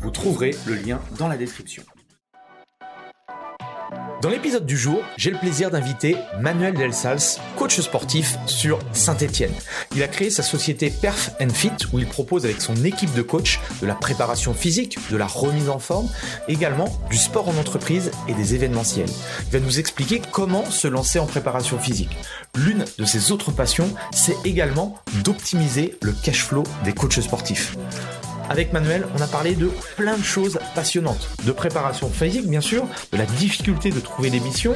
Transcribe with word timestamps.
Vous 0.00 0.10
trouverez 0.10 0.54
le 0.66 0.74
lien 0.74 1.00
dans 1.18 1.26
la 1.26 1.36
description. 1.36 1.82
Dans 4.22 4.30
l'épisode 4.30 4.66
du 4.66 4.76
jour, 4.76 5.00
j'ai 5.16 5.30
le 5.30 5.38
plaisir 5.38 5.70
d'inviter 5.70 6.16
Manuel 6.40 6.74
Delsals, 6.74 7.40
coach 7.56 7.80
sportif 7.80 8.36
sur 8.46 8.78
Saint-Etienne. 8.92 9.52
Il 9.94 10.02
a 10.02 10.08
créé 10.08 10.30
sa 10.30 10.42
société 10.42 10.90
Perf 10.90 11.30
Fit 11.52 11.70
où 11.92 11.98
il 11.98 12.06
propose 12.06 12.44
avec 12.44 12.60
son 12.60 12.74
équipe 12.84 13.12
de 13.14 13.22
coachs 13.22 13.60
de 13.80 13.86
la 13.86 13.94
préparation 13.94 14.54
physique, 14.54 14.98
de 15.10 15.16
la 15.16 15.26
remise 15.26 15.68
en 15.68 15.78
forme, 15.78 16.08
également 16.48 16.88
du 17.10 17.16
sport 17.16 17.48
en 17.48 17.56
entreprise 17.56 18.10
et 18.28 18.34
des 18.34 18.54
événementiels. 18.54 19.10
Il 19.46 19.52
va 19.52 19.60
nous 19.60 19.78
expliquer 19.78 20.20
comment 20.32 20.64
se 20.64 20.88
lancer 20.88 21.18
en 21.18 21.26
préparation 21.26 21.78
physique. 21.78 22.16
L'une 22.56 22.84
de 22.98 23.04
ses 23.04 23.32
autres 23.32 23.52
passions, 23.52 23.92
c'est 24.12 24.36
également 24.44 24.96
d'optimiser 25.24 25.96
le 26.02 26.12
cash 26.12 26.44
flow 26.44 26.64
des 26.84 26.92
coachs 26.92 27.20
sportifs. 27.20 27.76
Avec 28.48 28.72
Manuel, 28.72 29.06
on 29.16 29.20
a 29.20 29.26
parlé 29.26 29.54
de 29.54 29.70
plein 29.96 30.16
de 30.16 30.22
choses 30.22 30.58
passionnantes. 30.74 31.28
De 31.44 31.52
préparation 31.52 32.08
physique, 32.10 32.48
bien 32.48 32.60
sûr, 32.60 32.86
de 33.12 33.18
la 33.18 33.26
difficulté 33.26 33.90
de 33.90 34.00
trouver 34.00 34.30
des 34.30 34.40
missions, 34.40 34.74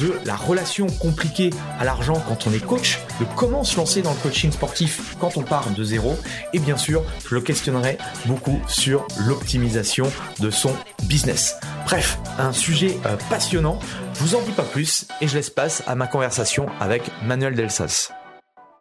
de 0.00 0.14
la 0.24 0.36
relation 0.36 0.86
compliquée 0.86 1.50
à 1.80 1.84
l'argent 1.84 2.22
quand 2.28 2.46
on 2.46 2.52
est 2.52 2.64
coach, 2.64 3.00
de 3.20 3.26
comment 3.36 3.64
se 3.64 3.76
lancer 3.76 4.02
dans 4.02 4.12
le 4.12 4.18
coaching 4.18 4.52
sportif 4.52 5.16
quand 5.20 5.36
on 5.36 5.42
part 5.42 5.70
de 5.70 5.84
zéro. 5.84 6.18
Et 6.52 6.58
bien 6.58 6.76
sûr, 6.76 7.02
je 7.28 7.34
le 7.34 7.40
questionnerai 7.40 7.98
beaucoup 8.26 8.60
sur 8.68 9.06
l'optimisation 9.26 10.10
de 10.40 10.50
son 10.50 10.74
business. 11.04 11.56
Bref, 11.84 12.18
un 12.38 12.52
sujet 12.52 12.98
euh, 13.06 13.16
passionnant. 13.30 13.78
Je 14.14 14.20
vous 14.20 14.34
en 14.34 14.42
dis 14.42 14.52
pas 14.52 14.62
plus 14.62 15.06
et 15.20 15.28
je 15.28 15.34
laisse 15.34 15.50
place 15.50 15.82
à 15.86 15.94
ma 15.94 16.06
conversation 16.06 16.66
avec 16.80 17.02
Manuel 17.22 17.54
Delsas. 17.54 18.10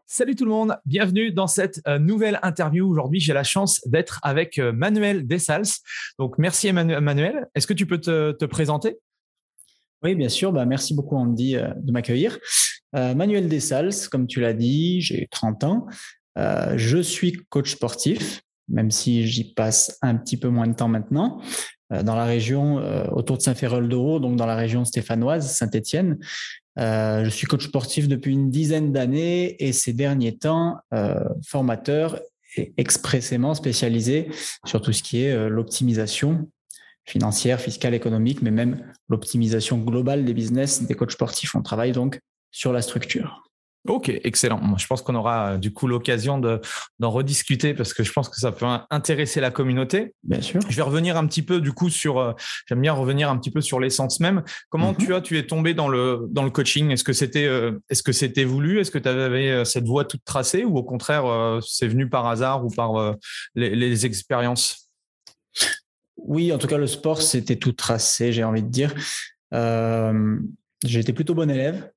Salut 0.06 0.36
tout 0.36 0.44
le 0.44 0.52
monde, 0.52 0.76
bienvenue 0.86 1.32
dans 1.32 1.48
cette 1.48 1.82
euh, 1.88 1.98
nouvelle 1.98 2.38
interview. 2.44 2.88
Aujourd'hui, 2.88 3.22
j'ai 3.22 3.32
la 3.32 3.46
chance 3.46 3.80
d'être 3.88 4.20
avec 4.22 4.60
euh, 4.60 4.74
Manuel 4.74 5.26
Dessals. 5.26 5.80
Donc, 6.20 6.38
merci 6.38 6.68
Emmanuel. 6.68 7.48
Est-ce 7.56 7.66
que 7.66 7.74
tu 7.74 7.86
peux 7.86 8.00
te, 8.00 8.46
présenter? 8.46 9.00
Oui, 10.04 10.14
bien 10.16 10.28
sûr. 10.28 10.52
Bah, 10.52 10.66
merci 10.66 10.94
beaucoup 10.94 11.16
Andy 11.16 11.56
euh, 11.56 11.70
de 11.78 11.92
m'accueillir. 11.92 12.38
Manuel 12.96 13.48
Dessals, 13.48 14.08
comme 14.12 14.28
tu 14.28 14.40
l'as 14.40 14.54
dit, 14.54 15.02
j'ai 15.02 15.28
30 15.32 15.64
ans. 15.64 15.88
je 16.36 17.02
suis 17.02 17.32
coach 17.50 17.72
sportif, 17.72 18.44
même 18.68 18.92
si 18.92 19.26
j'y 19.26 19.52
passe 19.56 19.98
un 20.04 20.16
petit 20.16 20.38
peu 20.38 20.50
moins 20.50 20.68
de 20.68 20.76
temps 20.76 20.90
maintenant 20.90 21.42
dans 21.90 22.16
la 22.16 22.26
région 22.26 22.76
autour 23.12 23.38
de 23.38 23.42
Saint-Ferrol-d'Oro, 23.42 24.20
donc 24.20 24.36
dans 24.36 24.46
la 24.46 24.56
région 24.56 24.86
stéphanoise, 24.86 25.56
Saint-Étienne. 25.56 26.20
Euh, 26.80 27.24
je 27.24 27.30
suis 27.30 27.46
coach 27.46 27.68
sportif 27.68 28.08
depuis 28.08 28.32
une 28.32 28.50
dizaine 28.50 28.92
d'années 28.92 29.56
et 29.64 29.74
ces 29.74 29.94
derniers 29.94 30.38
temps, 30.38 30.78
euh, 30.94 31.16
formateur 31.46 32.20
et 32.56 32.74
expressément 32.78 33.54
spécialisé 33.54 34.30
sur 34.66 34.82
tout 34.82 34.94
ce 34.94 35.04
qui 35.04 35.24
est 35.24 35.32
euh, 35.32 35.50
l'optimisation 35.50 36.50
financière, 37.06 37.60
fiscale, 37.60 37.94
économique, 37.94 38.42
mais 38.42 38.52
même 38.52 38.94
l'optimisation 39.10 39.78
globale 39.78 40.26
des 40.26 40.34
business 40.34 40.84
des 40.84 40.94
coachs 40.94 41.12
sportifs. 41.12 41.56
On 41.56 41.62
travaille 41.62 41.92
donc 41.92 42.20
sur 42.52 42.72
la 42.72 42.82
structure. 42.82 43.44
Ok, 43.86 44.10
excellent. 44.24 44.60
Moi, 44.62 44.78
je 44.80 44.88
pense 44.88 45.02
qu'on 45.02 45.16
aura 45.16 45.54
euh, 45.54 45.58
du 45.58 45.74
coup 45.74 45.88
l'occasion 45.88 46.40
d'en 46.40 47.10
rediscuter 47.10 47.74
parce 47.74 47.94
que 47.94 48.04
je 48.04 48.14
pense 48.14 48.30
que 48.30 48.40
ça 48.40 48.54
peut 48.54 48.66
intéresser 48.90 49.42
la 49.42 49.52
communauté. 49.52 50.14
Bien 50.24 50.42
sûr. 50.42 50.62
Je 50.70 50.76
vais 50.76 50.82
revenir 50.82 51.18
un 51.18 51.28
petit 51.28 51.42
peu 51.42 51.60
du 51.60 51.74
coup 51.74 51.90
sur. 51.90 52.18
Euh, 52.18 52.32
j'aime 52.66 52.80
bien 52.80 52.94
revenir 52.94 53.30
un 53.30 53.38
petit 53.38 53.52
peu 53.52 53.60
sur 53.60 53.82
l'essence 53.82 54.22
même. 54.22 54.44
Comment 54.70 54.92
mhm. 54.92 54.98
tu 54.98 55.14
as 55.14 55.20
tu 55.20 55.38
es 55.38 55.46
tombé 55.46 55.74
dans 55.74 55.90
le 55.90 56.28
dans 56.30 56.44
le 56.44 56.50
coaching? 56.50 56.92
Est-ce 56.92 57.04
que 57.04 57.12
c'était 57.12 57.46
euh, 57.46 57.78
est-ce 57.90 58.04
que 58.04 58.14
c'était 58.14 58.46
voulu? 58.46 58.80
Est-ce 58.80 58.92
que 58.92 59.00
tu 59.00 59.10
avais 59.10 59.66
cette 59.66 59.86
voie 59.86 60.06
toute 60.06 60.24
tracée 60.24 60.64
ou 60.64 60.78
au 60.78 60.84
contraire 60.84 61.60
c'est 61.62 61.88
venu 61.88 62.10
par 62.10 62.26
hasard 62.28 62.66
ou 62.66 62.70
par 62.70 63.16
les, 63.56 63.76
les 63.76 64.06
expériences? 64.06 64.90
Oui, 66.16 66.54
en 66.54 66.58
tout 66.58 66.68
cas 66.68 66.78
le 66.78 66.88
sport 66.88 67.22
c'était 67.22 67.58
tout 67.58 67.74
tracé. 67.74 68.32
J'ai 68.32 68.46
envie 68.46 68.64
de 68.64 68.70
dire. 68.70 68.94
j'ai 69.52 71.00
été 71.00 71.12
plutôt 71.12 71.36
bon 71.36 71.50
élève 71.50 71.93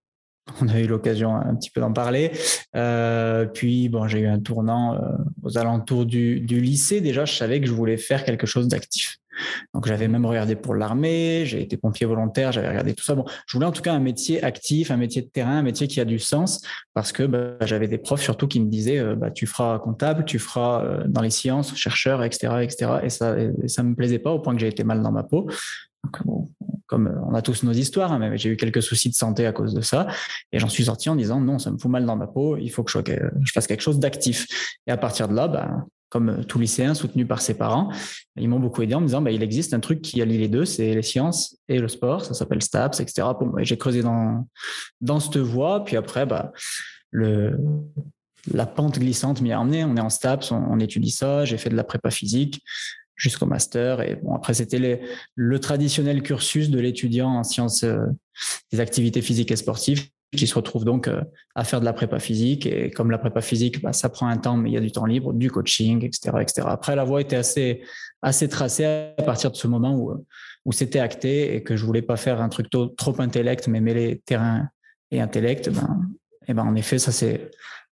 on 0.61 0.69
a 0.69 0.79
eu 0.79 0.87
l'occasion 0.87 1.34
un 1.34 1.55
petit 1.55 1.71
peu 1.71 1.81
d'en 1.81 1.93
parler. 1.93 2.31
Euh, 2.75 3.47
puis, 3.47 3.89
bon, 3.89 4.07
j'ai 4.07 4.21
eu 4.21 4.27
un 4.27 4.39
tournant 4.39 4.95
euh, 4.95 4.99
aux 5.43 5.59
alentours 5.59 6.07
du, 6.07 6.39
lycée. 6.41 7.01
Déjà, 7.01 7.25
je 7.25 7.34
savais 7.34 7.61
que 7.61 7.67
je 7.67 7.73
voulais 7.73 7.97
faire 7.97 8.25
quelque 8.25 8.47
chose 8.47 8.69
d'actif. 8.69 9.19
Donc, 9.75 9.87
j'avais 9.87 10.09
même 10.09 10.25
regardé 10.25 10.57
pour 10.57 10.75
l'armée, 10.75 11.43
j'ai 11.45 11.61
été 11.61 11.77
pompier 11.77 12.07
volontaire, 12.07 12.53
j'avais 12.53 12.71
regardé 12.71 12.95
tout 12.95 13.05
ça. 13.05 13.15
Bon, 13.15 13.27
je 13.47 13.55
voulais 13.55 13.67
en 13.67 13.73
tout 13.73 13.83
cas 13.83 13.93
un 13.93 14.01
métier 14.01 14.43
actif, 14.43 14.91
un 14.91 14.97
métier 14.97 15.21
de 15.21 15.27
terrain, 15.27 15.59
un 15.59 15.62
métier 15.62 15.89
qui 15.89 16.01
a 16.01 16.07
du 16.07 16.19
sens, 16.19 16.63
parce 16.95 17.13
que 17.13 17.25
bah, 17.25 17.59
j'avais 17.61 17.87
des 17.87 17.99
profs 17.99 18.23
surtout 18.23 18.49
qui 18.49 18.61
me 18.61 18.71
disaient, 18.71 18.99
euh, 18.99 19.15
bah, 19.15 19.31
tu 19.31 19.47
feras 19.47 19.78
comptable, 19.78 20.25
tu 20.25 20.39
feras 20.39 21.05
dans 21.07 21.21
les 21.21 21.28
sciences, 21.28 21.77
chercheur, 21.77 22.25
etc., 22.25 22.55
etc. 22.63 22.93
Et 23.03 23.11
ça, 23.11 23.37
et 23.39 23.69
ça 23.69 23.83
me 23.83 23.95
plaisait 23.95 24.21
pas 24.21 24.31
au 24.31 24.39
point 24.39 24.55
que 24.55 24.61
j'ai 24.61 24.69
été 24.69 24.84
mal 24.84 25.03
dans 25.03 25.13
ma 25.13 25.23
peau. 25.23 25.51
Comme 26.87 27.09
euh, 27.09 27.21
on 27.27 27.34
a 27.34 27.43
tous 27.43 27.62
nos 27.65 27.72
histoires, 27.72 28.12
hein, 28.12 28.37
j'ai 28.37 28.50
eu 28.50 28.56
quelques 28.56 28.83
soucis 28.83 29.09
de 29.09 29.15
santé 29.15 29.47
à 29.47 29.53
cause 29.53 29.75
de 29.75 29.81
ça. 29.81 30.06
Et 30.53 30.59
j'en 30.59 30.69
suis 30.69 30.84
sorti 30.84 31.09
en 31.09 31.17
disant 31.17 31.41
non, 31.41 31.59
ça 31.59 31.71
me 31.71 31.78
fout 31.78 31.91
mal 31.91 32.06
dans 32.06 32.17
ma 32.17 32.27
peau, 32.27 32.56
il 32.56 32.71
faut 32.71 32.84
que 32.84 32.93
je, 32.93 33.53
fasse 33.53 33.67
quelque 33.67 33.83
chose 33.83 33.99
d'actif. 33.99 34.47
Et 34.87 34.91
à 34.91 34.97
partir 34.97 35.28
de 35.28 35.34
là, 35.34 35.49
bah, 35.49 35.84
comme 36.09 36.45
tout 36.45 36.59
lycéen 36.59 36.95
soutenu 36.95 37.27
par 37.27 37.41
ses 37.41 37.55
parents, 37.55 37.91
ils 38.37 38.49
m'ont 38.49 38.61
beaucoup 38.61 38.83
aidé 38.83 38.95
en 38.95 39.00
me 39.00 39.06
disant 39.06 39.21
bah, 39.21 39.33
il 39.33 39.43
existe 39.43 39.75
un 39.75 39.81
truc 39.81 40.00
qui 40.00 40.22
allie 40.22 40.39
les 40.39 40.49
deux, 40.49 40.65
c'est 40.65 40.95
les 40.95 41.03
sciences 41.03 41.56
et 41.69 41.78
le 41.78 41.89
sport, 41.89 42.25
ça 42.25 42.34
s'appelle 42.34 42.62
STAPS, 42.62 43.00
etc. 43.00 43.28
j'ai 43.59 43.77
creusé 43.77 44.03
dans, 44.03 44.47
dans 45.00 45.19
cette 45.19 45.39
voie, 45.39 45.84
puis 45.84 45.97
après, 45.97 46.25
bah, 46.25 46.53
la 47.12 48.66
pente 48.66 49.00
glissante 49.00 49.41
m'y 49.41 49.53
a 49.53 49.61
emmené. 49.61 49.84
On 49.84 49.97
est 49.97 50.00
en 50.00 50.11
STAPS, 50.11 50.53
on 50.53 50.78
étudie 50.78 51.11
ça, 51.11 51.45
j'ai 51.45 51.59
fait 51.59 51.71
de 51.71 51.75
la 51.75 51.84
prépa 51.84 52.11
physique 52.11 52.62
jusqu'au 53.16 53.47
master. 53.47 54.03
Et 54.03 54.16
bon, 54.22 54.34
après, 54.34 54.54
c'était 54.54 55.00
le 55.34 55.59
traditionnel 55.59 56.22
cursus 56.22 56.71
de 56.71 56.78
l'étudiant 56.78 57.31
en 57.31 57.44
sciences 57.44 57.82
euh, 57.84 57.99
des 58.72 58.81
activités 58.81 59.22
physiques 59.22 59.50
et 59.50 59.56
sportives 59.56 60.09
qui 60.37 60.47
se 60.47 60.54
retrouve 60.54 60.84
donc 60.84 61.09
euh, 61.09 61.22
à 61.54 61.65
faire 61.65 61.81
de 61.81 61.84
la 61.84 61.93
prépa 61.93 62.19
physique. 62.19 62.66
Et 62.66 62.91
comme 62.91 63.10
la 63.10 63.19
prépa 63.19 63.41
physique, 63.41 63.81
bah, 63.82 63.93
ça 63.93 64.09
prend 64.09 64.28
un 64.28 64.37
temps, 64.37 64.56
mais 64.56 64.71
il 64.71 64.75
y 64.75 64.77
a 64.77 64.81
du 64.81 64.93
temps 64.93 65.06
libre, 65.06 65.32
du 65.32 65.50
coaching, 65.50 66.04
etc. 66.04 66.37
etc. 66.41 66.66
Après, 66.71 66.94
la 66.94 67.04
voie 67.04 67.21
était 67.21 67.37
assez, 67.37 67.82
assez 68.22 68.49
tracée 68.49 68.84
à 68.84 69.22
partir 69.22 69.50
de 69.50 69.56
ce 69.56 69.66
moment 69.66 69.97
où, 69.97 70.27
où 70.65 70.72
c'était 70.72 70.98
acté 70.98 71.54
et 71.54 71.62
que 71.62 71.77
je 71.77 71.84
voulais 71.84 72.03
pas 72.03 72.16
faire 72.16 72.41
un 72.41 72.48
truc 72.48 72.69
trop 72.71 73.21
intellect, 73.21 73.69
mais 73.69 73.81
mêler 73.81 74.21
terrain 74.27 74.69
et 75.10 75.21
intellect. 75.21 75.71
Ben, 75.71 76.00
et 76.48 76.54
ben, 76.54 76.65
en 76.65 76.75
effet, 76.75 76.98
ça 76.98 77.12
s'est 77.12 77.50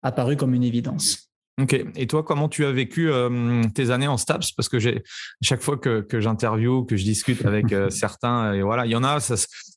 apparu 0.02 0.36
comme 0.36 0.54
une 0.54 0.64
évidence. 0.64 1.27
Ok. 1.58 1.74
Et 1.96 2.06
toi, 2.06 2.22
comment 2.22 2.48
tu 2.48 2.64
as 2.64 2.70
vécu 2.70 3.10
euh, 3.10 3.64
tes 3.74 3.90
années 3.90 4.06
en 4.06 4.16
STAPS? 4.16 4.52
Parce 4.52 4.68
que 4.68 4.78
j'ai 4.78 5.02
chaque 5.42 5.60
fois 5.60 5.76
que, 5.76 6.02
que 6.02 6.20
j'interview, 6.20 6.84
que 6.84 6.96
je 6.96 7.02
discute 7.02 7.44
avec 7.44 7.72
euh, 7.72 7.90
certains, 7.90 8.52
et 8.54 8.62
voilà, 8.62 8.86
il 8.86 8.92
y 8.92 8.96
en 8.96 9.02
a, 9.02 9.18
ça, 9.18 9.34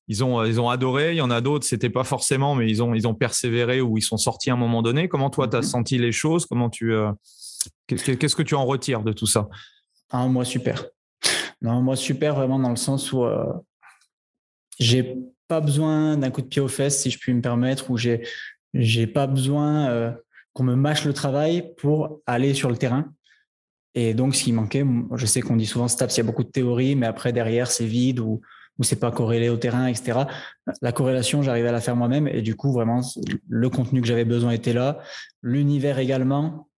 ils 0.08 0.24
ont 0.24 0.46
ils 0.46 0.62
ont 0.62 0.70
adoré. 0.70 1.14
Il 1.14 1.18
y 1.18 1.22
en 1.22 1.32
a 1.32 1.42
d'autres, 1.42 1.66
c'était 1.66 1.90
pas 1.90 2.04
forcément, 2.04 2.54
mais 2.54 2.70
ils 2.70 2.84
ont 2.84 2.94
ils 2.94 3.08
ont 3.08 3.16
persévéré 3.16 3.82
ou 3.82 3.98
ils 3.98 4.04
sont 4.04 4.18
sortis 4.18 4.52
à 4.52 4.54
un 4.54 4.58
moment 4.58 4.84
donné. 4.84 5.08
Comment 5.08 5.32
toi, 5.32 5.48
tu 5.48 5.56
as 5.56 5.62
mhm. 5.62 5.66
senti 5.66 5.98
les 5.98 6.12
choses? 6.12 6.46
Comment 6.46 6.70
tu 6.70 6.94
euh, 6.94 7.12
qu'est-ce 7.88 8.36
que 8.36 8.44
tu 8.44 8.54
en 8.54 8.66
retires 8.66 9.02
de 9.02 9.12
tout 9.12 9.28
ça? 9.28 9.50
Ah, 10.12 10.28
Moi, 10.28 10.46
super. 10.46 10.86
Non, 11.64 11.82
moi, 11.82 11.96
super 11.96 12.36
vraiment 12.36 12.60
dans 12.60 12.70
le 12.72 12.76
sens 12.76 13.14
où 13.14 13.24
j'ai 14.80 15.16
pas 15.48 15.62
besoin 15.62 16.18
d'un 16.18 16.32
coup 16.32 16.42
de 16.42 16.48
pied 16.48 16.62
aux 16.62 16.68
fesses, 16.68 17.02
si 17.02 17.12
je 17.12 17.20
puis 17.20 17.34
me 17.34 17.42
permettre, 17.42 17.92
ou 17.92 17.98
j'ai 17.98 18.28
j'ai 18.74 19.06
pas 19.06 19.28
besoin 19.28 20.16
qu'on 20.54 20.64
me 20.64 20.76
mâche 20.76 21.06
le 21.06 21.14
travail 21.14 21.74
pour 21.78 22.22
aller 22.26 22.54
sur 22.54 22.70
le 22.70 22.78
terrain. 22.78 23.14
Et 23.94 24.14
donc, 24.14 24.36
ce 24.36 24.44
qui 24.44 24.54
manquait, 24.54 24.86
je 25.16 25.26
sais 25.26 25.42
qu'on 25.42 25.56
dit 25.56 25.66
souvent 25.66 25.88
STAPS, 25.88 26.16
il 26.16 26.18
y 26.18 26.22
a 26.22 26.24
beaucoup 26.24 26.44
de 26.44 26.50
théories, 26.50 26.96
mais 26.96 27.08
après, 27.08 27.34
derrière, 27.34 27.70
c'est 27.70 27.86
vide 27.86 28.20
ou, 28.20 28.42
ou 28.78 28.84
c'est 28.84 29.00
pas 29.00 29.12
corrélé 29.12 29.50
au 29.50 29.58
terrain, 29.58 29.88
etc. 29.88 30.22
La 30.82 30.92
corrélation, 30.92 31.42
j'arrivais 31.42 31.70
à 31.70 31.74
la 31.74 31.82
faire 31.82 31.96
moi-même. 31.96 32.28
Et 32.28 32.42
du 32.42 32.56
coup, 32.56 32.72
vraiment, 32.72 33.02
le 33.50 33.70
contenu 33.70 34.02
que 34.02 34.08
j'avais 34.08 34.26
besoin 34.26 34.52
était 34.52 34.74
là. 34.74 35.00
L'univers 35.42 36.00
également. 36.00 36.70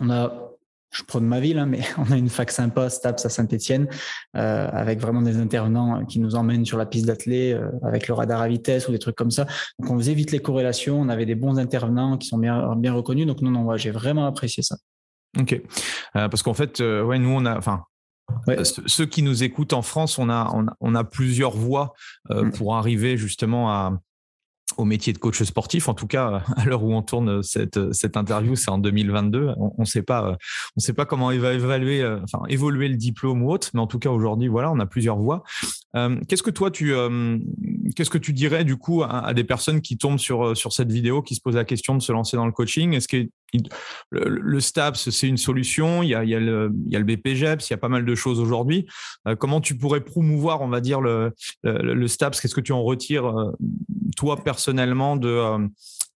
On 0.00 0.10
a 0.10 0.55
je 0.96 1.02
prends 1.04 1.20
de 1.20 1.26
ma 1.26 1.40
ville, 1.40 1.58
hein, 1.58 1.66
mais 1.66 1.80
on 1.98 2.10
a 2.10 2.16
une 2.16 2.28
fac 2.28 2.50
sympa, 2.50 2.88
STAPS 2.88 3.26
à 3.26 3.28
Saint-Etienne, 3.28 3.88
euh, 4.36 4.68
avec 4.72 5.00
vraiment 5.00 5.22
des 5.22 5.36
intervenants 5.36 6.04
qui 6.06 6.18
nous 6.18 6.34
emmènent 6.34 6.64
sur 6.64 6.78
la 6.78 6.86
piste 6.86 7.06
d'athlée 7.06 7.52
euh, 7.52 7.68
avec 7.82 8.08
le 8.08 8.14
radar 8.14 8.40
à 8.40 8.48
vitesse 8.48 8.88
ou 8.88 8.92
des 8.92 8.98
trucs 8.98 9.16
comme 9.16 9.30
ça. 9.30 9.46
Donc 9.78 9.90
on 9.90 9.98
faisait 9.98 10.14
vite 10.14 10.32
les 10.32 10.40
corrélations, 10.40 11.00
on 11.00 11.08
avait 11.08 11.26
des 11.26 11.34
bons 11.34 11.58
intervenants 11.58 12.16
qui 12.16 12.28
sont 12.28 12.38
bien, 12.38 12.74
bien 12.76 12.92
reconnus. 12.92 13.26
Donc 13.26 13.42
non, 13.42 13.50
non, 13.50 13.76
j'ai 13.76 13.90
vraiment 13.90 14.26
apprécié 14.26 14.62
ça. 14.62 14.76
Ok, 15.38 15.52
euh, 15.52 16.28
parce 16.28 16.42
qu'en 16.42 16.54
fait, 16.54 16.80
ouais, 16.80 17.18
nous 17.18 17.30
on 17.30 17.44
a, 17.44 17.58
enfin, 17.58 17.82
Ceux 18.86 19.06
qui 19.06 19.22
nous 19.22 19.42
écoutent 19.42 19.74
en 19.74 19.82
France, 19.82 20.18
on 20.18 20.30
a, 20.30 20.50
on 20.80 20.94
a, 20.94 21.04
plusieurs 21.04 21.54
voies 21.54 21.92
mm. 22.30 22.50
pour 22.52 22.76
arriver 22.76 23.18
justement 23.18 23.70
à, 23.70 23.98
au 24.76 24.84
métier 24.84 25.12
de 25.12 25.18
coach 25.18 25.42
sportif. 25.42 25.88
En 25.88 25.94
tout 25.94 26.06
cas, 26.06 26.42
à 26.56 26.64
l'heure 26.64 26.82
où 26.84 26.94
on 26.94 27.02
tourne 27.02 27.42
cette, 27.42 27.92
cette 27.92 28.16
interview, 28.16 28.56
c'est 28.56 28.70
en 28.70 28.78
2022. 28.78 29.54
On 29.56 29.72
ne 29.78 29.84
sait 29.84 30.02
pas, 30.02 30.36
on 30.76 30.80
sait 30.80 30.92
pas 30.92 31.06
comment 31.06 31.30
il 31.30 31.40
va 31.40 31.52
évaluer, 31.52 32.02
euh, 32.02 32.20
enfin 32.22 32.44
évoluer 32.48 32.88
le 32.88 32.96
diplôme 32.96 33.42
ou 33.42 33.50
autre, 33.50 33.70
mais 33.74 33.80
en 33.80 33.86
tout 33.86 33.98
cas 33.98 34.10
aujourd'hui, 34.10 34.48
voilà, 34.48 34.70
on 34.70 34.78
a 34.78 34.86
plusieurs 34.86 35.18
voies. 35.18 35.42
Euh, 35.94 36.18
qu'est-ce 36.28 36.42
que 36.42 36.50
toi 36.50 36.70
tu, 36.70 36.94
euh, 36.94 37.38
qu'est-ce 37.94 38.10
que 38.10 38.18
tu 38.18 38.32
dirais 38.32 38.64
du 38.64 38.76
coup 38.76 39.02
à, 39.02 39.32
des 39.34 39.44
personnes 39.44 39.80
qui 39.80 39.96
tombent 39.96 40.18
sur 40.18 40.56
sur 40.56 40.72
cette 40.72 40.90
vidéo, 40.90 41.22
qui 41.22 41.34
se 41.34 41.40
posent 41.40 41.54
la 41.54 41.64
question 41.64 41.94
de 41.94 42.02
se 42.02 42.12
lancer 42.12 42.36
dans 42.36 42.46
le 42.46 42.52
coaching? 42.52 42.92
Est-ce 42.94 43.08
que 43.08 43.28
le, 44.10 44.60
STAPS, 44.60 45.10
c'est 45.10 45.28
une 45.28 45.36
solution? 45.36 46.02
Il 46.02 46.08
y, 46.10 46.14
a, 46.14 46.24
il, 46.24 46.30
y 46.30 46.34
a 46.34 46.40
le, 46.40 46.72
il 46.86 46.92
y 46.92 46.96
a 46.96 46.98
le 46.98 47.04
BPGEPS, 47.04 47.70
il 47.70 47.72
y 47.72 47.74
a 47.74 47.78
pas 47.78 47.88
mal 47.88 48.04
de 48.04 48.14
choses 48.14 48.40
aujourd'hui. 48.40 48.86
comment 49.38 49.60
tu 49.60 49.76
pourrais 49.78 50.02
promouvoir, 50.02 50.60
on 50.62 50.68
va 50.68 50.80
dire, 50.80 51.00
le, 51.00 51.32
le, 51.62 52.08
STAPS? 52.08 52.40
Qu'est-ce 52.40 52.54
que 52.54 52.60
tu 52.60 52.72
en 52.72 52.82
retires, 52.82 53.32
toi, 54.16 54.42
personnellement, 54.42 55.16
de, 55.16 55.68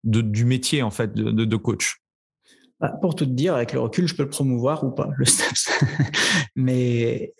de, 0.03 0.21
du 0.21 0.43
métier, 0.43 0.81
en 0.81 0.91
fait, 0.91 1.13
de, 1.13 1.45
de 1.45 1.55
coach? 1.55 1.98
Bah, 2.79 2.97
pour 3.01 3.13
tout 3.13 3.25
dire, 3.25 3.55
avec 3.55 3.73
le 3.73 3.79
recul, 3.81 4.07
je 4.07 4.15
peux 4.15 4.23
le 4.23 4.29
promouvoir 4.29 4.85
ou 4.85 4.91
pas, 4.91 5.09
le 5.17 5.25
STAPS. 5.25 5.69
Mais 6.55 7.33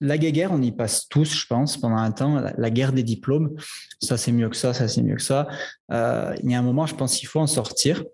la 0.00 0.18
guerre, 0.18 0.52
on 0.52 0.60
y 0.60 0.72
passe 0.72 1.08
tous, 1.08 1.34
je 1.34 1.46
pense, 1.46 1.78
pendant 1.78 1.96
un 1.96 2.10
temps. 2.10 2.42
La, 2.58 2.70
guerre 2.70 2.92
des 2.92 3.02
diplômes, 3.02 3.54
ça 4.00 4.18
c'est 4.18 4.32
mieux 4.32 4.48
que 4.50 4.56
ça, 4.56 4.74
ça 4.74 4.86
c'est 4.88 5.02
mieux 5.02 5.16
que 5.16 5.22
ça. 5.22 5.48
Euh, 5.90 6.34
il 6.42 6.50
y 6.50 6.54
a 6.54 6.58
un 6.58 6.62
moment, 6.62 6.86
je 6.86 6.94
pense 6.94 7.16
qu'il 7.16 7.28
faut 7.28 7.40
en 7.40 7.46
sortir. 7.46 8.04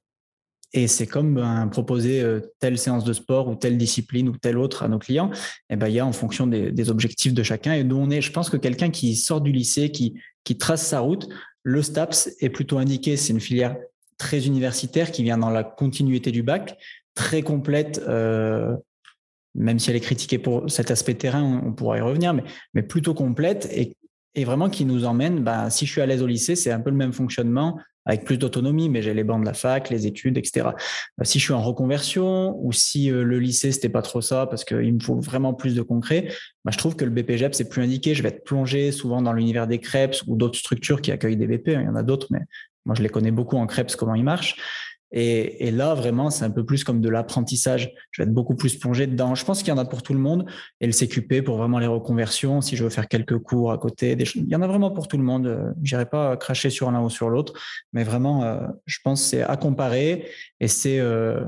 Et 0.73 0.87
c'est 0.87 1.09
comme 1.09 1.35
ben, 1.35 1.67
proposer 1.67 2.21
euh, 2.21 2.41
telle 2.61 2.79
séance 2.79 3.03
de 3.03 3.13
sport 3.13 3.49
ou 3.49 3.57
telle 3.57 3.77
discipline 3.77 4.29
ou 4.29 4.37
telle 4.37 4.57
autre 4.57 4.85
à 4.85 4.89
nos 4.89 5.01
clients. 5.01 5.33
Et 5.33 5.75
eh 5.75 5.77
ben, 5.77 5.89
il 5.89 5.95
y 5.95 5.99
a 5.99 6.07
en 6.07 6.13
fonction 6.13 6.47
des, 6.47 6.91
objectifs 6.91 7.35
de 7.35 7.43
chacun 7.43 7.73
et 7.73 7.83
d'où 7.83 7.97
on 7.97 8.11
est. 8.11 8.21
Je 8.21 8.31
pense 8.31 8.49
que 8.49 8.57
quelqu'un 8.57 8.91
qui 8.91 9.17
sort 9.17 9.41
du 9.41 9.51
lycée, 9.51 9.91
qui, 9.91 10.15
qui 10.45 10.57
trace 10.57 10.87
sa 10.87 11.01
route, 11.01 11.29
le 11.65 11.83
STAPS 11.83 12.31
est 12.39 12.51
plutôt 12.51 12.79
indiqué. 12.79 13.17
C'est 13.17 13.33
une 13.33 13.41
filière 13.41 13.77
très 14.21 14.47
universitaire 14.47 15.11
qui 15.11 15.25
vient 15.25 15.39
dans 15.39 15.51
la 15.51 15.65
continuité 15.65 16.31
du 16.31 16.45
bac, 16.45 16.79
très 17.15 17.43
complète, 17.43 18.01
euh, 18.07 18.77
même 19.57 19.81
si 19.81 19.91
elle 19.91 19.97
est 19.97 20.01
critiquée 20.01 20.39
pour 20.39 20.71
cet 20.71 20.93
aspect 20.93 21.15
terrain, 21.15 21.63
on, 21.65 21.73
pourra 21.73 21.99
y 21.99 22.01
revenir, 22.01 22.35
mais, 22.35 22.45
mais 22.75 22.83
plutôt 22.83 23.15
complète 23.15 23.69
et, 23.73 23.97
et, 24.37 24.45
vraiment 24.45 24.69
qui 24.69 24.85
nous 24.85 25.07
emmène, 25.07 25.43
ben, 25.43 25.71
si 25.71 25.87
je 25.87 25.93
suis 25.93 26.01
à 26.03 26.07
l'aise 26.07 26.23
au 26.23 26.27
lycée, 26.27 26.55
c'est 26.55 26.71
un 26.71 26.81
peu 26.81 26.91
le 26.91 26.97
même 26.97 27.13
fonctionnement 27.13 27.81
avec 28.07 28.25
plus 28.25 28.39
d'autonomie, 28.39 28.89
mais 28.89 29.03
j'ai 29.03 29.15
les 29.15 29.25
bancs 29.25 29.41
de 29.41 29.47
la 29.47 29.55
fac, 29.55 29.91
les 29.91 30.07
études, 30.07 30.39
etc. 30.39 30.69
Euh, 31.21 31.25
si 31.25 31.39
je 31.39 31.45
suis 31.45 31.53
en 31.53 31.63
reconversion 31.63 32.57
ou 32.59 32.73
si 32.73 33.11
euh, 33.11 33.23
le 33.25 33.39
lycée, 33.39 33.73
c'était 33.73 33.89
pas 33.89 34.03
trop 34.03 34.21
ça 34.21 34.47
parce 34.47 34.65
qu'il 34.65 34.95
me 34.95 35.01
faut 35.01 35.21
vraiment 35.21 35.55
plus 35.55 35.75
de 35.75 35.83
concret, 35.83 36.29
bah, 36.65 36.73
je 36.73 36.79
trouve 36.79 36.97
que 36.97 37.05
le 37.05 37.11
BPGEP, 37.11 37.55
c'est 37.55 37.69
plus 37.69 37.83
indiqué. 37.83 38.15
Je 38.15 38.23
vais 38.23 38.31
être 38.31 38.45
plongé 38.45 38.91
souvent 38.91 39.21
dans 39.23 39.33
l'univers 39.33 39.67
des 39.67 39.79
crêpes 39.79 40.17
ou 40.27 40.37
d'autres 40.37 40.59
structures 40.59 41.03
qui 41.03 41.13
accueillent 41.13 41.37
des 41.37 41.47
BP. 41.47 41.69
Il 41.69 41.83
y 41.83 41.89
en 41.89 41.97
a 41.97 42.03
d'autres, 42.03 42.29
mais 42.31 42.41
moi, 42.85 42.95
je 42.95 43.03
les 43.03 43.09
connais 43.09 43.31
beaucoup 43.31 43.57
en 43.57 43.67
crêpes, 43.67 43.95
comment 43.97 44.15
ils 44.15 44.25
marchent. 44.25 44.57
Et, 45.13 45.73
là, 45.73 45.95
vraiment, 45.95 46.31
c'est 46.31 46.45
un 46.45 46.51
peu 46.51 46.65
plus 46.65 46.85
comme 46.85 47.01
de 47.01 47.09
l'apprentissage. 47.09 47.93
Je 48.13 48.23
vais 48.23 48.29
être 48.29 48.35
beaucoup 48.35 48.55
plus 48.55 48.77
plongé 48.79 49.09
dedans. 49.09 49.35
Je 49.35 49.45
pense 49.45 49.59
qu'il 49.59 49.69
y 49.69 49.73
en 49.73 49.79
a 49.79 49.85
pour 49.85 50.03
tout 50.03 50.13
le 50.13 50.21
monde. 50.21 50.47
Et 50.81 50.87
le 50.87 50.93
CQP 50.93 51.43
pour 51.45 51.57
vraiment 51.57 51.81
les 51.81 51.89
reconversions, 51.89 52.61
si 52.61 52.77
je 52.77 52.85
veux 52.85 52.91
faire 52.91 53.09
quelques 53.09 53.39
cours 53.39 53.73
à 53.73 53.79
côté, 53.79 54.17
il 54.37 54.49
y 54.49 54.55
en 54.55 54.63
a 54.63 54.69
vraiment 54.69 54.93
pour 54.93 55.09
tout 55.09 55.17
le 55.17 55.25
monde. 55.25 55.75
Je 55.83 55.97
n'irai 55.97 56.07
pas 56.07 56.37
cracher 56.37 56.71
sur 56.71 56.91
l'un 56.93 57.03
ou 57.03 57.11
sur 57.11 57.29
l'autre, 57.29 57.55
mais 57.93 58.05
vraiment, 58.05 58.45
euh, 58.45 58.61
je 58.87 58.99
pense 59.03 59.23
c'est 59.23 59.43
à 59.43 59.57
comparer 59.57 60.29
et 60.61 60.69
c'est 60.69 61.01
euh, 61.01 61.45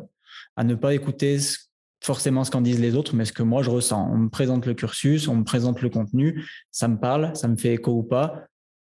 à 0.56 0.64
ne 0.64 0.75
pas 0.75 0.93
écouter 0.94 1.38
forcément 2.02 2.43
ce 2.43 2.50
qu'en 2.50 2.62
disent 2.62 2.81
les 2.81 2.96
autres, 2.96 3.14
mais 3.14 3.25
ce 3.25 3.32
que 3.32 3.44
moi 3.44 3.62
je 3.62 3.70
ressens. 3.70 4.11
On 4.12 4.19
me 4.19 4.28
présente 4.28 4.67
le 4.67 4.75
cursus, 4.75 5.28
on 5.28 5.37
me 5.37 5.44
présente 5.44 5.81
le 5.82 5.88
contenu, 5.88 6.44
ça 6.73 6.88
me 6.88 6.99
parle, 6.99 7.37
ça 7.37 7.46
me 7.46 7.56
fait 7.56 7.75
écho 7.75 7.93
ou 7.93 8.02
pas 8.02 8.49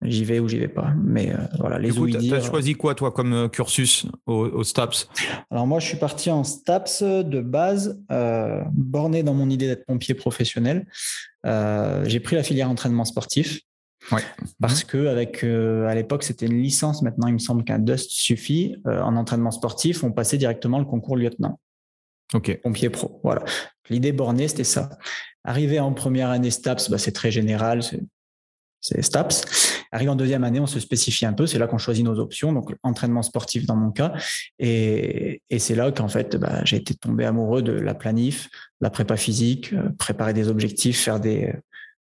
j'y 0.04 0.24
vais 0.24 0.38
ou 0.38 0.48
j'y 0.48 0.58
vais 0.58 0.68
pas. 0.68 0.92
Mais 1.02 1.32
euh, 1.32 1.38
voilà, 1.58 1.78
les 1.78 1.90
Du 1.90 2.18
tu 2.18 2.34
as 2.34 2.40
choisi 2.40 2.74
quoi, 2.74 2.94
toi, 2.94 3.10
comme 3.10 3.32
euh, 3.32 3.48
cursus 3.48 4.06
au, 4.26 4.62
STAPS? 4.62 5.08
Alors, 5.50 5.66
moi, 5.66 5.80
je 5.80 5.86
suis 5.86 5.96
parti 5.96 6.30
en 6.30 6.44
STAPS 6.44 7.02
de 7.02 7.40
base, 7.40 8.00
euh, 8.10 8.62
borné 8.72 9.22
dans 9.22 9.34
mon 9.34 9.50
idée 9.50 9.66
d'être 9.66 9.86
pompier 9.86 10.14
professionnel. 10.14 10.86
j'ai 11.44 12.20
pris 12.20 12.36
la 12.36 12.42
filière 12.42 12.70
entraînement 12.70 13.04
sportif. 13.04 13.60
Ouais. 14.12 14.20
Parce 14.60 14.84
que 14.84 15.06
avec 15.06 15.42
à 15.42 15.94
l'époque 15.94 16.24
c'était 16.24 16.44
une 16.44 16.60
licence. 16.60 17.00
Maintenant 17.00 17.26
il 17.26 17.32
me 17.32 17.38
semble 17.38 17.64
qu'un 17.64 17.78
Dust 17.78 18.10
suffit. 18.10 18.76
en 18.84 19.16
entraînement 19.16 19.50
sportif, 19.50 20.04
on 20.04 20.12
passait 20.12 20.36
directement 20.36 20.78
le 20.78 20.84
concours 20.84 21.16
lieutenant. 21.16 21.58
Ok. 22.34 22.60
Pompier 22.62 22.90
pro. 22.90 23.18
Voilà. 23.24 23.42
L'idée 23.88 24.12
bornée 24.12 24.46
c'était 24.48 24.62
ça. 24.62 24.90
Arrivé 25.42 25.80
en 25.80 25.94
première 25.94 26.28
année 26.28 26.50
STAPS, 26.50 26.90
bah, 26.90 26.98
c'est 26.98 27.12
très 27.12 27.30
général 27.30 27.80
c'est 28.84 29.00
STAPS. 29.00 29.73
Arrive 29.94 30.10
en 30.10 30.16
deuxième 30.16 30.42
année, 30.42 30.58
on 30.58 30.66
se 30.66 30.80
spécifie 30.80 31.24
un 31.24 31.32
peu. 31.32 31.46
C'est 31.46 31.60
là 31.60 31.68
qu'on 31.68 31.78
choisit 31.78 32.04
nos 32.04 32.18
options. 32.18 32.52
Donc, 32.52 32.74
entraînement 32.82 33.22
sportif 33.22 33.64
dans 33.64 33.76
mon 33.76 33.92
cas. 33.92 34.12
Et, 34.58 35.40
c'est 35.56 35.76
là 35.76 35.92
qu'en 35.92 36.08
fait, 36.08 36.34
bah, 36.34 36.64
j'ai 36.64 36.78
été 36.78 36.94
tombé 36.94 37.24
amoureux 37.24 37.62
de 37.62 37.70
la 37.70 37.94
planif, 37.94 38.48
la 38.80 38.90
prépa 38.90 39.16
physique, 39.16 39.72
euh, 39.72 39.90
préparer 39.96 40.32
des 40.32 40.48
objectifs, 40.48 40.98
faire 40.98 41.20
des. 41.20 41.44
Euh, 41.44 41.52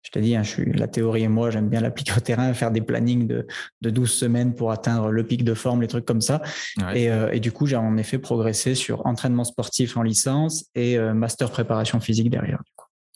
je 0.02 0.10
t'ai 0.10 0.20
dit, 0.20 0.36
hein, 0.36 0.42
je 0.42 0.50
suis 0.50 0.72
la 0.74 0.88
théorie 0.88 1.22
et 1.22 1.28
moi, 1.28 1.50
j'aime 1.50 1.70
bien 1.70 1.80
l'appliquer 1.80 2.12
au 2.14 2.20
terrain, 2.20 2.52
faire 2.52 2.70
des 2.70 2.82
plannings 2.82 3.26
de, 3.26 3.46
de 3.80 3.88
12 3.88 4.12
semaines 4.12 4.54
pour 4.54 4.72
atteindre 4.72 5.10
le 5.10 5.24
pic 5.24 5.42
de 5.42 5.54
forme, 5.54 5.80
les 5.80 5.88
trucs 5.88 6.04
comme 6.04 6.20
ça. 6.20 6.42
Euh, 6.82 7.30
et, 7.30 7.40
du 7.40 7.50
coup, 7.50 7.64
j'ai 7.64 7.76
en 7.76 7.96
effet 7.96 8.18
progressé 8.18 8.74
sur 8.74 9.06
entraînement 9.06 9.44
sportif 9.44 9.96
en 9.96 10.02
licence 10.02 10.66
et 10.74 10.98
master 10.98 11.50
préparation 11.50 11.98
physique 11.98 12.28
derrière. 12.28 12.62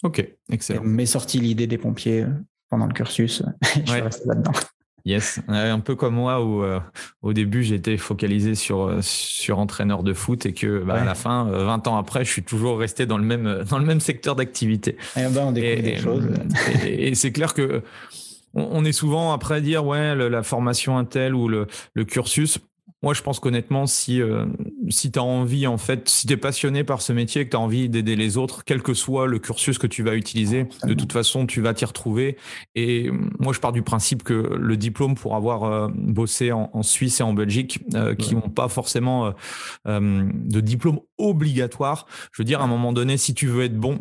Ok, 0.02 0.26
excellent. 0.50 0.84
M'est 0.84 1.04
sorti 1.04 1.38
l'idée 1.38 1.66
des 1.66 1.78
pompiers 1.78 2.24
pendant 2.70 2.86
le 2.86 2.92
cursus. 2.92 3.42
je 3.62 3.90
suis 3.90 4.00
resté 4.00 4.28
là-dedans. 4.28 4.52
Yes, 5.06 5.40
un 5.48 5.80
peu 5.80 5.96
comme 5.96 6.14
moi 6.14 6.42
où 6.42 6.64
euh, 6.64 6.80
au 7.20 7.34
début 7.34 7.62
j'étais 7.62 7.98
focalisé 7.98 8.54
sur 8.54 8.84
euh, 8.84 9.00
sur 9.02 9.58
entraîneur 9.58 10.02
de 10.02 10.14
foot 10.14 10.46
et 10.46 10.54
que 10.54 10.82
bah, 10.82 10.94
à 10.94 11.04
la 11.04 11.14
fin, 11.14 11.44
20 11.44 11.86
euh, 11.86 11.90
ans 11.90 11.98
après, 11.98 12.24
je 12.24 12.30
suis 12.30 12.42
toujours 12.42 12.78
resté 12.78 13.04
dans 13.04 13.18
le 13.18 13.24
même 13.24 13.64
dans 13.68 13.78
le 13.78 13.84
même 13.84 14.00
secteur 14.00 14.34
d'activité. 14.34 14.96
Et, 15.16 15.24
ben, 15.28 15.42
on 15.44 15.52
découvre 15.52 15.82
des 15.82 15.96
choses. 15.98 16.26
Et, 16.86 17.14
c'est 17.14 17.32
clair 17.32 17.52
que 17.52 17.82
on, 18.54 18.82
est 18.86 18.92
souvent 18.92 19.34
après 19.34 19.56
à 19.56 19.60
dire 19.60 19.84
ouais 19.84 20.14
la 20.14 20.42
formation 20.42 20.96
Intel 20.96 21.34
ou 21.34 21.48
le, 21.48 21.66
le 21.92 22.04
cursus 22.06 22.58
moi, 23.04 23.12
je 23.12 23.20
pense 23.20 23.38
qu'honnêtement, 23.38 23.86
si, 23.86 24.22
euh, 24.22 24.46
si 24.88 25.12
tu 25.12 25.18
as 25.18 25.22
envie, 25.22 25.66
en 25.66 25.76
fait, 25.76 26.08
si 26.08 26.26
tu 26.26 26.32
es 26.32 26.36
passionné 26.38 26.84
par 26.84 27.02
ce 27.02 27.12
métier, 27.12 27.44
que 27.44 27.50
tu 27.50 27.56
as 27.56 27.60
envie 27.60 27.90
d'aider 27.90 28.16
les 28.16 28.38
autres, 28.38 28.64
quel 28.64 28.82
que 28.82 28.94
soit 28.94 29.26
le 29.26 29.38
cursus 29.38 29.76
que 29.76 29.86
tu 29.86 30.02
vas 30.02 30.14
utiliser, 30.14 30.66
de 30.84 30.94
toute 30.94 31.12
façon, 31.12 31.44
tu 31.44 31.60
vas 31.60 31.74
t'y 31.74 31.84
retrouver. 31.84 32.38
Et 32.74 33.10
moi, 33.38 33.52
je 33.52 33.60
pars 33.60 33.72
du 33.72 33.82
principe 33.82 34.22
que 34.22 34.32
le 34.32 34.76
diplôme 34.78 35.16
pour 35.16 35.36
avoir 35.36 35.64
euh, 35.64 35.88
bossé 35.94 36.50
en, 36.50 36.82
Suisse 36.82 37.20
et 37.20 37.22
en 37.22 37.34
Belgique, 37.34 37.80
euh, 37.94 38.14
qui 38.14 38.34
n'ont 38.34 38.40
pas 38.48 38.68
forcément 38.68 39.34
de 39.84 40.60
diplôme 40.60 41.00
obligatoire, 41.18 42.06
je 42.32 42.40
veux 42.40 42.46
dire, 42.46 42.62
à 42.62 42.64
un 42.64 42.68
moment 42.68 42.94
donné, 42.94 43.18
si 43.18 43.34
tu 43.34 43.48
veux 43.48 43.64
être 43.64 43.76
bon, 43.76 43.98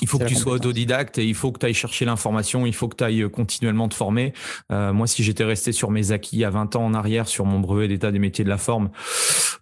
il 0.00 0.08
faut 0.08 0.18
que 0.18 0.24
tu 0.24 0.34
sois 0.34 0.52
autodidacte 0.52 1.18
et 1.18 1.24
il 1.24 1.34
faut 1.34 1.52
que 1.52 1.58
tu 1.58 1.66
ailles 1.66 1.74
chercher 1.74 2.04
l'information, 2.04 2.66
il 2.66 2.74
faut 2.74 2.88
que 2.88 2.96
tu 2.96 3.04
ailles 3.04 3.22
euh, 3.22 3.28
continuellement 3.28 3.88
te 3.88 3.94
former. 3.94 4.32
Euh, 4.70 4.92
moi, 4.92 5.06
si 5.06 5.22
j'étais 5.22 5.44
resté 5.44 5.72
sur 5.72 5.90
mes 5.90 6.12
acquis 6.12 6.44
à 6.44 6.50
20 6.50 6.76
ans 6.76 6.84
en 6.84 6.94
arrière 6.94 7.28
sur 7.28 7.44
mon 7.44 7.60
brevet 7.60 7.88
d'état 7.88 8.12
des 8.12 8.18
métiers 8.18 8.44
de 8.44 8.48
la 8.48 8.58
forme, 8.58 8.90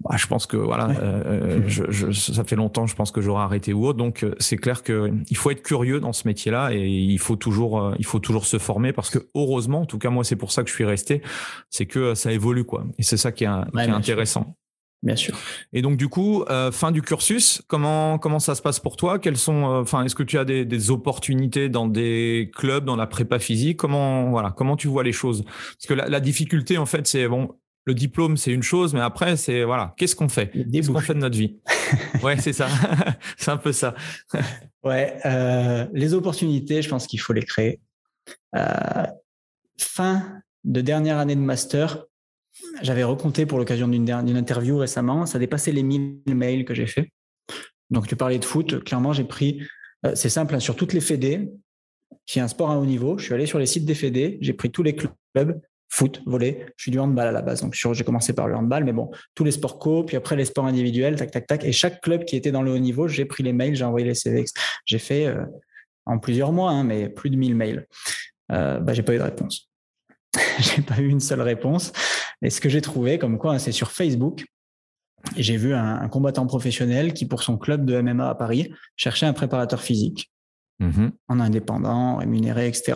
bah, 0.01 0.17
je 0.17 0.27
pense 0.27 0.47
que 0.47 0.57
voilà, 0.57 0.89
euh, 0.91 1.63
je, 1.69 1.85
je, 1.91 2.11
ça 2.13 2.45
fait 2.45 2.57
longtemps, 2.57 2.87
je 2.87 2.95
pense 2.95 3.11
que 3.11 3.21
j'aurais 3.21 3.43
arrêté 3.43 3.73
ou 3.73 3.87
autre. 3.87 3.99
Donc, 3.99 4.23
euh, 4.23 4.35
c'est 4.39 4.57
clair 4.57 4.83
que 4.83 5.11
il 5.29 5.37
faut 5.37 5.51
être 5.51 5.63
curieux 5.63 6.01
dans 6.01 6.13
ce 6.13 6.27
métier-là 6.27 6.73
et 6.73 6.87
il 6.87 7.19
faut 7.19 7.37
toujours, 7.37 7.81
euh, 7.81 7.95
il 7.99 8.07
faut 8.07 8.19
toujours 8.19 8.47
se 8.47 8.59
former 8.59 8.93
parce 8.93 9.11
que 9.11 9.19
heureusement, 9.35 9.83
en 9.83 9.87
tout 9.87 9.99
cas 9.99 10.11
moi, 10.11 10.25
c'est 10.25 10.37
pour 10.37 10.53
ça 10.53 10.63
que 10.63 10.69
je 10.69 10.75
suis 10.75 10.85
resté, 10.85 11.23
c'est 11.71 11.87
que 11.87 12.15
ça 12.15 12.33
évolue 12.33 12.65
quoi. 12.65 12.85
Et 12.99 13.03
c'est 13.03 13.17
ça 13.17 13.33
qui 13.33 13.45
est, 13.45 13.49
qui 13.73 13.79
est 13.79 13.89
intéressant. 13.89 14.57
Bien 15.05 15.17
sûr. 15.17 15.37
Et 15.75 15.83
donc 15.83 15.99
du 15.99 16.09
coup, 16.09 16.45
euh, 16.45 16.73
fin 16.73 16.91
du 16.91 17.03
cursus, 17.03 17.63
comment 17.69 18.19
comment 18.19 18.39
ça 18.39 18.55
se 18.55 18.63
passe 18.63 18.81
pour 18.81 18.97
toi? 18.97 19.19
Quelles 19.19 19.37
sont, 19.37 19.71
euh, 19.71 19.83
enfin, 19.83 20.03
est-ce 20.03 20.15
que 20.15 20.23
tu 20.23 20.39
as 20.39 20.47
des, 20.47 20.65
des, 20.65 20.91
opportunités 20.91 21.69
dans 21.69 21.87
des 21.87 22.51
clubs, 22.57 22.87
dans 22.87 22.97
la 22.97 23.07
prépa 23.07 23.39
physique? 23.39 23.77
Comment 23.77 24.31
voilà, 24.31 24.51
comment 24.57 24.77
tu 24.79 24.89
vois 24.89 25.05
les 25.05 25.13
choses? 25.13 25.45
Parce 25.45 25.87
que 25.87 25.93
la, 25.93 26.09
la 26.09 26.21
difficulté 26.21 26.79
en 26.79 26.87
fait, 26.87 27.07
c'est 27.07 27.29
bon, 27.29 27.51
le 27.85 27.93
diplôme 27.93 28.39
c'est 28.39 28.51
une 28.51 28.63
chose, 28.63 28.95
mais 28.95 29.01
après 29.01 29.37
c'est 29.37 29.63
voilà, 29.65 29.93
qu'est-ce 29.99 30.17
qu'on 30.17 30.31
fait? 30.31 30.51
Qu'est-ce 30.73 30.91
qu'on 30.91 31.01
fait 31.01 31.15
de 31.15 31.21
notre 31.21 31.37
vie? 31.37 31.59
Ouais, 32.23 32.39
c'est 32.39 32.55
ça, 32.55 32.67
c'est 33.37 33.51
un 33.51 33.59
peu 33.59 33.73
ça. 33.73 33.95
ouais, 34.85 35.19
euh, 35.27 35.87
les 35.93 36.15
opportunités, 36.15 36.81
je 36.81 36.89
pense 36.89 37.07
qu'il 37.07 37.21
faut 37.21 37.35
les 37.35 37.45
créer. 37.45 37.79
Fin 39.79 40.41
de 40.65 40.81
dernière 40.81 41.19
année 41.19 41.37
de 41.37 41.41
master, 41.41 42.07
j'avais 42.83 43.05
recompté 43.05 43.47
pour 43.47 43.59
l'occasion 43.59 43.89
d'une 43.89 44.37
interview 44.37 44.77
récemment, 44.79 45.27
ça 45.27 45.39
dépassait 45.39 45.73
les 45.73 45.83
1000 45.83 46.23
mails 46.29 46.65
que 46.65 46.75
j'ai 46.75 46.87
fait. 46.87 47.11
Donc, 47.91 48.07
tu 48.07 48.17
parlais 48.17 48.39
de 48.39 48.45
foot. 48.45 48.83
Clairement, 48.85 49.13
j'ai 49.13 49.25
pris, 49.25 49.63
euh, 50.07 50.13
c'est 50.15 50.29
simple, 50.29 50.55
hein, 50.55 50.61
sur 50.61 50.77
toutes 50.77 50.93
les 50.93 51.01
fédés, 51.01 51.51
qui 52.27 52.39
est 52.39 52.43
un 52.43 52.49
sport 52.49 52.71
à 52.71 52.79
haut 52.79 52.87
niveau, 52.87 53.19
je 53.19 53.25
suis 53.25 53.35
allé 53.35 53.47
sur 53.47 53.59
les 53.59 53.67
sites 53.67 53.85
des 53.85 53.95
fédés, 53.95 54.39
j'ai 54.41 54.53
pris 54.53 54.71
tous 54.71 54.83
les 54.83 54.95
clubs, 54.95 55.61
foot, 55.91 56.23
volley, 56.27 56.67
je 56.77 56.85
suis 56.85 56.91
du 56.91 56.99
handball 56.99 57.29
à 57.29 57.33
la 57.33 57.43
base. 57.43 57.61
Donc, 57.61 57.75
j'ai 57.75 58.05
commencé 58.05 58.33
par 58.33 58.49
le 58.49 58.57
handball, 58.57 58.85
mais 58.85 58.93
bon, 58.93 59.11
tous 59.35 59.45
les 59.45 59.53
sports 59.53 59.79
co, 59.79 60.03
puis 60.03 60.17
après 60.17 60.35
les 60.35 60.45
sports 60.45 60.67
individuels, 60.67 61.17
tac, 61.17 61.31
tac, 61.31 61.47
tac. 61.47 61.65
Et 61.65 61.73
chaque 61.73 62.01
club 62.01 62.25
qui 62.25 62.37
était 62.37 62.51
dans 62.51 62.63
le 62.63 62.73
haut 62.73 62.79
niveau, 62.79 63.07
j'ai 63.07 63.27
pris 63.27 63.43
les 63.43 63.53
mails, 63.53 63.77
j'ai 63.77 63.85
envoyé 63.85 64.07
les 64.07 64.15
CV. 64.15 64.45
J'ai 64.87 64.99
fait, 64.99 65.27
euh, 65.27 65.45
en 66.07 66.19
plusieurs 66.19 66.53
mois, 66.53 66.71
hein, 66.71 66.85
mais 66.85 67.09
plus 67.09 67.31
de 67.31 67.37
1000 67.37 67.55
mails. 67.55 67.87
Euh, 68.53 68.79
bah, 68.81 68.93
j'ai 68.93 69.03
pas 69.03 69.15
eu 69.15 69.19
de 69.19 69.23
réponse. 69.23 69.71
j'ai 70.59 70.83
pas 70.83 70.99
eu 71.01 71.09
une 71.09 71.21
seule 71.21 71.41
réponse. 71.41 71.93
Et 72.43 72.51
ce 72.51 72.61
que 72.61 72.69
j'ai 72.69 72.81
trouvé, 72.81 73.19
comme 73.19 73.39
quoi, 73.39 73.55
hein, 73.55 73.59
c'est 73.59 73.73
sur 73.73 73.91
Facebook. 73.91 74.45
J'ai 75.37 75.57
vu 75.57 75.75
un, 75.75 76.07
combattant 76.09 76.47
professionnel 76.47 77.15
qui, 77.15 77.27
pour 77.27 77.43
son 77.43 77.57
club 77.57 77.87
de 77.87 77.99
MMA 78.01 78.29
à 78.29 78.35
Paris, 78.35 78.73
cherchait 78.97 79.27
un 79.27 79.33
préparateur 79.33 79.83
physique 79.83 80.31
mmh 80.81 81.09
en 81.29 81.41
indépendant, 81.41 82.17
rémunéré, 82.17 82.67
etc. 82.69 82.95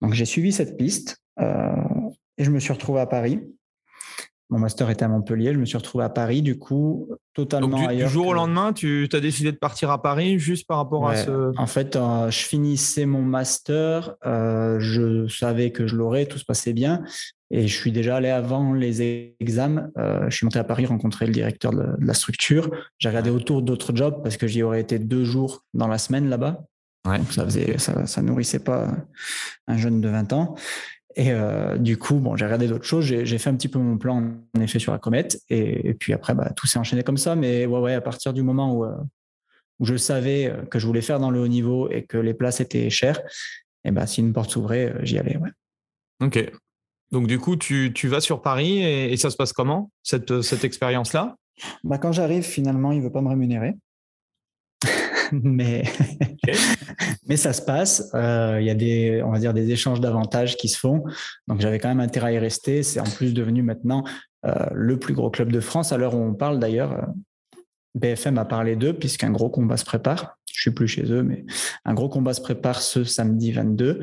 Donc 0.00 0.14
j'ai 0.14 0.24
suivi 0.24 0.52
cette 0.52 0.76
piste 0.76 1.18
euh, 1.40 1.74
et 2.38 2.44
je 2.44 2.50
me 2.50 2.60
suis 2.60 2.72
retrouvé 2.72 3.00
à 3.00 3.06
Paris. 3.06 3.40
Mon 4.48 4.60
master 4.60 4.90
était 4.90 5.04
à 5.04 5.08
Montpellier, 5.08 5.52
je 5.52 5.58
me 5.58 5.64
suis 5.64 5.76
retrouvé 5.76 6.04
à 6.04 6.08
Paris, 6.08 6.40
du 6.40 6.56
coup, 6.56 7.08
totalement 7.34 7.80
Donc, 7.80 7.90
du, 7.90 7.96
Du 7.96 8.08
jour 8.08 8.28
au 8.28 8.32
lendemain, 8.32 8.72
tu 8.72 9.08
as 9.12 9.20
décidé 9.20 9.50
de 9.50 9.56
partir 9.56 9.90
à 9.90 10.00
Paris 10.00 10.38
juste 10.38 10.68
par 10.68 10.76
rapport 10.76 11.08
à 11.08 11.16
ce. 11.16 11.52
En 11.58 11.66
fait, 11.66 11.96
euh, 11.96 12.30
je 12.30 12.38
finissais 12.38 13.06
mon 13.06 13.22
master, 13.22 14.14
euh, 14.24 14.78
je 14.78 15.26
savais 15.26 15.72
que 15.72 15.88
je 15.88 15.96
l'aurais, 15.96 16.26
tout 16.26 16.38
se 16.38 16.44
passait 16.44 16.72
bien. 16.72 17.02
Et 17.50 17.66
je 17.66 17.76
suis 17.76 17.90
déjà 17.90 18.16
allé 18.16 18.28
avant 18.28 18.72
les 18.72 19.34
examens. 19.40 19.88
Euh, 19.98 20.28
je 20.28 20.36
suis 20.36 20.46
monté 20.46 20.58
à 20.58 20.64
Paris 20.64 20.86
rencontrer 20.86 21.26
le 21.26 21.32
directeur 21.32 21.72
de, 21.72 21.84
la 21.98 22.14
structure. 22.14 22.70
J'ai 22.98 23.08
regardé 23.08 23.30
autour 23.30 23.62
d'autres 23.62 23.94
jobs 23.94 24.22
parce 24.22 24.36
que 24.36 24.46
j'y 24.46 24.62
aurais 24.62 24.80
été 24.80 24.98
deux 24.98 25.24
jours 25.24 25.64
dans 25.74 25.88
la 25.88 25.98
semaine 25.98 26.28
là-bas. 26.28 26.64
Donc 27.04 27.32
ça 27.32 27.44
faisait, 27.44 27.78
ça, 27.78 28.06
ça 28.06 28.20
nourrissait 28.20 28.58
pas 28.58 28.88
un 29.68 29.76
jeune 29.76 30.00
de 30.00 30.08
20 30.08 30.32
ans. 30.32 30.56
Et 31.16 31.32
euh, 31.32 31.78
du 31.78 31.96
coup, 31.96 32.16
bon, 32.16 32.36
j'ai 32.36 32.44
regardé 32.44 32.68
d'autres 32.68 32.84
choses. 32.84 33.06
J'ai 33.06 33.38
fait 33.38 33.48
un 33.48 33.56
petit 33.56 33.68
peu 33.68 33.78
mon 33.78 33.96
plan, 33.96 34.34
en 34.54 34.60
effet, 34.60 34.78
sur 34.78 34.92
la 34.92 34.98
comète. 34.98 35.40
Et, 35.48 35.94
puis 35.94 36.12
après, 36.12 36.34
bah, 36.34 36.50
tout 36.54 36.66
s'est 36.66 36.78
enchaîné 36.78 37.02
comme 37.02 37.16
ça. 37.16 37.34
Mais 37.34 37.64
ouais, 37.64 37.80
ouais, 37.80 37.94
à 37.94 38.02
partir 38.02 38.34
du 38.34 38.42
moment 38.42 38.74
où, 38.74 38.84
euh, 38.84 38.94
où 39.80 39.86
je 39.86 39.96
savais 39.96 40.46
euh, 40.46 40.62
que 40.66 40.78
je 40.78 40.86
voulais 40.86 41.00
faire 41.00 41.18
dans 41.18 41.30
le 41.30 41.40
haut 41.40 41.48
niveau 41.48 41.90
et 41.90 42.04
que 42.04 42.18
les 42.18 42.34
places 42.34 42.60
étaient 42.60 42.90
chères, 42.90 43.20
et 43.84 43.90
bah, 43.92 44.06
si 44.06 44.20
une 44.20 44.34
porte 44.34 44.50
s'ouvrait, 44.50 44.94
j'y 45.02 45.18
allais. 45.18 45.38
Ouais. 45.38 45.50
Ok. 46.20 46.52
Donc, 47.12 47.26
du 47.28 47.38
coup, 47.38 47.56
tu, 47.56 47.92
tu 47.94 48.08
vas 48.08 48.20
sur 48.20 48.42
Paris 48.42 48.82
et, 48.82 49.16
ça 49.16 49.30
se 49.30 49.36
passe 49.36 49.54
comment, 49.54 49.90
cette, 50.02 50.42
cette 50.42 50.64
expérience-là? 50.64 51.36
Bah, 51.82 51.96
Quand 51.96 52.12
j'arrive, 52.12 52.42
finalement, 52.42 52.92
il 52.92 52.98
ne 52.98 53.04
veut 53.04 53.12
pas 53.12 53.22
me 53.22 53.28
rémunérer. 53.28 53.74
Mais, 55.32 55.84
mais 57.28 57.36
ça 57.36 57.52
se 57.52 57.62
passe. 57.62 58.10
Euh, 58.14 58.58
il 58.60 58.66
y 58.66 58.70
a 58.70 58.74
des, 58.74 59.22
on 59.24 59.30
va 59.30 59.38
dire, 59.38 59.54
des 59.54 59.70
échanges 59.70 60.00
d'avantages 60.00 60.56
qui 60.56 60.68
se 60.68 60.78
font. 60.78 61.04
Donc 61.48 61.60
j'avais 61.60 61.78
quand 61.78 61.88
même 61.88 62.00
intérêt 62.00 62.28
à 62.28 62.32
y 62.32 62.38
rester. 62.38 62.82
C'est 62.82 63.00
en 63.00 63.04
plus 63.04 63.34
devenu 63.34 63.62
maintenant 63.62 64.04
euh, 64.44 64.52
le 64.72 64.98
plus 64.98 65.14
gros 65.14 65.30
club 65.30 65.52
de 65.52 65.60
France. 65.60 65.92
À 65.92 65.98
l'heure 65.98 66.14
où 66.14 66.20
on 66.20 66.34
parle 66.34 66.58
d'ailleurs, 66.58 66.92
euh, 66.92 67.06
BFM 67.94 68.38
a 68.38 68.44
parlé 68.44 68.76
d'eux 68.76 68.92
puisqu'un 68.92 69.30
gros 69.30 69.48
combat 69.48 69.76
se 69.76 69.84
prépare. 69.84 70.38
Je 70.52 70.60
suis 70.62 70.70
plus 70.70 70.88
chez 70.88 71.10
eux, 71.12 71.22
mais 71.22 71.44
un 71.84 71.94
gros 71.94 72.08
combat 72.08 72.32
se 72.32 72.40
prépare 72.40 72.80
ce 72.80 73.04
samedi 73.04 73.52
22. 73.52 74.00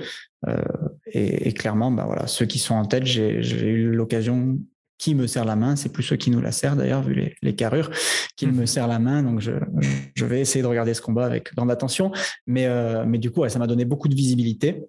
et, 1.07 1.47
et, 1.47 1.53
clairement, 1.53 1.89
bah 1.89 2.03
voilà, 2.05 2.27
ceux 2.27 2.45
qui 2.45 2.59
sont 2.59 2.75
en 2.75 2.85
tête, 2.85 3.05
j'ai 3.05 3.69
eu 3.69 3.91
l'occasion 3.91 4.59
qui 5.03 5.15
me 5.15 5.27
serre 5.27 5.43
la 5.43 5.57
main. 5.57 5.75
C'est 5.75 5.89
plus 5.89 6.03
ceux 6.03 6.15
qui 6.15 6.31
nous 6.31 6.39
la 6.39 6.53
serrent 6.53 6.77
d'ailleurs, 6.77 7.03
vu 7.03 7.33
les, 7.41 7.55
carrures, 7.55 7.91
qui 8.37 8.47
me 8.47 8.61
mhm. 8.61 8.65
serrent 8.65 8.87
la 8.87 8.99
main. 8.99 9.21
Donc, 9.21 9.41
je, 9.41 10.25
vais 10.25 10.39
essayer 10.39 10.61
de 10.61 10.67
regarder 10.67 10.93
ce 10.93 11.01
combat 11.01 11.25
avec 11.25 11.53
grande 11.53 11.69
attention. 11.69 12.13
Mais, 12.47 12.67
euh, 12.67 13.03
mais 13.05 13.17
du 13.17 13.29
coup, 13.29 13.47
ça 13.49 13.59
m'a 13.59 13.67
donné 13.67 13.83
beaucoup 13.83 14.07
de 14.07 14.15
visibilité 14.15 14.85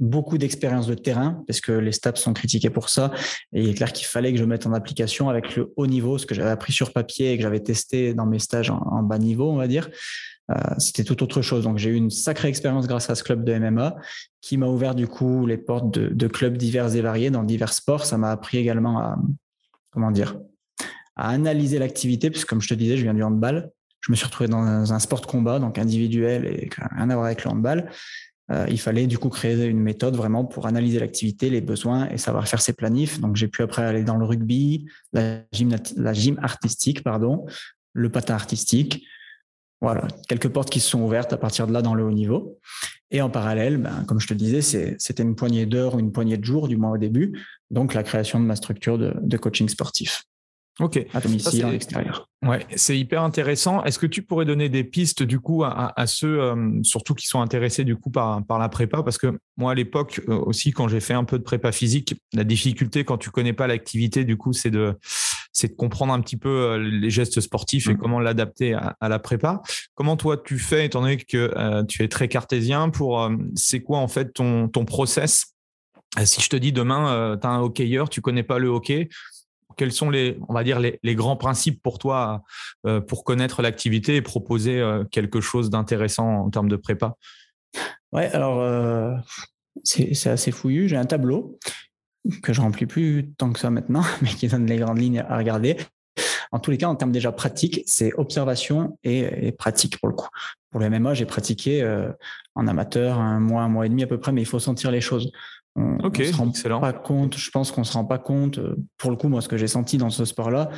beaucoup 0.00 0.38
d'expérience 0.38 0.86
de 0.86 0.94
terrain 0.94 1.42
parce 1.46 1.60
que 1.60 1.72
les 1.72 1.90
stats 1.90 2.14
sont 2.14 2.32
critiqués 2.32 2.70
pour 2.70 2.88
ça 2.88 3.10
et 3.52 3.62
il 3.62 3.68
est 3.68 3.74
clair 3.74 3.92
qu'il 3.92 4.06
fallait 4.06 4.32
que 4.32 4.38
je 4.38 4.44
mette 4.44 4.64
en 4.64 4.72
application 4.72 5.28
avec 5.28 5.56
le 5.56 5.74
haut 5.76 5.88
niveau 5.88 6.18
ce 6.18 6.24
que 6.24 6.36
j'avais 6.36 6.50
appris 6.50 6.72
sur 6.72 6.92
papier 6.92 7.32
et 7.32 7.36
que 7.36 7.42
j'avais 7.42 7.60
testé 7.60 8.14
dans 8.14 8.24
mes 8.24 8.38
stages 8.38 8.70
en 8.70 9.02
bas 9.02 9.18
niveau 9.18 9.50
on 9.50 9.56
va 9.56 9.66
dire 9.66 9.90
c'était 10.78 11.04
tout 11.04 11.22
autre 11.22 11.42
chose. 11.42 11.64
Donc 11.64 11.78
j'ai 11.78 11.90
eu 11.90 11.94
une 11.94 12.10
sacrée 12.10 12.48
expérience 12.48 12.86
grâce 12.86 13.10
à 13.10 13.14
ce 13.14 13.22
club 13.22 13.44
de 13.44 13.58
MMA 13.58 13.96
qui 14.40 14.56
m'a 14.56 14.66
ouvert 14.66 14.94
du 14.94 15.06
coup 15.06 15.46
les 15.46 15.58
portes 15.58 15.90
de, 15.90 16.26
clubs 16.26 16.56
divers 16.56 16.94
et 16.94 17.00
variés 17.02 17.30
dans 17.30 17.42
divers 17.42 17.72
sports. 17.72 18.06
Ça 18.06 18.16
m'a 18.16 18.30
appris 18.30 18.58
également 18.58 18.98
à 18.98 19.18
comment 19.90 20.10
dire 20.10 20.38
à 21.16 21.30
analyser 21.30 21.78
l'activité, 21.78 22.30
puisque 22.30 22.48
comme 22.48 22.62
je 22.62 22.68
te 22.68 22.74
disais, 22.74 22.96
je 22.96 23.02
viens 23.02 23.12
du 23.12 23.22
handball. 23.22 23.70
Je 24.00 24.12
me 24.12 24.16
suis 24.16 24.24
retrouvé 24.24 24.48
dans 24.48 24.92
un 24.92 24.98
sport 25.00 25.20
de 25.20 25.26
combat, 25.26 25.58
donc 25.58 25.76
individuel 25.76 26.46
et 26.46 26.70
rien 26.92 27.10
à 27.10 27.14
voir 27.14 27.26
avec 27.26 27.44
le 27.44 27.50
handball. 27.50 27.90
Euh, 28.50 28.66
il 28.70 28.80
fallait 28.80 29.06
du 29.06 29.18
coup 29.18 29.28
créer 29.28 29.66
une 29.66 29.80
méthode 29.80 30.16
vraiment 30.16 30.44
pour 30.44 30.66
analyser 30.66 30.98
l'activité, 30.98 31.50
les 31.50 31.60
besoins 31.60 32.08
et 32.08 32.16
savoir 32.16 32.48
faire 32.48 32.60
ses 32.60 32.72
planifs. 32.72 33.20
Donc 33.20 33.36
j'ai 33.36 33.48
pu 33.48 33.62
après 33.62 33.82
aller 33.82 34.04
dans 34.04 34.16
le 34.16 34.24
rugby, 34.24 34.86
la 35.12 35.40
gym, 35.52 35.76
la 35.96 36.12
gym 36.12 36.38
artistique, 36.40 37.02
pardon, 37.02 37.44
le 37.92 38.10
patin 38.10 38.34
artistique, 38.34 39.04
voilà, 39.80 40.08
quelques 40.28 40.48
portes 40.48 40.70
qui 40.70 40.80
se 40.80 40.90
sont 40.90 41.02
ouvertes 41.02 41.32
à 41.32 41.36
partir 41.36 41.66
de 41.66 41.72
là 41.72 41.82
dans 41.82 41.94
le 41.94 42.04
haut 42.04 42.12
niveau. 42.12 42.58
Et 43.10 43.22
en 43.22 43.30
parallèle, 43.30 43.78
ben, 43.78 44.04
comme 44.06 44.20
je 44.20 44.26
te 44.26 44.34
disais, 44.34 44.60
c'était 44.98 45.22
une 45.22 45.34
poignée 45.34 45.66
d'heures 45.66 45.94
ou 45.94 46.00
une 46.00 46.12
poignée 46.12 46.36
de 46.36 46.44
jours, 46.44 46.68
du 46.68 46.76
moins 46.76 46.90
au 46.90 46.98
début, 46.98 47.40
donc 47.70 47.94
la 47.94 48.02
création 48.02 48.40
de 48.40 48.44
ma 48.44 48.56
structure 48.56 48.98
de 48.98 49.36
coaching 49.36 49.68
sportif. 49.68 50.24
Ok. 50.80 51.04
À 51.12 51.20
domicile, 51.20 51.64
à 51.64 51.70
l'extérieur. 51.70 52.28
Ouais, 52.46 52.64
c'est 52.76 52.96
hyper 52.96 53.22
intéressant. 53.22 53.82
Est-ce 53.82 53.98
que 53.98 54.06
tu 54.06 54.22
pourrais 54.22 54.44
donner 54.44 54.68
des 54.68 54.84
pistes 54.84 55.24
du 55.24 55.40
coup 55.40 55.64
à, 55.64 56.06
ceux 56.06 56.40
euh, 56.40 56.82
surtout 56.84 57.14
qui 57.14 57.26
sont 57.26 57.40
intéressés 57.40 57.82
du 57.82 57.96
coup 57.96 58.10
par, 58.10 58.44
par 58.46 58.60
la 58.60 58.68
prépa? 58.68 59.02
Parce 59.02 59.18
que 59.18 59.38
moi 59.56 59.72
à 59.72 59.74
l'époque 59.74 60.20
euh, 60.28 60.36
aussi 60.36 60.70
quand 60.70 60.86
j'ai 60.86 61.00
fait 61.00 61.14
un 61.14 61.24
peu 61.24 61.36
de 61.38 61.42
prépa 61.42 61.72
physique, 61.72 62.14
la 62.32 62.44
difficulté 62.44 63.02
quand 63.02 63.18
tu 63.18 63.30
connais 63.30 63.52
pas 63.52 63.66
l'activité 63.66 64.24
du 64.24 64.36
coup 64.36 64.52
c'est 64.52 64.70
de 64.70 64.96
c'est 65.58 65.68
de 65.68 65.76
comprendre 65.76 66.12
un 66.12 66.20
petit 66.20 66.36
peu 66.36 66.48
euh, 66.48 66.78
les 66.78 67.10
gestes 67.10 67.40
sportifs 67.40 67.88
et 67.88 67.94
mmh. 67.94 67.98
comment 67.98 68.20
l'adapter 68.20 68.74
à, 68.74 69.08
la 69.08 69.18
prépa. 69.18 69.62
Comment 69.94 70.16
toi 70.16 70.36
tu 70.36 70.58
fais 70.58 70.86
étant 70.86 71.00
donné 71.00 71.16
que 71.16 71.84
tu 71.84 72.02
es 72.02 72.08
très 72.08 72.28
cartésien 72.28 72.90
pour 72.90 73.30
c'est 73.54 73.80
quoi 73.80 73.98
en 73.98 74.08
fait 74.08 74.32
ton 74.32 74.68
ton 74.68 74.84
process? 74.84 75.54
Si 76.24 76.40
je 76.40 76.48
te 76.48 76.56
dis 76.56 76.72
demain, 76.72 77.36
tu 77.40 77.46
as 77.46 77.50
un 77.50 77.60
hockeyeur, 77.60 78.08
tu 78.08 78.20
connais 78.20 78.42
pas 78.42 78.58
le 78.58 78.68
hockey, 78.68 79.08
quels 79.78 79.92
sont 79.92 80.10
les, 80.10 80.38
on 80.48 80.52
va 80.52 80.64
dire, 80.64 80.78
les, 80.80 81.14
grands 81.14 81.36
principes 81.36 81.82
pour 81.82 81.98
toi 81.98 82.42
euh, 82.86 83.00
pour 83.00 83.24
connaître 83.24 83.62
l'activité 83.62 84.16
et 84.16 84.22
proposer 84.22 84.78
euh, 84.80 85.04
quelque 85.04 85.40
chose 85.40 85.70
d'intéressant 85.70 86.26
en 86.26 86.50
termes 86.50 86.68
de 86.68 86.76
prépa? 86.76 87.16
Ouais, 88.12 88.30
alors 88.32 88.60
euh, 88.60 89.14
c'est 89.84 90.26
assez 90.26 90.50
fouillu. 90.50 90.88
J'ai 90.88 90.96
un 90.96 91.06
tableau 91.06 91.58
que 92.42 92.52
je 92.52 92.60
remplis 92.60 92.86
plus 92.86 93.30
tant 93.36 93.52
que 93.52 93.58
ça 93.58 93.70
maintenant, 93.70 94.02
mais 94.22 94.28
qui 94.28 94.48
donne 94.48 94.66
les 94.66 94.76
grandes 94.76 94.98
lignes 94.98 95.24
à 95.28 95.36
regarder. 95.36 95.76
En 96.50 96.58
tous 96.58 96.70
les 96.70 96.78
cas, 96.78 96.88
en 96.88 96.96
termes 96.96 97.12
déjà 97.12 97.30
pratiques, 97.30 97.82
c'est 97.86 98.12
observation 98.14 98.98
et, 99.04 99.52
pratique 99.52 99.98
pour 99.98 100.08
le 100.08 100.14
coup. 100.14 100.28
Pour 100.70 100.80
le 100.80 100.88
MMA, 100.88 101.12
j'ai 101.14 101.26
pratiqué 101.26 101.86
en 102.54 102.66
amateur 102.66 103.18
un 103.18 103.38
mois, 103.38 103.62
un 103.62 103.68
mois 103.68 103.84
et 103.84 103.90
demi 103.90 104.02
à 104.02 104.06
peu 104.06 104.18
près, 104.18 104.32
mais 104.32 104.40
il 104.40 104.46
faut 104.46 104.58
sentir 104.58 104.90
les 104.90 105.02
choses. 105.02 105.30
On, 105.78 105.98
ok, 105.98 106.22
se 106.24 106.68
rend 106.68 106.80
pas 106.80 106.92
compte. 106.92 107.36
Je 107.36 107.50
pense 107.50 107.70
qu'on 107.70 107.84
se 107.84 107.92
rend 107.92 108.04
pas 108.04 108.18
compte. 108.18 108.58
Euh, 108.58 108.76
pour 108.96 109.10
le 109.10 109.16
coup, 109.16 109.28
moi, 109.28 109.40
ce 109.40 109.48
que 109.48 109.56
j'ai 109.56 109.68
senti 109.68 109.96
dans 109.96 110.10
ce 110.10 110.24
sport-là, 110.24 110.70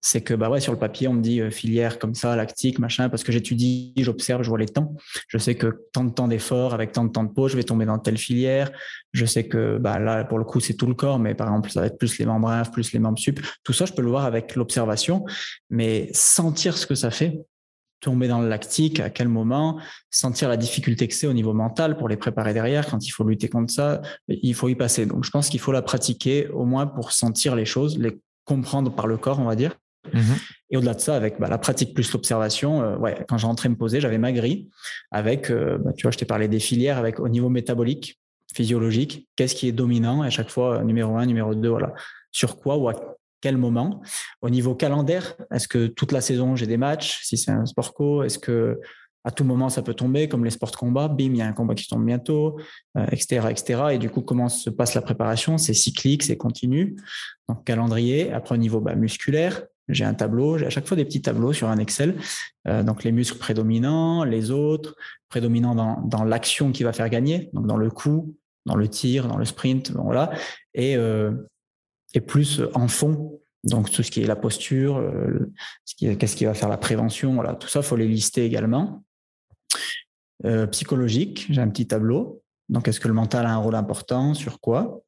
c'est 0.00 0.20
que 0.20 0.34
bah 0.34 0.50
ouais, 0.50 0.60
sur 0.60 0.72
le 0.72 0.78
papier, 0.78 1.08
on 1.08 1.14
me 1.14 1.22
dit 1.22 1.40
euh, 1.40 1.50
filière 1.50 1.98
comme 1.98 2.14
ça, 2.14 2.36
lactique, 2.36 2.78
machin, 2.78 3.08
parce 3.08 3.24
que 3.24 3.32
j'étudie, 3.32 3.94
j'observe, 3.96 4.42
je 4.42 4.48
vois 4.48 4.58
les 4.58 4.66
temps. 4.66 4.94
Je 5.28 5.38
sais 5.38 5.54
que 5.54 5.86
tant 5.92 6.04
de 6.04 6.10
temps 6.10 6.28
d'effort 6.28 6.74
avec 6.74 6.92
tant 6.92 7.04
de 7.04 7.10
temps 7.10 7.24
de 7.24 7.32
pause, 7.32 7.52
je 7.52 7.56
vais 7.56 7.64
tomber 7.64 7.86
dans 7.86 7.98
telle 7.98 8.18
filière. 8.18 8.70
Je 9.12 9.24
sais 9.24 9.48
que 9.48 9.78
bah 9.78 9.98
là, 9.98 10.24
pour 10.24 10.38
le 10.38 10.44
coup, 10.44 10.60
c'est 10.60 10.74
tout 10.74 10.86
le 10.86 10.94
corps, 10.94 11.18
mais 11.18 11.34
par 11.34 11.48
exemple, 11.48 11.70
ça 11.70 11.80
va 11.80 11.86
être 11.86 11.98
plus 11.98 12.18
les 12.18 12.26
membres 12.26 12.44
plus 12.70 12.92
les 12.92 12.98
membres 12.98 13.18
sup. 13.18 13.40
Tout 13.62 13.72
ça, 13.72 13.86
je 13.86 13.92
peux 13.92 14.02
le 14.02 14.10
voir 14.10 14.24
avec 14.24 14.56
l'observation, 14.56 15.24
mais 15.70 16.10
sentir 16.12 16.76
ce 16.76 16.86
que 16.86 16.94
ça 16.94 17.10
fait, 17.10 17.40
tomber 18.00 18.28
dans 18.28 18.42
le 18.42 18.48
lactique, 18.48 19.00
à 19.00 19.08
quel 19.08 19.28
moment, 19.28 19.80
sentir 20.10 20.50
la 20.50 20.58
difficulté 20.58 21.08
que 21.08 21.14
c'est 21.14 21.26
au 21.26 21.32
niveau 21.32 21.54
mental 21.54 21.96
pour 21.96 22.08
les 22.08 22.18
préparer 22.18 22.52
derrière, 22.52 22.86
quand 22.86 23.04
il 23.06 23.10
faut 23.10 23.24
lutter 23.24 23.48
contre 23.48 23.72
ça, 23.72 24.02
il 24.28 24.54
faut 24.54 24.68
y 24.68 24.74
passer. 24.74 25.06
Donc 25.06 25.24
je 25.24 25.30
pense 25.30 25.48
qu'il 25.48 25.60
faut 25.60 25.72
la 25.72 25.80
pratiquer 25.80 26.48
au 26.48 26.66
moins 26.66 26.86
pour 26.86 27.12
sentir 27.12 27.56
les 27.56 27.64
choses, 27.64 27.98
les 27.98 28.20
comprendre 28.44 28.94
par 28.94 29.06
le 29.06 29.16
corps, 29.16 29.40
on 29.40 29.44
va 29.44 29.56
dire. 29.56 29.76
Mhm. 30.12 30.36
Et 30.70 30.76
au-delà 30.76 30.94
de 30.94 31.00
ça, 31.00 31.16
avec 31.16 31.40
bah, 31.40 31.48
la 31.48 31.58
pratique 31.58 31.94
plus 31.94 32.12
l'observation, 32.12 32.82
euh, 32.82 32.96
ouais, 32.96 33.24
quand 33.28 33.38
j'entrais 33.38 33.68
me 33.68 33.76
poser, 33.76 34.00
j'avais 34.00 34.18
ma 34.18 34.32
grille 34.32 34.68
avec, 35.10 35.50
euh, 35.50 35.78
bah, 35.78 35.92
tu 35.96 36.02
vois, 36.02 36.10
je 36.10 36.18
t'ai 36.18 36.26
parlé 36.26 36.48
des 36.48 36.60
filières 36.60 36.98
avec 36.98 37.20
au 37.20 37.28
niveau 37.28 37.48
métabolique, 37.48 38.20
physiologique, 38.54 39.28
qu'est-ce 39.36 39.54
qui 39.54 39.68
est 39.68 39.72
dominant, 39.72 40.22
à 40.22 40.30
chaque 40.30 40.50
fois, 40.50 40.84
numéro 40.84 41.16
un, 41.16 41.26
numéro 41.26 41.54
deux, 41.54 41.70
voilà. 41.70 41.94
Sur 42.30 42.56
quoi 42.56 42.76
ou 42.76 42.88
à 42.88 42.94
quel 43.40 43.56
moment? 43.56 44.02
Au 44.42 44.50
niveau 44.50 44.74
calendaire, 44.74 45.36
est-ce 45.52 45.68
que 45.68 45.86
toute 45.86 46.12
la 46.12 46.20
saison 46.20 46.56
j'ai 46.56 46.66
des 46.66 46.76
matchs? 46.76 47.20
Si 47.22 47.36
c'est 47.36 47.50
un 47.50 47.66
sport 47.66 47.92
co, 47.94 48.22
est-ce 48.22 48.38
que 48.38 48.80
à 49.24 49.30
tout 49.30 49.44
moment 49.44 49.70
ça 49.70 49.82
peut 49.82 49.94
tomber 49.94 50.28
comme 50.28 50.44
les 50.44 50.50
sports 50.50 50.70
de 50.70 50.76
combat 50.76 51.08
Bim, 51.08 51.32
il 51.32 51.36
y 51.36 51.42
a 51.42 51.46
un 51.46 51.52
combat 51.52 51.74
qui 51.74 51.88
tombe 51.88 52.04
bientôt, 52.04 52.58
etc., 53.10 53.40
euh, 53.42 53.48
etc. 53.48 53.82
Et 53.92 53.98
du 53.98 54.10
coup, 54.10 54.20
comment 54.20 54.48
se 54.48 54.68
passe 54.68 54.94
la 54.94 55.00
préparation? 55.00 55.56
C'est 55.56 55.74
cyclique, 55.74 56.22
c'est 56.22 56.36
continu. 56.36 56.96
Donc 57.48 57.64
calendrier. 57.64 58.32
Après 58.32 58.54
au 58.54 58.58
niveau 58.58 58.80
bah, 58.80 58.94
musculaire, 58.94 59.62
j'ai 59.88 60.04
un 60.04 60.14
tableau, 60.14 60.58
j'ai 60.58 60.66
à 60.66 60.70
chaque 60.70 60.86
fois 60.86 60.96
des 60.96 61.04
petits 61.04 61.22
tableaux 61.22 61.52
sur 61.54 61.68
un 61.68 61.78
Excel. 61.78 62.16
Euh, 62.68 62.82
donc 62.82 63.02
les 63.02 63.12
muscles 63.12 63.38
prédominants, 63.38 64.24
les 64.24 64.50
autres, 64.50 64.94
prédominants 65.28 65.74
dans, 66.04 66.24
l'action 66.24 66.70
qui 66.70 66.84
va 66.84 66.92
faire 66.92 67.08
gagner, 67.08 67.50
donc 67.54 67.66
dans 67.66 67.76
le 67.76 67.90
coup, 67.90 68.36
dans 68.66 68.76
le 68.76 68.88
tir, 68.88 69.26
dans 69.26 69.38
le 69.38 69.44
sprint, 69.44 69.90
voilà. 69.92 70.30
Et 70.74 70.96
euh, 70.96 71.32
plus 72.26 72.62
en 72.74 72.88
fond. 72.88 73.40
Donc 73.64 73.90
tout 73.90 74.02
ce 74.02 74.10
qui 74.10 74.22
est 74.22 74.26
la 74.26 74.36
posture, 74.36 75.02
qu'est-ce 75.98 76.36
qui 76.36 76.44
va 76.44 76.52
faire 76.52 76.68
la 76.68 76.76
prévention, 76.76 77.34
voilà, 77.34 77.54
tout 77.54 77.66
ça, 77.66 77.80
faut 77.80 77.96
les 77.96 78.06
lister 78.06 78.44
également. 78.44 79.02
Psychologique, 80.70 81.46
j'ai 81.50 81.60
un 81.60 81.68
petit 81.68 81.86
tableau. 81.86 82.42
Donc, 82.68 82.88
est-ce 82.88 83.00
que 83.00 83.08
le 83.08 83.14
mental 83.14 83.46
a 83.46 83.52
un 83.52 83.58
rôle 83.58 83.74
important? 83.74 84.34
Sur 84.34 84.60
quoi? 84.60 85.02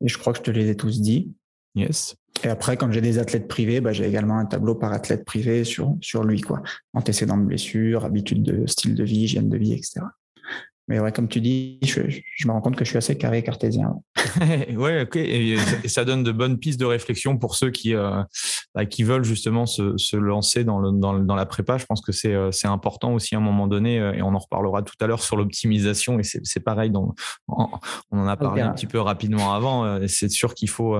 Et 0.00 0.08
je 0.08 0.18
crois 0.18 0.32
que 0.32 0.38
je 0.38 0.42
te 0.42 0.50
les 0.50 0.68
ai 0.70 0.76
tous 0.76 1.00
dit. 1.00 1.32
Yes. 1.74 2.16
Et 2.42 2.48
après, 2.48 2.76
quand 2.76 2.90
j'ai 2.90 3.00
des 3.00 3.18
athlètes 3.18 3.48
privés, 3.48 3.80
bah, 3.80 3.92
j'ai 3.92 4.06
également 4.06 4.38
un 4.38 4.46
tableau 4.46 4.74
par 4.74 4.92
athlète 4.92 5.24
privé 5.24 5.64
sur, 5.64 5.96
sur 6.00 6.24
lui, 6.24 6.40
quoi. 6.40 6.62
Antécédents 6.94 7.36
de 7.36 7.44
blessures, 7.44 8.04
habitudes 8.04 8.42
de 8.42 8.66
style 8.66 8.94
de 8.94 9.04
vie, 9.04 9.24
hygiène 9.24 9.48
de 9.48 9.58
vie, 9.58 9.72
etc. 9.72 10.00
Mais 10.90 10.98
ouais, 10.98 11.12
comme 11.12 11.28
tu 11.28 11.40
dis, 11.40 11.78
je, 11.84 12.00
me 12.48 12.50
rends 12.50 12.60
compte 12.60 12.74
que 12.74 12.84
je 12.84 12.90
suis 12.90 12.98
assez 12.98 13.16
carré 13.16 13.44
cartésien. 13.44 13.94
ouais, 14.76 15.02
ok. 15.02 15.14
Et, 15.14 15.56
ça 15.86 16.04
donne 16.04 16.24
de 16.24 16.32
bonnes 16.32 16.58
pistes 16.58 16.80
de 16.80 16.84
réflexion 16.84 17.38
pour 17.38 17.54
ceux 17.54 17.70
qui, 17.70 17.94
euh, 17.94 18.20
bah, 18.74 18.86
qui 18.86 19.04
veulent 19.04 19.22
justement 19.22 19.66
se, 19.66 19.96
se 19.96 20.16
lancer 20.16 20.64
dans, 20.64 20.80
le, 20.80 20.90
dans, 20.90 21.16
dans, 21.16 21.36
la 21.36 21.46
prépa. 21.46 21.78
Je 21.78 21.86
pense 21.86 22.00
que 22.00 22.10
c'est, 22.10 22.34
euh, 22.34 22.50
important 22.64 23.14
aussi 23.14 23.36
à 23.36 23.38
un 23.38 23.40
moment 23.40 23.68
donné, 23.68 24.00
euh, 24.00 24.14
et 24.14 24.22
on 24.22 24.34
en 24.34 24.38
reparlera 24.38 24.82
tout 24.82 24.96
à 25.00 25.06
l'heure 25.06 25.22
sur 25.22 25.36
l'optimisation. 25.36 26.18
Et 26.18 26.24
c'est, 26.24 26.58
pareil, 26.58 26.90
on 26.96 27.14
en 28.10 28.26
a 28.26 28.36
parlé 28.36 28.60
un 28.60 28.72
petit 28.72 28.88
peu 28.88 28.98
rapidement 28.98 29.54
avant. 29.54 30.08
C'est 30.08 30.28
sûr 30.28 30.54
qu'il 30.54 30.70
faut, 30.70 30.98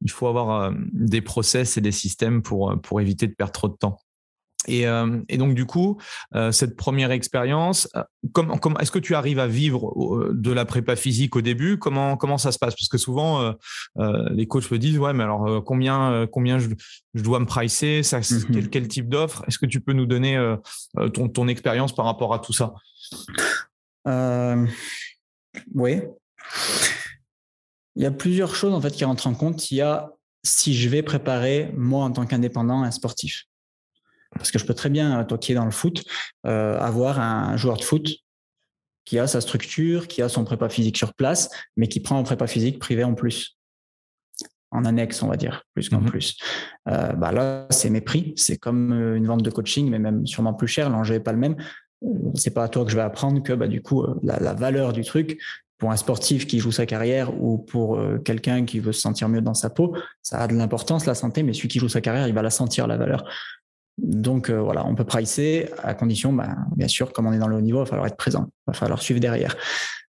il 0.00 0.10
faut 0.10 0.28
avoir 0.28 0.72
des 0.94 1.20
process 1.20 1.76
et 1.76 1.82
des 1.82 1.92
systèmes 1.92 2.40
pour, 2.40 2.74
pour 2.80 3.02
éviter 3.02 3.26
de 3.26 3.34
perdre 3.34 3.52
trop 3.52 3.68
de 3.68 3.76
temps. 3.76 3.98
Et, 4.66 4.86
euh, 4.86 5.20
et, 5.28 5.38
donc 5.38 5.54
du 5.54 5.66
coup, 5.66 5.98
euh, 6.34 6.52
cette 6.52 6.76
première 6.76 7.10
expérience, 7.10 7.88
euh, 7.96 8.02
comment, 8.32 8.58
comment 8.58 8.78
est-ce 8.78 8.90
que 8.90 8.98
tu 8.98 9.14
arrives 9.14 9.38
à 9.38 9.46
vivre 9.46 10.30
de 10.32 10.52
la 10.52 10.64
prépa 10.64 10.96
physique 10.96 11.36
au 11.36 11.40
début? 11.40 11.78
Comment 11.78 12.16
comment 12.16 12.38
ça 12.38 12.52
se 12.52 12.58
passe? 12.58 12.74
Parce 12.74 12.88
que 12.88 12.98
souvent, 12.98 13.54
les 13.96 14.46
coachs 14.46 14.70
me 14.70 14.78
disent 14.78 14.98
ouais, 14.98 15.12
mais 15.12 15.24
alors 15.24 15.64
combien 15.64 16.26
combien 16.32 16.58
je, 16.58 16.68
je, 17.14 17.22
dois 17.22 17.40
me 17.40 17.46
pricer? 17.46 18.02
Ça, 18.02 18.20
mm-hmm. 18.20 18.52
quel, 18.52 18.70
quel, 18.70 18.88
type 18.88 19.08
d'offre? 19.08 19.44
Est-ce 19.46 19.58
que 19.58 19.66
tu 19.66 19.80
peux 19.80 19.92
nous 19.92 20.06
donner 20.06 20.36
ton, 21.14 21.28
ton 21.28 21.48
expérience 21.48 21.94
par 21.94 22.04
rapport 22.04 22.34
à 22.34 22.38
tout 22.38 22.52
ça? 22.52 22.74
Oui. 25.74 26.00
Il 27.96 28.02
y 28.02 28.06
a 28.06 28.10
plusieurs 28.10 28.54
choses 28.54 28.74
en 28.74 28.80
fait 28.80 28.92
qui 28.92 29.04
rentrent 29.04 29.26
en 29.26 29.34
compte. 29.34 29.70
Il 29.70 29.76
y 29.76 29.80
a 29.80 30.12
si 30.44 30.74
je 30.74 30.88
vais 30.88 31.02
préparer 31.02 31.72
moi 31.76 32.04
en 32.04 32.12
tant 32.12 32.26
qu'indépendant 32.26 32.82
un 32.82 32.90
sportif. 32.90 33.46
Parce 34.36 34.50
que 34.50 34.58
je 34.58 34.64
peux 34.64 34.74
très 34.74 34.90
bien, 34.90 35.24
toi 35.24 35.38
qui 35.38 35.52
es 35.52 35.54
dans 35.54 35.64
le 35.64 35.70
foot, 35.70 36.04
euh, 36.46 36.78
avoir 36.78 37.20
un 37.20 37.56
joueur 37.56 37.76
de 37.76 37.82
foot 37.82 38.08
qui 39.04 39.18
a 39.18 39.26
sa 39.26 39.40
structure, 39.40 40.08
qui 40.08 40.22
a 40.22 40.28
son 40.28 40.44
prépa 40.44 40.68
physique 40.68 40.96
sur 40.96 41.14
place, 41.14 41.50
mais 41.76 41.86
qui 41.86 42.00
prend 42.00 42.18
un 42.18 42.22
prépa 42.22 42.46
physique 42.46 42.78
privé 42.78 43.04
en 43.04 43.14
plus. 43.14 43.56
En 44.72 44.84
annexe, 44.84 45.22
on 45.22 45.28
va 45.28 45.36
dire, 45.36 45.62
plus 45.74 45.88
qu'en 45.88 46.00
mhm. 46.00 46.10
plus. 46.10 46.36
Euh, 46.88 47.12
bah 47.12 47.30
là, 47.30 47.66
c'est 47.70 47.88
mes 47.88 48.00
prix. 48.00 48.32
C'est 48.36 48.56
comme 48.56 48.92
euh, 48.92 49.16
une 49.16 49.26
vente 49.26 49.42
de 49.42 49.50
coaching, 49.50 49.88
mais 49.88 50.00
même 50.00 50.26
sûrement 50.26 50.54
plus 50.54 50.66
cher. 50.66 50.90
L'enjeu 50.90 51.14
n'est 51.14 51.20
pas 51.20 51.32
le 51.32 51.38
même. 51.38 51.56
C'est 52.34 52.52
pas 52.52 52.64
à 52.64 52.68
toi 52.68 52.84
que 52.84 52.90
je 52.90 52.96
vais 52.96 53.02
apprendre 53.02 53.42
que 53.42 53.52
bah, 53.52 53.68
du 53.68 53.80
coup, 53.80 54.04
la, 54.22 54.38
la 54.40 54.54
valeur 54.54 54.92
du 54.92 55.04
truc, 55.04 55.40
pour 55.78 55.92
un 55.92 55.96
sportif 55.96 56.46
qui 56.46 56.58
joue 56.58 56.72
sa 56.72 56.84
carrière 56.84 57.40
ou 57.40 57.58
pour 57.58 58.00
quelqu'un 58.24 58.64
qui 58.64 58.80
veut 58.80 58.92
se 58.92 59.00
sentir 59.00 59.28
mieux 59.28 59.42
dans 59.42 59.54
sa 59.54 59.68
peau, 59.68 59.94
ça 60.22 60.38
a 60.38 60.48
de 60.48 60.54
l'importance, 60.54 61.04
la 61.04 61.14
santé, 61.14 61.42
mais 61.42 61.52
celui 61.52 61.68
qui 61.68 61.78
joue 61.78 61.88
sa 61.88 62.00
carrière, 62.00 62.26
il 62.28 62.34
va 62.34 62.42
la 62.42 62.50
sentir, 62.50 62.86
la 62.86 62.96
valeur. 62.96 63.24
Donc 63.98 64.50
euh, 64.50 64.60
voilà, 64.60 64.86
on 64.86 64.94
peut 64.94 65.04
pricer 65.04 65.68
à 65.82 65.94
condition, 65.94 66.32
bah, 66.32 66.56
bien 66.76 66.88
sûr, 66.88 67.12
comme 67.12 67.26
on 67.26 67.32
est 67.32 67.38
dans 67.38 67.48
le 67.48 67.56
haut 67.56 67.62
niveau, 67.62 67.78
il 67.78 67.84
va 67.84 67.86
falloir 67.86 68.06
être 68.06 68.16
présent, 68.16 68.46
il 68.48 68.62
va 68.68 68.72
falloir 68.74 69.00
suivre 69.00 69.20
derrière. 69.20 69.56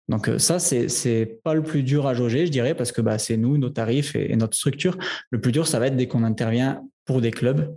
Donc 0.08 0.28
euh, 0.28 0.38
ça, 0.38 0.58
c'est 0.58 0.88
c'est 0.88 1.40
pas 1.44 1.54
le 1.54 1.62
plus 1.62 1.82
dur 1.82 2.06
à 2.06 2.14
jauger, 2.14 2.46
je 2.46 2.50
dirais, 2.50 2.74
parce 2.74 2.92
que 2.92 3.00
bah, 3.00 3.18
c'est 3.18 3.36
nous, 3.36 3.58
nos 3.58 3.70
tarifs 3.70 4.16
et, 4.16 4.34
notre 4.36 4.56
structure. 4.56 4.96
Le 5.30 5.40
plus 5.40 5.52
dur, 5.52 5.66
ça 5.68 5.78
va 5.78 5.86
être 5.86 5.96
dès 5.96 6.08
qu'on 6.08 6.24
intervient 6.24 6.82
pour 7.04 7.20
des 7.20 7.30
clubs, 7.30 7.76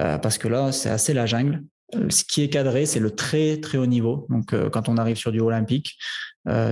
euh, 0.00 0.18
parce 0.18 0.36
que 0.36 0.48
là, 0.48 0.72
c'est 0.72 0.90
assez 0.90 1.14
la 1.14 1.26
jungle. 1.26 1.62
Ce 2.08 2.22
qui 2.24 2.42
est 2.42 2.48
cadré, 2.48 2.86
c'est 2.86 3.00
le 3.00 3.10
très 3.10 3.58
très 3.58 3.78
haut 3.78 3.86
niveau. 3.86 4.26
Donc 4.30 4.54
quand 4.70 4.88
on 4.88 4.96
arrive 4.96 5.16
sur 5.16 5.32
du 5.32 5.40
olympique, 5.40 5.98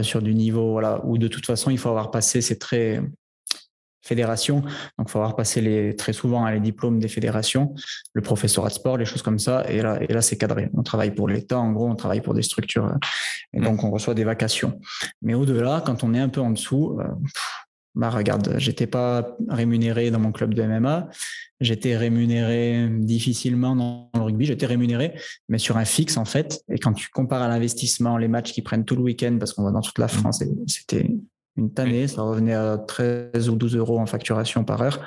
sur 0.02 0.22
du 0.22 0.32
niveau 0.32 0.70
voilà, 0.70 1.04
où 1.04 1.18
de 1.18 1.26
toute 1.26 1.44
façon 1.44 1.72
il 1.72 1.78
faut 1.78 1.88
avoir 1.88 2.12
passé, 2.12 2.40
c'est 2.40 2.60
très 2.60 3.02
fédération. 4.08 4.60
Donc, 4.98 5.06
il 5.06 5.10
faut 5.10 5.18
avoir 5.18 5.36
passé 5.36 5.60
les, 5.60 5.94
très 5.94 6.12
souvent 6.12 6.44
hein, 6.44 6.52
les 6.52 6.60
diplômes 6.60 6.98
des 6.98 7.08
fédérations, 7.08 7.74
le 8.14 8.22
professorat 8.22 8.68
de 8.68 8.74
sport, 8.74 8.96
les 8.96 9.04
choses 9.04 9.22
comme 9.22 9.38
ça. 9.38 9.64
Et 9.68 9.82
là, 9.82 9.98
et 10.02 10.12
là 10.12 10.22
c'est 10.22 10.36
cadré. 10.36 10.70
On 10.74 10.82
travaille 10.82 11.14
pour 11.14 11.28
l'État, 11.28 11.58
en 11.58 11.72
gros, 11.72 11.88
on 11.88 11.94
travaille 11.94 12.22
pour 12.22 12.34
des 12.34 12.42
structures. 12.42 12.86
Euh, 12.86 12.96
et 13.52 13.60
donc, 13.60 13.84
on 13.84 13.90
reçoit 13.90 14.14
des 14.14 14.24
vacations. 14.24 14.80
Mais 15.22 15.34
au-delà, 15.34 15.82
quand 15.84 16.02
on 16.02 16.14
est 16.14 16.20
un 16.20 16.28
peu 16.28 16.40
en 16.40 16.50
dessous, 16.50 16.98
euh, 17.00 17.04
bah 17.94 18.10
regarde, 18.10 18.54
j'étais 18.58 18.86
pas 18.86 19.36
rémunéré 19.48 20.10
dans 20.10 20.20
mon 20.20 20.30
club 20.30 20.54
de 20.54 20.62
MMA, 20.62 21.08
j'étais 21.60 21.96
rémunéré 21.96 22.88
difficilement 22.90 23.74
dans 23.74 24.10
le 24.14 24.20
rugby, 24.20 24.44
j'étais 24.44 24.66
rémunéré, 24.66 25.14
mais 25.48 25.58
sur 25.58 25.76
un 25.76 25.84
fixe 25.84 26.16
en 26.16 26.24
fait. 26.24 26.62
Et 26.68 26.78
quand 26.78 26.92
tu 26.92 27.08
compares 27.10 27.42
à 27.42 27.48
l'investissement, 27.48 28.16
les 28.16 28.28
matchs 28.28 28.52
qui 28.52 28.62
prennent 28.62 28.84
tout 28.84 28.94
le 28.94 29.02
week-end, 29.02 29.36
parce 29.40 29.52
qu'on 29.52 29.64
va 29.64 29.72
dans 29.72 29.80
toute 29.80 29.98
la 29.98 30.06
France, 30.06 30.44
c'était 30.66 31.10
une 31.58 31.72
tannée, 31.72 32.08
ça 32.08 32.22
revenait 32.22 32.54
à 32.54 32.78
13 32.78 33.48
ou 33.50 33.56
12 33.56 33.76
euros 33.76 33.98
en 33.98 34.06
facturation 34.06 34.64
par 34.64 34.80
heure. 34.80 35.00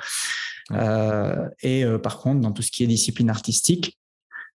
Euh, 0.70 1.48
et 1.62 1.84
euh, 1.84 1.98
par 1.98 2.18
contre, 2.18 2.40
dans 2.40 2.52
tout 2.52 2.62
ce 2.62 2.70
qui 2.70 2.84
est 2.84 2.86
discipline 2.86 3.30
artistique, 3.30 3.98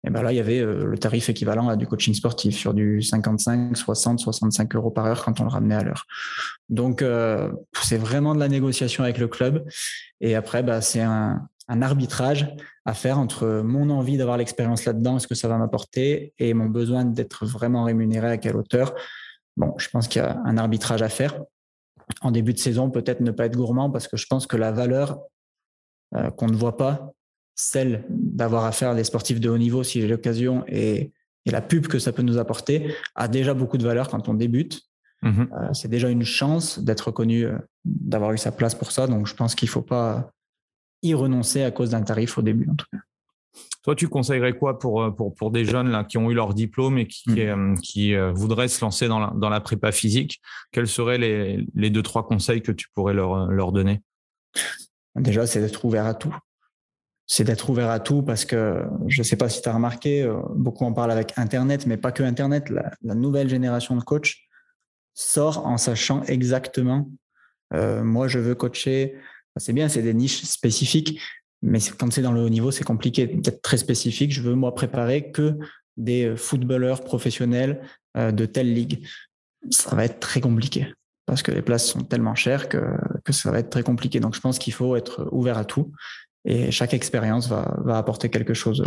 et 0.05 0.09
eh 0.09 0.11
ben 0.11 0.21
là, 0.21 0.33
il 0.33 0.35
y 0.35 0.41
avait 0.41 0.59
euh, 0.59 0.85
le 0.85 0.97
tarif 0.97 1.29
équivalent 1.29 1.69
à 1.69 1.77
du 1.77 1.87
coaching 1.87 2.13
sportif 2.13 2.57
sur 2.57 2.73
du 2.73 3.01
55, 3.01 3.77
60, 3.77 4.19
65 4.19 4.75
euros 4.75 4.91
par 4.91 5.05
heure 5.05 5.23
quand 5.23 5.39
on 5.39 5.43
le 5.45 5.49
ramenait 5.49 5.75
à 5.75 5.83
l'heure. 5.83 6.05
Donc, 6.67 7.05
c'est 7.81 7.97
vraiment 7.97 8.35
de 8.35 8.39
la 8.39 8.49
négociation 8.49 9.03
avec 9.03 9.17
le 9.17 9.29
club. 9.29 9.63
Et 10.19 10.35
après, 10.35 10.61
bah, 10.61 10.81
c'est 10.81 11.01
un, 11.01 11.47
un 11.69 11.81
arbitrage 11.81 12.53
à 12.85 12.93
faire 12.93 13.17
entre 13.17 13.61
mon 13.63 13.89
envie 13.91 14.17
d'avoir 14.17 14.37
l'expérience 14.37 14.83
là-dedans, 14.83 15.17
est-ce 15.17 15.27
que 15.27 15.35
ça 15.35 15.47
va 15.47 15.57
m'apporter, 15.57 16.33
et 16.37 16.53
mon 16.53 16.65
besoin 16.65 17.05
d'être 17.05 17.45
vraiment 17.45 17.85
rémunéré 17.85 18.27
à 18.29 18.37
quelle 18.37 18.57
hauteur. 18.57 18.93
Bon, 19.55 19.73
je 19.77 19.87
pense 19.89 20.09
qu'il 20.09 20.21
y 20.21 20.25
a 20.25 20.41
un 20.43 20.57
arbitrage 20.57 21.01
à 21.01 21.09
faire 21.09 21.35
en 22.21 22.31
début 22.31 22.53
de 22.53 22.59
saison, 22.59 22.89
peut-être 22.89 23.21
ne 23.21 23.31
pas 23.31 23.45
être 23.45 23.55
gourmand 23.55 23.89
parce 23.89 24.07
que 24.07 24.17
je 24.17 24.25
pense 24.27 24.47
que 24.47 24.57
la 24.57 24.71
valeur 24.71 25.19
euh, 26.15 26.29
qu'on 26.31 26.47
ne 26.47 26.55
voit 26.55 26.77
pas, 26.77 27.13
celle 27.55 28.05
d'avoir 28.09 28.65
affaire 28.65 28.91
à 28.91 28.95
des 28.95 29.03
sportifs 29.03 29.39
de 29.39 29.49
haut 29.49 29.57
niveau, 29.57 29.83
si 29.83 30.01
j'ai 30.01 30.07
l'occasion, 30.07 30.63
et, 30.67 31.11
la 31.45 31.59
pub 31.59 31.87
que 31.87 31.99
ça 31.99 32.13
peut 32.13 32.21
nous 32.21 32.37
apporter, 32.37 32.95
a 33.15 33.27
déjà 33.27 33.53
beaucoup 33.53 33.77
de 33.77 33.83
valeur 33.83 34.07
quand 34.07 34.29
on 34.29 34.33
débute. 34.33 34.81
Mmh 35.23 35.41
euh, 35.41 35.73
c'est 35.73 35.89
déjà 35.89 36.09
une 36.09 36.23
chance 36.23 36.79
d'être 36.79 37.07
reconnu, 37.07 37.45
euh, 37.45 37.57
d'avoir 37.83 38.31
eu 38.31 38.37
sa 38.37 38.53
place 38.53 38.75
pour 38.75 38.93
ça. 38.93 39.07
Donc, 39.07 39.27
je 39.27 39.35
pense 39.35 39.53
qu'il 39.53 39.67
ne 39.67 39.71
faut 39.71 39.81
pas 39.81 40.31
y 41.01 41.13
renoncer 41.13 41.63
à 41.63 41.71
cause 41.71 41.89
d'un 41.89 42.01
tarif 42.01 42.37
au 42.37 42.41
début, 42.41 42.69
en 42.69 42.75
tout 42.75 42.85
cas. 42.89 42.99
Toi, 43.83 43.95
tu 43.95 44.07
conseillerais 44.07 44.53
quoi 44.53 44.79
pour, 44.79 45.03
euh, 45.03 45.11
pour, 45.11 45.35
pour 45.35 45.51
des 45.51 45.65
jeunes 45.65 45.89
là, 45.89 46.05
qui 46.05 46.17
ont 46.17 46.31
eu 46.31 46.33
leur 46.33 46.53
diplôme 46.53 46.97
et 46.97 47.05
qui, 47.05 47.23
qui, 47.23 48.11
mm. 48.11 48.15
euh, 48.15 48.19
euh, 48.19 48.31
voudraient 48.31 48.69
se 48.69 48.79
lancer 48.83 49.09
dans 49.09 49.19
la, 49.19 49.33
dans 49.35 49.49
la 49.49 49.59
prépa 49.59 49.91
physique? 49.91 50.41
Quels 50.71 50.87
seraient 50.87 51.17
les, 51.17 51.67
les 51.75 51.89
deux, 51.89 52.01
trois 52.01 52.25
conseils 52.25 52.61
que 52.61 52.71
tu 52.71 52.87
pourrais 52.93 53.13
leur, 53.13 53.47
leur 53.47 53.73
donner? 53.73 54.01
Déjà, 55.15 55.45
c'est 55.45 55.59
d'être 55.59 55.83
ouvert 55.83 56.05
à 56.05 56.13
tout. 56.13 56.33
C'est 57.27 57.43
d'être 57.43 57.69
ouvert 57.69 57.89
à 57.89 57.99
tout 57.99 58.23
parce 58.23 58.45
que 58.45 58.85
je 59.07 59.19
ne 59.19 59.23
sais 59.23 59.35
pas 59.35 59.49
si 59.49 59.61
tu 59.61 59.67
as 59.67 59.73
remarqué, 59.73 60.29
beaucoup 60.55 60.85
en 60.85 60.93
parlent 60.93 61.11
avec 61.11 61.33
Internet, 61.37 61.85
mais 61.85 61.97
pas 61.97 62.11
que 62.11 62.23
Internet. 62.23 62.69
La, 62.69 63.15
nouvelle 63.15 63.49
génération 63.49 63.95
de 63.95 64.03
coachs 64.03 64.35
sort 65.13 65.65
en 65.65 65.77
sachant 65.77 66.23
exactement, 66.23 67.09
moi, 67.71 68.27
je 68.27 68.39
veux 68.39 68.55
coacher. 68.55 69.15
C'est 69.57 69.71
bien, 69.71 69.87
c'est 69.87 70.01
des 70.01 70.13
niches 70.13 70.43
spécifiques, 70.43 71.19
mais 71.63 71.79
quand 71.97 72.11
c'est 72.11 72.21
dans 72.21 72.33
le 72.33 72.41
haut 72.41 72.49
niveau, 72.49 72.71
c'est 72.71 72.83
compliqué 72.83 73.25
d'être 73.25 73.61
très 73.61 73.77
spécifique. 73.77 74.33
Je 74.33 74.41
veux 74.41 74.53
moi 74.53 74.75
préparer 74.75 75.31
que 75.31 75.57
des 75.95 76.25
euh, 76.25 76.35
footballeurs 76.35 77.03
professionnels 77.03 77.81
euh, 78.17 78.31
de 78.31 78.45
telle 78.45 78.73
ligue. 78.73 79.07
Ça 79.69 79.95
va 79.95 80.03
être 80.03 80.19
très 80.19 80.41
compliqué 80.41 80.93
parce 81.25 81.41
que 81.41 81.51
les 81.51 81.61
places 81.61 81.87
sont 81.87 82.01
tellement 82.01 82.35
chères 82.35 82.67
que, 82.67 82.81
que 83.23 83.31
ça 83.31 83.49
va 83.49 83.59
être 83.59 83.69
très 83.69 83.81
compliqué. 83.81 84.19
Donc 84.19 84.35
je 84.35 84.41
pense 84.41 84.59
qu'il 84.59 84.73
faut 84.73 84.97
être 84.97 85.29
ouvert 85.31 85.57
à 85.57 85.63
tout 85.63 85.93
et 86.43 86.69
chaque 86.71 86.93
expérience 86.93 87.47
va, 87.47 87.77
va 87.85 87.97
apporter 87.97 88.29
quelque 88.29 88.53
chose. 88.53 88.83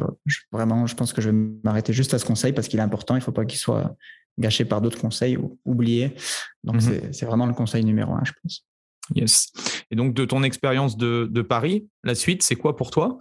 vraiment, 0.53 0.87
je 0.87 0.95
pense 0.95 1.15
que 1.15 1.23
je 1.23 1.31
vais 1.31 1.37
m'arrêter 1.65 1.95
juste 1.95 2.12
à 2.12 2.19
ce 2.19 2.27
conseil 2.27 2.53
parce 2.53 2.69
qu'il 2.69 2.79
est 2.79 2.83
important. 2.83 3.15
Il 3.15 3.21
ne 3.21 3.25
faut 3.25 3.33
pas 3.33 3.47
qu'il 3.47 3.59
soit 3.59 3.97
gâché 4.39 4.67
par 4.67 4.83
d'autres 4.83 5.01
conseils 5.01 5.39
ou 5.39 5.59
oublié. 5.65 6.15
Donc 6.62 6.83
mm-hmm. 6.83 7.12
c'est 7.12 7.25
vraiment 7.25 7.47
le 7.47 7.55
conseil 7.55 7.85
numéro 7.85 8.12
un, 8.12 8.23
je 8.25 8.33
pense. 8.43 8.67
Yes. 9.14 9.53
Et 9.90 9.97
donc, 9.97 10.14
de 10.14 10.25
ton 10.25 10.42
expérience 10.42 10.97
de, 10.97 11.42
Paris, 11.42 11.88
la 12.05 12.14
suite, 12.14 12.42
c'est 12.42 12.57
quoi 12.57 12.77
pour 12.77 12.90
toi? 12.90 13.19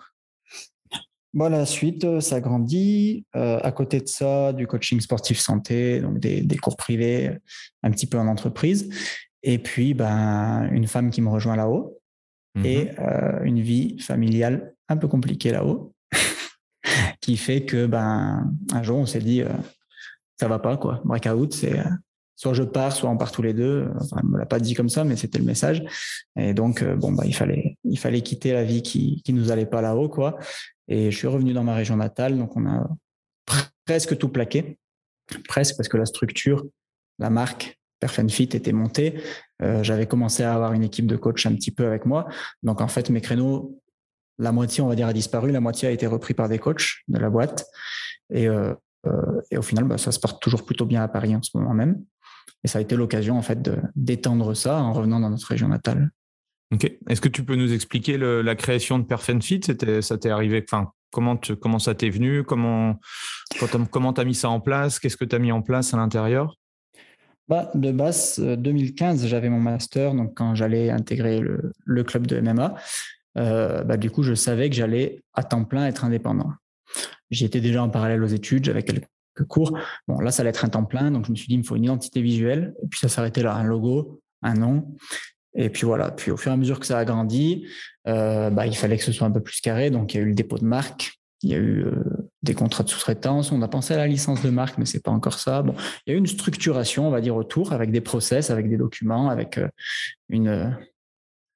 Bon, 1.33 1.49
la 1.51 1.65
suite, 1.65 2.05
euh, 2.05 2.21
ça 2.21 2.39
grandit. 2.39 3.25
Euh, 3.35 3.59
à 3.61 3.71
côté 3.71 3.99
de 3.99 4.07
ça, 4.07 4.53
du 4.53 4.67
coaching 4.67 5.01
sportif 5.01 5.37
santé, 5.37 5.99
donc 5.99 6.19
des, 6.19 6.57
cours 6.57 6.77
privés, 6.77 7.37
un 7.83 7.91
petit 7.91 8.07
peu 8.07 8.17
en 8.17 8.27
entreprise. 8.27 8.89
Et 9.43 9.59
puis, 9.59 9.93
ben, 9.93 10.69
une 10.71 10.87
femme 10.87 11.11
qui 11.11 11.21
me 11.21 11.29
rejoint 11.29 11.55
là-haut 11.55 11.99
et 12.63 12.85
mhm. 12.85 12.95
euh, 12.99 13.43
une 13.43 13.59
vie 13.59 13.99
familiale 13.99 14.73
un 14.87 14.95
peu 14.95 15.09
compliquée 15.09 15.51
là-haut, 15.51 15.93
qui 17.19 17.35
fait 17.35 17.65
que, 17.65 17.85
ben, 17.85 18.49
un 18.71 18.83
jour, 18.83 18.97
on 18.97 19.05
s'est 19.05 19.19
dit, 19.19 19.43
ça 20.39 20.47
va 20.47 20.59
pas, 20.59 20.77
quoi. 20.77 21.01
Breakout, 21.03 21.51
c'est 21.53 21.83
soit 22.35 22.53
je 22.53 22.63
pars, 22.63 22.91
soit 22.91 23.09
on 23.09 23.17
part 23.17 23.31
tous 23.31 23.41
les 23.41 23.53
deux. 23.53 23.87
Enfin, 23.99 24.17
elle 24.21 24.29
me 24.29 24.37
l'a 24.37 24.45
pas 24.45 24.59
dit 24.59 24.73
comme 24.73 24.89
ça, 24.89 25.03
mais 25.03 25.15
c'était 25.15 25.39
le 25.39 25.45
message. 25.45 25.83
Et 26.35 26.53
donc, 26.53 26.81
euh, 26.81 26.95
bon, 26.95 27.11
bah, 27.11 27.23
il 27.25 27.35
fallait, 27.35 27.77
il 27.83 27.97
fallait 27.97 28.21
quitter 28.21 28.53
la 28.53 28.63
vie 28.63 28.81
qui, 28.81 29.21
qui 29.23 29.33
nous 29.33 29.51
allait 29.51 29.65
pas 29.65 29.81
là-haut, 29.81 30.09
quoi. 30.09 30.37
Et 30.87 31.11
je 31.11 31.17
suis 31.17 31.27
revenu 31.27 31.53
dans 31.53 31.63
ma 31.63 31.73
région 31.73 31.95
natale, 31.95 32.37
donc 32.37 32.55
on 32.55 32.67
a 32.67 32.87
presque 33.85 34.17
tout 34.17 34.29
plaqué. 34.29 34.77
presque 35.47 35.77
parce 35.77 35.89
que 35.89 35.97
la 35.97 36.05
structure, 36.05 36.65
la 37.19 37.29
marque 37.29 37.79
Perfenfit 37.99 38.49
était 38.53 38.73
montée. 38.73 39.21
J'avais 39.59 40.05
commencé 40.05 40.43
à 40.43 40.53
avoir 40.53 40.73
une 40.73 40.83
équipe 40.83 41.07
de 41.07 41.15
coach 41.15 41.45
un 41.45 41.55
petit 41.55 41.71
peu 41.71 41.87
avec 41.87 42.05
moi. 42.05 42.27
Donc 42.61 42.81
en 42.81 42.87
fait, 42.87 43.09
mes 43.09 43.21
créneaux, 43.21 43.81
la 44.37 44.51
moitié, 44.51 44.83
on 44.83 44.87
va 44.87 44.95
dire, 44.95 45.07
a 45.07 45.13
disparu, 45.13 45.51
la 45.51 45.61
moitié 45.61 45.87
a 45.87 45.91
été 45.91 46.05
repris 46.05 46.33
par 46.33 46.49
des 46.49 46.59
coachs 46.59 46.97
de 47.07 47.17
la 47.17 47.29
boîte. 47.29 47.65
Et, 48.31 48.47
et 49.49 49.57
au 49.57 49.61
final, 49.61 49.85
bah, 49.85 49.97
ça 49.97 50.11
se 50.11 50.19
porte 50.19 50.41
toujours 50.41 50.65
plutôt 50.65 50.85
bien 50.85 51.01
à 51.01 51.07
Paris 51.07 51.35
en 51.35 51.41
ce 51.41 51.57
moment 51.57 51.73
même. 51.73 52.03
Et 52.63 52.67
ça 52.67 52.79
a 52.79 52.81
été 52.81 52.95
l'occasion 52.95 53.37
en 53.37 53.41
fait 53.41 53.69
d'étendre 53.95 54.53
ça 54.55 54.77
en 54.77 54.93
revenant 54.93 55.19
dans 55.19 55.29
notre 55.29 55.47
région 55.47 55.67
natale. 55.67 56.11
Ok. 56.73 56.91
Est-ce 57.07 57.21
que 57.21 57.29
tu 57.29 57.43
peux 57.43 57.55
nous 57.55 57.73
expliquer 57.73 58.17
la 58.17 58.55
création 58.55 58.97
de 58.99 59.03
Perfenfit? 59.03 59.61
C'était, 59.63 60.01
ça 60.01 60.17
t'est 60.17 60.31
arrivé 60.31 60.63
Enfin, 60.67 60.91
comment, 61.11 61.39
comment 61.61 61.79
ça 61.79 61.93
t'est 61.93 62.09
venu? 62.09 62.43
Comment 62.43 62.99
comment 63.91 64.13
t'as 64.13 64.25
mis 64.25 64.35
ça 64.35 64.49
en 64.49 64.59
place? 64.59 64.99
Qu'est-ce 64.99 65.17
que 65.17 65.25
tu 65.25 65.35
as 65.35 65.39
mis 65.39 65.51
en 65.51 65.61
place 65.61 65.93
à 65.93 65.97
l'intérieur? 65.97 66.57
Bah, 67.47 67.69
de 67.75 67.91
base, 67.91 68.39
2015, 68.39 69.23
euh, 69.23 69.27
j'avais 69.27 69.49
mon 69.49 69.59
master. 69.59 70.15
Donc, 70.15 70.33
quand 70.35 70.55
j'allais 70.55 70.89
intégrer 70.89 71.39
le, 71.39 72.03
club 72.03 72.25
de 72.25 72.39
MMA, 72.39 72.73
euh, 73.37 73.83
bah, 73.83 73.97
du 73.97 74.09
coup, 74.09 74.23
je 74.23 74.33
savais 74.33 74.69
que 74.69 74.75
j'allais 74.75 75.23
à 75.33 75.43
temps 75.43 75.63
plein 75.63 75.85
être 75.85 76.03
indépendant. 76.05 76.51
J'y 77.29 77.45
étais 77.45 77.61
déjà 77.61 77.83
en 77.83 77.89
parallèle 77.89 78.23
aux 78.23 78.27
études, 78.27 78.65
j'avais 78.65 78.83
quelques 78.83 79.05
cours. 79.43 79.77
Bon, 80.07 80.19
là, 80.19 80.31
ça 80.31 80.41
allait 80.41 80.51
être 80.51 80.65
un 80.65 80.69
temps 80.69 80.85
plein. 80.85 81.11
Donc, 81.11 81.25
je 81.25 81.31
me 81.31 81.35
suis 81.35 81.47
dit, 81.47 81.55
il 81.55 81.59
me 81.59 81.63
faut 81.63 81.75
une 81.75 81.83
identité 81.83 82.21
visuelle. 82.21 82.73
Et 82.83 82.87
puis, 82.87 82.99
ça 82.99 83.09
s'arrêtait 83.09 83.43
là, 83.43 83.55
un 83.55 83.63
logo, 83.63 84.21
un 84.41 84.53
nom. 84.53 84.87
Et 85.55 85.69
puis 85.69 85.85
voilà, 85.85 86.11
puis 86.11 86.31
au 86.31 86.37
fur 86.37 86.51
et 86.51 86.53
à 86.53 86.57
mesure 86.57 86.79
que 86.79 86.85
ça 86.85 86.99
a 86.99 87.05
grandi, 87.05 87.65
euh, 88.07 88.49
bah, 88.49 88.67
il 88.67 88.75
fallait 88.75 88.97
que 88.97 89.03
ce 89.03 89.13
soit 89.13 89.25
un 89.25 89.31
peu 89.31 89.41
plus 89.41 89.61
carré. 89.61 89.89
Donc 89.89 90.13
il 90.13 90.17
y 90.17 90.19
a 90.19 90.23
eu 90.23 90.27
le 90.27 90.35
dépôt 90.35 90.57
de 90.57 90.65
marque, 90.65 91.13
il 91.41 91.49
y 91.49 91.53
a 91.53 91.57
eu 91.57 91.85
euh, 91.85 91.95
des 92.43 92.53
contrats 92.53 92.83
de 92.83 92.89
sous-traitance, 92.89 93.51
on 93.51 93.61
a 93.61 93.67
pensé 93.67 93.93
à 93.93 93.97
la 93.97 94.07
licence 94.07 94.43
de 94.43 94.49
marque, 94.49 94.77
mais 94.77 94.85
c'est 94.85 95.01
pas 95.01 95.11
encore 95.11 95.39
ça. 95.39 95.61
Bon, 95.61 95.73
il 96.05 96.11
y 96.11 96.13
a 96.13 96.15
eu 96.15 96.19
une 96.19 96.27
structuration, 96.27 97.07
on 97.07 97.11
va 97.11 97.21
dire, 97.21 97.35
autour, 97.35 97.71
avec 97.71 97.91
des 97.91 98.01
process, 98.01 98.49
avec 98.49 98.69
des 98.69 98.77
documents, 98.77 99.29
avec 99.29 99.57
euh, 99.57 99.69
une, 100.27 100.77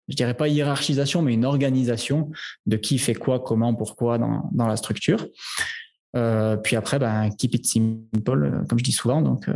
je 0.07 0.15
dirais 0.15 0.33
pas 0.33 0.47
hiérarchisation, 0.47 1.21
mais 1.21 1.33
une 1.33 1.45
organisation 1.45 2.31
de 2.67 2.77
qui 2.77 2.99
fait 2.99 3.15
quoi, 3.15 3.39
comment, 3.39 3.75
pourquoi 3.75 4.17
dans 4.17 4.67
la 4.67 4.77
structure. 4.77 5.27
Puis 6.13 6.75
après, 6.75 6.99
ben, 6.99 7.29
keep 7.37 7.55
it 7.55 7.65
simple, 7.65 8.63
comme 8.67 8.79
je 8.79 8.83
dis 8.83 8.91
souvent. 8.91 9.21
Donc, 9.21 9.49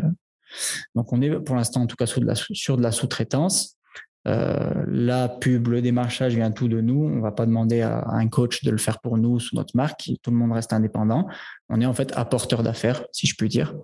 donc 0.96 1.12
on 1.14 1.22
est 1.22 1.40
pour 1.40 1.56
l'instant 1.56 1.82
en 1.82 1.88
tout 1.88 1.96
cas 1.96 2.06
sur 2.06 2.22
de 2.22 2.26
la, 2.26 2.36
sur 2.36 2.78
de 2.78 2.84
la 2.84 2.92
sous-traitance. 2.92 3.78
Euh, 4.26 4.86
la 4.88 5.28
pub, 5.28 5.68
le 5.68 5.82
démarchage 5.82 6.36
vient 6.36 6.52
tout 6.52 6.68
de 6.68 6.80
nous. 6.80 7.06
On 7.06 7.16
ne 7.18 7.22
va 7.22 7.32
pas 7.32 7.46
demander 7.46 7.82
à, 7.82 8.08
un 8.10 8.28
coach 8.30 8.64
de 8.64 8.72
le 8.72 8.78
faire 8.78 9.00
pour 9.00 9.18
nous 9.18 9.40
sous 9.40 9.56
notre 9.56 9.76
marque. 9.76 10.12
Tout 10.22 10.32
le 10.32 10.38
monde 10.38 10.54
reste 10.54 10.72
indépendant. 10.74 11.28
On 11.70 11.82
est 11.82 11.86
en 11.86 11.94
fait 11.94 12.16
apporteur 12.16 12.64
d'affaires, 12.64 13.06
si 13.12 13.28
je 13.28 13.36
puis 13.36 13.50
dire, 13.50 13.76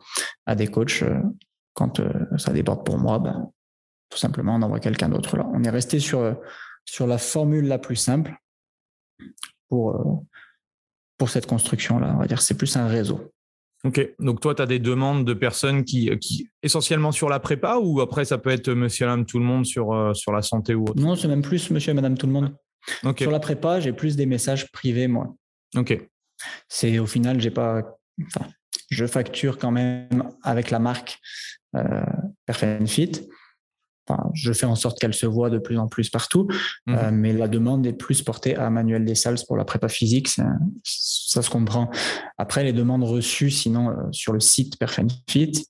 à 0.45 0.55
des 0.55 0.67
coachs. 0.67 1.03
Euh, 1.03 1.19
quand 1.73 1.99
euh, 1.99 2.11
ça 2.37 2.51
déborde 2.51 2.85
pour 2.85 2.97
moi, 2.97 3.19
ben, 3.19 3.51
tout 4.09 4.17
simplement, 4.17 4.55
on 4.55 4.61
envoie 4.61 4.79
quelqu'un 4.79 5.09
d'autre 5.09 5.37
là. 5.37 5.47
On 5.53 5.63
est 5.63 5.69
resté 5.69 5.99
sur, 5.99 6.37
sur 6.85 7.05
la 7.05 7.17
formule 7.17 7.67
la 7.67 7.77
plus 7.77 7.95
simple 7.95 8.35
pour, 9.69 10.25
pour 11.19 11.29
cette 11.29 11.45
construction-là. 11.45 12.13
On 12.15 12.19
va 12.19 12.25
dire 12.25 12.41
c'est 12.41 12.57
plus 12.57 12.75
un 12.75 12.87
réseau. 12.87 13.31
Ok, 13.85 14.09
donc 14.19 14.41
toi, 14.41 14.55
tu 14.55 14.61
as 14.61 14.65
des 14.65 14.79
demandes 14.79 15.23
de 15.25 15.33
personnes 15.33 15.85
qui, 15.85 16.09
qui, 16.19 16.49
essentiellement 16.63 17.13
sur 17.13 17.29
la 17.29 17.39
prépa 17.39 17.77
ou 17.81 18.01
après 18.01 18.25
ça 18.25 18.37
peut 18.37 18.49
être 18.49 18.69
monsieur 18.71 19.05
madame 19.05 19.25
tout 19.25 19.39
le 19.39 19.45
monde 19.45 19.65
sur, 19.65 19.93
euh, 19.93 20.13
sur 20.13 20.33
la 20.33 20.41
santé 20.41 20.73
ou 20.75 20.83
autre? 20.83 20.99
Non, 20.99 21.15
c'est 21.15 21.29
même 21.29 21.41
plus 21.41 21.69
monsieur 21.69 21.91
et 21.91 21.93
madame 21.93 22.17
tout 22.17 22.25
le 22.25 22.33
monde. 22.33 22.53
Sur 23.17 23.31
la 23.31 23.39
prépa, 23.39 23.79
j'ai 23.79 23.93
plus 23.93 24.15
des 24.15 24.25
messages 24.25 24.71
privés, 24.71 25.07
moi. 25.07 25.35
Ok. 25.77 25.97
C'est 26.67 26.99
au 26.99 27.05
final, 27.05 27.39
j'ai 27.39 27.51
pas. 27.51 27.83
Enfin, 28.25 28.49
je 28.89 29.05
facture 29.05 29.57
quand 29.57 29.71
même 29.71 30.23
avec 30.43 30.71
la 30.71 30.79
marque 30.79 31.19
euh, 31.75 32.03
Je 34.33 34.53
fais 34.53 34.65
en 34.65 34.75
sorte 34.75 34.99
qu'elle 34.99 35.13
se 35.13 35.25
voit 35.25 35.49
de 35.49 35.57
plus 35.57 35.77
en 35.77 35.87
plus 35.87 36.09
partout, 36.09 36.47
mhm. 36.87 36.95
euh, 36.95 37.11
mais 37.11 37.33
la 37.33 37.47
demande 37.47 37.85
est 37.85 37.93
plus 37.93 38.21
portée 38.21 38.55
à 38.55 38.69
Manuel 38.69 39.05
Dessalles 39.05 39.39
pour 39.47 39.57
la 39.57 39.65
prépa 39.65 39.89
physique, 39.89 40.27
ça 40.27 41.41
se 41.41 41.49
comprend. 41.49 41.89
Après, 42.37 42.63
les 42.63 42.73
demandes 42.73 43.03
reçues, 43.03 43.51
sinon, 43.51 43.89
euh, 43.89 43.93
sur 44.11 44.33
le 44.33 44.39
site 44.39 44.77
Perfenfit, 44.77 45.65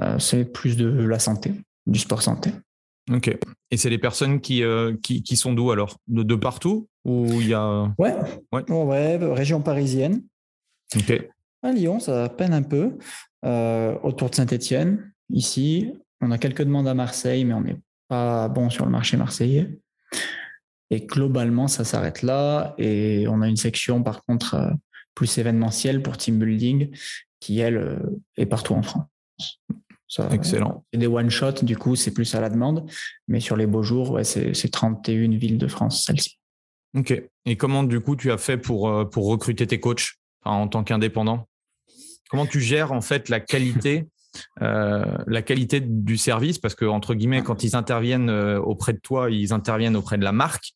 euh, 0.00 0.18
c'est 0.18 0.44
plus 0.44 0.76
de 0.76 0.88
la 0.88 1.18
santé, 1.18 1.52
du 1.86 1.98
sport 1.98 2.22
santé. 2.22 2.50
Ok. 3.12 3.36
Et 3.70 3.76
c'est 3.76 3.90
les 3.90 3.98
personnes 3.98 4.40
qui, 4.40 4.62
qui, 5.02 5.36
sont 5.36 5.52
d'où 5.52 5.70
alors? 5.70 5.98
De, 6.08 6.34
partout? 6.36 6.88
Ou 7.04 7.26
il 7.40 7.48
y 7.48 7.54
a... 7.54 7.92
Ouais. 7.98 8.14
Ouais. 8.50 8.70
ouais 8.70 9.16
région 9.16 9.60
parisienne. 9.60 10.22
Ok. 10.96 11.28
À 11.62 11.72
Lyon, 11.72 12.00
ça 12.00 12.28
peine 12.30 12.54
un 12.54 12.62
peu. 12.62 12.96
autour 14.02 14.30
de 14.30 14.34
Saint-Étienne, 14.34 15.12
ici, 15.30 15.92
on 16.24 16.30
a 16.30 16.38
quelques 16.38 16.62
demandes 16.62 16.88
à 16.88 16.94
Marseille, 16.94 17.44
mais 17.44 17.54
on 17.54 17.60
n'est 17.60 17.80
pas 18.08 18.48
bon 18.48 18.70
sur 18.70 18.84
le 18.84 18.90
marché 18.90 19.16
marseillais. 19.16 19.78
Et 20.90 21.00
globalement, 21.00 21.68
ça 21.68 21.84
s'arrête 21.84 22.22
là. 22.22 22.74
Et 22.78 23.26
on 23.28 23.42
a 23.42 23.48
une 23.48 23.56
section, 23.56 24.02
par 24.02 24.24
contre, 24.24 24.54
euh, 24.54 24.70
plus 25.14 25.38
événementielle 25.38 26.02
pour 26.02 26.16
team 26.16 26.38
building, 26.38 26.90
qui, 27.40 27.58
elle, 27.58 27.76
euh, 27.76 27.96
est 28.36 28.46
partout 28.46 28.74
en 28.74 28.82
France. 28.82 29.60
Excellent. 30.30 30.84
C'est 30.92 31.00
des 31.00 31.08
one-shots, 31.08 31.64
du 31.64 31.76
coup, 31.76 31.96
c'est 31.96 32.12
plus 32.12 32.34
à 32.34 32.40
la 32.40 32.48
demande. 32.48 32.88
Mais 33.26 33.40
sur 33.40 33.56
les 33.56 33.66
beaux 33.66 33.82
jours, 33.82 34.12
ouais, 34.12 34.24
c'est 34.24 34.70
31 34.70 35.36
villes 35.36 35.58
de 35.58 35.66
France, 35.66 36.04
celle-ci. 36.06 36.38
OK. 36.96 37.20
Et 37.46 37.56
comment, 37.56 37.82
du 37.82 38.00
coup, 38.00 38.14
tu 38.14 38.30
as 38.30 38.38
fait 38.38 38.56
pour, 38.56 38.88
euh, 38.88 39.04
pour 39.04 39.26
recruter 39.26 39.66
tes 39.66 39.80
coachs 39.80 40.12
en 40.44 40.68
tant 40.68 40.84
qu'indépendant? 40.84 41.48
Comment 42.30 42.46
tu 42.46 42.60
gères, 42.60 42.92
en 42.92 43.00
fait, 43.00 43.28
la 43.28 43.40
qualité 43.40 44.06
la 44.60 45.42
qualité 45.42 45.80
du 45.80 46.16
service, 46.16 46.58
parce 46.58 46.74
que 46.74 46.84
entre 46.84 47.14
guillemets, 47.14 47.42
quand 47.42 47.64
ils 47.64 47.76
interviennent 47.76 48.30
euh, 48.30 48.58
auprès 48.58 48.92
de 48.92 48.98
toi, 48.98 49.30
ils 49.30 49.52
interviennent 49.52 49.96
auprès 49.96 50.18
de 50.18 50.24
la 50.24 50.32
marque. 50.32 50.72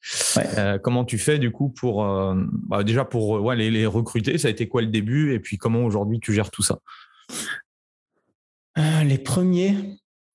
Euh, 0.56 0.78
comment 0.78 1.04
tu 1.04 1.18
fais 1.18 1.38
du 1.38 1.50
coup 1.50 1.68
pour 1.68 2.04
bah, 2.68 2.84
déjà 2.84 3.04
pour 3.04 3.52
les, 3.52 3.86
recruter 3.86 4.38
Ça 4.38 4.48
a 4.48 4.50
été 4.50 4.68
quoi 4.68 4.82
le 4.82 4.88
début 4.88 5.34
Et 5.34 5.40
puis 5.40 5.56
comment 5.56 5.84
aujourd'hui 5.84 6.20
tu 6.20 6.32
gères 6.32 6.50
tout 6.50 6.62
ça? 6.62 6.78
Les 8.76 9.18
premiers, 9.18 9.74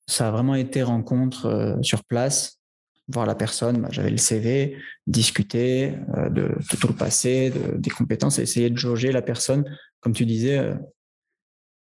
ça 0.07 0.27
a 0.27 0.31
vraiment 0.31 0.55
été 0.55 0.83
rencontre 0.83 1.77
sur 1.81 2.03
place 2.03 2.59
voir 3.09 3.25
la 3.25 3.35
personne, 3.35 3.81
bah, 3.81 3.89
j'avais 3.91 4.09
le 4.09 4.17
CV, 4.17 4.77
discuter 5.07 5.93
de, 6.31 6.55
tout 6.79 6.87
le 6.87 6.93
passé, 6.93 7.51
des 7.75 7.89
compétences, 7.89 8.39
essayer 8.39 8.69
de 8.69 8.77
jauger 8.77 9.11
la 9.11 9.21
personne. 9.21 9.65
Comme 9.99 10.13
tu 10.13 10.25
disais, 10.25 10.73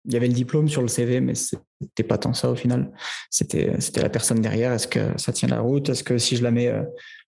il 0.06 0.12
y 0.12 0.16
avait 0.16 0.28
le 0.28 0.34
diplôme 0.34 0.68
sur 0.68 0.82
le 0.82 0.88
CV, 0.88 1.20
mais 1.20 1.34
c'était 1.34 2.02
pas 2.06 2.18
tant 2.18 2.32
ça 2.32 2.50
au 2.50 2.56
final. 2.56 2.90
C'était, 3.30 3.78
c'était 3.80 4.02
la 4.02 4.08
personne 4.08 4.40
derrière. 4.40 4.72
Est-ce 4.72 4.88
que 4.88 5.18
ça 5.18 5.32
tient 5.32 5.48
la 5.48 5.60
route? 5.60 5.88
Est-ce 5.90 6.04
que 6.04 6.18
si 6.18 6.36
je 6.36 6.42
la 6.42 6.50
mets 6.50 6.68
euh, 6.68 6.82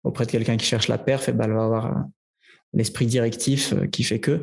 auprès 0.02 0.26
de 0.26 0.30
quelqu'un 0.30 0.56
qui 0.56 0.66
cherche 0.66 0.88
la 0.88 0.98
perf, 0.98 1.28
eh 1.28 1.32
ben, 1.32 1.44
elle 1.44 1.52
va 1.52 1.64
avoir 1.64 1.86
euh, 1.86 2.00
l'esprit 2.72 3.06
directif 3.06 3.72
euh, 3.72 3.86
qui 3.86 4.02
fait 4.02 4.18
que, 4.18 4.42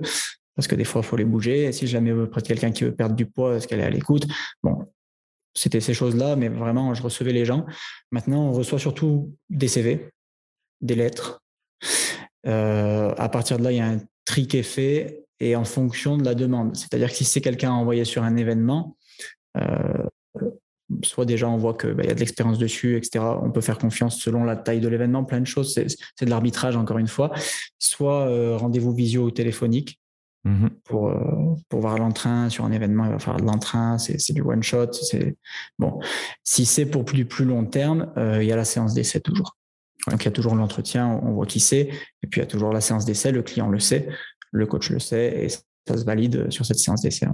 parce 0.56 0.68
que 0.68 0.76
des 0.76 0.86
fois, 0.86 1.02
il 1.02 1.08
faut 1.08 1.18
les 1.18 1.26
bouger. 1.26 1.66
Et 1.66 1.72
si 1.74 1.86
je 1.86 1.94
la 1.94 2.02
mets 2.02 2.14
auprès 2.14 2.42
de 2.42 2.48
quelqu'un 2.48 2.72
qui 2.72 2.86
veut 2.86 2.96
perdre 2.96 3.16
du 3.16 3.26
poids, 3.26 3.58
est-ce 3.58 3.68
qu'elle 3.68 3.82
est 3.82 3.86
à 3.86 3.90
l'écoute? 3.90 4.26
Bon, 4.62 4.86
c'était 5.54 5.82
ces 5.82 5.94
choses-là, 5.94 6.36
mais 6.38 6.48
vraiment, 6.48 6.94
je 6.94 7.04
recevais 7.04 7.34
les 7.34 7.46
gens. 7.46 7.66
Maintenant, 8.12 8.48
on 8.48 8.52
reçoit 8.54 8.80
surtout 8.80 9.36
des 9.50 9.68
CV, 9.68 10.10
des 10.82 10.96
lettres. 10.96 11.42
à 12.46 13.30
partir 13.30 13.58
de 13.58 13.64
là, 13.64 13.72
il 13.72 13.78
y 13.78 13.82
a 13.82 13.88
un 13.88 14.00
tri 14.26 14.48
qui 14.48 14.58
est 14.58 14.64
fait 14.64 15.26
et 15.44 15.56
en 15.56 15.66
fonction 15.66 16.18
de 16.18 16.24
la 16.24 16.36
demande. 16.36 16.76
C'est-à-dire 16.76 17.10
que 17.10 17.16
si 17.16 17.26
c'est 17.26 17.42
quelqu'un 17.42 17.72
envoyé 17.72 18.06
sur 18.06 18.24
un 18.24 18.38
événement, 18.38 18.96
euh, 19.58 20.08
soit 21.04 21.26
déjà 21.26 21.50
on 21.50 21.58
voit 21.58 21.74
qu'il 21.74 21.94
bah, 21.94 22.04
y 22.06 22.10
a 22.10 22.14
de 22.14 22.20
l'expérience 22.20 22.58
dessus, 22.58 22.96
etc. 22.96 23.26
On 23.42 23.52
peut 23.52 23.62
faire 23.62 23.78
confiance 23.78 24.20
selon 24.22 24.46
la 24.46 24.56
taille 24.56 24.80
de 24.80 24.88
l'événement, 24.88 25.26
plein 25.26 25.42
de 25.42 25.48
choses. 25.48 25.74
C'est 25.74 26.26
de 26.26 26.30
l'arbitrage 26.30 26.78
encore 26.78 26.98
une 26.98 27.08
fois. 27.08 27.32
Soit 27.78 28.28
euh, 28.28 28.56
rendez-vous 28.56 28.94
visio 28.94 29.26
ou 29.26 29.32
téléphonique. 29.32 30.00
Mm-hmm. 30.46 30.70
Pour, 30.84 31.10
euh, 31.10 31.56
pour 31.70 31.80
voir 31.80 31.98
l'entrain 31.98 32.50
sur 32.50 32.66
un 32.66 32.72
événement, 32.72 33.06
il 33.06 33.12
va 33.12 33.20
falloir 33.20 33.42
de 33.42 33.46
l'entrain, 33.46 33.98
c'est 33.98 34.34
du 34.34 34.42
one 34.42 34.64
shot. 34.64 34.92
Bon. 35.80 36.00
Si 36.44 36.66
c'est 36.66 36.86
pour 36.86 37.04
du 37.04 37.26
plus 37.26 37.46
long 37.46 37.66
terme, 37.66 38.12
il 38.18 38.44
y 38.44 38.52
a 38.52 38.56
la 38.58 38.66
séance 38.66 38.94
d'essai 38.94 39.22
toujours. 39.22 39.56
Donc 40.10 40.22
il 40.22 40.26
y 40.26 40.28
a 40.28 40.32
toujours 40.32 40.56
l'entretien, 40.56 41.08
on 41.08 41.32
voit 41.32 41.46
qui 41.46 41.62
c'est, 41.62 41.90
et 42.24 42.28
puis 42.30 42.42
il 42.42 42.44
y 42.44 42.44
a 42.44 42.48
toujours 42.48 42.74
la 42.74 42.82
séance 42.82 43.06
d'essai, 43.06 43.32
le 43.32 43.42
client 43.42 43.70
le 43.70 43.80
sait 43.80 44.10
le 44.54 44.66
coach 44.66 44.90
le 44.90 45.00
sait 45.00 45.44
et 45.44 45.50
ça 45.50 45.98
se 45.98 46.06
valide 46.06 46.50
sur 46.50 46.66
cette 46.66 46.80
séance 46.80 47.02
d'essai. 47.02 47.28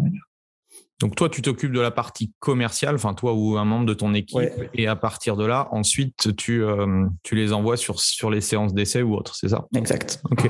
Donc 1.00 1.16
toi, 1.16 1.30
tu 1.30 1.42
t'occupes 1.42 1.72
de 1.72 1.80
la 1.80 1.92
partie 1.92 2.34
commerciale, 2.40 2.96
enfin 2.96 3.14
toi 3.14 3.34
ou 3.34 3.58
un 3.58 3.64
membre 3.64 3.86
de 3.86 3.94
ton 3.94 4.14
équipe, 4.14 4.52
et 4.74 4.88
à 4.88 4.96
partir 4.96 5.38
de 5.38 5.46
là, 5.46 5.70
ensuite, 5.72 6.36
tu, 6.36 6.62
euh, 6.62 7.06
tu 7.24 7.36
les 7.36 7.54
envoies 7.54 7.78
sur, 7.78 8.02
sur 8.02 8.30
les 8.30 8.42
séances 8.42 8.74
d'essai 8.74 9.02
ou 9.02 9.16
autres, 9.16 9.36
c'est 9.36 9.50
ça? 9.50 9.68
Exact. 9.76 10.22
Ok. 10.30 10.50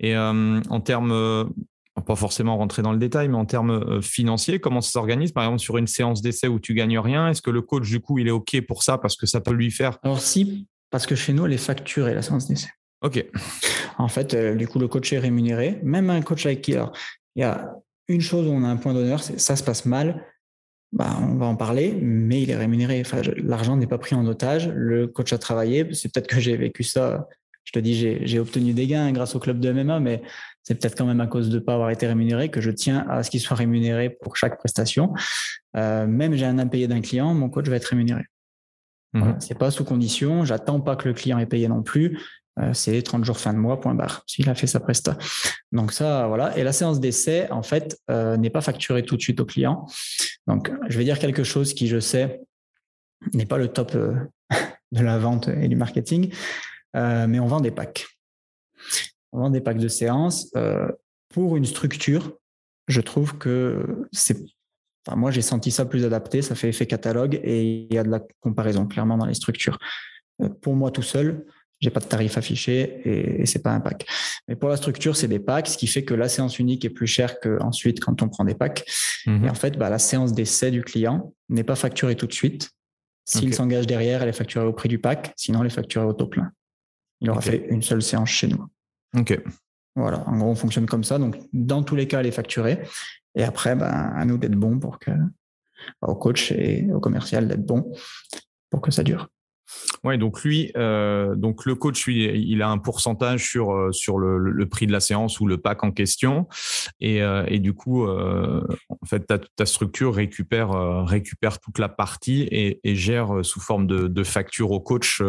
Et 0.00 0.16
euh, 0.16 0.60
en 0.70 0.80
termes, 0.80 1.12
euh, 1.12 1.44
pas 2.04 2.16
forcément 2.16 2.56
rentrer 2.56 2.82
dans 2.82 2.92
le 2.92 2.98
détail, 2.98 3.28
mais 3.28 3.36
en 3.36 3.44
termes 3.44 4.02
financiers, 4.02 4.58
comment 4.58 4.80
ça 4.80 4.90
s'organise? 4.90 5.32
Par 5.32 5.44
exemple, 5.44 5.60
sur 5.60 5.76
une 5.76 5.86
séance 5.86 6.20
d'essai 6.20 6.48
où 6.48 6.58
tu 6.58 6.74
gagnes 6.74 6.98
rien, 6.98 7.28
est-ce 7.28 7.40
que 7.40 7.50
le 7.50 7.62
coach, 7.62 7.88
du 7.88 8.00
coup, 8.00 8.18
il 8.18 8.26
est 8.26 8.32
OK 8.32 8.60
pour 8.66 8.82
ça 8.82 8.98
parce 8.98 9.16
que 9.16 9.26
ça 9.26 9.40
peut 9.40 9.52
lui 9.52 9.70
faire? 9.70 9.98
Alors 10.02 10.20
si, 10.20 10.66
parce 10.90 11.06
que 11.06 11.14
chez 11.14 11.32
nous, 11.32 11.46
elle 11.46 11.52
est 11.52 11.58
facturée, 11.58 12.12
la 12.12 12.22
séance 12.22 12.48
d'essai. 12.48 12.68
OK. 13.02 13.24
En 13.98 14.08
fait, 14.08 14.34
euh, 14.34 14.54
du 14.54 14.68
coup, 14.68 14.78
le 14.78 14.88
coach 14.88 15.12
est 15.12 15.18
rémunéré. 15.18 15.80
Même 15.82 16.10
un 16.10 16.22
coach 16.22 16.46
avec 16.46 16.62
qui, 16.62 16.72
il 16.72 17.40
y 17.40 17.42
a 17.42 17.74
une 18.08 18.20
chose 18.20 18.46
où 18.46 18.50
on 18.50 18.62
a 18.64 18.68
un 18.68 18.76
point 18.76 18.94
d'honneur, 18.94 19.22
c'est 19.22 19.40
ça 19.40 19.56
se 19.56 19.62
passe 19.62 19.86
mal. 19.86 20.24
bah, 20.92 21.18
on 21.20 21.34
va 21.34 21.46
en 21.46 21.56
parler, 21.56 21.98
mais 22.00 22.42
il 22.42 22.50
est 22.50 22.56
rémunéré. 22.56 23.00
Enfin, 23.00 23.22
l'argent 23.36 23.76
n'est 23.76 23.86
pas 23.86 23.98
pris 23.98 24.14
en 24.14 24.26
otage. 24.26 24.68
Le 24.68 25.06
coach 25.06 25.32
a 25.32 25.38
travaillé. 25.38 25.92
C'est 25.92 26.12
peut-être 26.12 26.28
que 26.28 26.40
j'ai 26.40 26.56
vécu 26.56 26.82
ça. 26.82 27.28
Je 27.64 27.72
te 27.72 27.80
dis, 27.80 28.24
j'ai 28.24 28.38
obtenu 28.38 28.72
des 28.72 28.86
gains 28.86 29.10
grâce 29.10 29.34
au 29.34 29.40
club 29.40 29.58
de 29.58 29.72
MMA, 29.72 29.98
mais 29.98 30.22
c'est 30.62 30.76
peut-être 30.76 30.96
quand 30.96 31.04
même 31.04 31.20
à 31.20 31.26
cause 31.26 31.48
de 31.48 31.56
ne 31.56 31.60
pas 31.60 31.74
avoir 31.74 31.90
été 31.90 32.06
rémunéré 32.06 32.48
que 32.48 32.60
je 32.60 32.70
tiens 32.70 33.04
à 33.08 33.24
ce 33.24 33.30
qu'il 33.30 33.40
soit 33.40 33.56
rémunéré 33.56 34.08
pour 34.08 34.36
chaque 34.36 34.58
prestation. 34.58 35.12
Euh, 35.76 36.06
même 36.06 36.34
j'ai 36.34 36.46
un 36.46 36.60
impayé 36.60 36.86
d'un 36.86 37.00
client, 37.00 37.34
mon 37.34 37.48
coach 37.48 37.68
va 37.68 37.76
être 37.76 37.86
rémunéré. 37.86 38.22
Mhm. 39.14 39.36
C'est 39.40 39.58
pas 39.58 39.70
sous 39.70 39.84
condition. 39.84 40.44
J'attends 40.44 40.80
pas 40.80 40.96
que 40.96 41.08
le 41.08 41.14
client 41.14 41.38
ait 41.38 41.46
payé 41.46 41.68
non 41.68 41.82
plus. 41.82 42.20
Euh, 42.58 42.72
c'est 42.72 43.02
30 43.02 43.24
jours 43.24 43.38
fin 43.38 43.52
de 43.52 43.58
mois, 43.58 43.80
point 43.80 43.94
barre, 43.94 44.22
s'il 44.26 44.48
a 44.48 44.54
fait 44.54 44.66
sa 44.66 44.80
presta. 44.80 45.18
Donc 45.72 45.92
ça, 45.92 46.26
voilà. 46.26 46.56
Et 46.56 46.64
la 46.64 46.72
séance 46.72 47.00
d'essai, 47.00 47.50
en 47.50 47.62
fait, 47.62 47.98
euh, 48.10 48.36
n'est 48.36 48.50
pas 48.50 48.62
facturée 48.62 49.04
tout 49.04 49.16
de 49.16 49.22
suite 49.22 49.40
au 49.40 49.44
client. 49.44 49.86
Donc, 50.46 50.72
je 50.88 50.96
vais 50.96 51.04
dire 51.04 51.18
quelque 51.18 51.44
chose 51.44 51.74
qui, 51.74 51.86
je 51.86 52.00
sais, 52.00 52.40
n'est 53.34 53.46
pas 53.46 53.58
le 53.58 53.68
top 53.68 53.92
de 54.92 55.00
la 55.02 55.18
vente 55.18 55.48
et 55.48 55.68
du 55.68 55.76
marketing, 55.76 56.32
mais 56.94 57.40
on 57.40 57.46
vend 57.46 57.60
des 57.60 57.72
packs 57.72 58.06
on 59.36 59.40
vend 59.40 59.50
des 59.50 59.60
packs 59.60 59.78
de 59.78 59.88
séances. 59.88 60.50
Euh, 60.56 60.88
pour 61.28 61.56
une 61.56 61.66
structure, 61.66 62.32
je 62.88 63.00
trouve 63.00 63.36
que 63.38 64.06
c'est. 64.12 64.38
moi, 65.14 65.30
j'ai 65.30 65.42
senti 65.42 65.70
ça 65.70 65.84
plus 65.84 66.04
adapté, 66.04 66.42
ça 66.42 66.54
fait 66.54 66.70
effet 66.70 66.86
catalogue 66.86 67.38
et 67.42 67.62
il 67.62 67.92
y 67.92 67.98
a 67.98 68.04
de 68.04 68.10
la 68.10 68.20
comparaison 68.40 68.86
clairement 68.86 69.18
dans 69.18 69.26
les 69.26 69.34
structures. 69.34 69.78
Euh, 70.42 70.48
pour 70.48 70.74
moi 70.74 70.90
tout 70.90 71.02
seul, 71.02 71.44
j'ai 71.80 71.90
pas 71.90 72.00
de 72.00 72.06
tarif 72.06 72.38
affiché 72.38 73.40
et, 73.40 73.46
c'est 73.46 73.62
pas 73.62 73.72
un 73.72 73.80
pack. 73.80 74.06
Mais 74.48 74.56
pour 74.56 74.68
la 74.68 74.76
structure, 74.76 75.16
c'est 75.16 75.28
des 75.28 75.38
packs, 75.38 75.68
ce 75.68 75.76
qui 75.76 75.86
fait 75.86 76.04
que 76.04 76.14
la 76.14 76.28
séance 76.28 76.58
unique 76.58 76.84
est 76.84 76.90
plus 76.90 77.06
chère 77.06 77.38
qu'ensuite 77.40 78.00
quand 78.00 78.22
on 78.22 78.28
prend 78.28 78.44
des 78.44 78.54
packs. 78.54 78.84
Mhm. 79.26 79.44
Et 79.44 79.50
en 79.50 79.54
fait, 79.54 79.76
bah, 79.76 79.90
la 79.90 79.98
séance 79.98 80.32
d'essai 80.32 80.70
du 80.70 80.82
client 80.82 81.34
n'est 81.48 81.64
pas 81.64 81.76
facturée 81.76 82.16
tout 82.16 82.26
de 82.26 82.32
suite. 82.32 82.70
S'il 83.24 83.52
s'engage 83.54 83.88
derrière, 83.88 84.22
elle 84.22 84.28
est 84.28 84.32
facturée 84.32 84.66
au 84.66 84.72
prix 84.72 84.88
du 84.88 85.00
pack, 85.00 85.32
sinon 85.36 85.60
elle 85.60 85.66
est 85.66 85.70
facturée 85.70 86.06
au 86.06 86.12
taux 86.12 86.28
plein. 86.28 86.52
Il 87.20 87.30
aura 87.30 87.40
fait 87.40 87.66
une 87.70 87.82
seule 87.82 88.02
séance 88.02 88.28
chez 88.28 88.46
nous. 88.46 88.64
Ok. 89.16 89.40
Voilà, 89.96 90.28
en 90.28 90.36
gros, 90.36 90.50
on 90.50 90.54
fonctionne 90.54 90.86
comme 90.86 91.02
ça. 91.02 91.18
Donc, 91.18 91.36
dans 91.52 91.82
tous 91.82 91.96
les 91.96 92.06
cas, 92.06 92.20
elle 92.20 92.26
est 92.26 92.30
facturée. 92.30 92.82
Et 93.34 93.42
après, 93.42 93.74
ben, 93.74 93.86
à 93.88 94.24
nous 94.24 94.38
d'être 94.38 94.54
bons 94.54 94.78
pour 94.78 94.98
que, 94.98 95.10
au 96.02 96.14
coach 96.14 96.52
et 96.52 96.86
au 96.92 97.00
commercial 97.00 97.48
d'être 97.48 97.64
bons 97.64 97.92
pour 98.70 98.80
que 98.80 98.90
ça 98.90 99.02
dure. 99.02 99.28
Ouais, 100.04 100.18
donc 100.18 100.42
lui, 100.44 100.70
euh, 100.76 101.34
donc 101.34 101.64
le 101.64 101.74
coach, 101.74 102.06
lui, 102.06 102.24
il 102.24 102.62
a 102.62 102.68
un 102.68 102.78
pourcentage 102.78 103.48
sur 103.48 103.72
euh, 103.72 103.92
sur 103.92 104.18
le, 104.18 104.68
prix 104.68 104.86
de 104.86 104.92
la 104.92 105.00
séance 105.00 105.40
ou 105.40 105.46
le 105.46 105.58
pack 105.58 105.82
en 105.84 105.90
question, 105.90 106.46
et, 107.00 107.22
euh, 107.22 107.44
et 107.48 107.58
du 107.58 107.72
coup, 107.72 108.06
en 108.06 109.06
fait, 109.06 109.26
ta, 109.26 109.38
ta, 109.38 109.66
structure 109.66 110.14
récupère 110.14 110.70
récupère 111.04 111.58
toute 111.60 111.78
la 111.78 111.88
partie 111.88 112.42
et, 112.50 112.80
et 112.84 112.94
gère 112.94 113.44
sous 113.44 113.60
forme 113.60 113.86
de, 113.86 114.08
de 114.08 114.24
facture 114.24 114.70
au 114.70 114.80
coach, 114.80 115.22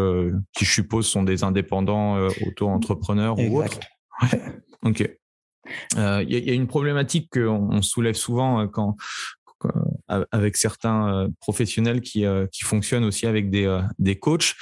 qui 0.54 0.66
je 0.66 0.72
suppose 0.72 1.08
sont 1.08 1.24
des 1.24 1.44
indépendants 1.44 2.28
auto-entrepreneurs 2.46 3.40
ou 3.40 3.64
autres. 3.64 3.80
Ok. 4.84 5.10
Il 5.96 6.30
y, 6.30 6.38
y, 6.38 6.50
a 6.50 6.54
une 6.54 6.68
problématique 6.68 7.30
qu'on 7.34 7.82
soulève 7.82 8.16
souvent 8.16 8.68
quand 8.68 8.96
avec 10.08 10.58
certains 10.58 11.14
euh, 11.14 11.28
professionnels 11.40 12.02
qui, 12.02 12.26
euh, 12.26 12.48
qui 12.52 12.64
fonctionnent 12.64 13.04
aussi 13.04 13.26
avec 13.28 13.50
des, 13.50 13.82
des 14.00 14.18
coachs. 14.18 14.56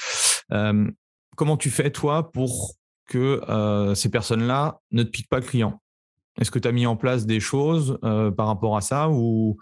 comment 1.35 1.57
tu 1.57 1.69
fais, 1.69 1.91
toi, 1.91 2.31
pour 2.31 2.75
que 3.07 3.41
ces 3.95 4.09
personnes-là 4.09 4.79
ne 4.91 5.03
te 5.03 5.09
piquent 5.09 5.29
pas 5.29 5.39
le 5.39 5.45
client? 5.45 5.81
Est-ce 6.39 6.51
que 6.51 6.59
tu 6.59 6.67
as 6.67 6.71
mis 6.71 6.85
en 6.85 6.97
place 6.97 7.25
des 7.25 7.39
choses 7.39 7.97
par 8.01 8.47
rapport 8.47 8.77
à 8.77 8.81
ça 8.81 9.09
ou, 9.09 9.57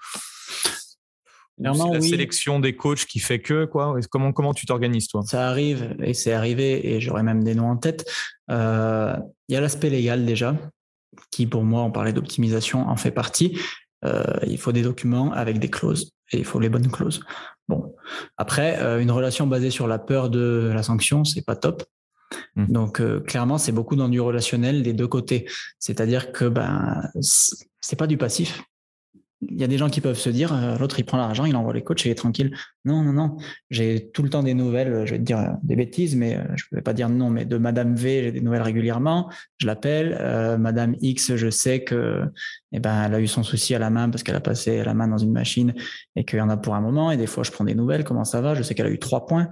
c'est 1.59 1.91
la 1.91 2.01
sélection 2.01 2.59
des 2.59 2.75
coachs 2.75 3.05
qui 3.05 3.19
fait 3.19 3.39
que 3.39 3.65
quoi? 3.65 3.95
Comment 4.09 4.33
comment 4.33 4.53
tu 4.53 4.65
t'organises 4.65 5.07
toi? 5.07 5.21
Ça 5.23 5.47
arrive 5.47 5.95
et 6.01 6.13
c'est 6.15 6.33
arrivé 6.33 6.93
et 6.93 6.99
j'aurais 6.99 7.21
même 7.21 7.43
des 7.43 7.53
noms 7.53 7.69
en 7.69 7.77
tête. 7.77 8.09
Il 8.49 8.53
y 8.53 9.55
a 9.55 9.61
l'aspect 9.61 9.89
légal 9.89 10.25
déjà 10.25 10.55
qui 11.31 11.47
pour 11.47 11.63
moi 11.63 11.81
on 11.81 11.91
parlait 11.91 12.13
d'optimisation 12.13 12.87
en 12.87 12.95
fait 12.95 13.11
partie. 13.11 13.57
Euh, 14.05 14.23
il 14.47 14.57
faut 14.57 14.71
des 14.71 14.81
documents 14.81 15.31
avec 15.31 15.59
des 15.59 15.69
clauses 15.69 16.11
et 16.31 16.39
il 16.39 16.45
faut 16.45 16.59
les 16.59 16.69
bonnes 16.69 16.91
clauses. 16.91 17.21
Bon, 17.67 17.95
après, 18.37 18.79
euh, 18.79 18.99
une 18.99 19.11
relation 19.11 19.47
basée 19.47 19.69
sur 19.69 19.87
la 19.87 19.99
peur 19.99 20.29
de 20.29 20.71
la 20.73 20.83
sanction, 20.83 21.23
c'est 21.23 21.45
pas 21.45 21.55
top. 21.55 21.83
Mmh. 22.55 22.65
Donc 22.67 22.99
euh, 22.99 23.19
clairement, 23.19 23.57
c'est 23.57 23.71
beaucoup 23.71 23.95
dans 23.95 24.09
du 24.09 24.19
relationnel 24.19 24.83
des 24.83 24.93
deux 24.93 25.07
côtés. 25.07 25.47
C'est-à-dire 25.79 26.31
que 26.31 26.45
ben 26.45 27.09
c'est 27.21 27.95
pas 27.95 28.07
du 28.07 28.17
passif 28.17 28.63
il 29.49 29.59
y 29.59 29.63
a 29.63 29.67
des 29.67 29.77
gens 29.77 29.89
qui 29.89 30.01
peuvent 30.01 30.17
se 30.17 30.29
dire, 30.29 30.53
euh, 30.53 30.77
l'autre 30.77 30.99
il 30.99 31.05
prend 31.05 31.17
l'argent, 31.17 31.45
il 31.45 31.55
envoie 31.55 31.73
les 31.73 31.83
coachs 31.83 32.05
et 32.05 32.09
il 32.09 32.11
est 32.11 32.15
tranquille. 32.15 32.55
Non, 32.85 33.03
non, 33.03 33.13
non. 33.13 33.37
J'ai 33.69 34.09
tout 34.11 34.23
le 34.23 34.29
temps 34.29 34.43
des 34.43 34.53
nouvelles, 34.53 35.05
je 35.05 35.13
vais 35.13 35.19
te 35.19 35.23
dire 35.23 35.39
euh, 35.39 35.49
des 35.63 35.75
bêtises, 35.75 36.15
mais 36.15 36.35
euh, 36.35 36.43
je 36.55 36.65
ne 36.71 36.77
vais 36.77 36.81
pas 36.81 36.93
dire 36.93 37.09
non, 37.09 37.29
mais 37.29 37.45
de 37.45 37.57
Madame 37.57 37.95
V, 37.95 38.23
j'ai 38.23 38.31
des 38.31 38.41
nouvelles 38.41 38.61
régulièrement. 38.61 39.31
Je 39.57 39.67
l'appelle. 39.67 40.17
Madame 40.59 40.95
X, 41.01 41.35
je 41.35 41.49
sais 41.49 41.83
que, 41.83 42.23
eh 42.71 42.79
ben, 42.79 43.03
elle 43.05 43.15
a 43.15 43.19
eu 43.19 43.27
son 43.27 43.43
souci 43.43 43.73
à 43.75 43.79
la 43.79 43.89
main 43.89 44.09
parce 44.09 44.23
qu'elle 44.23 44.35
a 44.35 44.41
passé 44.41 44.83
la 44.83 44.93
main 44.93 45.07
dans 45.07 45.17
une 45.17 45.31
machine 45.31 45.73
et 46.15 46.25
qu'il 46.25 46.39
y 46.39 46.41
en 46.41 46.49
a 46.49 46.57
pour 46.57 46.75
un 46.75 46.81
moment. 46.81 47.11
Et 47.11 47.17
des 47.17 47.27
fois, 47.27 47.43
je 47.43 47.51
prends 47.51 47.63
des 47.63 47.75
nouvelles. 47.75 48.03
Comment 48.03 48.25
ça 48.25 48.41
va? 48.41 48.55
Je 48.55 48.63
sais 48.63 48.75
qu'elle 48.75 48.87
a 48.87 48.91
eu 48.91 48.99
trois 48.99 49.25
points. 49.25 49.49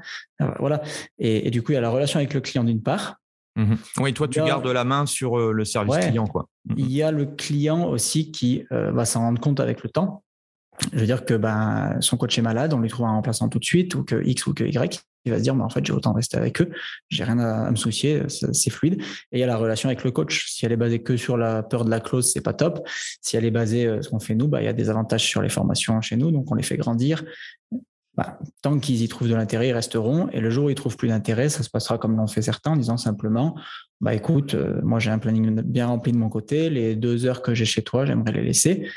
Voilà. 0.59 0.81
et 1.19 1.49
du 1.51 1.61
coup, 1.61 1.71
il 1.71 1.75
y 1.75 1.77
a 1.77 1.81
la 1.81 1.89
relation 1.89 2.19
avec 2.19 2.33
le 2.33 2.41
client 2.41 2.63
d'une 2.63 2.81
part. 2.81 3.20
Mmh 3.55 3.73
oui, 3.99 4.13
toi, 4.13 4.27
tu 4.27 4.41
gardes 4.41 4.65
la 4.67 4.83
main 4.83 5.05
sur 5.05 5.37
euh, 5.37 5.51
le 5.51 5.65
service 5.65 5.97
client. 5.97 6.25
Quoi. 6.25 6.47
Mmh 6.65 6.73
il 6.77 6.91
y 6.91 7.03
a 7.03 7.11
le 7.11 7.25
client 7.25 7.85
aussi 7.85 8.31
qui 8.31 8.65
euh, 8.71 8.91
va 8.91 9.05
s'en 9.05 9.21
rendre 9.21 9.41
compte 9.41 9.59
avec 9.59 9.83
le 9.83 9.89
temps. 9.89 10.23
Je 10.93 10.99
veux 10.99 11.05
dire 11.05 11.25
que 11.25 11.33
ben, 11.33 11.97
son 11.99 12.17
coach 12.17 12.37
est 12.37 12.41
malade, 12.41 12.73
on 12.73 12.79
lui 12.79 12.89
trouve 12.89 13.05
un 13.05 13.11
remplaçant 13.11 13.49
tout 13.49 13.59
de 13.59 13.65
suite, 13.65 13.93
ou 13.93 14.03
que 14.03 14.23
X 14.23 14.47
ou 14.47 14.53
que 14.53 14.63
Y, 14.63 15.03
il 15.25 15.31
va 15.31 15.37
se 15.37 15.43
dire, 15.43 15.53
mais 15.53 15.63
en 15.63 15.69
fait, 15.69 15.85
j'ai 15.85 15.93
autant 15.93 16.13
rester 16.13 16.37
avec 16.37 16.61
eux, 16.61 16.71
j'ai 17.09 17.23
rien 17.23 17.37
à, 17.39 17.69
me 17.69 17.75
soucier, 17.75 18.23
c'est 18.27 18.69
fluide. 18.71 19.01
Et 19.31 19.37
il 19.37 19.39
y 19.39 19.43
a 19.43 19.47
la 19.47 19.57
relation 19.57 19.89
avec 19.89 20.03
le 20.03 20.11
coach. 20.11 20.47
Si 20.49 20.65
elle 20.65 20.71
est 20.71 20.77
basée 20.77 21.03
que 21.03 21.17
sur 21.17 21.37
la 21.37 21.61
peur 21.61 21.85
de 21.85 21.91
la 21.91 21.99
clause, 21.99 22.31
c'est 22.31 22.41
pas 22.41 22.53
top. 22.53 22.87
Si 23.21 23.37
elle 23.37 23.45
est 23.45 23.51
basée, 23.51 23.85
euh, 23.85 24.01
ce 24.01 24.09
qu'on 24.09 24.19
fait 24.19 24.33
nous, 24.33 24.47
bah, 24.47 24.61
il 24.61 24.65
y 24.65 24.69
a 24.69 24.73
des 24.73 24.89
avantages 24.89 25.23
sur 25.23 25.41
les 25.41 25.49
formations 25.49 26.01
chez 26.01 26.15
nous, 26.15 26.31
donc 26.31 26.51
on 26.51 26.55
les 26.55 26.63
fait 26.63 26.77
grandir. 26.77 27.23
Bah, 28.15 28.39
tant 28.61 28.77
qu'ils 28.77 29.01
y 29.01 29.07
trouvent 29.07 29.29
de 29.29 29.35
l'intérêt, 29.35 29.69
ils 29.69 29.73
resteront. 29.73 30.27
Et 30.29 30.41
le 30.41 30.49
jour 30.49 30.65
où 30.65 30.69
ils 30.69 30.75
trouvent 30.75 30.97
plus 30.97 31.07
d'intérêt, 31.07 31.47
ça 31.47 31.63
se 31.63 31.69
passera 31.69 31.97
comme 31.97 32.17
l'ont 32.17 32.27
fait 32.27 32.41
certains 32.41 32.71
en 32.71 32.75
disant 32.75 32.97
simplement, 32.97 33.55
bah 34.01 34.13
écoute, 34.13 34.53
euh, 34.53 34.81
moi 34.83 34.99
j'ai 34.99 35.11
un 35.11 35.19
planning 35.19 35.61
bien 35.61 35.87
rempli 35.87 36.11
de 36.11 36.17
mon 36.17 36.27
côté, 36.27 36.69
les 36.69 36.95
deux 36.95 37.25
heures 37.25 37.41
que 37.41 37.53
j'ai 37.53 37.65
chez 37.65 37.83
toi, 37.83 38.05
j'aimerais 38.05 38.33
les 38.33 38.43
laisser. 38.43 38.89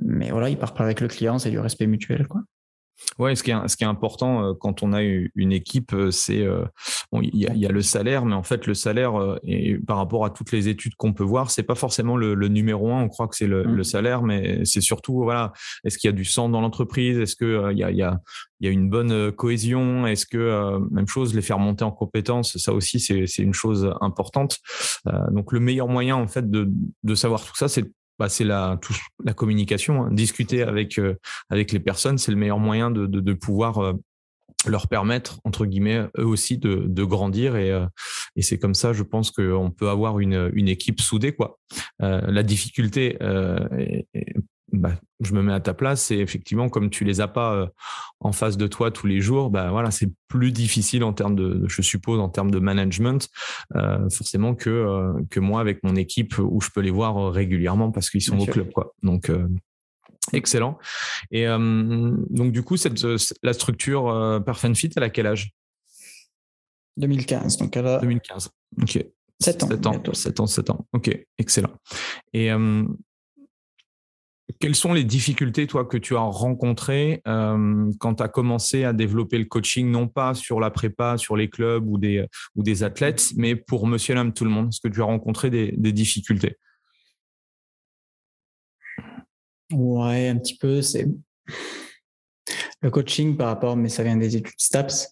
Mais 0.00 0.30
voilà, 0.30 0.48
il 0.48 0.56
part 0.56 0.74
pas 0.74 0.84
avec 0.84 1.00
le 1.00 1.08
client, 1.08 1.38
c'est 1.38 1.50
du 1.50 1.58
respect 1.58 1.86
mutuel, 1.86 2.26
quoi. 2.28 2.42
Ouais, 3.18 3.34
ce 3.34 3.42
qui 3.42 3.50
est, 3.50 3.68
ce 3.68 3.76
qui 3.76 3.84
est 3.84 3.86
important 3.86 4.44
euh, 4.44 4.54
quand 4.54 4.82
on 4.82 4.92
a 4.92 5.02
une 5.02 5.52
équipe, 5.52 5.92
euh, 5.92 6.10
c'est 6.10 6.42
euh, 6.42 6.64
il 7.12 7.34
y, 7.34 7.66
a, 7.66 7.68
le 7.70 7.82
salaire, 7.82 8.24
mais 8.24 8.34
en 8.34 8.42
fait 8.42 8.66
le 8.66 8.74
salaire 8.74 9.38
et 9.42 9.78
par 9.78 9.96
rapport 9.96 10.24
à 10.24 10.30
toutes 10.30 10.52
les 10.52 10.68
études 10.68 10.94
qu'on 10.96 11.12
peut 11.12 11.24
voir, 11.24 11.50
c'est 11.50 11.62
pas 11.62 11.74
forcément 11.74 12.16
le, 12.16 12.34
numéro 12.48 12.92
un. 12.92 13.02
On 13.02 13.08
croit 13.08 13.28
que 13.28 13.36
c'est 13.36 13.46
le, 13.46 13.64
mmh. 13.64 13.84
salaire, 13.84 14.22
mais 14.22 14.64
c'est 14.64 14.80
surtout 14.80 15.22
voilà, 15.22 15.52
est-ce 15.84 15.98
qu'il 15.98 16.08
y 16.08 16.12
a 16.12 16.16
du 16.16 16.24
sang 16.24 16.48
dans 16.48 16.60
l'entreprise, 16.60 17.18
est-ce 17.18 17.36
que 17.36 17.70
il 17.72 17.78
y 17.78 17.84
a, 17.84 17.90
y, 17.90 18.02
a, 18.02 18.18
y 18.60 18.68
a 18.68 18.70
une 18.70 18.88
bonne 18.88 19.32
cohésion, 19.32 20.06
est-ce 20.06 20.26
que 20.26 20.78
même 20.90 21.08
chose 21.08 21.34
les 21.34 21.42
faire 21.42 21.58
monter 21.58 21.84
en 21.84 21.92
compétences, 21.92 22.56
ça 22.58 22.72
aussi 22.72 23.00
c'est 23.00 23.38
une 23.38 23.54
chose 23.54 23.92
importante. 24.00 24.58
donc 25.30 25.52
le 25.52 25.60
meilleur 25.60 25.88
moyen 25.88 26.16
en 26.16 26.28
fait 26.28 26.50
de, 26.50 26.70
de 27.02 27.14
savoir 27.14 27.44
tout 27.44 27.56
ça, 27.56 27.68
c'est 27.68 27.84
bah, 28.18 28.28
c'est 28.28 28.44
la, 28.44 28.78
la 29.24 29.34
communication. 29.34 30.04
Hein. 30.04 30.12
Discuter 30.12 30.62
avec, 30.62 30.98
euh, 30.98 31.14
avec 31.50 31.72
les 31.72 31.80
personnes, 31.80 32.18
c'est 32.18 32.30
le 32.30 32.38
meilleur 32.38 32.58
moyen 32.58 32.90
de, 32.90 33.06
de, 33.06 33.20
de 33.20 33.32
pouvoir 33.32 33.78
euh, 33.78 33.92
leur 34.66 34.88
permettre, 34.88 35.38
entre 35.44 35.66
guillemets, 35.66 36.06
eux 36.18 36.26
aussi 36.26 36.58
de, 36.58 36.84
de 36.86 37.04
grandir. 37.04 37.56
Et, 37.56 37.70
euh, 37.70 37.86
et 38.36 38.42
c'est 38.42 38.58
comme 38.58 38.74
ça, 38.74 38.92
je 38.92 39.02
pense 39.02 39.30
qu'on 39.30 39.70
peut 39.70 39.88
avoir 39.88 40.18
une, 40.18 40.50
une 40.54 40.68
équipe 40.68 41.00
soudée. 41.00 41.32
Quoi. 41.32 41.58
la 42.00 42.42
difficulté 42.42 43.16
est, 43.20 44.06
bah, 44.72 44.92
je 45.20 45.32
me 45.32 45.42
mets 45.42 45.52
à 45.52 45.60
ta 45.60 45.74
place 45.74 46.02
c'est 46.02 46.18
effectivement 46.18 46.68
comme 46.68 46.90
tu 46.90 47.04
les 47.04 47.20
as 47.20 47.28
pas 47.28 47.54
euh, 47.54 47.66
en 48.20 48.32
face 48.32 48.56
de 48.56 48.66
toi 48.66 48.90
tous 48.90 49.06
les 49.06 49.20
jours, 49.20 49.50
bah 49.50 49.70
voilà, 49.70 49.90
c'est 49.90 50.10
plus 50.28 50.52
difficile 50.52 51.04
en 51.04 51.12
termes 51.12 51.36
de, 51.36 51.64
je 51.68 51.82
suppose, 51.82 52.18
en 52.18 52.28
termes 52.28 52.50
de 52.50 52.58
management, 52.58 53.28
euh, 53.76 54.08
forcément 54.10 54.54
que 54.54 54.70
euh, 54.70 55.12
que 55.30 55.40
moi 55.40 55.60
avec 55.60 55.82
mon 55.82 55.96
équipe 55.96 56.38
où 56.38 56.60
je 56.60 56.70
peux 56.70 56.80
les 56.80 56.90
voir 56.90 57.32
régulièrement 57.32 57.90
parce 57.92 58.10
qu'ils 58.10 58.22
sont 58.22 58.38
au 58.38 58.46
club, 58.46 58.72
quoi. 58.72 58.94
Donc 59.02 59.30
excellent. 60.32 60.78
Et 61.30 61.46
donc 61.46 62.52
du 62.52 62.62
coup, 62.62 62.76
cette 62.76 63.04
la 63.42 63.52
structure 63.52 64.08
euh, 64.08 64.40
Fit, 64.74 64.90
elle 64.96 65.02
a 65.02 65.10
quel 65.10 65.26
âge? 65.26 65.52
2015. 66.96 67.58
Donc 67.58 67.76
elle 67.76 67.86
a 67.86 67.98
2015. 67.98 68.50
Ok. 68.82 69.04
7 69.38 69.62
ans. 69.64 69.68
7 69.68 69.86
ans, 69.86 70.14
7 70.14 70.40
ans, 70.40 70.46
7 70.46 70.70
ans. 70.70 70.86
Ok, 70.94 71.26
excellent. 71.36 71.72
Et 72.32 72.50
quelles 74.60 74.74
sont 74.74 74.92
les 74.92 75.04
difficultés, 75.04 75.66
toi, 75.66 75.84
que 75.84 75.96
tu 75.96 76.16
as 76.16 76.20
rencontrées 76.20 77.20
euh, 77.26 77.90
quand 77.98 78.16
tu 78.16 78.22
as 78.22 78.28
commencé 78.28 78.84
à 78.84 78.92
développer 78.92 79.38
le 79.38 79.44
coaching, 79.44 79.90
non 79.90 80.08
pas 80.08 80.34
sur 80.34 80.60
la 80.60 80.70
prépa, 80.70 81.18
sur 81.18 81.36
les 81.36 81.50
clubs 81.50 81.86
ou 81.88 81.98
des, 81.98 82.26
ou 82.54 82.62
des 82.62 82.82
athlètes, 82.82 83.32
mais 83.36 83.56
pour 83.56 83.86
monsieur 83.86 84.16
et 84.16 84.32
tout 84.32 84.44
le 84.44 84.50
monde? 84.50 84.68
Est-ce 84.68 84.80
que 84.80 84.92
tu 84.92 85.00
as 85.00 85.04
rencontré 85.04 85.50
des, 85.50 85.92
difficultés? 85.92 86.56
Ouais, 89.72 90.28
un 90.28 90.36
petit 90.36 90.56
peu. 90.56 90.80
C'est 90.80 91.08
le 92.82 92.90
coaching 92.90 93.36
par 93.36 93.48
rapport, 93.48 93.76
mais 93.76 93.88
ça 93.88 94.04
vient 94.04 94.16
des 94.16 94.36
études 94.36 94.54
STAPS, 94.58 95.08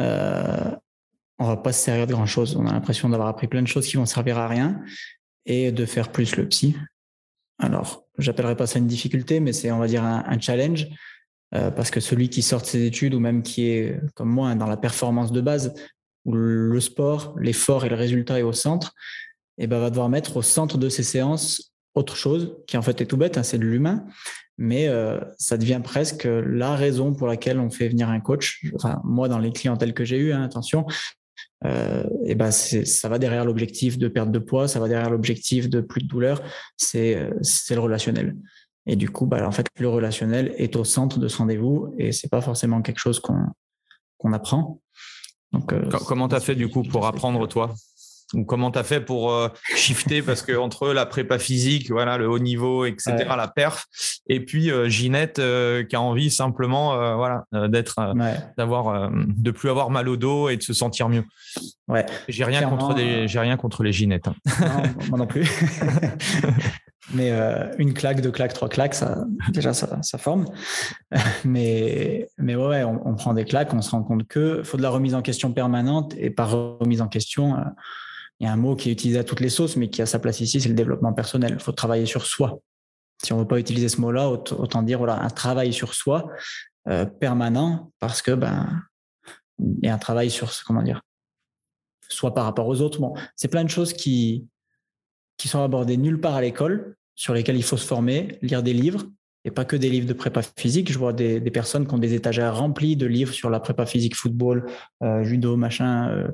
euh, 0.00 0.74
on 1.38 1.46
va 1.46 1.56
pas 1.56 1.72
se 1.72 1.84
servir 1.84 2.06
de 2.06 2.12
grand 2.12 2.26
chose. 2.26 2.56
On 2.56 2.66
a 2.66 2.72
l'impression 2.72 3.08
d'avoir 3.08 3.28
appris 3.28 3.48
plein 3.48 3.62
de 3.62 3.68
choses 3.68 3.86
qui 3.86 3.96
vont 3.96 4.06
servir 4.06 4.38
à 4.38 4.48
rien 4.48 4.80
et 5.46 5.72
de 5.72 5.84
faire 5.84 6.10
plus 6.10 6.36
le 6.36 6.48
psy. 6.48 6.76
Alors, 7.58 8.06
j'appellerai 8.18 8.56
pas 8.56 8.66
ça 8.66 8.78
une 8.78 8.86
difficulté, 8.86 9.40
mais 9.40 9.52
c'est, 9.52 9.70
on 9.70 9.78
va 9.78 9.86
dire, 9.86 10.04
un, 10.04 10.40
challenge. 10.40 10.88
Euh, 11.54 11.70
parce 11.70 11.90
que 11.90 12.00
celui 12.00 12.28
qui 12.28 12.42
sort 12.42 12.62
de 12.62 12.66
ses 12.66 12.84
études 12.84 13.14
ou 13.14 13.20
même 13.20 13.42
qui 13.42 13.68
est, 13.68 14.00
comme 14.14 14.28
moi, 14.28 14.54
dans 14.56 14.66
la 14.66 14.76
performance 14.76 15.30
de 15.30 15.40
base, 15.40 15.72
où 16.24 16.32
le 16.32 16.80
sport, 16.80 17.34
l'effort 17.38 17.84
et 17.84 17.88
le 17.88 17.94
résultat 17.94 18.40
est 18.40 18.42
au 18.42 18.52
centre, 18.52 18.94
et 19.56 19.64
eh 19.64 19.66
ben, 19.68 19.78
va 19.78 19.90
devoir 19.90 20.08
mettre 20.08 20.36
au 20.36 20.42
centre 20.42 20.78
de 20.78 20.88
ses 20.88 21.04
séances 21.04 21.74
autre 21.94 22.16
chose, 22.16 22.56
qui 22.66 22.76
en 22.76 22.82
fait 22.82 23.00
est 23.00 23.06
tout 23.06 23.16
bête, 23.16 23.38
hein, 23.38 23.44
c'est 23.44 23.58
de 23.58 23.64
l'humain, 23.64 24.04
mais 24.58 24.88
euh, 24.88 25.20
ça 25.38 25.56
devient 25.56 25.80
presque 25.82 26.24
la 26.24 26.74
raison 26.74 27.14
pour 27.14 27.28
laquelle 27.28 27.60
on 27.60 27.70
fait 27.70 27.88
venir 27.88 28.08
un 28.08 28.20
coach. 28.20 28.64
Moi, 29.04 29.28
dans 29.28 29.38
les 29.38 29.52
clientèles 29.52 29.94
que 29.94 30.04
j'ai 30.04 30.18
eues, 30.18 30.32
hein, 30.32 30.42
attention, 30.42 30.86
euh, 31.64 32.04
et 32.24 32.34
ben 32.34 32.50
ça 32.50 33.08
va 33.08 33.18
derrière 33.18 33.44
l'objectif 33.44 33.98
de 33.98 34.08
perte 34.08 34.30
de 34.30 34.38
poids, 34.38 34.68
ça 34.68 34.80
va 34.80 34.88
derrière 34.88 35.10
l'objectif 35.10 35.68
de 35.68 35.80
plus 35.80 36.02
de 36.02 36.08
douleur, 36.08 36.42
c'est 36.76 37.30
c'est 37.42 37.74
le 37.74 37.80
relationnel. 37.80 38.36
Et 38.86 38.96
du 38.96 39.08
coup, 39.08 39.26
bah, 39.26 39.46
en 39.46 39.50
fait, 39.50 39.66
le 39.78 39.88
relationnel 39.88 40.54
est 40.58 40.76
au 40.76 40.84
centre 40.84 41.18
de 41.18 41.26
ce 41.28 41.38
rendez-vous 41.38 41.94
et 41.98 42.12
c'est 42.12 42.28
pas 42.28 42.42
forcément 42.42 42.82
quelque 42.82 42.98
chose 42.98 43.18
qu'on 43.18 43.46
qu'on 44.18 44.32
apprend. 44.32 44.80
Donc, 45.52 45.72
euh, 45.72 45.88
comment 46.06 46.28
tu 46.28 46.34
as 46.34 46.40
fait 46.40 46.54
du 46.54 46.68
coup 46.68 46.82
pour 46.82 47.06
apprendre 47.06 47.46
toi? 47.46 47.74
Comment 48.42 48.70
tu 48.70 48.78
as 48.78 48.84
fait 48.84 49.00
pour 49.00 49.32
euh, 49.32 49.48
shifter? 49.76 50.22
Parce 50.22 50.42
que 50.42 50.56
entre 50.56 50.92
la 50.92 51.06
prépa 51.06 51.38
physique, 51.38 51.90
voilà, 51.90 52.18
le 52.18 52.28
haut 52.28 52.38
niveau, 52.38 52.84
etc., 52.84 53.14
la 53.36 53.48
perf, 53.48 53.86
et 54.28 54.40
puis 54.40 54.70
euh, 54.70 54.88
Ginette 54.88 55.38
euh, 55.38 55.84
qui 55.84 55.96
a 55.96 56.00
envie 56.00 56.30
simplement, 56.30 57.14
voilà, 57.16 57.44
d'être, 57.68 58.14
d'avoir, 58.56 59.10
de 59.12 59.50
plus 59.50 59.70
avoir 59.70 59.90
mal 59.90 60.08
au 60.08 60.16
dos 60.16 60.48
et 60.48 60.56
de 60.56 60.62
se 60.62 60.72
sentir 60.72 61.08
mieux. 61.08 61.24
Ouais. 61.88 62.04
J'ai 62.28 62.44
rien 62.44 62.62
contre 62.68 62.94
les, 62.94 63.28
j'ai 63.28 63.38
rien 63.38 63.56
contre 63.56 63.82
les 63.82 63.92
Ginettes. 63.92 64.28
Hein. 64.28 64.34
Non, 64.60 64.82
moi 65.10 65.18
non 65.18 65.26
plus. 65.26 65.48
Mais 67.12 67.30
une 67.78 67.92
claque, 67.92 68.22
deux 68.22 68.30
claques, 68.30 68.54
trois 68.54 68.70
claques, 68.70 68.94
ça, 68.94 69.24
déjà, 69.50 69.74
ça, 69.74 70.00
ça 70.02 70.16
forme. 70.16 70.46
mais, 71.44 72.28
mais 72.38 72.56
ouais, 72.56 72.82
on, 72.82 73.06
on, 73.06 73.14
prend 73.14 73.34
des 73.34 73.44
claques, 73.44 73.74
on 73.74 73.82
se 73.82 73.90
rend 73.90 74.02
compte 74.02 74.26
que 74.26 74.62
faut 74.62 74.78
de 74.78 74.82
la 74.82 74.88
remise 74.88 75.14
en 75.14 75.20
question 75.20 75.52
permanente 75.52 76.14
et 76.16 76.30
par 76.30 76.78
remise 76.80 77.02
en 77.02 77.08
question, 77.08 77.56
il 78.40 78.44
y 78.44 78.46
a 78.46 78.52
un 78.52 78.56
mot 78.56 78.76
qui 78.76 78.88
est 78.88 78.92
utilisé 78.92 79.18
à 79.18 79.24
toutes 79.24 79.40
les 79.40 79.48
sauces, 79.48 79.76
mais 79.76 79.88
qui 79.88 80.02
a 80.02 80.06
sa 80.06 80.18
place 80.18 80.40
ici, 80.40 80.60
c'est 80.60 80.68
le 80.68 80.74
développement 80.74 81.12
personnel. 81.12 81.52
Il 81.54 81.62
faut 81.62 81.72
travailler 81.72 82.06
sur 82.06 82.26
soi. 82.26 82.58
Si 83.22 83.32
on 83.32 83.36
ne 83.36 83.42
veut 83.42 83.48
pas 83.48 83.58
utiliser 83.58 83.88
ce 83.88 84.00
mot-là, 84.00 84.28
autant 84.28 84.82
dire 84.82 84.98
voilà, 84.98 85.20
un 85.22 85.30
travail 85.30 85.72
sur 85.72 85.94
soi 85.94 86.30
euh, 86.88 87.04
permanent, 87.06 87.92
parce 88.00 88.22
que 88.22 88.32
ben 88.32 88.82
il 89.60 89.86
y 89.86 89.88
a 89.88 89.94
un 89.94 89.98
travail 89.98 90.30
sur 90.30 90.50
comment 90.66 90.82
dire, 90.82 91.00
soit 92.08 92.34
par 92.34 92.44
rapport 92.44 92.66
aux 92.66 92.80
autres. 92.80 93.00
Bon, 93.00 93.14
c'est 93.36 93.48
plein 93.48 93.64
de 93.64 93.70
choses 93.70 93.92
qui 93.92 94.48
qui 95.36 95.48
sont 95.48 95.62
abordées 95.62 95.96
nulle 95.96 96.20
part 96.20 96.34
à 96.34 96.40
l'école, 96.40 96.96
sur 97.14 97.34
lesquelles 97.34 97.56
il 97.56 97.62
faut 97.62 97.76
se 97.76 97.86
former, 97.86 98.38
lire 98.42 98.62
des 98.62 98.72
livres, 98.72 99.04
et 99.44 99.50
pas 99.50 99.64
que 99.64 99.76
des 99.76 99.90
livres 99.90 100.06
de 100.06 100.12
prépa 100.12 100.40
physique. 100.56 100.90
Je 100.90 100.98
vois 100.98 101.12
des, 101.12 101.40
personnes 101.50 101.86
qui 101.86 101.94
ont 101.94 101.98
des 101.98 102.14
étagères 102.14 102.56
remplies 102.56 102.96
de 102.96 103.06
livres 103.06 103.32
sur 103.32 103.50
la 103.50 103.60
prépa 103.60 103.86
physique, 103.86 104.16
football, 104.16 104.66
euh, 105.02 105.22
judo, 105.22 105.56
machin. 105.56 106.08
Euh, 106.10 106.28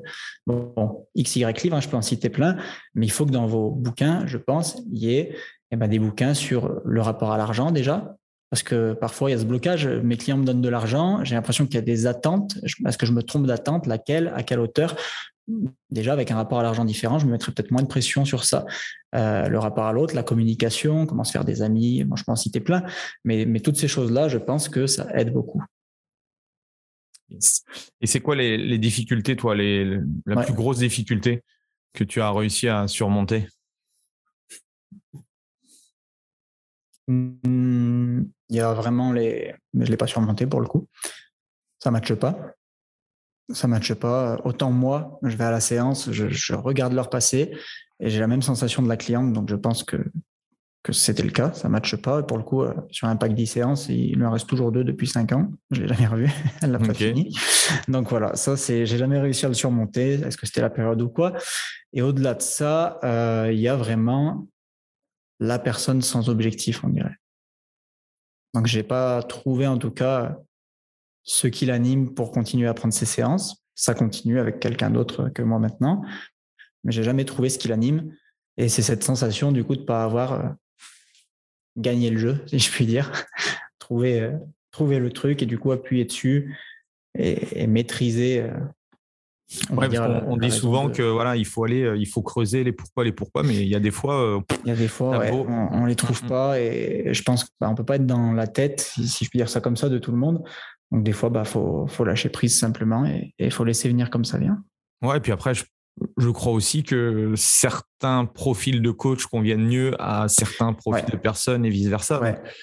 bon, 0.47 1.07
XY 1.17 1.45
livres, 1.63 1.75
hein, 1.75 1.81
je 1.81 1.89
peux 1.89 1.97
en 1.97 2.01
citer 2.01 2.29
plein, 2.29 2.57
mais 2.95 3.05
il 3.05 3.11
faut 3.11 3.25
que 3.25 3.31
dans 3.31 3.45
vos 3.45 3.69
bouquins, 3.69 4.25
je 4.27 4.37
pense, 4.37 4.81
il 4.91 4.99
y 4.99 5.15
ait 5.15 5.35
eh 5.71 5.75
ben, 5.75 5.87
des 5.87 5.99
bouquins 5.99 6.33
sur 6.33 6.81
le 6.83 7.01
rapport 7.01 7.31
à 7.31 7.37
l'argent 7.37 7.71
déjà. 7.71 8.15
Parce 8.51 8.63
que 8.63 8.93
parfois, 8.93 9.29
il 9.29 9.33
y 9.33 9.35
a 9.35 9.39
ce 9.39 9.45
blocage. 9.45 9.87
Mes 9.87 10.17
clients 10.17 10.37
me 10.37 10.43
donnent 10.43 10.61
de 10.61 10.69
l'argent. 10.69 11.23
J'ai 11.23 11.35
l'impression 11.35 11.65
qu'il 11.65 11.75
y 11.75 11.79
a 11.79 11.81
des 11.81 12.05
attentes. 12.05 12.57
Est-ce 12.85 12.97
que 12.97 13.05
je 13.05 13.13
me 13.13 13.23
trompe 13.23 13.47
d'attente 13.47 13.87
Laquelle 13.87 14.31
À 14.35 14.43
quelle 14.43 14.59
hauteur 14.59 14.95
déjà 15.89 16.13
avec 16.13 16.31
un 16.31 16.35
rapport 16.35 16.59
à 16.59 16.63
l'argent 16.63 16.85
différent, 16.85 17.19
je 17.19 17.25
me 17.25 17.31
mettrais 17.31 17.51
peut-être 17.51 17.71
moins 17.71 17.81
de 17.81 17.87
pression 17.87 18.25
sur 18.25 18.43
ça. 18.43 18.65
Euh, 19.15 19.47
le 19.47 19.59
rapport 19.59 19.85
à 19.85 19.93
l'autre, 19.93 20.15
la 20.15 20.23
communication, 20.23 21.05
comment 21.05 21.23
se 21.23 21.31
faire 21.31 21.45
des 21.45 21.61
amis, 21.61 22.03
moi 22.03 22.17
je 22.17 22.23
peux 22.23 22.31
en 22.31 22.35
citer 22.35 22.59
plein, 22.59 22.83
mais, 23.23 23.45
mais 23.45 23.59
toutes 23.59 23.77
ces 23.77 23.87
choses-là, 23.87 24.29
je 24.29 24.37
pense 24.37 24.69
que 24.69 24.87
ça 24.87 25.07
aide 25.13 25.33
beaucoup. 25.33 25.61
Et 28.01 28.07
c'est 28.07 28.19
quoi 28.19 28.35
les, 28.35 28.77
difficultés, 28.77 29.35
toi, 29.35 29.55
les, 29.55 29.97
la 30.25 30.43
plus 30.43 30.53
grosse 30.53 30.79
difficulté 30.79 31.43
que 31.93 32.03
tu 32.03 32.19
as 32.19 32.31
réussi 32.31 32.67
à 32.67 32.87
surmonter? 32.87 33.47
Mmh, 37.07 38.23
Il 38.51 38.57
y 38.57 38.59
a 38.59 38.71
vraiment 38.73 39.11
les. 39.11 39.55
Mais 39.73 39.85
je 39.85 39.89
ne 39.89 39.91
l'ai 39.93 39.97
pas 39.97 40.07
surmonté 40.07 40.45
pour 40.45 40.61
le 40.61 40.67
coup. 40.67 40.87
Ça 41.79 41.89
ne 41.89 41.93
matche 41.93 42.13
pas 42.13 42.53
ça 43.53 43.67
ne 43.67 43.71
matche 43.71 43.93
pas. 43.93 44.39
Autant 44.43 44.71
moi, 44.71 45.19
je 45.23 45.35
vais 45.35 45.43
à 45.43 45.51
la 45.51 45.59
séance, 45.59 46.11
je, 46.11 46.53
regarde 46.53 46.93
leur 46.93 47.09
passé 47.09 47.51
et 47.99 48.09
j'ai 48.09 48.19
la 48.19 48.27
même 48.27 48.41
sensation 48.41 48.81
de 48.81 48.89
la 48.89 48.97
cliente, 48.97 49.33
donc 49.33 49.49
je 49.49 49.55
pense 49.55 49.83
que, 49.83 49.97
que 50.83 50.93
c'était 50.93 51.23
le 51.23 51.29
cas, 51.29 51.53
ça 51.53 51.67
ne 51.67 51.73
matche 51.73 51.95
pas. 51.95 52.23
pour 52.23 52.37
le 52.37 52.43
coup, 52.43 52.63
euh, 52.63 52.73
sur 52.89 53.07
un 53.07 53.15
pack 53.15 53.33
10 53.33 53.47
séances, 53.47 53.89
il 53.89 54.23
en 54.23 54.31
reste 54.31 54.47
toujours 54.47 54.71
deux 54.71 54.83
depuis 54.83 55.07
cinq 55.07 55.31
ans. 55.31 55.51
Je 55.71 55.81
ne 55.81 55.87
l'ai 55.87 55.93
jamais 55.93 56.07
revu, 56.07 56.31
elle 56.61 56.71
l'a 56.71 56.79
pas 56.79 56.93
fini. 56.93 57.35
Donc 57.87 58.09
voilà, 58.09 58.35
ça, 58.35 58.57
c'est, 58.57 58.85
j'ai 58.85 58.97
jamais 58.97 59.19
réussi 59.19 59.45
à 59.45 59.49
le 59.49 59.53
surmonter. 59.53 60.13
Est-ce 60.13 60.37
que 60.37 60.45
c'était 60.45 60.61
la 60.61 60.69
période 60.69 61.01
ou 61.01 61.09
quoi? 61.09 61.33
Et 61.93 62.01
au-delà 62.01 62.33
de 62.33 62.41
ça, 62.41 62.99
euh, 63.03 63.49
il 63.51 63.59
y 63.59 63.67
a 63.67 63.75
vraiment 63.75 64.47
la 65.39 65.59
personne 65.59 66.01
sans 66.01 66.29
objectif, 66.29 66.83
on 66.83 66.89
dirait. 66.89 67.15
Donc 68.53 68.67
j'ai 68.67 68.83
pas 68.83 69.23
trouvé 69.23 69.67
en 69.67 69.77
tout 69.77 69.91
cas 69.91 70.37
ce 71.23 71.47
qui 71.47 71.65
l'anime 71.65 72.13
pour 72.13 72.31
continuer 72.31 72.67
à 72.67 72.73
prendre 72.73 72.93
ses 72.93 73.05
séances. 73.05 73.63
Ça 73.75 73.93
continue 73.93 74.39
avec 74.39 74.59
quelqu'un 74.59 74.89
d'autre 74.89 75.29
que 75.29 75.41
moi 75.41 75.59
maintenant, 75.59 76.01
mais 76.83 76.91
j'ai 76.91 77.03
jamais 77.03 77.25
trouvé 77.25 77.49
ce 77.49 77.57
qui 77.57 77.67
l'anime. 77.67 78.13
Et 78.57 78.69
c'est 78.69 78.81
cette 78.81 79.03
sensation 79.03 79.51
du 79.51 79.63
coup 79.63 79.75
de 79.75 79.83
pas 79.83 80.03
avoir 80.03 80.33
euh, 80.33 80.49
gagné 81.77 82.09
le 82.09 82.17
jeu, 82.17 82.43
si 82.47 82.59
je 82.59 82.69
puis 82.69 82.85
dire, 82.85 83.11
trouver 83.79 84.19
euh, 84.19 84.37
trouver 84.71 84.99
le 84.99 85.11
truc 85.11 85.41
et 85.41 85.45
du 85.45 85.59
coup 85.59 85.71
appuyer 85.71 86.05
dessus 86.05 86.57
et, 87.17 87.67
maîtriser. 87.67 88.41
Euh, 88.41 88.57
on, 89.69 90.37
dit 90.37 90.51
souvent 90.51 90.89
que 90.89 91.01
voilà, 91.01 91.35
il 91.35 91.45
faut 91.45 91.63
aller, 91.63 91.93
il 91.97 92.07
faut 92.07 92.21
creuser 92.21 92.63
les 92.63 92.71
pourquoi, 92.71 93.03
les 93.03 93.11
pourquoi, 93.11 93.43
mais 93.43 93.55
il 93.55 93.67
y 93.67 93.75
a 93.75 93.79
des 93.79 93.91
fois, 93.91 94.41
il 94.63 94.69
y 94.69 94.71
a 94.71 94.75
des 94.75 94.87
fois, 94.87 95.21
on, 95.31 95.81
ne 95.81 95.87
les 95.87 95.95
trouve 95.95 96.23
pas 96.23 96.59
et 96.59 97.09
je 97.11 97.23
pense 97.23 97.43
qu'on 97.43 97.51
bah, 97.59 97.69
ne 97.69 97.75
peut 97.75 97.83
pas 97.83 97.95
être 97.95 98.05
dans 98.05 98.31
la 98.31 98.47
tête, 98.47 98.79
si, 98.81 99.25
je 99.25 99.29
puis 99.29 99.37
dire 99.37 99.49
ça 99.49 99.61
comme 99.61 99.75
ça, 99.75 99.89
de 99.89 99.97
tout 99.97 100.11
le 100.11 100.17
monde. 100.17 100.43
Donc 100.91 101.03
des 101.03 101.13
fois, 101.13 101.29
bah 101.29 101.45
faut, 101.45 101.87
faut 101.87 102.03
lâcher 102.03 102.29
prise 102.29 102.57
simplement 102.57 103.05
et 103.05 103.33
il 103.39 103.51
faut 103.51 103.63
laisser 103.63 103.87
venir 103.87 104.09
comme 104.09 104.25
ça 104.25 104.37
vient. 104.37 104.63
Ouais, 105.01 105.17
et 105.17 105.19
puis 105.19 105.31
après, 105.31 105.53
je, 105.53 105.63
je 106.17 106.29
crois 106.29 106.51
aussi 106.51 106.83
que 106.83 107.33
certains 107.35 108.25
profils 108.25 108.81
de 108.81 108.91
coach 108.91 109.25
conviennent 109.25 109.65
mieux 109.65 109.95
à 109.99 110.27
certains 110.27 110.73
profils 110.73 111.09
de 111.09 111.17
personnes 111.17 111.65
et 111.65 111.69
vice 111.69 111.87
versa. 111.87 112.21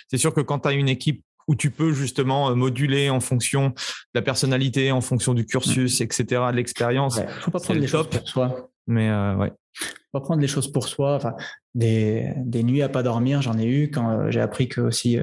C'est 0.09 0.19
sûr 0.19 0.35
que 0.35 0.41
quand 0.41 0.61
tu 0.61 0.69
as 0.69 0.73
une 0.73 0.89
équipe 0.89 1.23
où 1.49 1.57
tu 1.57 1.71
peux 1.71 1.93
justement 1.93 2.51
euh, 2.51 2.55
moduler 2.55 3.11
en 3.11 3.21
fonction 3.21 3.71
de 3.71 3.75
la 4.15 4.23
personnalité, 4.23 4.93
en 4.93 5.01
fonction 5.01 5.35
du 5.35 5.45
cursus, 5.45 6.01
etc., 6.01 6.25
de 6.51 6.57
l'expérience. 6.57 7.19
Il 7.21 7.43
faut 7.43 7.51
pas 7.51 7.61
prendre 7.61 7.81
les 7.81 7.89
choses 7.89 8.09
pour 8.09 8.29
soi. 8.29 8.71
Mais 8.87 9.11
euh, 9.11 9.35
ouais. 9.35 9.53
Faut 9.75 10.21
pas 10.21 10.21
prendre 10.21 10.41
les 10.41 10.49
choses 10.49 10.71
pour 10.71 10.89
soi. 10.89 11.17
Enfin, 11.17 11.35
des, 11.75 12.33
des 12.37 12.63
nuits 12.63 12.83
à 12.83 12.89
pas 12.89 13.03
dormir, 13.03 13.43
j'en 13.43 13.59
ai 13.59 13.67
eu 13.67 13.91
quand 13.91 14.11
euh, 14.11 14.31
j'ai 14.31 14.41
appris 14.41 14.69
que 14.69 14.81
aussi 14.81 15.19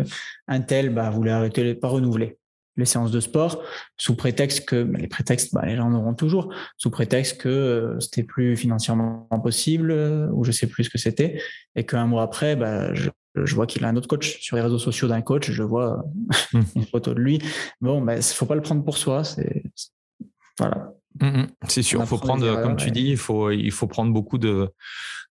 un 0.48 0.62
tel 0.62 0.94
bah, 0.94 1.10
voulait 1.10 1.32
arrêter, 1.32 1.74
pas 1.76 1.88
renouveler 1.88 2.38
les 2.78 2.86
séances 2.86 3.12
de 3.12 3.20
sport 3.20 3.64
sous 3.98 4.16
prétexte 4.16 4.68
que 4.68 4.84
bah, 4.84 5.00
les 5.00 5.08
prétextes 5.08 5.54
bah, 5.54 5.64
les 5.66 5.76
gens 5.76 5.86
en 5.86 5.94
auront 5.94 6.14
toujours 6.14 6.54
sous 6.78 6.90
prétexte 6.90 7.40
que 7.40 7.50
euh, 7.50 8.00
c'était 8.00 8.24
plus 8.24 8.58
financièrement 8.58 9.28
possible 9.44 9.92
euh, 9.92 10.28
ou 10.34 10.44
je 10.44 10.52
sais 10.52 10.68
plus 10.68 10.86
ce 10.86 10.90
que 10.90 10.98
c'était 10.98 11.42
et 11.76 11.86
qu'un 11.86 12.06
mois 12.06 12.24
après 12.24 12.56
bah, 12.56 12.94
je, 12.94 13.10
je, 13.36 13.56
vois 13.56 13.68
qu'il 13.68 13.84
a 13.86 13.90
un 13.90 13.96
autre 13.96 14.08
coach 14.08 14.40
sur 14.42 14.56
les 14.56 14.62
réseaux 14.62 14.80
sociaux 14.80 15.08
d'un 15.08 15.22
coach 15.22 15.52
je 15.52 15.64
vois 15.64 16.04
mmh. 16.54 16.62
une 16.76 16.86
photo 16.86 17.14
de 17.14 17.20
lui 17.20 17.40
bon 17.82 18.02
ben 18.02 18.16
bah, 18.18 18.22
faut 18.22 18.46
pas 18.46 18.56
le 18.56 18.62
prendre 18.62 18.84
pour 18.84 18.98
soi 18.98 19.24
c'est 19.24 19.64
voilà 20.58 20.94
mmh, 21.22 21.28
mmh. 21.28 21.48
c'est 21.68 21.84
sûr 21.84 22.02
il 22.02 22.08
faut 22.08 22.18
prendre 22.18 22.62
comme 22.62 22.76
tu 22.76 22.92
dis 22.92 23.10
il 23.10 23.18
faut 23.18 23.52
il 23.52 23.72
faut 23.72 23.88
prendre 23.88 24.14
beaucoup 24.14 24.38
de 24.38 24.70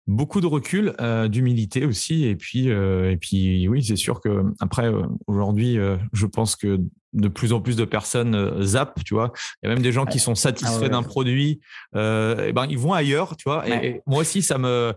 beaucoup 0.06 0.40
de 0.40 0.46
recul, 0.46 0.94
euh, 1.00 1.28
d'humilité 1.28 1.84
aussi, 1.84 2.24
et 2.24 2.34
puis 2.34 2.66
et 2.66 3.16
puis 3.20 3.68
oui, 3.68 3.84
c'est 3.84 3.94
sûr 3.94 4.20
que 4.20 4.42
après 4.58 4.90
aujourd'hui, 5.28 5.78
je 6.12 6.26
pense 6.26 6.56
que 6.56 6.80
de 7.12 7.28
plus 7.28 7.52
en 7.52 7.60
plus 7.60 7.76
de 7.76 7.84
personnes 7.84 8.34
euh, 8.34 8.62
zappent, 8.62 9.02
tu 9.04 9.14
vois. 9.14 9.32
Il 9.62 9.68
y 9.68 9.72
a 9.72 9.74
même 9.74 9.82
des 9.82 9.92
gens 9.92 10.06
qui 10.06 10.18
sont 10.18 10.34
satisfaits 10.34 10.84
ah 10.86 10.88
d'un 10.88 11.02
produit, 11.02 11.60
euh, 11.96 12.48
et 12.48 12.52
ben 12.52 12.66
ils 12.68 12.78
vont 12.78 12.92
ailleurs, 12.92 13.36
tu 13.36 13.44
vois. 13.48 13.68
Et, 13.68 14.02
moi 14.06 14.20
aussi, 14.20 14.42
ça 14.42 14.58
me, 14.58 14.94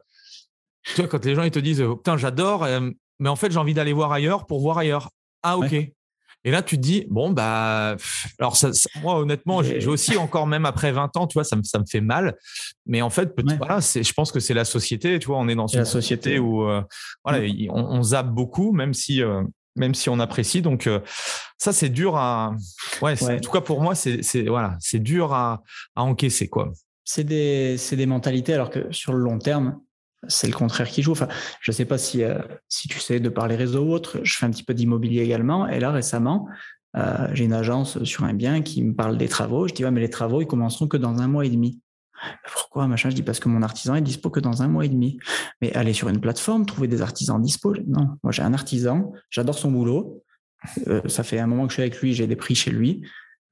tu 0.84 1.01
vois, 1.01 1.07
quand 1.07 1.23
les 1.25 1.36
gens 1.36 1.43
ils 1.43 1.51
te 1.51 1.59
disent, 1.59 1.81
oh, 1.81 1.95
putain, 1.95 2.17
j'adore, 2.17 2.63
euh, 2.63 2.89
mais 3.19 3.29
en 3.29 3.36
fait, 3.36 3.51
j'ai 3.51 3.59
envie 3.59 3.73
d'aller 3.73 3.93
voir 3.93 4.11
ailleurs 4.11 4.45
pour 4.45 4.59
voir 4.61 4.77
ailleurs. 4.77 5.09
Ah 5.43 5.57
ok. 5.57 5.73
Et 6.45 6.51
là, 6.51 6.61
tu 6.61 6.75
te 6.75 6.81
dis, 6.81 7.05
bon, 7.09 7.31
bah, 7.31 7.95
alors 8.38 8.57
ça, 8.57 8.69
moi, 9.01 9.17
honnêtement, 9.17 9.63
j'ai 9.63 9.88
aussi 9.88 10.17
encore, 10.17 10.45
même 10.45 10.65
après 10.65 10.91
20 10.91 11.15
ans, 11.15 11.25
tu 11.25 11.36
vois, 11.36 11.45
ça 11.45 11.55
me, 11.55 11.63
ça 11.63 11.79
me 11.79 11.86
fait 11.89 12.01
mal. 12.01 12.36
Mais 12.86 13.01
en 13.01 13.09
fait, 13.09 13.34
voilà, 13.57 13.79
je 13.79 14.13
pense 14.13 14.31
que 14.31 14.41
c'est 14.41 14.53
la 14.53 14.65
société, 14.65 15.19
tu 15.19 15.27
vois, 15.27 15.38
on 15.38 15.47
est 15.47 15.55
dans 15.55 15.67
une 15.67 15.86
société, 15.86 16.39
où, 16.39 16.67
voilà, 17.23 17.47
on, 17.69 18.03
zappe 18.03 18.29
beaucoup, 18.29 18.73
même 18.73 18.93
si 18.93 19.21
même 19.75 19.95
si 19.95 20.09
on 20.09 20.19
apprécie. 20.19 20.61
Donc 20.61 20.89
ça, 21.57 21.71
c'est 21.71 21.89
dur 21.89 22.17
à. 22.17 22.55
Ouais, 23.01 23.15
En 23.23 23.39
tout 23.39 23.51
cas 23.51 23.61
pour 23.61 23.81
moi, 23.81 23.95
c'est 23.95 24.21
voilà, 24.43 24.77
c'est 24.79 24.99
dur 24.99 25.34
à, 25.34 25.63
à 25.95 26.03
encaisser 26.03 26.49
quoi. 26.49 26.71
C'est 27.05 27.23
des, 27.23 27.77
des 27.91 28.05
mentalités 28.05 28.53
alors 28.53 28.69
que 28.69 28.91
sur 28.91 29.13
le 29.13 29.19
long 29.19 29.39
terme, 29.39 29.79
c'est 30.28 30.47
le 30.47 30.53
contraire 30.53 30.88
qui 30.88 31.01
joue. 31.01 31.11
Enfin, 31.11 31.28
je 31.61 31.71
ne 31.71 31.76
sais 31.76 31.86
pas 31.86 31.97
si, 31.97 32.24
si 32.67 32.88
tu 32.88 32.99
sais 32.99 33.19
de 33.19 33.30
par 33.30 33.47
les 33.47 33.55
réseaux 33.55 33.84
ou 33.86 33.91
autres, 33.91 34.19
je 34.24 34.38
fais 34.38 34.45
un 34.45 34.51
petit 34.51 34.63
peu 34.63 34.74
d'immobilier 34.74 35.21
également. 35.21 35.67
Et 35.67 35.80
là, 35.80 35.91
récemment, 35.91 36.47
euh, 36.95 37.28
j'ai 37.34 37.45
une 37.45 37.53
agence 37.53 38.03
sur 38.03 38.24
un 38.24 38.34
bien 38.34 38.61
qui 38.61 38.84
me 38.84 38.93
parle 38.93 39.17
des 39.17 39.28
travaux. 39.28 39.67
Je 39.67 39.74
dis, 39.74 39.84
ouais, 39.84 39.91
mais 39.91 40.01
les 40.01 40.09
travaux, 40.09 40.41
ils 40.41 40.47
commenceront 40.47 40.88
que 40.88 40.97
dans 40.97 41.21
un 41.21 41.28
mois 41.28 41.45
et 41.45 41.49
demi. 41.49 41.80
Pourquoi 42.53 42.88
machin? 42.88 43.09
Je 43.09 43.15
dis 43.15 43.24
parce 43.24 43.39
que 43.39 43.49
mon 43.49 43.61
artisan 43.63 43.95
est 43.95 44.01
dispo 44.01 44.30
que 44.30 44.39
dans 44.39 44.61
un 44.61 44.67
mois 44.67 44.86
et 44.86 44.89
demi. 44.89 45.19
Mais 45.61 45.74
aller 45.74 45.93
sur 45.93 46.09
une 46.09 46.21
plateforme, 46.21 46.65
trouver 46.65 46.88
des 46.88 47.01
artisans 47.01 47.41
dispo. 47.41 47.76
Non, 47.88 48.17
moi 48.24 48.32
j'ai 48.32 48.43
un 48.43 48.53
artisan, 48.53 49.11
j'adore 49.30 49.57
son 49.57 49.71
boulot. 49.71 50.24
Euh, 50.88 51.01
ça 51.07 51.24
fait 51.24 51.39
un 51.39 51.47
moment 51.47 51.63
que 51.65 51.71
je 51.71 51.76
suis 51.76 51.82
avec 51.82 51.99
lui, 51.99 52.13
j'ai 52.13 52.28
des 52.28 52.38
prix 52.38 52.55
chez 52.55 52.71
lui. 52.71 53.05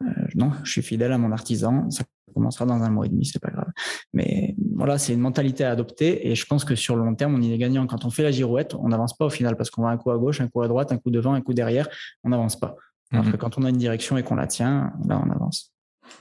Euh, 0.04 0.08
non, 0.36 0.52
je 0.64 0.72
suis 0.72 0.82
fidèle 0.82 1.12
à 1.12 1.18
mon 1.18 1.32
artisan. 1.32 1.90
Commencera 2.32 2.66
dans 2.66 2.82
un 2.82 2.90
mois 2.90 3.06
et 3.06 3.10
demi, 3.10 3.26
c'est 3.26 3.42
pas 3.42 3.52
grave. 3.52 3.70
Mais 4.14 4.56
voilà, 4.76 4.98
c'est 4.98 5.14
une 5.14 5.20
mentalité 5.20 5.64
à 5.64 5.72
adopter 5.72 6.28
et 6.30 6.36
je 6.36 6.46
pense 6.46 6.66
que 6.66 6.76
sur 6.76 6.96
le 6.96 7.04
long 7.04 7.16
terme, 7.16 7.36
on 7.36 7.42
y 7.42 7.52
est 7.52 7.58
gagnant. 7.58 7.86
Quand 7.88 8.06
on 8.06 8.10
fait 8.10 8.24
la 8.24 8.32
girouette, 8.32 8.76
on 8.76 8.90
n'avance 8.90 9.16
pas 9.16 9.26
au 9.26 9.30
final 9.30 9.56
parce 9.56 9.70
qu'on 9.70 9.84
va 9.84 9.90
un 9.90 9.98
coup 9.98 10.12
à 10.12 10.18
gauche, 10.18 10.42
un 10.42 10.48
coup 10.48 10.62
à 10.62 10.68
droite, 10.68 10.92
un 10.92 10.98
coup 10.98 11.12
devant, 11.12 11.34
un 11.34 11.42
coup 11.42 11.54
derrière, 11.54 11.88
on 12.24 12.30
n'avance 12.30 12.60
pas. 12.60 12.76
Alors 13.12 13.26
mhm. 13.26 13.32
que 13.34 13.38
quand 13.38 13.58
on 13.58 13.64
a 13.64 13.70
une 13.70 13.78
direction 13.78 14.18
et 14.18 14.24
qu'on 14.24 14.36
la 14.36 14.48
tient, 14.48 14.94
là, 15.08 15.22
on 15.24 15.30
avance. 15.30 15.74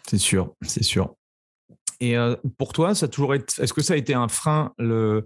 C'est 0.07 0.19
sûr, 0.19 0.55
c'est 0.63 0.83
sûr. 0.83 1.15
Et 2.01 2.17
euh, 2.17 2.35
pour 2.59 2.73
toi, 2.73 2.95
ça 2.95 3.07
a 3.07 3.09
toujours 3.09 3.35
été, 3.35 3.63
est-ce 3.63 3.73
que 3.73 3.83
ça 3.83 3.95
a 3.95 3.97
été 3.97 4.15
un 4.15 4.29
frein, 4.29 4.73
le, 4.79 5.25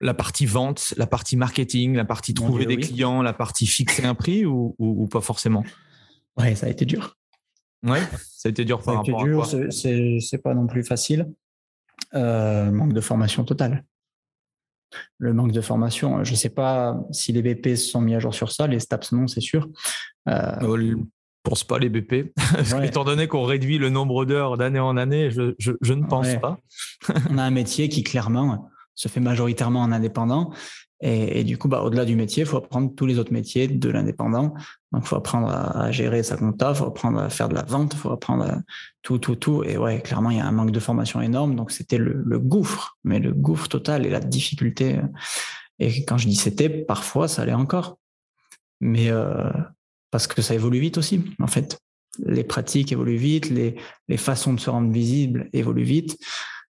la 0.00 0.14
partie 0.14 0.46
vente, 0.46 0.92
la 0.96 1.06
partie 1.06 1.36
marketing, 1.36 1.94
la 1.94 2.04
partie 2.04 2.34
trouver 2.34 2.66
des 2.66 2.76
clients, 2.76 3.22
la 3.22 3.32
partie 3.32 3.66
fixer 3.66 4.04
un 4.04 4.14
prix 4.14 4.44
ou, 4.44 4.74
ou, 4.78 5.06
pas 5.06 5.20
forcément? 5.20 5.64
Ouais, 6.36 6.54
ça 6.56 6.66
a 6.66 6.68
été 6.68 6.84
dur. 6.84 7.16
Ouais, 7.84 8.00
ça 8.20 8.48
a 8.48 8.50
été 8.50 8.64
dur 8.64 8.80
par 8.82 8.96
rapport 8.96 9.24
dur, 9.24 9.42
à 9.42 9.48
quoi 9.48 9.70
C'est 9.70 10.42
pas 10.42 10.54
non 10.54 10.66
plus 10.66 10.84
facile. 10.84 11.28
Euh, 12.14 12.70
manque 12.70 12.92
de 12.92 13.00
formation 13.00 13.44
totale 13.44 13.84
le 15.18 15.32
manque 15.32 15.52
de 15.52 15.60
formation. 15.60 16.24
Je 16.24 16.32
ne 16.32 16.36
sais 16.36 16.50
pas 16.50 17.00
si 17.10 17.32
les 17.32 17.42
BP 17.42 17.76
se 17.76 17.90
sont 17.90 18.00
mis 18.00 18.14
à 18.14 18.18
jour 18.18 18.34
sur 18.34 18.52
ça, 18.52 18.66
les 18.66 18.80
STAPS 18.80 19.12
non, 19.12 19.26
c'est 19.26 19.40
sûr. 19.40 19.68
Euh... 20.28 20.56
ne 20.60 20.92
euh, 20.92 20.96
pense 21.42 21.64
pas 21.64 21.78
les 21.78 21.88
BP. 21.88 22.32
Étant 22.82 23.04
donné 23.04 23.28
qu'on 23.28 23.44
réduit 23.44 23.78
le 23.78 23.90
nombre 23.90 24.24
d'heures 24.24 24.56
d'année 24.56 24.80
en 24.80 24.96
année, 24.96 25.30
je, 25.30 25.94
ne 25.94 26.06
pense 26.06 26.34
pas. 26.36 26.58
On 27.30 27.38
a 27.38 27.42
un 27.42 27.50
métier 27.50 27.88
qui 27.88 28.02
clairement 28.02 28.68
se 28.94 29.08
fait 29.08 29.20
majoritairement 29.20 29.80
en 29.80 29.92
indépendant 29.92 30.52
et, 31.04 31.42
du 31.42 31.58
coup, 31.58 31.66
bah, 31.66 31.82
au-delà 31.82 32.04
du 32.04 32.14
métier, 32.14 32.44
il 32.44 32.46
faut 32.46 32.58
apprendre 32.58 32.94
tous 32.94 33.06
les 33.06 33.18
autres 33.18 33.32
métiers 33.32 33.66
de 33.66 33.88
l'indépendant. 33.90 34.54
Donc, 34.92 35.02
il 35.02 35.08
faut 35.08 35.16
apprendre 35.16 35.48
à, 35.48 35.90
gérer 35.90 36.22
sa 36.22 36.36
compta, 36.36 36.70
il 36.70 36.76
faut 36.76 36.86
apprendre 36.86 37.18
à 37.18 37.28
faire 37.28 37.48
de 37.48 37.54
la 37.54 37.64
vente, 37.64 37.94
il 37.94 37.98
faut 37.98 38.12
apprendre 38.12 38.62
tout, 39.02 39.18
tout, 39.18 39.34
tout. 39.34 39.64
Et 39.64 39.76
ouais, 39.76 40.00
clairement, 40.00 40.30
il 40.30 40.36
y 40.36 40.40
a 40.40 40.46
un 40.46 40.52
manque 40.52 40.70
de 40.70 40.78
formation 40.78 41.20
énorme. 41.20 41.56
Donc, 41.56 41.72
c'était 41.72 41.98
le, 41.98 42.38
gouffre, 42.38 42.98
mais 43.02 43.18
le 43.18 43.32
gouffre 43.32 43.66
total 43.66 44.06
et 44.06 44.10
la 44.10 44.20
difficulté. 44.20 45.00
Et 45.80 46.04
quand 46.04 46.18
je 46.18 46.28
dis 46.28 46.36
c'était, 46.36 46.68
parfois, 46.68 47.26
ça 47.26 47.42
allait 47.42 47.52
encore. 47.52 47.98
Mais 48.80 49.10
euh, 49.10 49.50
parce 50.12 50.28
que 50.28 50.40
ça 50.40 50.54
évolue 50.54 50.78
vite 50.78 50.98
aussi, 50.98 51.24
en 51.40 51.48
fait. 51.48 51.80
Les 52.20 52.44
pratiques 52.44 52.92
évoluent 52.92 53.16
vite, 53.16 53.50
les, 53.50 53.74
les 54.06 54.16
façons 54.18 54.52
de 54.52 54.60
se 54.60 54.70
rendre 54.70 54.92
visible 54.92 55.48
évoluent 55.52 55.82
vite. 55.82 56.16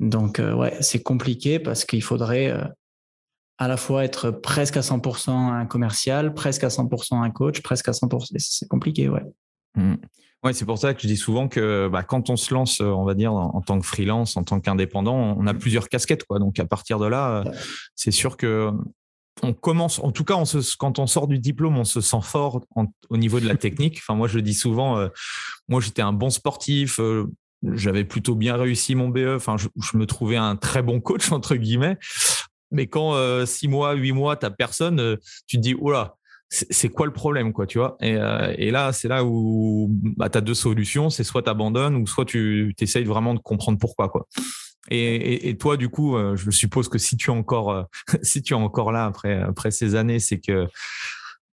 Donc, 0.00 0.38
euh, 0.38 0.54
ouais, 0.54 0.74
c'est 0.80 1.02
compliqué 1.02 1.58
parce 1.58 1.84
qu'il 1.84 2.02
faudrait 2.02 2.50
euh, 2.50 2.64
à 3.58 3.68
la 3.68 3.76
fois 3.76 4.04
être 4.04 4.30
presque 4.30 4.76
à 4.76 4.80
100% 4.80 5.30
un 5.30 5.66
commercial, 5.66 6.34
presque 6.34 6.64
à 6.64 6.68
100% 6.68 7.22
un 7.22 7.30
coach, 7.30 7.62
presque 7.62 7.88
à 7.88 7.92
100%. 7.92 8.36
C'est 8.38 8.68
compliqué, 8.68 9.08
ouais. 9.08 9.22
Mmh. 9.76 9.94
Ouais, 10.44 10.52
c'est 10.52 10.66
pour 10.66 10.78
ça 10.78 10.92
que 10.92 11.00
je 11.00 11.06
dis 11.06 11.16
souvent 11.16 11.48
que 11.48 11.88
bah, 11.88 12.02
quand 12.02 12.28
on 12.28 12.36
se 12.36 12.52
lance, 12.52 12.82
euh, 12.82 12.84
on 12.84 13.04
va 13.04 13.14
dire, 13.14 13.32
en, 13.32 13.62
tant 13.62 13.80
que 13.80 13.86
freelance, 13.86 14.36
en 14.36 14.44
tant 14.44 14.60
qu'indépendant, 14.60 15.36
on 15.38 15.46
a 15.46 15.54
plusieurs 15.54 15.88
casquettes. 15.88 16.24
Quoi. 16.24 16.38
Donc 16.38 16.58
à 16.60 16.66
partir 16.66 16.98
de 16.98 17.06
là, 17.06 17.44
euh, 17.46 17.50
c'est 17.94 18.10
sûr 18.10 18.36
que 18.36 18.70
on 19.42 19.52
commence, 19.54 19.98
en 20.00 20.12
tout 20.12 20.22
cas, 20.22 20.34
on 20.34 20.44
se, 20.44 20.76
quand 20.76 20.98
on 20.98 21.06
sort 21.06 21.28
du 21.28 21.38
diplôme, 21.38 21.78
on 21.78 21.84
se 21.84 22.00
sent 22.00 22.20
fort 22.22 22.64
au 23.08 23.16
niveau 23.16 23.40
de 23.40 23.48
la 23.48 23.56
technique. 23.56 23.98
Enfin, 23.98 24.14
moi, 24.14 24.28
je 24.28 24.36
le 24.36 24.42
dis 24.42 24.54
souvent, 24.54 24.98
euh, 24.98 25.08
moi, 25.68 25.80
j'étais 25.80 26.02
un 26.02 26.12
bon 26.12 26.30
sportif, 26.30 27.00
j'avais 27.72 28.04
plutôt 28.04 28.34
bien 28.34 28.56
réussi 28.56 28.94
mon 28.94 29.08
BE. 29.08 29.34
Enfin, 29.36 29.56
je, 29.56 29.68
je, 29.80 29.96
me 29.96 30.06
trouvais 30.06 30.36
un 30.36 30.56
très 30.56 30.82
bon 30.82 31.00
coach, 31.00 31.32
entre 31.32 31.56
guillemets. 31.56 31.96
Mais 32.70 32.86
quand 32.86 33.14
euh, 33.14 33.46
six 33.46 33.68
mois, 33.68 33.94
huit 33.94 34.12
mois, 34.12 34.36
tu 34.36 34.46
personne, 34.56 35.00
euh, 35.00 35.16
tu 35.46 35.56
te 35.56 35.62
dis, 35.62 35.74
oh 35.78 35.90
là, 35.90 36.16
c'est 36.48 36.88
quoi 36.88 37.06
le 37.06 37.12
problème, 37.12 37.52
quoi, 37.52 37.66
tu 37.66 37.78
vois? 37.78 37.96
Euh, 38.02 38.54
et, 38.56 38.70
là, 38.70 38.92
c'est 38.92 39.08
là 39.08 39.24
où 39.24 39.88
bah, 39.90 40.28
tu 40.28 40.38
as 40.38 40.40
deux 40.40 40.54
solutions, 40.54 41.10
c'est 41.10 41.24
soit 41.24 41.42
tu 41.42 41.50
abandonnes 41.50 41.96
ou 41.96 42.06
soit 42.06 42.24
tu 42.24 42.74
essayes 42.78 43.04
vraiment 43.04 43.34
de 43.34 43.40
comprendre 43.40 43.78
pourquoi, 43.78 44.08
quoi. 44.08 44.26
Et, 44.90 45.56
toi, 45.58 45.76
du 45.78 45.88
coup, 45.88 46.14
je 46.36 46.50
suppose 46.50 46.90
que 46.90 46.98
si 46.98 47.16
tu 47.16 47.30
es 47.30 47.32
encore, 47.32 47.88
si 48.22 48.42
tu 48.42 48.52
es 48.52 48.56
encore 48.56 48.92
là 48.92 49.06
après, 49.06 49.40
après 49.40 49.70
ces 49.70 49.94
années, 49.94 50.20
c'est 50.20 50.38
que 50.38 50.68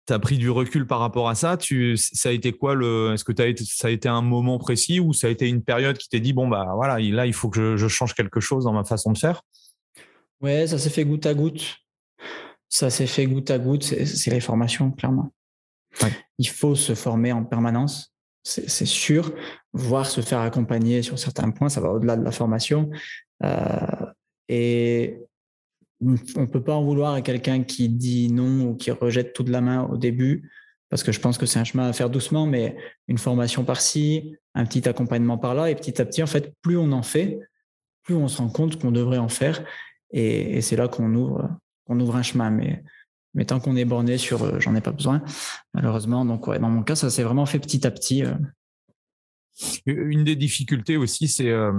tu 0.09 0.13
as 0.13 0.19
pris 0.19 0.39
du 0.39 0.49
recul 0.49 0.87
par 0.87 0.99
rapport 0.99 1.29
à 1.29 1.35
ça. 1.35 1.55
Tu, 1.55 1.95
ça 1.95 2.29
a 2.29 2.31
été 2.31 2.51
quoi 2.51 2.73
le 2.73 3.13
Est-ce 3.13 3.23
que 3.23 3.39
as 3.39 3.45
été, 3.45 3.63
ça 3.63 3.89
a 3.89 3.91
été 3.91 4.09
un 4.09 4.23
moment 4.23 4.57
précis 4.57 4.99
ou 4.99 5.13
ça 5.13 5.27
a 5.27 5.29
été 5.29 5.47
une 5.47 5.63
période 5.63 5.97
qui 5.99 6.09
t'est 6.09 6.19
dit 6.19 6.33
bon 6.33 6.47
bah 6.47 6.71
voilà, 6.73 6.99
là 6.99 7.27
il 7.27 7.33
faut 7.33 7.49
que 7.49 7.77
je, 7.77 7.87
change 7.87 8.15
quelque 8.15 8.39
chose 8.39 8.63
dans 8.63 8.73
ma 8.73 8.83
façon 8.83 9.11
de 9.11 9.17
faire? 9.19 9.43
Ouais, 10.41 10.67
ça 10.67 10.77
s'est 10.77 10.89
fait 10.89 11.05
goutte 11.05 11.25
à 11.25 11.33
goutte. 11.33 11.77
Ça 12.69 12.89
s'est 12.89 13.07
fait 13.07 13.25
goutte 13.25 13.51
à 13.51 13.59
goutte. 13.59 13.83
C'est 13.83 14.31
les 14.31 14.39
formations, 14.39 14.91
clairement. 14.91 15.33
Il 16.37 16.47
faut 16.47 16.75
se 16.75 16.95
former 16.95 17.31
en 17.31 17.43
permanence, 17.43 18.13
c'est 18.43 18.85
sûr. 18.85 19.33
Voire 19.73 20.05
se 20.05 20.21
faire 20.21 20.39
accompagner 20.39 21.01
sur 21.01 21.19
certains 21.19 21.49
points, 21.51 21.69
ça 21.69 21.81
va 21.81 21.89
au-delà 21.91 22.15
de 22.15 22.23
la 22.23 22.31
formation. 22.31 22.89
Euh, 23.43 24.05
et 24.47 25.19
on 26.01 26.11
ne 26.11 26.45
peut 26.45 26.63
pas 26.63 26.75
en 26.75 26.83
vouloir 26.83 27.13
à 27.13 27.21
quelqu'un 27.21 27.63
qui 27.63 27.89
dit 27.89 28.31
non 28.31 28.69
ou 28.69 28.75
qui 28.75 28.91
rejette 28.91 29.33
tout 29.33 29.43
de 29.43 29.51
la 29.51 29.61
main 29.61 29.83
au 29.83 29.97
début, 29.97 30.49
parce 30.89 31.03
que 31.03 31.11
je 31.11 31.19
pense 31.19 31.37
que 31.37 31.45
c'est 31.45 31.59
un 31.59 31.63
chemin 31.63 31.89
à 31.89 31.93
faire 31.93 32.09
doucement, 32.09 32.45
mais 32.45 32.77
une 33.07 33.17
formation 33.17 33.65
par-ci, 33.65 34.35
un 34.55 34.65
petit 34.65 34.87
accompagnement 34.87 35.37
par-là, 35.37 35.69
et 35.69 35.75
petit 35.75 36.01
à 36.01 36.05
petit, 36.05 36.23
en 36.23 36.27
fait, 36.27 36.53
plus 36.61 36.77
on 36.77 36.91
en 36.91 37.03
fait, 37.03 37.39
plus 38.03 38.15
on 38.15 38.27
se 38.27 38.37
rend 38.37 38.49
compte 38.49 38.79
qu'on 38.79 38.91
devrait 38.91 39.17
en 39.17 39.29
faire. 39.29 39.63
Et, 40.11 40.61
c'est 40.61 40.75
là 40.75 40.87
qu'on 40.87 41.13
ouvre, 41.13 41.49
qu'on 41.85 41.99
ouvre 41.99 42.15
un 42.15 42.23
chemin. 42.23 42.49
Mais, 42.49 42.83
mais 43.33 43.45
tant 43.45 43.59
qu'on 43.59 43.75
est 43.75 43.85
borné 43.85 44.17
sur 44.17 44.43
euh, 44.43 44.59
j'en 44.59 44.75
ai 44.75 44.81
pas 44.81 44.91
besoin, 44.91 45.21
malheureusement. 45.73 46.25
Donc, 46.25 46.47
ouais, 46.47 46.59
dans 46.59 46.69
mon 46.69 46.83
cas, 46.83 46.95
ça 46.95 47.09
s'est 47.09 47.23
vraiment 47.23 47.45
fait 47.45 47.59
petit 47.59 47.85
à 47.85 47.91
petit. 47.91 48.23
Euh. 48.23 48.33
Une 49.85 50.23
des 50.23 50.35
difficultés 50.35 50.97
aussi, 50.97 51.27
c'est 51.27 51.49
euh, 51.49 51.73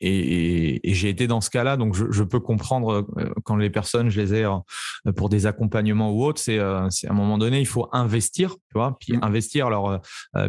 et, 0.00 0.80
j'ai 0.84 1.08
été 1.08 1.26
dans 1.26 1.40
ce 1.40 1.50
cas-là, 1.50 1.76
donc 1.76 1.96
je, 1.96 2.22
peux 2.22 2.38
comprendre 2.38 3.08
euh, 3.18 3.32
quand 3.44 3.56
les 3.56 3.70
personnes, 3.70 4.10
je 4.10 4.20
les 4.20 4.34
ai 4.34 4.44
euh, 4.44 5.12
pour 5.16 5.28
des 5.28 5.46
accompagnements 5.46 6.12
ou 6.12 6.24
autres, 6.24 6.40
c'est 6.40 6.60
à 6.60 6.86
un 7.08 7.12
moment 7.12 7.36
donné, 7.36 7.58
il 7.58 7.66
faut 7.66 7.88
investir, 7.90 8.52
tu 8.52 8.74
vois. 8.74 8.96
Puis 9.00 9.16
mmh. 9.16 9.20
investir, 9.22 9.66
alors 9.66 10.00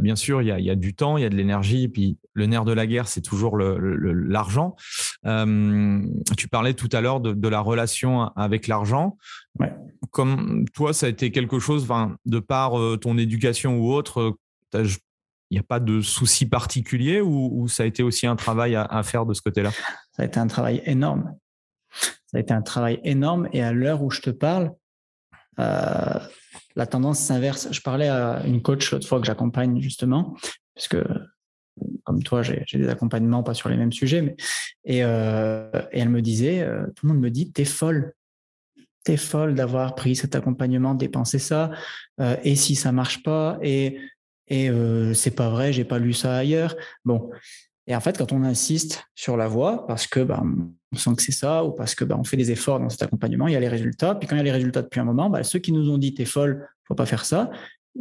bien 0.02 0.16
sûr, 0.16 0.44
il 0.44 0.50
y, 0.50 0.52
a, 0.52 0.60
il 0.60 0.66
y, 0.66 0.70
a, 0.70 0.76
du 0.76 0.94
temps, 0.94 1.18
il 1.18 1.24
y 1.24 1.26
a 1.26 1.30
de 1.30 1.36
l'énergie, 1.36 1.88
puis 1.88 2.18
le 2.34 2.46
nerf 2.46 2.66
de 2.66 2.74
la 2.74 2.86
guerre, 2.86 3.08
c'est 3.08 3.22
toujours 3.22 3.58
l'argent. 3.58 4.76
tu 5.24 6.48
parlais 6.48 6.74
tout 6.76 6.90
à 6.92 7.02
l'heure 7.02 7.20
de, 7.20 7.34
de, 7.34 7.48
la 7.48 7.62
relation 7.62 8.28
avec 8.36 8.68
l'argent. 8.68 9.18
Ouais. 9.60 9.74
Comme 10.12 10.66
toi, 10.74 10.94
ça 10.94 11.08
a 11.08 11.10
été 11.10 11.32
quelque 11.32 11.60
chose, 11.60 11.88
de 12.26 12.40
par 12.40 12.74
ton 13.02 13.18
éducation 13.18 13.80
ou 13.80 13.92
autre, 13.92 14.38
il 15.50 15.56
n'y 15.56 15.60
a 15.60 15.64
pas 15.64 15.80
de 15.80 16.02
souci 16.02 16.46
particulier 16.48 17.22
ou, 17.22 17.68
ça 17.68 17.84
a 17.84 17.86
été 17.86 18.04
aussi 18.04 18.28
un 18.28 18.36
travail 18.36 18.76
à, 18.76 19.04
faire 19.04 19.26
de 19.26 19.34
ce 19.34 19.42
côté-là? 19.42 19.72
Ça 20.12 20.24
a 20.24 20.26
été 20.26 20.40
un 20.40 20.48
travail 20.48 20.82
énorme. 20.86 21.36
Ça 22.28 22.38
a 22.38 22.40
été 22.40 22.54
un 22.54 22.62
travail 22.62 23.00
énorme 23.04 23.50
et 23.52 23.64
à 23.64 23.72
l'heure 23.72 24.04
où 24.04 24.12
je 24.12 24.22
te 24.22 24.30
parle, 24.30 24.72
euh, 25.60 26.20
la 26.76 26.86
tendance 26.86 27.20
s'inverse. 27.20 27.68
Je 27.72 27.82
parlais 27.82 28.08
à 28.08 28.44
une 28.46 28.62
coach 28.62 28.92
l'autre 28.92 29.08
fois 29.08 29.20
que 29.20 29.26
j'accompagne 29.26 29.82
justement, 29.82 30.36
parce 30.76 30.88
que 30.88 31.04
comme 32.04 32.22
toi, 32.22 32.44
j'ai 32.44 32.66
des 32.74 32.90
accompagnements 32.90 33.42
pas 33.42 33.54
sur 33.54 33.70
les 33.70 33.78
mêmes 33.78 33.92
sujets, 33.92 34.22
mais 34.22 34.36
et, 34.84 35.04
euh, 35.04 35.72
elle 35.92 36.10
me 36.10 36.22
disait, 36.22 36.62
euh, 36.62 36.86
tout 36.96 37.08
le 37.08 37.14
monde 37.14 37.22
me 37.22 37.32
dit, 37.32 37.52
t'es 37.52 37.66
folle, 37.66 38.14
t'es 39.04 39.18
folle 39.18 39.56
d'avoir 39.56 39.96
pris 39.96 40.16
cet 40.16 40.36
accompagnement, 40.36 40.94
dépensé 40.94 41.40
ça, 41.40 41.72
et 42.44 42.56
si 42.56 42.76
ça 42.76 42.92
marche 42.92 43.24
pas, 43.24 43.58
et 43.62 43.98
et 44.50 44.70
euh, 44.70 45.14
c'est 45.14 45.32
pas 45.32 45.50
vrai, 45.50 45.72
j'ai 45.72 45.86
pas 45.86 46.00
lu 46.00 46.14
ça 46.14 46.36
ailleurs. 46.36 46.76
Bon. 47.06 47.30
Et 47.88 47.96
en 47.96 48.02
fait, 48.02 48.18
quand 48.18 48.32
on 48.32 48.44
insiste 48.44 49.04
sur 49.16 49.36
la 49.36 49.48
voie, 49.48 49.88
parce 49.88 50.06
que 50.06 50.20
bah, 50.20 50.44
on 50.92 50.98
sent 50.98 51.16
que 51.16 51.24
c'est 51.24 51.32
ça, 51.32 51.64
ou 51.64 51.72
parce 51.72 51.96
que 51.96 52.04
bah, 52.04 52.16
on 52.20 52.24
fait 52.24 52.38
des 52.38 52.52
efforts 52.52 52.80
dans 52.80 52.90
cet 52.90 53.02
accompagnement, 53.04 53.48
il 53.48 53.54
y 53.54 53.58
a 53.58 53.60
les 53.60 53.68
résultats. 53.68 54.16
Puis 54.16 54.28
quand 54.28 54.36
il 54.36 54.40
y 54.40 54.42
a 54.42 54.44
les 54.44 54.52
résultats 54.52 54.82
depuis 54.82 55.00
un 55.00 55.06
moment, 55.06 55.30
bah, 55.30 55.44
ceux 55.44 55.60
qui 55.60 55.72
nous 55.72 55.90
ont 55.90 55.98
dit 55.98 56.14
t'es 56.14 56.26
folle, 56.26 56.68
faut 56.88 56.96
pas 56.96 57.08
faire 57.08 57.26
ça, 57.26 57.50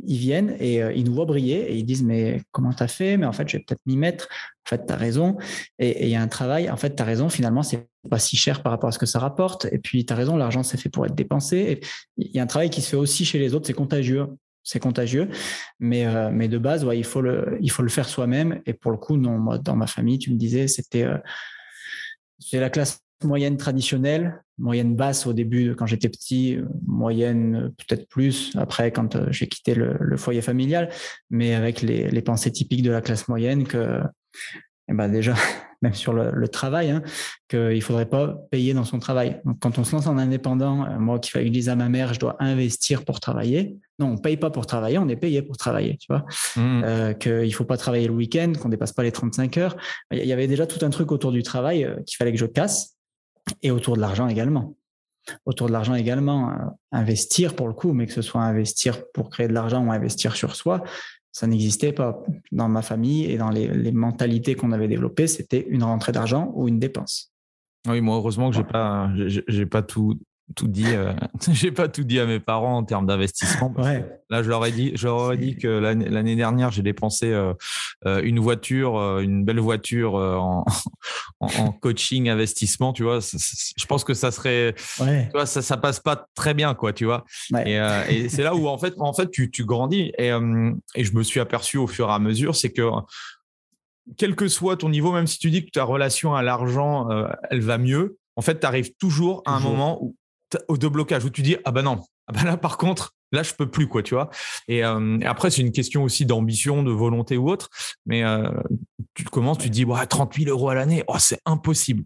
ils 0.07 0.19
viennent 0.19 0.57
et 0.61 0.83
euh, 0.83 0.93
ils 0.93 1.05
nous 1.05 1.15
voient 1.15 1.25
briller 1.25 1.73
et 1.73 1.77
ils 1.77 1.85
disent 1.85 2.03
mais 2.03 2.43
comment 2.53 2.73
tu 2.73 2.83
as 2.83 2.89
fait? 2.89 3.17
Mais 3.17 3.27
en 3.27 3.33
fait, 3.33 3.49
je 3.49 3.57
vais 3.57 3.65
peut-être 3.67 3.81
m'y 3.87 3.97
mettre. 3.97 4.29
En 4.67 4.69
fait, 4.69 4.87
tu 4.87 4.93
as 4.93 4.97
raison. 4.97 5.37
Et 5.79 6.05
il 6.05 6.11
y 6.11 6.17
a 6.17 6.23
un 6.23 6.29
travail. 6.29 6.71
En 6.71 6.77
fait, 6.77 6.95
tu 6.95 7.03
as 7.03 7.07
raison. 7.07 7.29
Finalement, 7.29 7.63
c'est 7.63 7.89
pas 8.09 8.19
si 8.19 8.37
cher 8.37 8.63
par 8.63 8.73
rapport 8.73 8.89
à 8.89 8.93
ce 8.93 8.99
que 8.99 9.07
ça 9.07 9.19
rapporte. 9.19 9.67
Et 9.73 9.79
puis, 9.79 10.05
tu 10.05 10.13
as 10.13 10.17
raison, 10.17 10.37
l'argent, 10.37 10.63
c'est 10.63 10.79
fait 10.79 10.91
pour 10.91 11.07
être 11.07 11.15
dépensé. 11.15 11.81
Il 12.17 12.31
y 12.31 12.39
a 12.39 12.43
un 12.43 12.47
travail 12.47 12.71
qui 12.71 12.83
se 12.83 12.91
fait 12.91 12.97
aussi 12.97 13.25
chez 13.25 13.39
les 13.39 13.55
autres, 13.55 13.67
c'est 13.67 13.73
contagieux. 13.73 14.27
C'est 14.69 14.81
contagieux. 14.81 15.31
Mais, 15.81 16.07
euh, 16.07 16.29
mais 16.31 16.47
de 16.47 16.59
base, 16.59 16.85
ouais, 16.85 16.99
il, 16.99 17.05
faut 17.05 17.23
le, 17.23 17.57
il 17.63 17.71
faut 17.71 17.83
le 17.83 17.89
faire 17.89 18.07
soi-même. 18.07 18.61
Et 18.67 18.75
pour 18.75 18.91
le 18.91 18.99
coup, 18.99 19.17
non, 19.17 19.39
moi, 19.39 19.57
dans 19.57 19.77
ma 19.77 19.87
famille, 19.87 20.19
tu 20.19 20.31
me 20.31 20.37
disais, 20.37 20.69
c'était 20.69 21.05
euh, 21.05 21.17
la 22.53 22.69
classe 22.69 23.01
moyenne 23.25 23.57
traditionnelle, 23.57 24.43
moyenne 24.59 24.95
basse 24.95 25.27
au 25.27 25.33
début 25.33 25.75
quand 25.75 25.87
j'étais 25.87 26.11
petit, 26.11 26.59
moyenne 26.87 27.73
peut-être 27.79 28.07
plus 28.11 28.55
après 28.59 28.93
quand 28.93 29.17
euh, 29.17 29.29
j'ai 29.31 29.49
quitté 29.49 29.75
le, 29.75 29.97
foyer 30.19 30.43
familial, 30.43 30.91
mais 31.31 31.55
avec 31.55 31.81
les, 31.81 32.11
les, 32.11 32.23
pensées 32.23 32.53
typiques 32.53 32.83
de 32.83 32.91
la 32.91 33.01
classe 33.01 33.27
moyenne 33.27 33.67
que 33.67 34.03
eh 34.91 34.93
ben 34.93 35.09
déjà, 35.09 35.35
même 35.83 35.95
sur 35.95 36.13
le, 36.13 36.49
travail, 36.49 36.91
hein, 36.91 37.03
qu'il 37.49 37.61
ne 37.61 37.81
faudrait 37.81 38.09
pas 38.09 38.35
payer 38.51 38.75
dans 38.75 38.85
son 38.85 38.99
travail. 38.99 39.41
Donc, 39.45 39.59
quand 39.61 39.79
on 39.79 39.85
se 39.85 39.93
lance 39.93 40.07
en 40.07 40.19
indépendant, 40.19 40.85
euh, 40.85 40.99
moi 40.99 41.19
qui 41.19 41.31
fais 41.31 41.69
à 41.69 41.77
ma 41.77 41.89
mère, 41.89 42.15
je 42.15 42.21
dois 42.21 42.37
investir 42.41 43.05
pour 43.05 43.21
travailler. 43.21 43.77
Non, 43.99 44.09
on 44.09 44.13
ne 44.15 44.19
paye 44.19 44.37
pas 44.37 44.51
pour 44.51 44.67
travailler, 44.67 44.99
on 44.99 45.09
est 45.09 45.17
payé 45.17 45.43
pour 45.43 45.57
travailler, 45.57 45.97
tu 45.99 46.07
vois. 46.09 46.25
Mmh. 46.57 46.83
Euh, 46.85 47.13
qu'il 47.15 47.47
ne 47.47 47.51
faut 47.51 47.65
pas 47.65 47.77
travailler 47.77 48.07
le 48.09 48.15
week-end, 48.15 48.53
qu'on 48.61 48.69
ne 48.69 48.73
dépasse 48.73 48.93
pas 48.93 49.03
les 49.03 49.13
35 49.13 49.57
heures. 49.59 49.77
Il 50.11 50.25
y 50.25 50.33
avait 50.33 50.47
déjà 50.47 50.67
tout 50.67 50.85
un 50.85 50.91
truc 50.91 51.13
autour 51.13 51.33
du 51.33 51.43
travail 51.43 51.85
euh, 51.85 51.97
qu'il 52.07 52.17
fallait 52.17 52.33
que 52.33 52.39
je 52.39 52.47
casse 52.47 52.97
et 53.63 53.71
autour 53.71 53.97
de 53.97 54.01
l'argent 54.01 54.29
également. 54.29 54.75
Autour 55.45 55.67
de 55.67 55.73
l'argent 55.73 55.95
également, 55.95 56.55
investir 56.91 57.55
pour 57.55 57.69
le 57.69 57.75
coup, 57.75 57.93
mais 57.93 58.07
que 58.07 58.15
ce 58.15 58.23
soit 58.23 58.41
investir 58.41 59.03
pour 59.13 59.29
créer 59.29 59.47
de 59.47 59.53
l'argent 59.53 59.85
ou 59.85 59.93
investir 59.93 60.35
sur 60.35 60.57
soi, 60.57 60.83
ça 61.39 61.47
n'existait 61.47 61.93
pas 61.93 62.21
dans 62.51 62.69
ma 62.69 62.83
famille 62.83 63.27
et 63.27 63.39
dans 63.39 63.51
les, 63.51 63.93
mentalités 63.93 64.57
qu'on 64.57 64.73
avait 64.73 64.89
développées, 64.89 65.29
c'était 65.29 65.65
une 65.69 65.85
rentrée 65.85 66.11
d'argent 66.11 66.51
ou 66.57 66.67
une 66.67 66.81
dépense. 66.81 67.33
Oui, 67.87 68.01
moi 68.01 68.17
heureusement 68.17 68.51
que 68.51 68.57
j'ai 68.57 68.65
pas, 68.65 69.13
j'ai 69.15 69.67
pas 69.67 69.83
tout, 69.83 70.19
tout 70.55 70.69
dit, 70.69 70.87
euh, 70.87 71.13
j'ai 71.53 71.73
pas 71.73 71.89
tout 71.89 72.05
dit 72.05 72.19
à 72.19 72.27
mes 72.27 72.41
parents 72.41 72.79
en 72.79 72.85
termes 72.85 73.07
d'investissement. 73.07 73.75
Là, 74.31 74.43
je 74.43 74.49
leur 74.49 74.65
ai 74.67 74.73
dit, 74.73 74.93
je 74.95 75.07
leur 75.07 75.33
ai 75.33 75.37
dit 75.37 75.57
que 75.57 75.69
l'année 75.69 76.37
dernière, 76.37 76.71
j'ai 76.71 76.83
dépensé 76.83 77.33
euh, 77.33 77.55
euh, 78.07 78.21
une 78.23 78.39
voiture, 78.39 79.19
une 79.21 79.45
belle 79.45 79.61
voiture 79.61 80.15
en, 80.15 80.65
en, 81.41 81.73
coaching, 81.73 82.29
investissement. 82.29 82.93
Tu 82.93 83.03
vois, 83.03 83.21
je 83.21 83.87
pense 83.87 84.05
que 84.05 84.15
ça 84.15 84.31
serait, 84.31 84.75
tu 84.99 85.31
vois, 85.33 85.47
ça, 85.47 85.63
ça 85.63 85.77
passe 85.77 86.01
pas 86.01 86.27
très 86.35 86.55
bien, 86.55 86.75
quoi. 86.75 86.93
Tu 86.93 87.05
vois. 87.05 87.25
Et, 87.65 87.75
et 88.09 88.29
c'est 88.29 88.43
là 88.43 88.55
où 88.55 88.69
en 88.69 88.79
fait, 88.79 88.95
en 88.99 89.13
fait, 89.13 89.31
tu, 89.31 89.51
tu 89.51 89.65
grandis. 89.65 90.13
Et, 90.19 90.31
et 90.95 91.05
je 91.05 91.15
me 91.15 91.23
suis 91.23 91.41
aperçu 91.41 91.79
au 91.79 91.87
fur 91.87 92.09
et 92.09 92.13
à 92.13 92.19
mesure, 92.19 92.57
c'est 92.57 92.71
que 92.71 92.89
quel 94.17 94.37
que 94.37 94.49
soit 94.49 94.79
ton 94.79 94.89
niveau, 94.89 95.13
même 95.13 95.27
si 95.27 95.39
tu 95.39 95.51
dis 95.51 95.67
que 95.67 95.71
ta 95.71 95.85
relation 95.85 96.35
à 96.35 96.43
l'argent, 96.43 97.09
elle 97.51 97.61
va 97.61 97.79
mieux, 97.79 98.19
en 98.39 98.41
fait, 98.41 98.61
tu 98.61 98.67
arrives 98.67 98.95
toujours 99.01 99.43
à 99.47 99.57
un 99.57 99.59
moment 99.59 99.99
où 100.01 100.15
au 100.69 100.77
blocage 100.77 101.25
où 101.25 101.31
tu 101.31 101.43
dis 101.43 101.57
ah 101.65 101.73
ben 101.73 101.83
non 101.83 102.03
ah 102.27 102.33
ben 102.33 102.45
là 102.45 102.57
par 102.57 102.79
contre 102.79 103.15
là 103.33 103.43
je 103.43 103.53
peux 103.55 103.69
plus 103.69 103.87
quoi 103.89 104.03
tu 104.03 104.15
vois. 104.15 104.31
Et, 104.69 104.85
euh, 104.85 105.19
après 105.25 105.51
c'est 105.51 105.63
une 105.63 105.73
question 105.73 106.05
aussi 106.05 106.27
d'ambition 106.27 106.83
de 106.83 106.91
volonté 106.91 107.37
ou 107.37 107.51
autre 107.51 107.69
mais 108.07 108.25
euh, 108.25 108.51
tu 109.15 109.25
commences 109.25 109.59
tu 109.59 109.69
te 109.69 109.73
dis 109.73 109.85
ouais, 109.85 110.07
30 110.07 110.35
000 110.35 110.51
euros 110.51 110.71
à 110.71 110.75
l'année 110.75 111.05
oh, 111.09 111.17
c'est 111.19 111.41
impossible. 111.45 112.05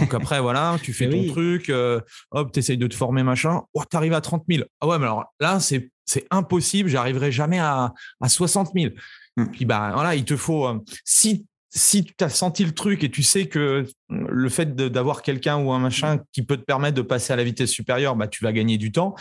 Donc 0.00 0.14
après 0.14 0.40
voilà 0.40 0.76
tu 0.82 0.92
fais 0.92 1.08
ton 1.08 1.26
truc 1.26 1.70
euh, 1.70 2.00
hop 2.30 2.52
tu 2.52 2.60
essayes 2.60 2.78
de 2.78 2.86
te 2.86 2.94
former 2.94 3.22
machin. 3.22 3.62
Oh, 3.74 3.82
tu 3.88 3.96
arrives 3.96 4.14
à 4.14 4.20
30 4.20 4.44
000 4.48 4.64
ah 4.80 4.86
ouais 4.86 4.98
mais 4.98 5.06
alors 5.06 5.24
là 5.40 5.60
c'est 5.60 5.90
c'est 6.04 6.26
impossible 6.30 6.88
j'arriverai 6.88 7.32
jamais 7.32 7.58
à, 7.58 7.92
à 8.20 8.28
60 8.28 8.70
000 8.76 8.92
mmh. 9.36 9.46
puis 9.46 9.64
bah 9.64 9.90
voilà 9.94 10.14
il 10.14 10.24
te 10.24 10.36
faut 10.36 10.68
si 11.04 11.46
si 11.74 12.04
tu 12.04 12.24
as 12.24 12.28
senti 12.28 12.64
le 12.64 12.72
truc 12.72 13.02
et 13.02 13.10
tu 13.10 13.22
sais 13.22 13.46
que 13.46 13.84
le 14.08 14.48
fait 14.48 14.76
d'avoir 14.76 15.22
quelqu'un 15.22 15.58
ou 15.58 15.72
un 15.72 15.80
machin 15.80 16.20
qui 16.32 16.42
peut 16.42 16.56
te 16.56 16.62
permettre 16.62 16.96
de 16.96 17.02
passer 17.02 17.32
à 17.32 17.36
la 17.36 17.44
vitesse 17.44 17.70
supérieure, 17.70 18.14
bah, 18.14 18.28
tu 18.28 18.44
vas 18.44 18.52
gagner 18.52 18.78
du 18.78 18.92
temps. 18.92 19.14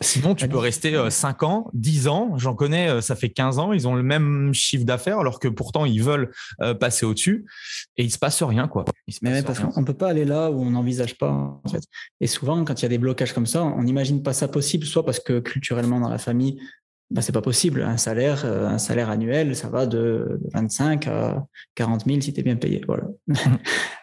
Sinon, 0.00 0.34
tu 0.34 0.48
peux 0.48 0.58
rester 0.58 0.98
5 1.10 1.42
euh, 1.42 1.46
ans, 1.46 1.70
10 1.74 2.08
ans. 2.08 2.36
J'en 2.36 2.54
connais, 2.54 2.88
euh, 2.88 3.00
ça 3.00 3.14
fait 3.14 3.30
15 3.30 3.58
ans. 3.58 3.72
Ils 3.72 3.86
ont 3.86 3.94
le 3.94 4.02
même 4.02 4.52
chiffre 4.52 4.84
d'affaires 4.84 5.18
alors 5.18 5.38
que 5.38 5.48
pourtant 5.48 5.84
ils 5.84 6.02
veulent 6.02 6.32
euh, 6.60 6.74
passer 6.74 7.06
au-dessus 7.06 7.46
et 7.96 8.04
il 8.04 8.10
se 8.10 8.18
passe 8.18 8.42
rien, 8.42 8.68
quoi. 8.68 8.84
Mais 9.22 9.42
parce 9.42 9.60
qu'on 9.60 9.84
peut 9.84 9.94
pas 9.94 10.08
aller 10.08 10.24
là 10.24 10.50
où 10.50 10.60
on 10.60 10.70
n'envisage 10.70 11.16
pas, 11.18 11.30
en 11.30 11.68
fait. 11.70 11.84
Et 12.20 12.26
souvent, 12.26 12.64
quand 12.64 12.80
il 12.80 12.82
y 12.82 12.86
a 12.86 12.88
des 12.88 12.98
blocages 12.98 13.32
comme 13.32 13.46
ça, 13.46 13.62
on 13.62 13.82
n'imagine 13.82 14.22
pas 14.22 14.32
ça 14.32 14.48
possible, 14.48 14.86
soit 14.86 15.04
parce 15.04 15.20
que 15.20 15.38
culturellement 15.38 16.00
dans 16.00 16.10
la 16.10 16.18
famille, 16.18 16.58
bah, 17.12 17.20
c'est 17.20 17.32
pas 17.32 17.42
possible. 17.42 17.82
Un 17.82 17.98
salaire, 17.98 18.42
euh, 18.46 18.66
un 18.66 18.78
salaire 18.78 19.10
annuel, 19.10 19.54
ça 19.54 19.68
va 19.68 19.84
de 19.86 20.40
25 20.54 21.06
à 21.08 21.44
40 21.74 22.06
000 22.06 22.20
si 22.22 22.32
tu 22.32 22.40
es 22.40 22.42
bien 22.42 22.56
payé. 22.56 22.80
Voilà. 22.86 23.04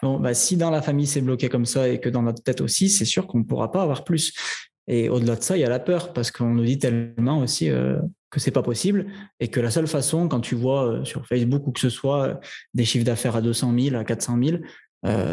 bon, 0.03 0.19
bah, 0.19 0.35
si 0.35 0.57
dans 0.57 0.69
la 0.69 0.83
famille 0.83 1.07
c'est 1.07 1.21
bloqué 1.21 1.49
comme 1.49 1.65
ça 1.65 1.89
et 1.89 1.99
que 1.99 2.07
dans 2.07 2.21
notre 2.21 2.43
tête 2.43 2.61
aussi, 2.61 2.87
c'est 2.87 3.05
sûr 3.05 3.25
qu'on 3.25 3.39
ne 3.39 3.43
pourra 3.43 3.71
pas 3.71 3.81
avoir 3.81 4.03
plus. 4.03 4.33
Et 4.87 5.09
au-delà 5.09 5.35
de 5.35 5.41
ça, 5.41 5.57
il 5.57 5.61
y 5.61 5.63
a 5.63 5.69
la 5.69 5.79
peur 5.79 6.13
parce 6.13 6.29
qu'on 6.29 6.53
nous 6.53 6.63
dit 6.63 6.77
tellement 6.77 7.39
aussi 7.39 7.71
euh, 7.71 7.99
que 8.29 8.39
c'est 8.39 8.51
pas 8.51 8.63
possible 8.63 9.07
et 9.39 9.47
que 9.47 9.59
la 9.59 9.71
seule 9.71 9.87
façon, 9.87 10.27
quand 10.27 10.41
tu 10.41 10.53
vois 10.53 10.87
euh, 10.87 11.03
sur 11.03 11.25
Facebook 11.25 11.65
ou 11.65 11.71
que 11.71 11.79
ce 11.79 11.89
soit 11.89 12.39
des 12.75 12.85
chiffres 12.85 13.05
d'affaires 13.05 13.35
à 13.35 13.41
200 13.41 13.73
000, 13.77 13.95
à 13.95 14.03
400 14.03 14.37
000, 14.43 14.57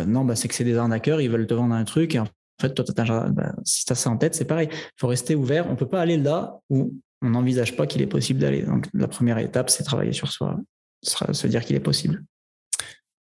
non, 0.07 0.24
bah, 0.24 0.35
c'est 0.35 0.49
que 0.49 0.55
c'est 0.55 0.64
des 0.64 0.77
arnaqueurs, 0.77 1.20
ils 1.20 1.29
veulent 1.31 1.47
te 1.47 1.55
vendre 1.55 1.74
un 1.74 1.85
truc 1.85 2.14
et 2.14 2.20
en 2.20 2.27
fait, 2.59 2.72
toi, 2.72 2.85
bah, 3.31 3.55
si 3.64 3.85
tu 3.85 3.93
as 3.93 3.97
ça 3.97 4.09
en 4.09 4.16
tête, 4.16 4.35
c'est 4.35 4.47
pareil. 4.47 4.68
Il 4.72 5.01
faut 5.01 5.09
rester 5.09 5.35
ouvert. 5.35 5.66
On 5.66 5.72
ne 5.72 5.77
peut 5.77 5.89
pas 5.89 6.01
aller 6.01 6.16
là 6.16 6.59
où 6.70 6.95
on 7.23 7.31
n'envisage 7.31 7.77
pas 7.77 7.87
qu'il 7.87 8.03
est 8.03 8.07
possible 8.07 8.41
d'aller. 8.41 8.62
Donc 8.62 8.87
la 8.95 9.09
première 9.09 9.39
étape, 9.39 9.71
c'est 9.71 9.85
travailler 9.85 10.12
sur 10.12 10.31
soi, 10.31 10.59
se 11.03 11.47
dire 11.47 11.64
qu'il 11.64 11.77
est 11.77 11.81
possible. 11.81 12.25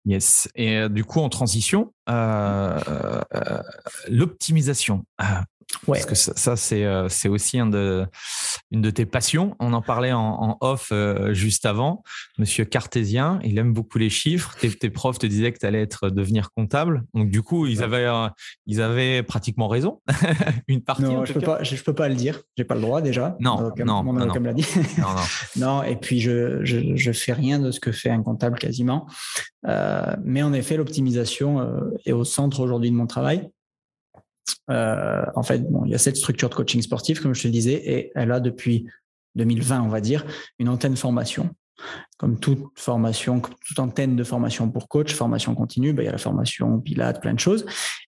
Yes. 0.06 0.48
Et 0.54 0.76
euh, 0.76 0.88
du 0.88 1.04
coup, 1.04 1.20
en 1.20 1.28
transition, 1.28 1.92
euh, 2.08 2.78
euh, 3.34 3.62
l'optimisation. 4.08 5.04
Parce 5.86 6.06
que 6.06 6.14
ça, 6.14 6.56
c'est, 6.56 6.84
euh, 6.84 7.08
c'est 7.08 7.28
aussi 7.28 7.58
un 7.58 7.66
de, 7.66 8.06
une 8.70 8.82
de 8.82 8.90
tes 8.90 9.06
passions. 9.06 9.56
On 9.58 9.72
en 9.72 9.82
parlait 9.82 10.12
en, 10.12 10.56
off 10.60 10.88
euh, 10.92 11.34
juste 11.34 11.66
avant. 11.66 12.02
Monsieur 12.38 12.64
Cartésien, 12.64 13.40
il 13.44 13.58
aime 13.58 13.72
beaucoup 13.72 13.98
les 13.98 14.10
chiffres. 14.10 14.56
Tes, 14.58 14.90
profs 14.90 15.18
te 15.18 15.26
disaient 15.26 15.52
que 15.52 15.58
tu 15.58 15.66
allais 15.66 15.82
être, 15.82 16.08
devenir 16.08 16.50
comptable. 16.52 17.04
Donc, 17.14 17.30
du 17.30 17.42
coup, 17.42 17.66
ils 17.66 17.82
avaient, 17.82 18.06
euh, 18.06 18.28
ils 18.66 18.80
avaient 18.80 19.22
pratiquement 19.22 19.68
raison. 19.68 20.00
une 20.68 20.82
partie. 20.82 21.02
Non, 21.02 21.24
je 21.24 21.32
ne 21.32 21.38
peux, 21.38 21.44
pas, 21.44 21.62
je, 21.62 21.82
peux 21.82 21.94
pas 21.94 22.08
le 22.08 22.14
dire. 22.14 22.42
Je 22.56 22.62
n'ai 22.62 22.66
pas 22.66 22.74
le 22.74 22.80
droit 22.80 23.02
déjà. 23.02 23.36
Non, 23.40 23.72
non, 23.78 24.02
mon 24.02 24.12
non, 24.12 24.26
l'a 24.26 24.52
dit. 24.52 24.66
non, 24.98 25.08
non. 25.08 25.22
non, 25.56 25.82
et 25.82 25.96
puis, 25.96 26.20
je 26.20 27.08
ne 27.08 27.12
fais 27.12 27.32
rien 27.32 27.58
de 27.58 27.70
ce 27.70 27.80
que 27.80 27.92
fait 27.92 28.10
un 28.10 28.22
comptable 28.22 28.58
quasiment. 28.58 29.06
mais 29.64 30.42
en 30.42 30.52
effet, 30.52 30.76
l'optimisation 30.76 31.90
est 32.04 32.12
au 32.12 32.24
centre 32.24 32.60
aujourd'hui 32.60 32.90
de 32.90 32.96
mon 32.96 33.06
travail. 33.06 33.50
Euh, 34.70 35.24
en 35.34 35.42
fait, 35.42 35.70
bon, 35.70 35.84
il 35.84 35.92
y 35.92 35.94
a 35.94 35.98
cette 35.98 36.16
structure 36.16 36.48
de 36.48 36.54
coaching 36.54 36.82
sportif, 36.82 37.20
comme 37.20 37.34
je 37.34 37.42
te 37.42 37.48
le 37.48 37.52
disais, 37.52 37.74
et 37.74 38.12
elle 38.14 38.32
a 38.32 38.40
depuis 38.40 38.86
2020, 39.36 39.82
on 39.82 39.88
va 39.88 40.00
dire, 40.00 40.24
une 40.58 40.68
antenne 40.68 40.96
formation. 40.96 41.50
Comme 42.16 42.40
toute 42.40 42.64
formation, 42.74 43.40
toute 43.40 43.78
antenne 43.78 44.16
de 44.16 44.24
formation 44.24 44.70
pour 44.70 44.88
coach, 44.88 45.12
formation 45.12 45.54
continue, 45.54 45.92
ben, 45.92 46.02
il 46.02 46.06
y 46.06 46.08
a 46.08 46.12
la 46.12 46.18
formation 46.18 46.80
Pilates, 46.80 47.20
plein 47.20 47.34
de 47.34 47.40
choses. 47.40 47.66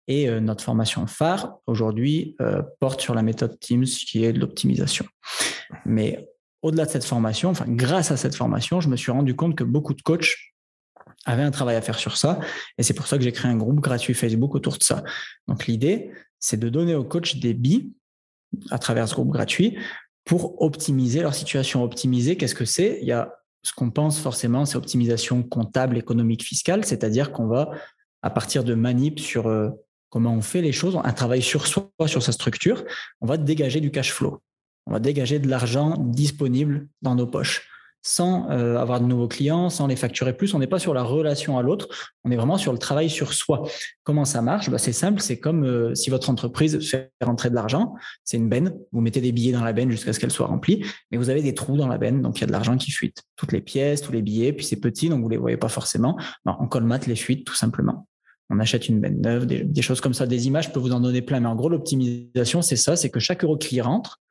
Et 0.08 0.30
euh, 0.30 0.40
notre 0.40 0.64
formation 0.64 1.06
phare, 1.06 1.58
aujourd'hui, 1.68 2.36
euh, 2.40 2.62
porte 2.80 3.02
sur 3.02 3.14
la 3.14 3.24
méthode 3.24 3.60
Teams, 3.60 3.84
qui 3.84 4.24
est 4.24 4.32
de 4.32 4.40
l'optimisation. 4.40 5.06
Mais 5.86 6.30
au-delà 6.62 6.86
de 6.86 6.92
cette 6.92 7.04
formation, 7.04 7.50
enfin, 7.50 7.66
grâce 7.68 8.12
à 8.12 8.18
cette 8.18 8.36
formation, 8.36 8.80
je 8.80 8.88
me 8.88 8.96
suis 8.96 9.12
rendu 9.12 9.36
compte 9.36 9.56
que 9.56 9.66
beaucoup 9.66 9.94
de 9.94 10.02
coachs 10.02 10.34
avaient 11.26 11.44
un 11.44 11.52
travail 11.52 11.76
à 11.76 11.82
faire 11.82 12.00
sur 12.00 12.16
ça. 12.18 12.40
Et 12.78 12.84
c'est 12.84 12.94
pour 12.94 13.08
ça 13.08 13.18
que 13.18 13.24
j'ai 13.24 13.34
créé 13.34 13.52
un 13.52 13.58
groupe 13.58 13.82
gratuit 13.82 14.14
Facebook 14.14 14.56
autour 14.56 14.78
de 14.78 14.84
ça. 14.84 15.04
Donc 15.48 15.68
l'idée, 15.68 16.12
c'est 16.40 16.60
de 16.60 16.70
donner 16.70 16.96
aux 16.96 17.04
coachs 17.04 17.38
des 17.38 17.54
billes 17.54 17.92
à 18.70 18.80
travers 18.80 19.08
ce 19.08 19.14
groupe 19.14 19.32
gratuit 19.32 19.78
pour 20.26 20.62
optimiser 20.62 21.22
leur 21.22 21.34
situation. 21.34 21.84
Optimiser, 21.84 22.38
qu'est-ce 22.38 22.56
que 22.56 22.66
c'est? 22.66 23.00
Il 23.02 23.08
y 23.08 23.12
a 23.12 23.34
ce 23.64 23.74
qu'on 23.74 23.92
pense 23.92 24.20
forcément, 24.20 24.66
c'est 24.66 24.78
optimisation 24.78 25.44
comptable, 25.44 25.98
économique, 25.98 26.44
fiscale, 26.44 26.86
c'est-à-dire 26.86 27.32
qu'on 27.32 27.48
va, 27.48 27.72
à 28.22 28.30
partir 28.30 28.64
de 28.64 28.74
manip 28.76 29.20
sur 29.20 29.48
euh, 29.48 29.70
comment 30.10 30.34
on 30.34 30.42
fait 30.42 30.62
les 30.62 30.72
choses, 30.72 30.98
un 31.04 31.14
travail 31.14 31.42
sur 31.42 31.68
soi, 31.68 31.92
sur 32.06 32.24
sa 32.24 32.32
structure, 32.32 32.84
on 33.20 33.26
va 33.26 33.38
dégager 33.38 33.82
du 33.82 33.92
cash 33.92 34.12
flow. 34.12 34.42
On 34.86 34.92
va 34.94 35.00
dégager 35.00 35.40
de 35.40 35.50
l'argent 35.50 35.96
disponible 36.00 36.88
dans 37.02 37.16
nos 37.16 37.28
poches 37.28 37.68
sans 38.02 38.50
euh, 38.50 38.78
avoir 38.78 39.02
de 39.02 39.06
nouveaux 39.06 39.28
clients, 39.28 39.70
sans 39.70 39.88
les 39.88 39.96
facturer 39.96 40.36
plus. 40.36 40.54
On 40.54 40.60
n'est 40.60 40.68
pas 40.68 40.80
sur 40.80 40.94
la 40.94 41.04
relation 41.04 41.58
à 41.58 41.62
l'autre, 41.62 41.88
on 42.24 42.32
est 42.32 42.36
vraiment 42.36 42.58
sur 42.58 42.72
le 42.72 42.78
travail 42.80 43.10
sur 43.10 43.34
soi. 43.34 43.64
Comment 44.04 44.26
ça 44.26 44.42
marche? 44.42 44.70
Bah, 44.70 44.78
C'est 44.78 44.94
simple, 44.94 45.22
c'est 45.22 45.40
comme 45.40 45.66
euh, 45.66 45.96
si 45.96 46.10
votre 46.10 46.30
entreprise 46.30 46.80
fait 46.90 47.12
rentrer 47.22 47.50
de 47.50 47.56
l'argent, 47.56 47.96
c'est 48.24 48.38
une 48.38 48.50
benne, 48.50 48.74
vous 48.92 49.02
mettez 49.02 49.22
des 49.22 49.32
billets 49.32 49.52
dans 49.52 49.64
la 49.64 49.74
benne 49.74 49.92
jusqu'à 49.92 50.14
ce 50.14 50.20
qu'elle 50.20 50.32
soit 50.32 50.48
remplie, 50.48 50.86
mais 51.12 51.18
vous 51.18 51.30
avez 51.30 51.42
des 51.42 51.54
trous 51.54 51.78
dans 51.78 51.88
la 51.88 51.98
benne, 51.98 52.22
donc 52.22 52.38
il 52.38 52.42
y 52.42 52.44
a 52.44 52.48
de 52.48 52.52
l'argent 52.52 52.78
qui 52.78 52.92
fuite. 52.92 53.24
Toutes 53.36 53.52
les 53.52 53.62
pièces, 53.62 54.02
tous 54.02 54.12
les 54.12 54.22
billets, 54.22 54.54
puis 54.54 54.66
c'est 54.66 54.80
petit, 54.80 55.10
donc 55.10 55.20
vous 55.20 55.28
ne 55.28 55.32
les 55.32 55.38
voyez 55.38 55.58
pas 55.58 55.70
forcément. 55.70 56.18
On 56.46 56.68
colmate 56.68 57.08
les 57.08 57.16
fuites 57.16 57.46
tout 57.46 57.56
simplement. 57.56 58.08
On 58.50 58.60
achète 58.60 58.88
une 58.88 59.02
benne 59.02 59.20
neuve, 59.20 59.46
des, 59.46 59.64
des 59.64 59.82
choses 59.82 60.00
comme 60.00 60.14
ça, 60.14 60.26
des 60.26 60.48
images, 60.48 60.68
je 60.68 60.72
peux 60.72 60.80
vous 60.80 60.94
en 60.94 61.02
donner 61.02 61.22
plein, 61.22 61.42
mais 61.42 61.48
en 61.48 61.56
gros, 61.56 61.68
l'optimisation, 61.68 62.62
c'est 62.62 62.78
ça, 62.78 62.96
c'est 62.96 63.10
que 63.10 63.20
chaque 63.20 63.44
euro 63.44 63.58
qui 63.58 63.82
rentre, 63.82 64.22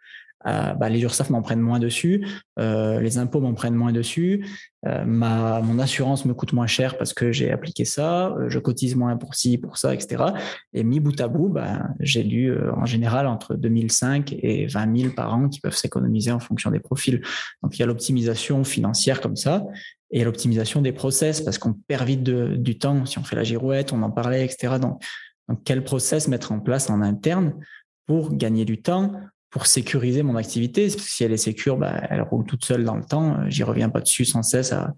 euh, 0.47 0.74
bah, 0.74 0.88
les 0.88 1.01
URSAF 1.01 1.30
m'en 1.30 1.42
prennent 1.42 1.61
moins 1.61 1.78
dessus, 1.78 2.26
euh, 2.59 3.01
les 3.01 3.18
impôts 3.18 3.40
m'en 3.40 3.55
prennent 3.55 3.74
moins 3.74 3.92
dessus, 3.92 4.47
euh, 4.86 5.05
ma, 5.05 5.61
mon 5.61 5.78
assurance 5.78 6.24
me 6.24 6.34
coûte 6.34 6.53
moins 6.53 6.66
cher 6.66 6.97
parce 6.99 7.12
que 7.12 7.32
j'ai 7.32 7.51
appliqué 7.51 7.84
ça, 7.84 8.34
je 8.49 8.59
cotise 8.59 8.94
moins 8.94 9.16
pour 9.16 9.34
ci, 9.34 9.59
pour 9.59 9.78
ça, 9.78 9.94
etc. 9.94 10.24
Et 10.72 10.84
mis 10.84 11.01
bout 11.01 11.20
à 11.20 11.28
bout, 11.28 11.49
bah, 11.49 11.88
j'ai 12.01 12.22
lu 12.22 12.57
en 12.76 12.86
général 12.86 13.26
entre 13.26 13.55
2005 13.55 14.34
et 14.38 14.66
20 14.66 14.99
000 14.99 15.14
par 15.14 15.34
an 15.34 15.49
qui 15.49 15.61
peuvent 15.61 15.76
s'économiser 15.76 16.30
en 16.30 16.40
fonction 16.40 16.70
des 16.70 16.80
profils. 16.80 17.20
Donc 17.62 17.76
il 17.76 17.80
y 17.80 17.82
a 17.82 17.86
l'optimisation 17.86 18.62
financière 18.64 19.20
comme 19.20 19.36
ça 19.36 19.64
et 20.11 20.22
l'optimisation 20.22 20.82
des 20.82 20.92
process 20.92 21.40
parce 21.40 21.59
qu'on 21.59 21.72
perd 21.72 22.07
vite 22.07 22.22
du 22.22 22.78
temps 22.78 23.05
si 23.07 23.18
on 23.18 23.24
fait 23.24 23.36
la 23.36 23.44
girouette, 23.44 23.92
on 23.92 24.03
en 24.03 24.11
parlait, 24.11 24.44
etc. 24.44 24.78
Donc, 24.80 25.03
quel 25.64 25.84
process 25.84 26.28
mettre 26.28 26.53
en 26.53 26.61
place 26.61 26.90
en 26.90 27.03
interne 27.03 27.55
pour 28.07 28.34
gagner 28.34 28.64
du 28.64 28.80
temps, 28.80 29.12
pour 29.51 29.66
sécuriser 29.66 30.22
mon 30.22 30.36
activité 30.36 30.90
Si 30.90 31.24
elle 31.24 31.32
est 31.32 31.38
sécure, 31.38 31.76
bah, 31.76 32.01
elle 32.11 32.22
roule 32.22 32.44
toute 32.44 32.64
seule 32.64 32.84
dans 32.84 32.97
le 32.97 33.05
temps. 33.05 33.38
J'y 33.49 33.62
reviens 33.62 33.88
pas 33.88 34.01
dessus 34.01 34.24
sans 34.24 34.42
cesse 34.42 34.72
à, 34.72 34.94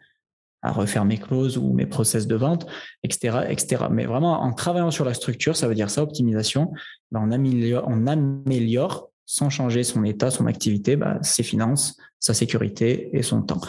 refaire 0.63 1.05
mes 1.05 1.19
clauses 1.19 1.57
ou 1.57 1.73
mes 1.73 1.87
process 1.87 2.27
de 2.27 2.35
vente, 2.35 2.67
etc., 3.05 3.47
etc. 3.49 3.85
Mais 3.91 4.07
vraiment, 4.07 4.43
en 4.43 4.53
travaillant 4.53 4.91
sur 4.91 5.05
la 5.05 5.15
structure, 5.15 5.55
ça 5.55 5.69
veut 5.69 5.75
dire 5.75 5.89
ça, 5.89 6.03
optimisation, 6.03 6.73
bah, 7.13 7.21
on, 7.23 7.31
améliore, 8.07 9.11
sans 9.25 9.51
changer 9.51 9.85
son 9.85 10.03
état, 10.05 10.31
son 10.31 10.47
activité, 10.47 10.97
bah, 10.97 11.19
ses 11.23 11.45
finances, 11.45 11.97
sa 12.19 12.35
sécurité 12.35 13.17
et 13.17 13.23
son 13.23 13.43
temps. 13.43 13.61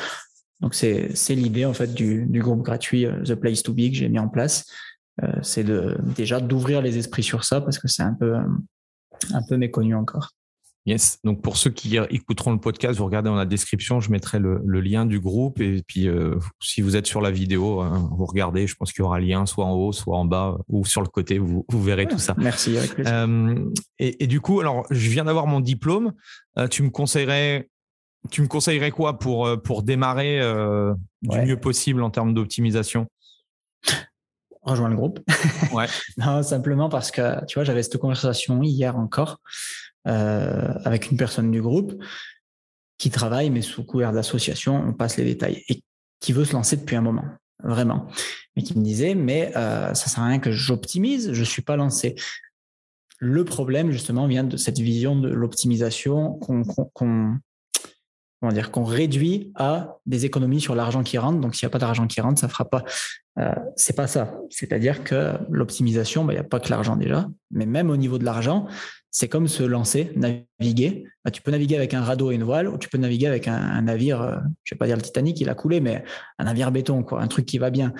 Donc 0.61 0.73
c'est 0.73 1.13
l'idée 1.29 1.65
en 1.65 1.73
fait 1.73 1.93
du, 1.93 2.27
groupe 2.41 2.63
gratuit 2.63 3.05
euh, 3.05 3.23
The 3.23 3.35
Place 3.35 3.63
to 3.63 3.71
Be 3.71 3.89
que 3.89 3.93
j'ai 3.93 4.09
mis 4.09 4.19
en 4.19 4.27
place. 4.27 4.65
Euh, 5.23 5.31
c'est 5.41 5.65
déjà 6.15 6.41
d'ouvrir 6.41 6.81
les 6.81 6.97
esprits 6.97 7.23
sur 7.23 7.43
ça 7.43 7.61
parce 7.61 7.77
que 7.77 7.87
c'est 7.87 8.03
un 8.03 8.15
peu 8.15 9.57
méconnu 9.57 9.95
encore. 9.95 10.31
Yes. 10.89 11.19
Donc 11.23 11.41
pour 11.41 11.57
ceux 11.57 11.69
qui 11.69 11.97
écouteront 12.09 12.51
le 12.51 12.59
podcast, 12.59 12.97
vous 12.97 13.05
regardez 13.05 13.29
dans 13.29 13.35
la 13.35 13.45
description, 13.45 13.99
je 13.99 14.11
mettrai 14.11 14.39
le, 14.39 14.59
lien 14.81 15.05
du 15.05 15.19
groupe 15.19 15.61
et 15.61 15.83
puis 15.85 16.07
euh, 16.07 16.35
si 16.61 16.81
vous 16.81 16.95
êtes 16.95 17.05
sur 17.05 17.21
la 17.21 17.31
vidéo, 17.31 17.81
hein, 17.81 18.09
vous 18.11 18.25
regardez, 18.25 18.65
je 18.65 18.75
pense 18.75 18.91
qu'il 18.91 19.03
y 19.03 19.05
aura 19.05 19.19
lien 19.19 19.45
soit 19.45 19.65
en 19.65 19.73
haut, 19.73 19.91
soit 19.91 20.17
en 20.17 20.25
bas 20.25 20.57
ou 20.67 20.85
sur 20.85 21.01
le 21.01 21.07
côté, 21.07 21.37
vous, 21.37 21.65
vous 21.69 21.83
verrez 21.83 22.07
tout 22.07 22.17
ça. 22.17 22.33
Merci. 22.37 22.77
Avec 22.77 22.97
euh, 22.99 23.69
et, 23.99 24.23
et, 24.23 24.27
du 24.27 24.41
coup, 24.41 24.61
alors 24.61 24.85
je 24.89 25.09
viens 25.09 25.25
d'avoir 25.25 25.45
mon 25.45 25.59
diplôme. 25.59 26.13
tu 26.71 26.81
me 26.81 26.89
conseillerais 26.89 27.69
tu 28.31 28.41
me 28.41 28.47
conseillerais 28.47 28.91
quoi 28.91 29.17
pour, 29.17 29.47
euh, 29.47 29.57
pour 29.57 29.83
démarrer 29.83 30.39
euh, 30.41 30.93
du 31.21 31.39
mieux 31.39 31.59
possible 31.59 32.03
en 32.03 32.09
termes 32.09 32.33
d'optimisation? 32.33 33.07
Rejoins 34.61 34.89
le 34.89 34.95
groupe. 34.95 35.19
Ouais. 35.71 35.85
non, 36.17 36.43
simplement 36.43 36.89
parce 36.89 37.11
que, 37.11 37.45
tu 37.45 37.55
vois, 37.55 37.63
j'avais 37.63 37.81
cette 37.81 37.97
conversation 37.97 38.61
hier 38.61 38.97
encore 38.97 39.39
euh, 39.39 39.88
avec 40.05 41.11
une 41.11 41.17
personne 41.17 41.51
du 41.51 41.61
groupe 41.61 42.03
qui 42.97 43.09
travaille, 43.09 43.49
mais 43.49 43.61
sous 43.61 43.85
couvert 43.85 44.11
d'association, 44.11 44.75
on 44.75 44.93
passe 44.93 45.17
les 45.17 45.23
détails, 45.23 45.63
et 45.69 45.81
qui 46.19 46.33
veut 46.33 46.45
se 46.45 46.53
lancer 46.53 46.75
depuis 46.75 46.95
un 46.95 47.01
moment, 47.01 47.25
vraiment. 47.63 48.07
Mais 48.55 48.63
qui 48.63 48.77
me 48.77 48.83
disait, 48.83 49.15
mais 49.15 49.51
ça 49.53 49.95
ça 49.95 50.07
sert 50.07 50.23
à 50.23 50.27
rien 50.27 50.39
que 50.39 50.51
j'optimise, 50.51 51.33
je 51.33 51.43
suis 51.43 51.61
pas 51.61 51.75
lancé. 51.75 52.15
Le 53.19 53.43
problème, 53.43 53.91
justement, 53.91 54.27
vient 54.27 54.45
de 54.45 54.57
cette 54.57 54.79
vision 54.79 55.17
de 55.17 55.29
l'optimisation 55.29 56.33
qu'on 56.39 56.63
comment 58.39 58.53
dire, 58.53 58.71
qu'on 58.71 58.83
réduit 58.83 59.51
à 59.55 59.97
des 60.05 60.25
économies 60.25 60.61
sur 60.61 60.75
l'argent 60.75 61.03
qui 61.03 61.17
rentre. 61.17 61.39
Donc, 61.39 61.55
s'il 61.55 61.65
n'y 61.65 61.69
a 61.69 61.71
pas 61.71 61.79
d'argent 61.79 62.07
qui 62.07 62.21
rentre, 62.21 62.39
ça 62.39 62.47
fera 62.47 62.65
pas. 62.65 62.83
Euh, 63.37 63.53
c'est 63.75 63.95
pas 63.95 64.07
ça. 64.07 64.33
C'est-à-dire 64.49 65.03
que 65.03 65.33
l'optimisation, 65.49 66.25
bah, 66.25 66.33
il 66.33 66.37
n'y 66.37 66.41
a 66.41 66.45
pas 66.45 66.59
que 66.59 66.69
l'argent 66.69 66.95
déjà, 66.95 67.27
mais 67.51 67.65
même 67.65 67.89
au 67.89 67.97
niveau 67.97 68.17
de 68.17 68.25
l'argent, 68.25 68.67
c'est 69.11 69.27
comme 69.27 69.47
se 69.47 69.63
lancer, 69.63 70.11
naviguer. 70.15 71.05
Bah, 71.25 71.31
tu 71.31 71.41
peux 71.41 71.51
naviguer 71.51 71.75
avec 71.75 71.93
un 71.93 72.01
radeau 72.01 72.31
et 72.31 72.35
une 72.35 72.43
voile, 72.43 72.69
ou 72.69 72.77
tu 72.77 72.89
peux 72.89 72.97
naviguer 72.97 73.27
avec 73.27 73.47
un, 73.47 73.81
navire, 73.81 74.21
euh, 74.21 74.37
je 74.63 74.75
vais 74.75 74.77
pas 74.77 74.87
dire 74.87 74.95
le 74.95 75.01
Titanic, 75.01 75.39
il 75.41 75.49
a 75.49 75.55
coulé, 75.55 75.81
mais 75.81 76.03
un 76.37 76.45
navire 76.45 76.71
béton, 76.71 77.03
quoi, 77.03 77.21
un 77.21 77.27
truc 77.27 77.45
qui 77.45 77.57
va 77.57 77.69
bien. 77.69 77.93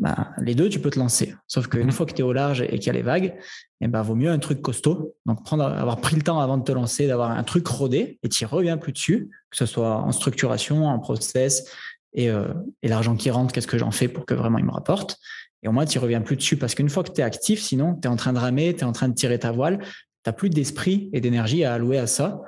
Bah, 0.00 0.30
les 0.40 0.54
deux, 0.54 0.68
tu 0.68 0.78
peux 0.78 0.90
te 0.90 0.98
lancer. 0.98 1.34
Sauf 1.48 1.66
qu'une 1.66 1.86
mhm. 1.86 1.92
fois 1.92 2.06
que 2.06 2.12
tu 2.12 2.20
es 2.20 2.24
au 2.24 2.32
large 2.32 2.62
et 2.62 2.78
qu'il 2.78 2.86
y 2.86 2.90
a 2.90 2.92
les 2.92 3.02
vagues, 3.02 3.34
eh 3.80 3.88
ben, 3.88 4.02
vaut 4.02 4.14
mieux 4.14 4.30
un 4.30 4.38
truc 4.38 4.62
costaud. 4.62 5.16
Donc, 5.26 5.44
prendre, 5.44 5.64
avoir 5.64 6.00
pris 6.00 6.14
le 6.14 6.22
temps 6.22 6.40
avant 6.40 6.56
de 6.56 6.62
te 6.62 6.72
lancer, 6.72 7.06
d'avoir 7.06 7.30
un 7.32 7.42
truc 7.42 7.66
rodé 7.66 8.18
et 8.22 8.28
tu 8.28 8.44
reviens 8.46 8.76
plus 8.76 8.92
dessus, 8.92 9.30
que 9.50 9.56
ce 9.56 9.66
soit 9.66 9.96
en 9.96 10.12
structuration, 10.12 10.86
en 10.86 10.98
process 11.00 11.64
et, 12.12 12.30
euh, 12.30 12.44
et 12.82 12.88
l'argent 12.88 13.16
qui 13.16 13.30
rentre, 13.30 13.52
qu'est-ce 13.52 13.66
que 13.66 13.78
j'en 13.78 13.90
fais 13.90 14.08
pour 14.08 14.24
que 14.24 14.34
vraiment 14.34 14.58
il 14.58 14.64
me 14.64 14.72
rapporte. 14.72 15.18
Et 15.62 15.68
au 15.68 15.72
moins, 15.72 15.84
tu 15.84 15.98
reviens 15.98 16.20
plus 16.20 16.36
dessus 16.36 16.56
parce 16.56 16.74
qu'une 16.74 16.88
fois 16.88 17.02
que 17.02 17.10
tu 17.10 17.20
es 17.20 17.24
actif, 17.24 17.60
sinon, 17.60 17.94
tu 17.96 18.06
es 18.06 18.10
en 18.10 18.16
train 18.16 18.32
de 18.32 18.38
ramer, 18.38 18.74
tu 18.74 18.80
es 18.80 18.84
en 18.84 18.92
train 18.92 19.08
de 19.08 19.14
tirer 19.14 19.38
ta 19.38 19.50
voile, 19.50 19.78
tu 19.80 19.88
n'as 20.26 20.32
plus 20.32 20.50
d'esprit 20.50 21.10
et 21.12 21.20
d'énergie 21.20 21.64
à 21.64 21.74
allouer 21.74 21.98
à 21.98 22.06
ça. 22.06 22.40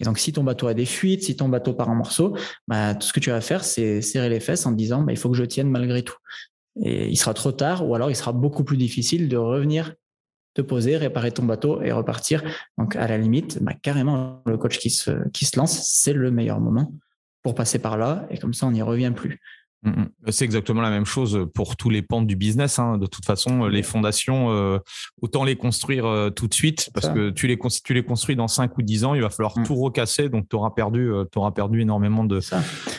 Et 0.00 0.04
donc, 0.04 0.18
si 0.18 0.32
ton 0.32 0.44
bateau 0.44 0.68
a 0.68 0.74
des 0.74 0.84
fuites, 0.84 1.24
si 1.24 1.36
ton 1.36 1.48
bateau 1.48 1.72
part 1.72 1.88
en 1.88 1.94
morceaux, 1.94 2.36
bah, 2.68 2.94
tout 2.94 3.06
ce 3.06 3.12
que 3.12 3.20
tu 3.20 3.30
vas 3.30 3.40
faire, 3.40 3.64
c'est 3.64 4.00
serrer 4.00 4.28
les 4.28 4.40
fesses 4.40 4.64
en 4.66 4.70
te 4.70 4.76
disant, 4.76 5.02
bah, 5.02 5.12
il 5.12 5.18
faut 5.18 5.30
que 5.30 5.36
je 5.36 5.44
tienne 5.44 5.70
malgré 5.70 6.02
tout. 6.02 6.16
Et 6.82 7.08
il 7.08 7.16
sera 7.16 7.34
trop 7.34 7.52
tard, 7.52 7.88
ou 7.88 7.94
alors 7.94 8.10
il 8.10 8.16
sera 8.16 8.32
beaucoup 8.32 8.64
plus 8.64 8.76
difficile 8.76 9.28
de 9.28 9.36
revenir 9.36 9.94
te 10.54 10.62
poser, 10.62 10.96
réparer 10.96 11.30
ton 11.30 11.44
bateau 11.44 11.82
et 11.82 11.92
repartir. 11.92 12.42
Donc, 12.78 12.96
à 12.96 13.06
la 13.06 13.16
limite, 13.16 13.62
bah, 13.62 13.74
carrément, 13.80 14.42
le 14.44 14.58
coach 14.58 14.78
qui 14.78 14.90
se, 14.90 15.28
qui 15.30 15.44
se 15.44 15.56
lance, 15.56 15.88
c'est 15.88 16.12
le 16.12 16.30
meilleur 16.30 16.58
moment 16.60 16.92
pour 17.42 17.54
passer 17.54 17.78
par 17.78 17.96
là. 17.96 18.26
Et 18.30 18.38
comme 18.38 18.54
ça, 18.54 18.66
on 18.66 18.72
n'y 18.72 18.82
revient 18.82 19.12
plus. 19.14 19.40
Mm, 19.82 19.90
mm. 19.90 20.08
C'est 20.28 20.44
exactement 20.44 20.80
la 20.80 20.90
même 20.90 21.04
chose 21.04 21.46
pour 21.54 21.76
tous 21.76 21.90
les 21.90 22.02
pans 22.02 22.22
du 22.22 22.36
business. 22.36 22.78
Hein. 22.78 22.98
De 22.98 23.06
toute 23.06 23.24
façon, 23.24 23.66
les 23.66 23.82
fondations, 23.82 24.50
euh, 24.50 24.78
autant 25.22 25.44
les 25.44 25.56
construire 25.56 26.06
euh, 26.06 26.30
tout 26.30 26.48
de 26.48 26.54
suite 26.54 26.90
parce 26.92 27.08
que 27.08 27.30
tu 27.30 27.46
les, 27.46 27.58
tu 27.84 27.94
les 27.94 28.02
construis 28.02 28.36
dans 28.36 28.48
5 28.48 28.76
ou 28.76 28.82
10 28.82 29.04
ans, 29.04 29.14
il 29.14 29.22
va 29.22 29.30
falloir 29.30 29.58
mm. 29.58 29.64
tout 29.64 29.76
recasser. 29.76 30.28
Donc, 30.28 30.48
tu 30.48 30.56
auras, 30.56 30.70
perdu, 30.70 31.12
euh, 31.12 31.24
auras 31.36 31.52
perdu 31.52 31.80
énormément 31.80 32.24
de, 32.24 32.40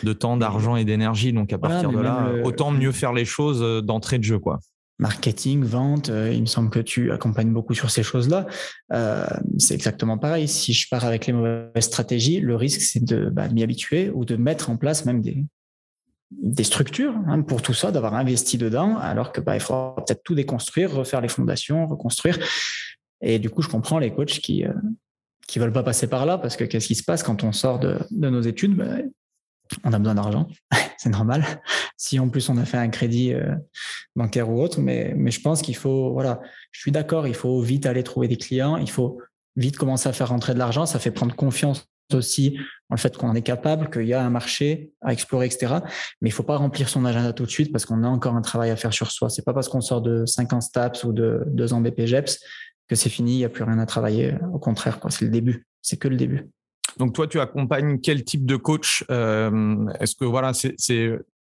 de 0.03 0.13
temps, 0.13 0.37
d'argent 0.37 0.75
et 0.75 0.85
d'énergie. 0.85 1.33
Donc, 1.33 1.53
à 1.53 1.57
partir 1.57 1.91
de 1.91 1.99
là, 1.99 2.31
autant 2.43 2.71
mieux 2.71 2.91
faire 2.91 3.13
les 3.13 3.25
choses 3.25 3.83
d'entrée 3.83 4.17
de 4.17 4.23
jeu. 4.23 4.39
quoi 4.39 4.59
marketing, 5.01 5.63
vente, 5.63 6.09
il 6.09 6.41
me 6.41 6.45
semble 6.45 6.69
que 6.69 6.79
tu 6.79 7.13
accompagnes 7.13 7.53
beaucoup 7.53 7.73
sur 7.73 7.89
ces 7.89 8.03
choses-là. 8.03 8.47
c'est 9.57 9.73
exactement 9.73 10.17
pareil. 10.17 10.49
Si 10.49 10.73
je 10.73 10.87
pars 10.91 11.05
avec 11.05 11.25
les 11.25 11.31
mauvaises 11.31 11.85
stratégies, 11.85 12.41
le 12.41 12.57
risque, 12.57 12.81
c'est 12.81 13.05
de, 13.05 13.29
bah, 13.29 13.47
de 13.47 13.53
m'y 13.53 13.63
habituer 13.63 14.11
ou 14.13 14.25
de 14.25 14.35
mettre 14.35 14.69
en 14.69 14.75
place 14.75 15.05
même 15.05 15.21
des, 15.21 15.45
des 16.31 16.63
structures 16.63 17.15
hein, 17.27 17.41
pour 17.41 17.61
tout 17.61 17.73
ça, 17.73 17.91
d'avoir 17.91 18.13
investi 18.13 18.57
dedans, 18.57 18.97
alors 18.97 19.31
que 19.31 19.41
bah, 19.41 19.55
il 19.55 19.59
faudra 19.59 19.95
peut-être 19.97 20.23
tout 20.23 20.35
déconstruire, 20.35 20.93
refaire 20.93 21.21
les 21.21 21.27
fondations, 21.27 21.87
reconstruire. 21.87 22.37
Et 23.21 23.39
du 23.39 23.49
coup, 23.49 23.61
je 23.61 23.67
comprends 23.67 23.99
les 23.99 24.13
coachs 24.13 24.39
qui 24.39 24.63
euh, 24.65 24.73
qui 25.47 25.57
veulent 25.57 25.73
pas 25.73 25.83
passer 25.83 26.07
par 26.07 26.27
là 26.27 26.37
parce 26.37 26.55
que 26.55 26.63
qu'est-ce 26.63 26.87
qui 26.87 26.95
se 26.95 27.03
passe 27.03 27.23
quand 27.23 27.43
on 27.43 27.51
sort 27.51 27.79
de, 27.79 27.97
de 28.11 28.29
nos 28.29 28.41
études? 28.41 28.75
Bah, 28.75 28.97
On 29.83 29.93
a 29.93 29.99
besoin 29.99 30.15
d'argent, 30.15 30.47
c'est 30.97 31.09
normal. 31.09 31.43
Si 31.97 32.19
en 32.19 32.29
plus 32.29 32.47
on 32.49 32.57
a 32.57 32.65
fait 32.65 32.77
un 32.77 32.89
crédit 32.89 33.33
euh, 33.33 33.55
bancaire 34.15 34.49
ou 34.49 34.61
autre, 34.61 34.79
mais 34.79 35.13
mais 35.17 35.31
je 35.31 35.41
pense 35.41 35.61
qu'il 35.61 35.75
faut 35.75 36.13
voilà, 36.13 36.39
je 36.71 36.81
suis 36.81 36.91
d'accord, 36.91 37.27
il 37.27 37.33
faut 37.33 37.61
vite 37.61 37.87
aller 37.87 38.03
trouver 38.03 38.27
des 38.27 38.37
clients, 38.37 38.77
il 38.77 38.89
faut 38.89 39.19
vite 39.55 39.77
commencer 39.77 40.07
à 40.07 40.13
faire 40.13 40.29
rentrer 40.29 40.53
de 40.53 40.59
l'argent, 40.59 40.85
ça 40.85 40.99
fait 40.99 41.11
prendre 41.11 41.35
confiance 41.35 41.87
aussi 42.15 42.57
le 42.89 42.97
fait 42.97 43.15
qu'on 43.15 43.35
est 43.35 43.41
capable, 43.41 43.89
qu'il 43.89 44.07
y 44.07 44.13
a 44.13 44.23
un 44.23 44.29
marché 44.29 44.91
à 45.01 45.13
explorer, 45.13 45.45
etc. 45.45 45.75
Mais 46.21 46.29
il 46.29 46.31
faut 46.31 46.43
pas 46.43 46.57
remplir 46.57 46.89
son 46.89 47.05
agenda 47.05 47.33
tout 47.33 47.45
de 47.45 47.51
suite 47.51 47.71
parce 47.71 47.85
qu'on 47.85 48.03
a 48.03 48.07
encore 48.07 48.35
un 48.35 48.41
travail 48.41 48.71
à 48.71 48.75
faire 48.75 48.93
sur 48.93 49.11
soi. 49.11 49.29
C'est 49.29 49.45
pas 49.45 49.53
parce 49.53 49.69
qu'on 49.69 49.81
sort 49.81 50.01
de 50.01 50.25
50 50.25 50.61
STAPS 50.61 51.03
ou 51.03 51.13
de 51.13 51.43
2 51.47 51.73
ans 51.73 51.81
BPGEPS 51.81 52.39
que 52.87 52.95
c'est 52.95 53.09
fini, 53.09 53.33
il 53.33 53.37
n'y 53.37 53.45
a 53.45 53.49
plus 53.49 53.63
rien 53.63 53.77
à 53.77 53.85
travailler. 53.85 54.33
Au 54.51 54.59
contraire, 54.59 54.99
quoi, 54.99 55.11
c'est 55.11 55.23
le 55.23 55.31
début. 55.31 55.67
C'est 55.81 55.97
que 55.97 56.07
le 56.07 56.17
début. 56.17 56.49
Donc 56.97 57.13
toi, 57.13 57.27
tu 57.27 57.39
accompagnes 57.39 57.99
quel 57.99 58.23
type 58.23 58.45
de 58.45 58.55
coach 58.55 59.05
euh, 59.11 59.85
Est-ce 59.99 60.15
que 60.15 60.25
voilà, 60.25 60.53
c'est 60.53 60.75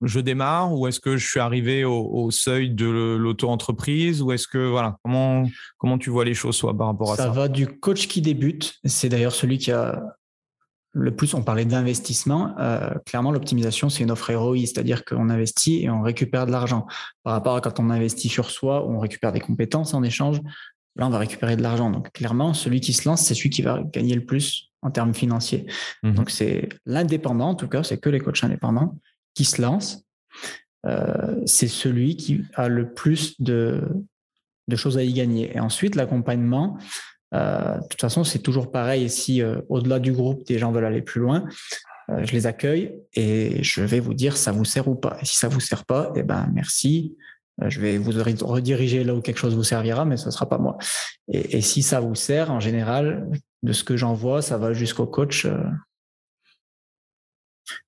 je 0.02 0.20
démarre 0.20 0.74
ou 0.74 0.86
est-ce 0.86 1.00
que 1.00 1.16
je 1.16 1.26
suis 1.26 1.40
arrivé 1.40 1.84
au, 1.84 2.30
seuil 2.30 2.70
de 2.70 3.16
l'auto-entreprise 3.16 4.20
ou 4.20 4.32
est-ce 4.32 4.46
que 4.46 4.68
voilà 4.68 4.98
comment 5.02 5.48
comment 5.78 5.96
tu 5.96 6.10
vois 6.10 6.26
les 6.26 6.34
choses 6.34 6.56
soit 6.56 6.76
par 6.76 6.88
rapport 6.88 7.12
à 7.12 7.16
ça 7.16 7.22
Ça? 7.24 7.30
va 7.30 7.48
du 7.48 7.66
coach 7.66 8.08
qui 8.08 8.20
débute. 8.20 8.74
C'est 8.84 9.08
d'ailleurs 9.08 9.32
celui 9.32 9.56
qui 9.56 9.72
a 9.72 10.15
le 10.98 11.14
plus 11.14 11.34
on 11.34 11.42
parlait 11.42 11.66
d'investissement, 11.66 12.54
euh, 12.58 12.88
clairement 13.04 13.30
l'optimisation 13.30 13.90
c'est 13.90 14.02
une 14.02 14.10
offre 14.10 14.30
héroïste, 14.30 14.74
c'est-à-dire 14.74 15.04
qu'on 15.04 15.28
investit 15.28 15.82
et 15.82 15.90
on 15.90 16.00
récupère 16.00 16.46
de 16.46 16.52
l'argent. 16.52 16.86
Par 17.22 17.34
rapport 17.34 17.54
à 17.54 17.60
quand 17.60 17.78
on 17.78 17.90
investit 17.90 18.30
sur 18.30 18.50
soi, 18.50 18.86
on 18.88 18.98
récupère 18.98 19.30
des 19.30 19.40
compétences 19.40 19.92
en 19.92 20.02
échange, 20.02 20.40
là 20.96 21.06
on 21.06 21.10
va 21.10 21.18
récupérer 21.18 21.54
de 21.56 21.62
l'argent. 21.62 21.90
Donc 21.90 22.10
clairement, 22.12 22.54
celui 22.54 22.80
qui 22.80 22.94
se 22.94 23.06
lance, 23.06 23.22
c'est 23.22 23.34
celui 23.34 23.50
qui 23.50 23.60
va 23.60 23.82
gagner 23.92 24.14
le 24.14 24.24
plus 24.24 24.70
en 24.80 24.90
termes 24.90 25.12
financiers. 25.12 25.66
Mmh 26.02 26.14
Donc 26.14 26.30
c'est 26.30 26.70
l'indépendant, 26.86 27.50
en 27.50 27.54
tout 27.54 27.68
cas, 27.68 27.82
c'est 27.82 27.98
que 27.98 28.08
les 28.08 28.20
coachs 28.20 28.42
indépendants 28.42 28.96
qui 29.34 29.44
se 29.44 29.60
lancent. 29.60 30.02
Euh, 30.86 31.42
c'est 31.44 31.68
celui 31.68 32.16
qui 32.16 32.42
a 32.54 32.68
le 32.68 32.94
plus 32.94 33.38
de, 33.40 33.82
de 34.68 34.76
choses 34.76 34.96
à 34.96 35.02
y 35.02 35.12
gagner. 35.12 35.54
Et 35.54 35.60
ensuite, 35.60 35.94
l'accompagnement, 35.94 36.78
euh, 37.34 37.76
de 37.76 37.88
toute 37.88 38.00
façon, 38.00 38.24
c'est 38.24 38.38
toujours 38.38 38.70
pareil. 38.70 39.08
Si 39.10 39.42
euh, 39.42 39.60
au-delà 39.68 39.98
du 39.98 40.12
groupe, 40.12 40.46
des 40.46 40.58
gens 40.58 40.72
veulent 40.72 40.84
aller 40.84 41.02
plus 41.02 41.20
loin, 41.20 41.44
euh, 42.10 42.24
je 42.24 42.32
les 42.32 42.46
accueille 42.46 42.94
et 43.14 43.62
je 43.62 43.82
vais 43.82 44.00
vous 44.00 44.14
dire 44.14 44.36
ça 44.36 44.52
vous 44.52 44.64
sert 44.64 44.88
ou 44.88 44.94
pas. 44.94 45.16
Et 45.20 45.24
si 45.24 45.36
ça 45.36 45.48
vous 45.48 45.60
sert 45.60 45.84
pas, 45.84 46.12
eh 46.14 46.22
ben 46.22 46.48
merci. 46.52 47.16
Je 47.66 47.80
vais 47.80 47.96
vous 47.96 48.12
rediriger 48.12 49.02
là 49.02 49.14
où 49.14 49.22
quelque 49.22 49.38
chose 49.38 49.54
vous 49.54 49.64
servira, 49.64 50.04
mais 50.04 50.18
ce 50.18 50.30
sera 50.30 50.46
pas 50.46 50.58
moi. 50.58 50.76
Et, 51.32 51.56
et 51.56 51.60
si 51.62 51.82
ça 51.82 52.00
vous 52.00 52.14
sert, 52.14 52.50
en 52.50 52.60
général, 52.60 53.30
de 53.62 53.72
ce 53.72 53.82
que 53.82 53.96
j'en 53.96 54.12
vois, 54.12 54.42
ça 54.42 54.58
va 54.58 54.74
jusqu'au 54.74 55.06
coach. 55.06 55.46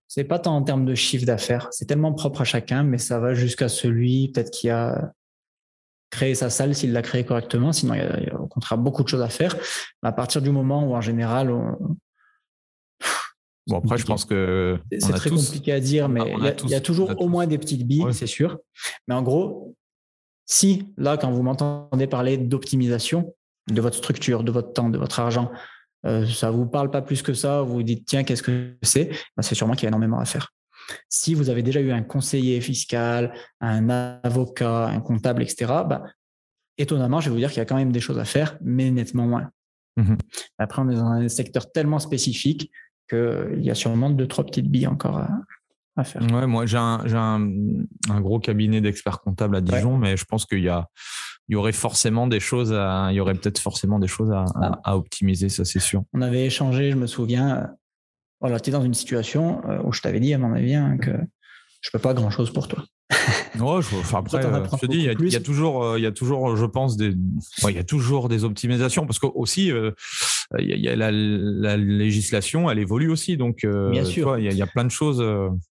C'est 0.07 0.25
pas 0.25 0.39
tant 0.39 0.57
en 0.57 0.63
termes 0.63 0.87
de 0.87 0.95
chiffre 0.95 1.27
d'affaires, 1.27 1.69
c'est 1.71 1.85
tellement 1.85 2.15
propre 2.15 2.41
à 2.41 2.45
chacun, 2.45 2.83
mais 2.83 2.97
ça 2.97 3.19
va 3.19 3.35
jusqu'à 3.35 3.69
celui 3.69 4.33
peut-être 4.33 4.51
qui 4.51 4.71
a 4.71 5.13
créé 6.11 6.35
sa 6.35 6.51
salle 6.51 6.75
s'il 6.75 6.93
l'a 6.93 7.03
créé 7.03 7.25
correctement. 7.25 7.73
Sinon, 7.73 7.95
il 7.95 8.01
y, 8.01 8.31
a, 8.31 8.41
au 8.41 8.47
contraire 8.47 8.79
beaucoup 8.79 9.03
de 9.03 9.09
choses 9.09 9.23
à 9.23 9.29
faire. 9.29 9.57
À 10.03 10.13
partir 10.13 10.43
du 10.43 10.51
moment 10.51 10.85
où 10.85 10.95
en 10.95 11.01
général 11.01 11.51
on, 11.51 11.97
Bon, 13.69 13.79
après, 13.79 13.99
je 13.99 14.07
pense 14.07 14.25
que. 14.25 14.79
C'est 14.99 15.13
très 15.13 15.31
compliqué 15.31 15.73
à 15.73 15.81
dire, 15.81 16.09
mais 16.09 16.23
il 16.65 16.71
y, 16.71 16.75
a 16.75 16.81
toujours 16.81 17.21
au 17.21 17.29
moins 17.29 17.47
des 17.47 17.59
petites 17.59 17.87
billes, 17.87 18.07
c'est 18.13 18.27
sûr. 18.27 18.59
Mais 19.07 19.15
en 19.15 19.23
gros, 19.23 19.77
si 20.47 20.95
là, 20.97 21.19
quand 21.19 21.31
vous 21.31 21.43
m'entendez 21.43 22.07
parler 22.07 22.39
d'optimisation 22.39 23.35
de 23.71 23.81
votre 23.83 23.97
structure, 23.97 24.43
de 24.43 24.51
votre 24.51 24.73
temps, 24.73 24.89
de 24.89 24.97
votre 24.97 25.21
argent, 25.21 25.51
euh, 26.07 26.27
ça 26.27 26.51
ne 26.51 26.57
vous 26.57 26.65
parle 26.65 26.91
pas 26.91 27.03
plus 27.03 27.21
que 27.21 27.35
ça, 27.35 27.61
vous 27.61 27.75
vous 27.75 27.83
dites, 27.83 28.07
tiens, 28.07 28.25
qu'est-ce 28.25 28.43
que 28.43 28.75
c'est? 28.83 29.11
Bah, 29.37 29.43
C'est 29.43 29.55
sûrement 29.55 29.75
qu'il 29.75 29.83
y 29.83 29.87
a 29.87 29.89
énormément 29.89 30.19
à 30.19 30.25
faire. 30.25 30.55
Si 31.09 31.35
vous 31.35 31.51
avez 31.51 31.63
déjà 31.63 31.81
eu 31.81 31.91
un 31.91 32.03
conseiller 32.03 32.61
fiscal, 32.61 33.33
un 33.61 33.89
avocat, 34.23 34.87
un 34.87 35.01
comptable, 35.01 35.43
etc., 35.43 35.73
bah, 35.87 36.05
étonnamment, 36.79 37.21
je 37.21 37.29
vais 37.29 37.35
vous 37.35 37.41
dire 37.41 37.51
qu'il 37.51 37.59
y 37.59 37.63
a 37.63 37.67
quand 37.67 37.77
même 37.77 37.93
des 37.93 38.01
choses 38.01 38.19
à 38.19 38.25
faire, 38.25 38.57
mais 38.63 38.91
nettement 38.91 39.27
moins. 39.27 39.51
Mmh 39.97 40.15
Après, 40.59 40.81
on 40.83 40.89
est 40.89 40.95
dans 40.95 41.07
un 41.07 41.29
secteur 41.29 41.71
tellement 41.73 41.99
spécifique 41.99 42.71
qu'il 43.09 43.61
y 43.61 43.71
a 43.71 43.75
sûrement 43.75 44.11
deux, 44.11 44.27
trois 44.27 44.45
petites 44.45 44.69
billes 44.69 44.87
encore 44.87 45.19
à, 45.97 46.05
faire. 46.05 46.23
Ouais, 46.33 46.47
moi, 46.47 46.65
j'ai 46.67 46.77
un, 46.77 47.03
un, 48.09 48.21
gros 48.21 48.39
cabinet 48.39 48.81
d'experts 48.81 49.21
comptables 49.21 49.57
à 49.57 49.61
Dijon, 49.61 49.99
mais 49.99 50.17
je 50.17 50.25
pense 50.25 50.47
qu'il 50.47 50.63
y 50.63 50.69
a, 50.69 50.89
il 51.49 51.55
y 51.55 51.57
aurait 51.57 51.73
forcément 51.73 52.29
des 52.29 52.39
choses 52.39 52.73
à, 52.73 53.09
il 53.11 53.17
y 53.17 53.21
aurait 53.21 53.35
peut-être 53.35 53.59
forcément 53.59 53.99
des 53.99 54.07
choses 54.07 54.31
à, 54.31 54.45
à, 54.85 54.97
optimiser, 54.97 55.49
ça 55.49 55.65
c'est 55.65 55.81
sûr. 55.81 56.05
On 56.13 56.23
avait 56.23 56.47
échangé, 56.47 56.93
je 56.93 56.97
me 56.97 57.09
souviens. 57.09 57.71
Voilà, 58.41 58.61
tu 58.61 58.71
es 58.71 58.73
dans 58.73 58.85
une 58.85 58.95
situation 58.95 59.63
euh, 59.69 59.81
où 59.85 59.93
je 59.93 60.01
t'avais 60.01 60.21
dit, 60.21 60.33
à 60.33 60.39
mon 60.39 60.53
avis, 60.53 60.75
hein, 60.75 60.97
que 60.99 61.11
je 61.81 61.91
peux 61.91 61.99
pas 61.99 62.15
grand 62.15 62.31
chose 62.31 62.53
pour 62.53 62.69
toi. 62.69 62.85
Ouais, 63.59 63.83
je, 63.83 63.97
enfin 63.97 64.19
après, 64.19 64.45
euh, 64.45 64.65
je 64.73 64.77
te 64.77 64.87
dis, 64.87 64.99
il 64.99 65.33
y, 65.33 65.37
a 65.37 65.41
toujours, 65.41 65.83
euh, 65.83 65.99
il 65.99 66.03
y 66.03 66.07
a 66.07 66.13
toujours, 66.13 66.55
je 66.55 66.67
pense, 66.67 66.97
des, 66.97 67.13
il 67.67 67.75
y 67.75 67.79
a 67.79 67.83
toujours 67.83 68.29
des 68.29 68.45
optimisations 68.45 69.05
parce 69.05 69.19
que 69.19 69.27
aussi, 69.27 69.73
il 70.59 70.81
y 70.81 70.89
a, 70.89 70.95
la, 70.95 71.77
législation, 71.77 72.71
elle 72.71 72.79
évolue 72.79 73.11
aussi, 73.11 73.37
donc 73.37 73.67
Bien 73.67 74.05
sûr. 74.05 74.39
il, 74.39 74.53
y 74.53 74.63
a, 74.63 74.67
plein 74.67 74.85
de 74.85 74.91
choses. 74.91 75.21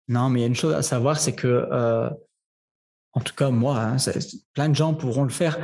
Non, 0.08 0.30
mais 0.30 0.40
il 0.40 0.42
y 0.42 0.46
a 0.46 0.48
une 0.48 0.56
chose 0.56 0.74
à 0.74 0.82
savoir, 0.82 1.20
c'est 1.20 1.36
que, 1.36 1.68
en 3.14 3.20
tout 3.20 3.36
cas 3.36 3.52
moi, 3.52 3.80
hein, 3.80 3.98
plein 4.56 4.70
de 4.70 4.76
gens 4.76 4.96
pourront 4.96 5.24
le 5.24 5.30
faire. 5.30 5.60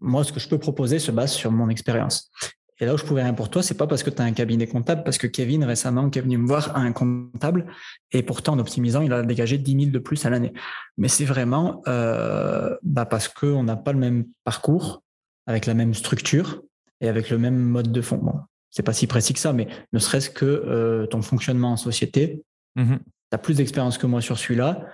Moi, 0.00 0.24
ce 0.24 0.32
que 0.32 0.40
je 0.40 0.48
peux 0.48 0.58
proposer 0.58 0.98
se 0.98 1.12
base 1.12 1.32
sur 1.32 1.52
mon 1.52 1.68
expérience. 1.68 2.32
Et 2.80 2.86
là 2.86 2.94
où 2.94 2.98
je 2.98 3.04
pouvais 3.04 3.22
rien 3.22 3.34
pour 3.34 3.50
toi, 3.50 3.62
c'est 3.62 3.76
pas 3.76 3.86
parce 3.86 4.02
que 4.02 4.10
tu 4.10 4.20
as 4.20 4.24
un 4.24 4.32
cabinet 4.32 4.66
comptable, 4.66 5.04
parce 5.04 5.18
que 5.18 5.26
Kevin 5.26 5.64
récemment 5.64 6.10
qui 6.10 6.18
est 6.18 6.22
venu 6.22 6.38
me 6.38 6.46
voir 6.46 6.76
a 6.76 6.80
un 6.80 6.92
comptable 6.92 7.66
et 8.10 8.22
pourtant 8.22 8.54
en 8.54 8.58
optimisant, 8.58 9.00
il 9.02 9.12
a 9.12 9.22
dégagé 9.22 9.58
10 9.58 9.72
000 9.72 9.90
de 9.92 9.98
plus 9.98 10.24
à 10.26 10.30
l'année. 10.30 10.52
Mais 10.98 11.08
c'est 11.08 11.24
vraiment 11.24 11.82
euh, 11.86 12.74
bah 12.82 13.06
parce 13.06 13.28
qu'on 13.28 13.62
n'a 13.62 13.76
pas 13.76 13.92
le 13.92 13.98
même 13.98 14.26
parcours 14.42 15.02
avec 15.46 15.66
la 15.66 15.74
même 15.74 15.94
structure 15.94 16.62
et 17.00 17.08
avec 17.08 17.30
le 17.30 17.38
même 17.38 17.58
mode 17.58 17.92
de 17.92 18.00
fond. 18.00 18.16
Bon, 18.16 18.34
c'est 18.70 18.82
pas 18.82 18.92
si 18.92 19.06
précis 19.06 19.34
que 19.34 19.40
ça, 19.40 19.52
mais 19.52 19.68
ne 19.92 19.98
serait-ce 19.98 20.30
que 20.30 20.44
euh, 20.44 21.06
ton 21.06 21.22
fonctionnement 21.22 21.72
en 21.72 21.76
société, 21.76 22.42
mmh 22.76 22.96
tu 23.30 23.36
as 23.36 23.38
plus 23.38 23.56
d'expérience 23.56 23.96
que 23.96 24.06
moi 24.06 24.20
sur 24.20 24.38
celui-là. 24.38 24.86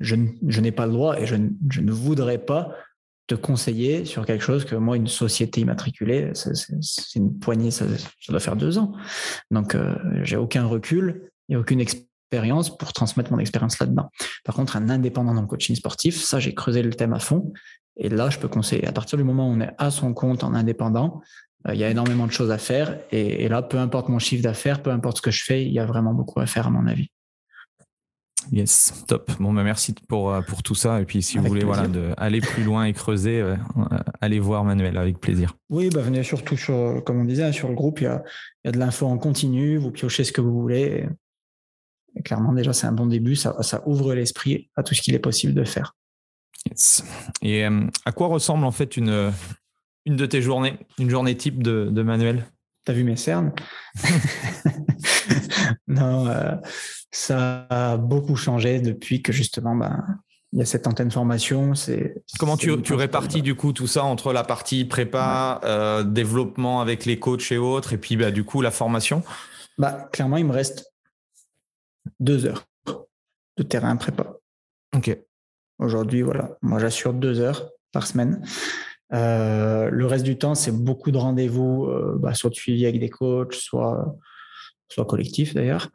Je, 0.00 0.16
je 0.46 0.60
n'ai 0.60 0.72
pas 0.72 0.86
le 0.86 0.92
droit 0.92 1.18
et 1.18 1.24
je, 1.24 1.36
je 1.70 1.80
ne 1.80 1.92
voudrais 1.92 2.38
pas 2.38 2.74
te 3.26 3.34
conseiller 3.34 4.04
sur 4.04 4.24
quelque 4.24 4.42
chose 4.42 4.64
que 4.64 4.76
moi, 4.76 4.96
une 4.96 5.08
société 5.08 5.60
immatriculée, 5.60 6.32
c'est 6.34 7.16
une 7.16 7.38
poignée, 7.38 7.70
ça, 7.70 7.84
doit 8.28 8.40
faire 8.40 8.56
deux 8.56 8.78
ans. 8.78 8.92
Donc, 9.50 9.74
euh, 9.74 9.96
j'ai 10.22 10.36
aucun 10.36 10.66
recul 10.66 11.30
et 11.48 11.56
aucune 11.56 11.80
expérience 11.80 12.76
pour 12.76 12.92
transmettre 12.92 13.32
mon 13.32 13.38
expérience 13.38 13.78
là-dedans. 13.78 14.10
Par 14.44 14.54
contre, 14.54 14.76
un 14.76 14.88
indépendant 14.88 15.34
dans 15.34 15.40
le 15.40 15.46
coaching 15.46 15.74
sportif, 15.74 16.22
ça, 16.22 16.38
j'ai 16.38 16.54
creusé 16.54 16.82
le 16.82 16.94
thème 16.94 17.12
à 17.12 17.18
fond. 17.18 17.52
Et 17.96 18.08
là, 18.08 18.30
je 18.30 18.38
peux 18.38 18.48
conseiller. 18.48 18.86
À 18.86 18.92
partir 18.92 19.18
du 19.18 19.24
moment 19.24 19.48
où 19.48 19.52
on 19.52 19.60
est 19.60 19.72
à 19.78 19.90
son 19.90 20.14
compte 20.14 20.44
en 20.44 20.54
indépendant, 20.54 21.20
euh, 21.66 21.74
il 21.74 21.80
y 21.80 21.84
a 21.84 21.90
énormément 21.90 22.26
de 22.26 22.32
choses 22.32 22.52
à 22.52 22.58
faire. 22.58 22.96
Et 23.10 23.48
là, 23.48 23.62
peu 23.62 23.78
importe 23.78 24.08
mon 24.08 24.20
chiffre 24.20 24.42
d'affaires, 24.42 24.82
peu 24.82 24.90
importe 24.90 25.16
ce 25.16 25.22
que 25.22 25.30
je 25.32 25.42
fais, 25.42 25.64
il 25.64 25.72
y 25.72 25.80
a 25.80 25.86
vraiment 25.86 26.14
beaucoup 26.14 26.38
à 26.38 26.46
faire, 26.46 26.68
à 26.68 26.70
mon 26.70 26.86
avis. 26.86 27.10
Yes, 28.52 29.04
top. 29.06 29.30
Bon, 29.40 29.52
bah 29.52 29.64
merci 29.64 29.94
pour, 30.08 30.32
euh, 30.32 30.40
pour 30.40 30.62
tout 30.62 30.74
ça. 30.74 31.00
Et 31.00 31.04
puis, 31.04 31.22
si 31.22 31.38
vous 31.38 31.46
voulez 31.46 31.64
voilà, 31.64 31.88
de, 31.88 32.12
aller 32.16 32.40
plus 32.40 32.62
loin 32.62 32.84
et 32.84 32.92
creuser, 32.92 33.40
euh, 33.40 33.56
euh, 33.76 33.98
allez 34.20 34.38
voir 34.38 34.64
Manuel 34.64 34.96
avec 34.96 35.18
plaisir. 35.18 35.56
Oui, 35.68 35.90
bah, 35.90 36.00
venez 36.00 36.22
surtout 36.22 36.56
sur, 36.56 37.02
comme 37.04 37.20
on 37.20 37.24
disait, 37.24 37.44
hein, 37.44 37.52
sur 37.52 37.68
le 37.68 37.74
groupe, 37.74 38.00
il 38.00 38.04
y 38.04 38.08
a, 38.08 38.22
il 38.64 38.68
y 38.68 38.70
a 38.70 38.72
de 38.72 38.78
l'info 38.78 39.06
en 39.06 39.18
continu, 39.18 39.76
vous 39.76 39.90
piochez 39.90 40.24
ce 40.24 40.32
que 40.32 40.40
vous 40.40 40.60
voulez. 40.60 41.06
Et, 42.14 42.22
clairement, 42.22 42.52
déjà, 42.52 42.72
c'est 42.72 42.86
un 42.86 42.92
bon 42.92 43.06
début. 43.06 43.36
Ça, 43.36 43.62
ça 43.62 43.82
ouvre 43.86 44.14
l'esprit 44.14 44.70
à 44.76 44.82
tout 44.82 44.94
ce 44.94 45.02
qu'il 45.02 45.14
est 45.14 45.20
possible 45.20 45.54
de 45.54 45.64
faire. 45.64 45.94
Yes. 46.70 47.04
Et 47.42 47.64
à 47.64 48.12
quoi 48.12 48.28
ressemble 48.28 48.64
en 48.64 48.72
fait 48.72 48.96
une, 48.96 49.32
une 50.04 50.16
de 50.16 50.26
tes 50.26 50.42
journées, 50.42 50.78
une 50.98 51.10
journée 51.10 51.36
type 51.36 51.62
de, 51.62 51.88
de 51.90 52.02
Manuel? 52.02 52.44
T'as 52.86 52.94
vu 52.94 53.04
mes 53.04 53.16
cernes? 53.16 53.52
Non, 55.88 56.26
ça 57.10 57.66
a 57.70 57.96
beaucoup 57.96 58.36
changé 58.36 58.80
depuis 58.80 59.22
que 59.22 59.32
justement, 59.32 59.74
ben, 59.74 60.04
il 60.52 60.60
y 60.60 60.62
a 60.62 60.64
cette 60.64 60.86
antenne 60.86 61.10
formation. 61.10 61.74
C'est 61.74 62.22
comment 62.38 62.56
tu, 62.56 62.80
tu 62.82 62.94
répartis 62.94 63.42
du 63.42 63.54
coup 63.54 63.72
tout 63.72 63.86
ça 63.86 64.04
entre 64.04 64.32
la 64.32 64.44
partie 64.44 64.84
prépa, 64.84 65.60
euh, 65.64 66.02
développement 66.02 66.80
avec 66.80 67.04
les 67.04 67.18
coachs 67.18 67.50
et 67.52 67.58
autres, 67.58 67.92
et 67.92 67.98
puis 67.98 68.16
bah, 68.16 68.30
du 68.30 68.44
coup 68.44 68.62
la 68.62 68.70
formation? 68.70 69.22
Bah 69.78 70.08
clairement, 70.12 70.36
il 70.36 70.46
me 70.46 70.52
reste 70.52 70.92
deux 72.20 72.46
heures 72.46 72.66
de 73.56 73.62
terrain 73.62 73.96
prépa. 73.96 74.34
Ok. 74.94 75.16
Aujourd'hui, 75.78 76.22
voilà, 76.22 76.56
moi 76.62 76.78
j'assure 76.78 77.12
deux 77.12 77.40
heures 77.40 77.68
par 77.92 78.06
semaine. 78.06 78.44
Euh, 79.12 79.88
le 79.90 80.06
reste 80.06 80.24
du 80.24 80.36
temps, 80.36 80.54
c'est 80.54 80.72
beaucoup 80.72 81.10
de 81.10 81.18
rendez-vous, 81.18 81.86
euh, 81.86 82.16
bah, 82.18 82.34
soit 82.34 82.50
de 82.50 82.54
suivi 82.54 82.86
avec 82.86 83.00
des 83.00 83.10
coachs, 83.10 83.54
soit 83.54 84.16
soit 84.88 85.04
collectif 85.04 85.54
d'ailleurs. 85.54 85.90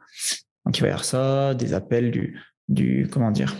Donc, 0.64 0.78
il 0.78 0.80
va 0.82 0.88
y 0.88 0.90
avoir 0.90 1.04
ça, 1.04 1.54
des 1.54 1.74
appels 1.74 2.10
du, 2.10 2.38
du, 2.68 3.08
comment 3.10 3.30
dire, 3.30 3.56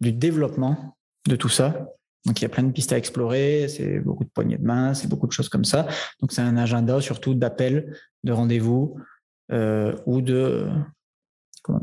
du 0.00 0.12
développement 0.12 0.96
de 1.28 1.36
tout 1.36 1.48
ça. 1.48 1.88
Donc, 2.24 2.40
il 2.40 2.42
y 2.42 2.46
a 2.46 2.48
plein 2.48 2.62
de 2.62 2.72
pistes 2.72 2.92
à 2.92 2.98
explorer, 2.98 3.66
c'est 3.68 3.98
beaucoup 4.00 4.24
de 4.24 4.28
poignées 4.28 4.58
de 4.58 4.64
main, 4.64 4.94
c'est 4.94 5.08
beaucoup 5.08 5.26
de 5.26 5.32
choses 5.32 5.48
comme 5.48 5.64
ça. 5.64 5.86
Donc, 6.20 6.32
c'est 6.32 6.42
un 6.42 6.56
agenda 6.56 7.00
surtout 7.00 7.34
d'appels, 7.34 7.96
de 8.22 8.32
rendez-vous 8.32 8.96
euh, 9.50 9.96
ou 10.06 10.20
de, 10.20 10.68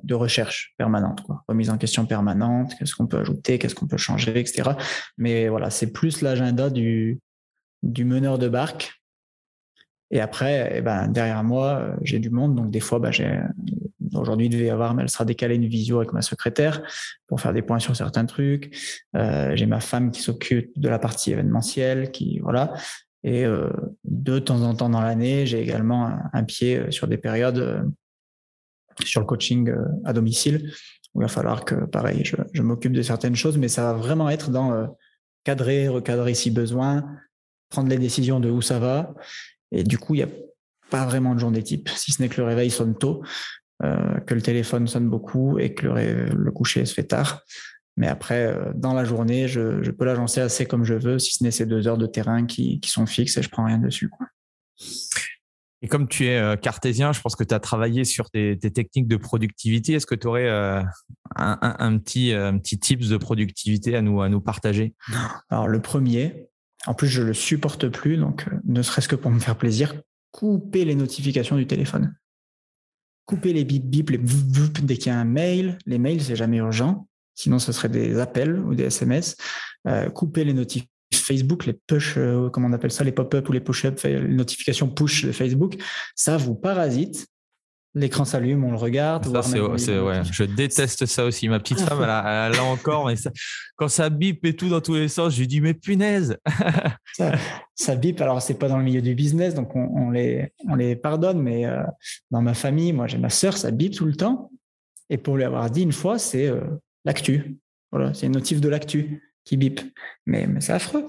de 0.03 0.15
recherche 0.15 0.73
permanente, 0.77 1.21
quoi. 1.21 1.43
remise 1.47 1.69
en 1.69 1.77
question 1.77 2.05
permanente, 2.05 2.73
qu'est-ce 2.77 2.95
qu'on 2.95 3.07
peut 3.07 3.19
ajouter, 3.19 3.59
qu'est-ce 3.59 3.75
qu'on 3.75 3.88
peut 3.88 3.97
changer, 3.97 4.39
etc. 4.39 4.71
Mais 5.17 5.47
voilà, 5.47 5.69
c'est 5.69 5.91
plus 5.91 6.21
l'agenda 6.21 6.69
du, 6.69 7.19
du 7.84 8.05
meneur 8.05 8.38
de 8.38 8.47
barque. 8.49 8.93
Et 10.11 10.19
après, 10.19 10.71
eh 10.75 10.82
ben, 10.82 11.07
derrière 11.07 11.43
moi, 11.43 11.95
j'ai 12.01 12.19
du 12.19 12.32
monde. 12.32 12.55
Donc, 12.55 12.71
des 12.71 12.80
fois, 12.80 12.97
bah, 12.97 13.11
j'ai 13.11 13.41
Aujourd'hui, 14.15 14.47
il 14.47 14.49
devait 14.49 14.65
y 14.65 14.69
avoir, 14.69 14.93
mais 14.93 15.03
elle 15.03 15.09
sera 15.09 15.25
décalée 15.25 15.55
une 15.55 15.67
visio 15.67 15.97
avec 15.97 16.13
ma 16.13 16.21
secrétaire 16.21 16.82
pour 17.27 17.41
faire 17.41 17.53
des 17.53 17.61
points 17.61 17.80
sur 17.80 17.95
certains 17.95 18.25
trucs. 18.25 18.75
Euh, 19.15 19.55
j'ai 19.55 19.65
ma 19.65 19.80
femme 19.80 20.11
qui 20.11 20.21
s'occupe 20.21 20.71
de 20.80 20.89
la 20.89 20.99
partie 20.99 21.32
événementielle, 21.32 22.11
qui 22.11 22.39
voilà. 22.39 22.73
Et 23.23 23.45
euh, 23.45 23.69
de 24.05 24.39
temps 24.39 24.61
en 24.61 24.73
temps 24.73 24.89
dans 24.89 25.01
l'année, 25.01 25.45
j'ai 25.45 25.59
également 25.59 26.17
un, 26.32 26.43
pied 26.43 26.77
euh, 26.77 26.91
sur 26.91 27.07
des 27.07 27.17
périodes 27.17 27.91
sur 29.06 29.22
le 29.22 29.26
coaching 29.26 29.72
à 30.06 30.14
domicile 30.14 30.72
il 31.16 31.22
va 31.22 31.28
falloir 31.28 31.66
que, 31.66 31.74
pareil, 31.86 32.22
je, 32.24 32.36
je 32.54 32.62
m'occupe 32.62 32.93
de 32.93 33.02
certaines 33.02 33.36
choses, 33.36 33.58
mais 33.58 33.68
ça 33.68 33.82
va 33.82 33.93
vraiment 33.93 34.30
être 34.30 34.52
dans 34.52 34.95
cadrer, 35.43 35.88
recadrer 35.88 36.34
si 36.34 36.52
besoin, 36.52 37.04
prendre 37.70 37.89
les 37.89 37.97
décisions 37.97 38.39
de 38.39 38.50
où 38.50 38.62
ça 38.62 38.80
va. 38.80 39.14
Et 39.72 39.84
du 39.84 39.97
coup, 39.97 40.16
il 40.16 40.20
n'y 40.20 40.24
a 40.24 40.36
pas 40.89 41.06
vraiment 41.06 41.36
de 41.36 41.39
journée 41.39 41.64
type, 41.64 41.89
si 41.89 42.12
ce 42.12 42.22
n'est 42.22 42.30
que 42.30 42.41
le 42.41 42.47
réveil 42.47 42.70
sonne 42.70 42.95
tôt. 42.95 43.24
Euh, 43.82 44.20
que 44.20 44.34
le 44.34 44.41
téléphone 44.41 44.88
sonne 44.88 45.10
beaucoup 45.10 45.58
et 45.58 45.74
que 45.74 45.88
le, 45.88 46.52
coucher 46.52 46.86
se 46.86 46.93
fait 46.93 47.06
tard. 47.06 47.43
Mais 47.95 48.08
après, 48.08 48.47
euh, 48.47 48.74
dans 48.76 48.93
la 48.93 49.06
journée, 49.06 49.47
je, 49.47 49.89
peux 49.91 50.04
l'agencer 50.04 50.41
assez 50.41 50.66
comme 50.66 50.84
je 50.84 50.95
veux, 50.95 51.18
si 51.18 51.36
ce 51.36 51.43
n'est 51.45 51.52
ces 51.52 51.66
deux 51.66 51.88
heures 51.88 51.97
de 51.97 52.06
terrain 52.06 52.45
qui, 52.45 52.82
sont 52.84 53.06
fixes 53.06 53.38
et 53.38 53.41
je 53.41 53.50
prends 53.50 53.64
rien 53.64 53.78
dessus. 53.78 54.12
Et 55.82 55.88
comme 55.88 56.07
tu 56.07 56.25
es 56.25 56.38
euh, 56.38 56.55
cartésien, 56.55 57.13
je 57.13 57.21
pense 57.21 57.36
que 57.36 57.43
tu 57.43 57.53
as 57.53 57.59
travaillé 57.59 58.03
sur 58.03 58.30
tes, 58.30 58.57
techniques 58.57 59.07
de 59.07 59.15
productivité. 59.15 59.93
Est-ce 59.93 60.05
que 60.05 60.15
tu 60.15 60.27
aurais 60.27 60.49
un, 61.36 61.97
petit, 61.97 62.34
un 62.34 62.57
petit 62.57 62.80
tips 62.80 63.07
de 63.07 63.17
productivité 63.17 63.95
à 63.95 64.01
nous, 64.01 64.21
à 64.21 64.30
nous 64.30 64.41
partager? 64.41 64.93
Alors, 65.49 65.67
le 65.67 65.82
premier, 65.82 66.49
en 66.86 66.93
plus, 66.93 67.07
je 67.07 67.21
le 67.21 67.34
supporte 67.34 67.88
plus, 67.88 68.17
donc 68.17 68.45
ne 68.65 68.82
serait-ce 68.82 69.07
que 69.07 69.15
pour 69.15 69.32
me 69.32 69.39
faire 69.39 69.57
plaisir, 69.57 69.93
couper 70.32 70.86
les 70.86 70.95
notifications 70.95 71.55
du 71.55 71.65
téléphone 71.65 72.13
couper 73.30 73.53
les 73.53 73.63
bip 73.63 73.86
bip, 73.86 74.09
les 74.09 74.17
dès 74.17 74.97
qu'il 74.97 75.11
y 75.11 75.15
a 75.15 75.19
un 75.19 75.23
mail. 75.23 75.77
Les 75.86 75.99
mails, 75.99 76.19
c'est 76.19 76.36
jamais 76.36 76.57
urgent. 76.57 77.07
Sinon, 77.36 77.59
ce 77.59 77.71
serait 77.71 77.88
des 77.88 78.17
appels 78.17 78.57
ou 78.57 78.73
des 78.73 78.86
SMS. 78.86 79.36
Euh, 79.88 80.09
couper 80.09 80.43
les 80.43 80.53
notifs 80.53 80.86
Facebook, 81.30 81.65
les 81.65 81.73
push, 81.73 82.15
euh, 82.17 82.49
comment 82.49 82.67
on 82.67 82.73
appelle 82.73 82.91
ça, 82.91 83.03
les 83.03 83.11
pop-up 83.11 83.47
ou 83.47 83.51
les 83.51 83.59
push-up, 83.59 83.99
les 84.03 84.19
notifications 84.19 84.89
push 84.89 85.25
de 85.25 85.32
Facebook, 85.32 85.77
ça 86.15 86.38
vous 86.38 86.55
parasite 86.55 87.27
L'écran 87.95 88.23
s'allume, 88.23 88.63
on 88.63 88.69
le 88.69 88.77
regarde. 88.77 89.25
Ça, 89.25 89.41
c'est, 89.41 89.99
ouais. 89.99 90.21
Je 90.32 90.43
déteste 90.43 91.07
ça 91.07 91.25
aussi. 91.25 91.49
Ma 91.49 91.59
petite 91.59 91.80
femme, 91.80 92.03
elle 92.03 92.09
a, 92.59 92.63
encore. 92.63 93.07
Mais 93.07 93.15
quand 93.77 93.88
ça 93.88 94.11
bip 94.11 94.45
et 94.45 94.55
tout 94.55 94.69
dans 94.69 94.80
tous 94.80 94.93
les 94.93 95.07
sens, 95.07 95.34
je 95.34 95.39
lui 95.39 95.47
dis, 95.47 95.59
mais 95.59 95.73
punaise 95.73 96.38
ça, 97.17 97.32
ça 97.73 97.95
bip. 97.95 98.21
Alors, 98.21 98.43
c'est 98.43 98.59
pas 98.59 98.67
dans 98.67 98.77
le 98.77 98.84
milieu 98.84 99.01
du 99.01 99.15
business, 99.15 99.55
donc 99.55 99.75
on, 99.75 100.11
les, 100.11 100.53
on 100.67 100.75
les 100.75 100.95
pardonne. 100.95 101.41
Mais 101.41 101.65
euh, 101.65 101.82
dans 102.30 102.43
ma 102.43 102.53
famille, 102.53 102.93
moi, 102.93 103.07
j'ai 103.07 103.17
ma 103.17 103.32
sœur, 103.32 103.57
ça 103.57 103.71
bip 103.71 103.95
tout 103.95 104.05
le 104.05 104.15
temps. 104.15 104.51
Et 105.09 105.17
pour 105.17 105.36
lui 105.36 105.43
avoir 105.43 105.71
dit 105.71 105.82
une 105.82 105.91
fois, 105.91 106.19
c'est 106.19 106.45
euh, 106.45 106.61
l'actu. 107.05 107.57
Voilà, 107.91 108.13
c'est 108.13 108.27
une 108.27 108.34
notif 108.34 108.61
de 108.61 108.69
l'actu 108.69 109.34
qui 109.45 109.57
bip. 109.57 109.82
Mais, 110.27 110.45
mais 110.45 110.61
c'est 110.61 110.73
affreux. 110.73 111.07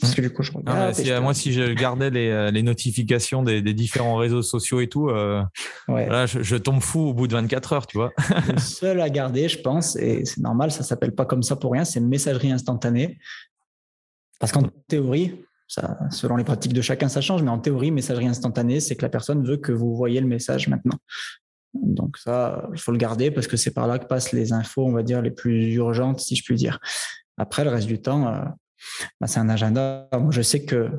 Parce 0.00 0.14
que 0.14 0.20
du 0.20 0.30
coup, 0.30 0.42
je 0.42 0.52
regarde. 0.52 1.22
moi, 1.22 1.34
si 1.34 1.52
je 1.52 1.72
gardais 1.72 2.10
les, 2.10 2.28
euh, 2.28 2.50
les 2.50 2.62
notifications 2.62 3.42
des, 3.42 3.62
des, 3.62 3.72
différents 3.72 4.16
réseaux 4.16 4.42
sociaux 4.42 4.80
et 4.80 4.88
tout, 4.88 5.08
euh, 5.08 5.42
je, 5.88 6.56
tombe 6.56 6.80
fou 6.80 7.00
au 7.00 7.14
bout 7.14 7.26
de 7.26 7.32
24 7.32 7.72
heures, 7.72 7.86
tu 7.86 7.96
vois. 7.96 8.12
le 8.48 8.58
seul 8.58 9.00
à 9.00 9.08
garder, 9.08 9.48
je 9.48 9.58
pense, 9.58 9.96
et 9.96 10.24
c'est 10.24 10.40
normal, 10.40 10.70
ça 10.70 10.82
s'appelle 10.82 11.14
pas 11.14 11.24
comme 11.24 11.42
ça 11.42 11.56
pour 11.56 11.72
rien, 11.72 11.84
c'est 11.84 12.00
messagerie 12.00 12.52
instantanée. 12.52 13.18
Parce 14.38 14.52
qu'en 14.52 14.64
théorie, 14.86 15.40
ça, 15.66 15.98
selon 16.10 16.36
les 16.36 16.44
pratiques 16.44 16.72
de 16.72 16.82
chacun, 16.82 17.08
ça 17.08 17.20
change, 17.20 17.42
mais 17.42 17.50
en 17.50 17.58
théorie, 17.58 17.90
messagerie 17.90 18.26
instantanée, 18.26 18.80
c'est 18.80 18.96
que 18.96 19.02
la 19.02 19.10
personne 19.10 19.44
veut 19.44 19.56
que 19.56 19.72
vous 19.72 19.94
voyez 19.94 20.20
le 20.20 20.26
message 20.26 20.68
maintenant. 20.68 20.98
Donc 21.74 22.18
ça, 22.18 22.68
il 22.74 22.80
faut 22.80 22.92
le 22.92 22.98
garder 22.98 23.30
parce 23.30 23.46
que 23.46 23.56
c'est 23.56 23.70
par 23.70 23.86
là 23.86 23.98
que 23.98 24.06
passent 24.06 24.32
les 24.32 24.52
infos, 24.52 24.84
on 24.84 24.92
va 24.92 25.02
dire, 25.02 25.22
les 25.22 25.30
plus 25.30 25.74
urgentes, 25.74 26.20
si 26.20 26.36
je 26.36 26.44
puis 26.44 26.56
dire. 26.56 26.80
Après, 27.36 27.64
le 27.64 27.70
reste 27.70 27.86
du 27.86 28.00
temps, 28.00 28.28
euh, 28.28 28.44
bah, 29.20 29.26
c'est 29.26 29.40
un 29.40 29.48
agenda. 29.48 30.08
Moi, 30.12 30.30
je 30.30 30.42
sais 30.42 30.64
que 30.64 30.90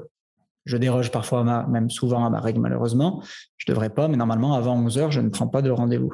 je 0.66 0.78
déroge 0.78 1.12
parfois, 1.12 1.44
même 1.68 1.90
souvent 1.90 2.26
à 2.26 2.30
ma 2.30 2.40
règle, 2.40 2.60
malheureusement. 2.60 3.24
Je 3.58 3.66
ne 3.68 3.74
devrais 3.74 3.90
pas, 3.90 4.08
mais 4.08 4.18
normalement, 4.18 4.54
avant 4.54 4.76
11 4.78 4.98
heures, 4.98 5.12
je 5.12 5.22
ne 5.22 5.30
prends 5.30 5.48
pas 5.48 5.62
de 5.62 5.72
rendez-vous. 5.72 6.14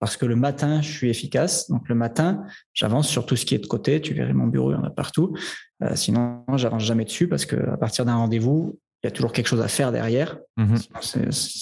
Parce 0.00 0.16
que 0.16 0.26
le 0.26 0.36
matin, 0.36 0.82
je 0.82 0.90
suis 0.90 1.08
efficace. 1.08 1.70
Donc, 1.70 1.88
le 1.88 1.94
matin, 1.94 2.44
j'avance 2.74 3.08
sur 3.08 3.24
tout 3.24 3.36
ce 3.36 3.46
qui 3.46 3.54
est 3.54 3.58
de 3.58 3.66
côté. 3.66 4.02
Tu 4.02 4.12
verrais 4.12 4.34
mon 4.34 4.48
bureau, 4.48 4.72
il 4.72 4.74
y 4.74 4.76
en 4.76 4.84
a 4.84 4.90
partout. 4.90 5.34
Euh, 5.82 5.94
sinon, 5.94 6.44
j'avance 6.56 6.82
jamais 6.82 7.04
dessus 7.04 7.26
parce 7.26 7.46
qu'à 7.46 7.76
partir 7.78 8.04
d'un 8.04 8.16
rendez-vous, 8.16 8.78
il 9.02 9.06
y 9.06 9.08
a 9.08 9.10
toujours 9.10 9.32
quelque 9.32 9.46
chose 9.46 9.60
à 9.60 9.68
faire 9.68 9.92
derrière. 9.92 10.38
Mmh 10.56 10.76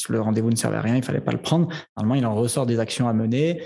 le 0.08 0.20
rendez-vous 0.20 0.50
ne 0.50 0.56
servait 0.56 0.76
à 0.76 0.80
rien, 0.80 0.96
il 0.96 1.02
fallait 1.02 1.20
pas 1.20 1.32
le 1.32 1.40
prendre. 1.40 1.68
Normalement, 1.96 2.14
il 2.14 2.26
en 2.26 2.34
ressort 2.34 2.66
des 2.66 2.78
actions 2.78 3.08
à 3.08 3.12
mener 3.12 3.62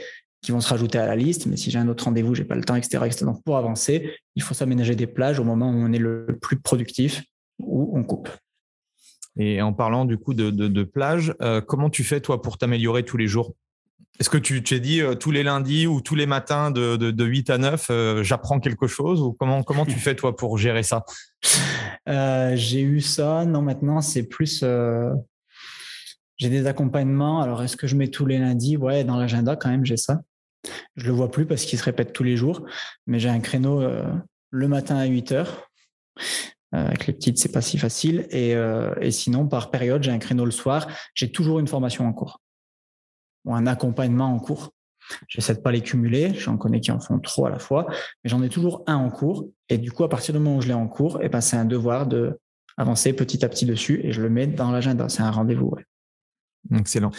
qui 0.47 0.53
vont 0.53 0.61
se 0.61 0.69
rajouter 0.69 0.97
à 0.99 1.07
la 1.07 1.17
liste. 1.17 1.47
Mais 1.47 1.57
si 1.57 1.73
j'ai 1.73 1.79
un 1.81 1.89
autre 1.89 2.05
rendez-vous, 2.05 2.37
j'ai 2.37 2.45
pas 2.45 2.55
le 2.55 2.63
temps, 2.63 2.77
etc., 2.77 3.01
Donc, 3.23 3.43
pour 3.43 3.57
avancer, 3.57 4.17
il 4.37 4.45
faut 4.45 4.55
s'aménager 4.55 4.95
des 4.95 5.09
plages 5.09 5.41
au 5.41 5.45
moment 5.45 5.69
où 5.69 5.75
on 5.75 5.93
est 5.93 5.99
le 5.99 6.39
plus 6.41 6.57
productif, 6.57 7.25
où 7.59 7.99
on 7.99 8.05
coupe. 8.05 8.29
Et 9.37 9.61
en 9.61 9.73
parlant 9.73 10.05
du 10.05 10.19
coup 10.19 10.35
de, 10.35 10.51
de, 10.51 10.83
plage, 10.85 11.35
euh, 11.43 11.61
comment 11.61 11.91
tu 11.91 12.05
fais 12.05 12.21
toi 12.21 12.43
pour 12.43 12.59
t'améliorer 12.59 13.03
tous 13.03 13.17
les 13.17 13.27
jours? 13.27 13.55
Est-ce 14.21 14.31
que 14.31 14.39
tu 14.39 14.63
t'es 14.63 14.79
dit 14.79 15.01
euh, 15.01 15.17
tous 15.17 15.33
les 15.33 15.43
lundis 15.43 15.89
ou 15.89 16.01
tous 16.01 16.15
les 16.15 16.27
matins 16.27 16.71
de, 16.71 16.97
de 16.97 17.25
8 17.25 17.51
à 17.51 17.59
9, 17.59 17.87
euh, 17.91 18.23
j'apprends 18.23 18.61
quelque 18.61 18.87
chose 18.87 19.21
ou 19.21 19.33
comment, 19.33 19.65
comment 19.65 19.85
tu 19.85 19.99
fais 19.99 20.15
toi 20.15 20.37
pour 20.37 20.59
gérer 20.59 20.85
ça? 20.85 21.05
J'ai 22.07 22.83
eu 22.83 23.01
ça. 23.01 23.45
Non, 23.47 23.63
maintenant 23.63 24.01
c'est 24.01 24.23
plus 24.23 24.63
j'ai 26.39 26.51
des 26.51 26.67
accompagnements. 26.67 27.41
Alors, 27.41 27.63
est-ce 27.63 27.77
que 27.77 27.87
je 27.87 27.97
mets 27.97 28.09
tous 28.09 28.27
les 28.27 28.39
lundis? 28.39 28.77
Ouais, 28.77 29.05
dans 29.05 29.17
l'agenda, 29.17 29.57
quand 29.57 29.71
même, 29.71 29.85
j'ai 29.85 29.97
ça. 29.97 30.21
Je 30.97 31.07
le 31.07 31.13
vois 31.13 31.31
plus 31.31 31.47
parce 31.47 31.65
qu'il 31.65 31.79
se 31.79 31.85
répète 31.85 32.13
tous 32.13 32.23
les 32.23 32.37
jours, 32.37 32.67
mais 33.07 33.19
j'ai 33.19 33.29
un 33.29 33.41
créneau 33.41 33.81
euh, 33.81 34.05
le 34.51 34.69
matin 34.69 34.97
à 34.97 35.05
8 35.05 35.33
heures. 35.33 35.69
Euh, 36.75 36.87
avec 36.87 37.07
les 37.07 37.13
petites, 37.13 37.39
c'est 37.39 37.53
pas 37.53 37.61
si 37.61 37.79
facile. 37.79 38.27
Et, 38.31 38.55
euh, 38.55 38.93
et 39.01 39.11
sinon, 39.11 39.47
par 39.47 39.71
période, 39.71 40.03
j'ai 40.03 40.11
un 40.11 40.19
créneau 40.19 40.45
le 40.45 40.51
soir. 40.51 40.89
J'ai 41.15 41.31
toujours 41.31 41.59
une 41.59 41.69
formation 41.69 42.07
en 42.07 42.13
cours 42.13 42.41
ou 43.45 43.55
un 43.55 43.67
accompagnement 43.67 44.27
en 44.27 44.39
cours. 44.39 44.73
J'essaie 45.29 45.55
de 45.55 45.61
pas 45.61 45.71
les 45.71 45.83
cumuler. 45.83 46.35
J'en 46.35 46.57
connais 46.57 46.81
qui 46.81 46.91
en 46.91 46.99
font 46.99 47.21
trop 47.21 47.47
à 47.47 47.51
la 47.51 47.61
fois, 47.61 47.87
mais 47.89 48.31
j'en 48.31 48.43
ai 48.43 48.49
toujours 48.49 48.83
un 48.89 48.97
en 48.97 49.11
cours. 49.11 49.49
Et 49.69 49.79
du 49.79 49.93
coup, 49.93 50.03
à 50.03 50.09
partir 50.09 50.35
du 50.35 50.41
moment 50.41 50.57
où 50.57 50.61
je 50.61 50.69
l'ai 50.69 50.75
en 50.75 50.89
cours, 50.89 51.21
eh 51.23 51.29
ben, 51.29 51.41
c'est 51.41 51.57
un 51.57 51.65
devoir 51.65 52.07
de 52.07 52.39
avancer 52.77 53.13
petit 53.13 53.45
à 53.45 53.49
petit 53.49 53.65
dessus 53.65 54.01
et 54.05 54.13
je 54.13 54.21
le 54.21 54.29
mets 54.29 54.47
dans 54.47 54.71
l'agenda. 54.71 55.09
C'est 55.09 55.23
un 55.23 55.31
rendez-vous. 55.31 55.77
Excellent. 56.75 57.13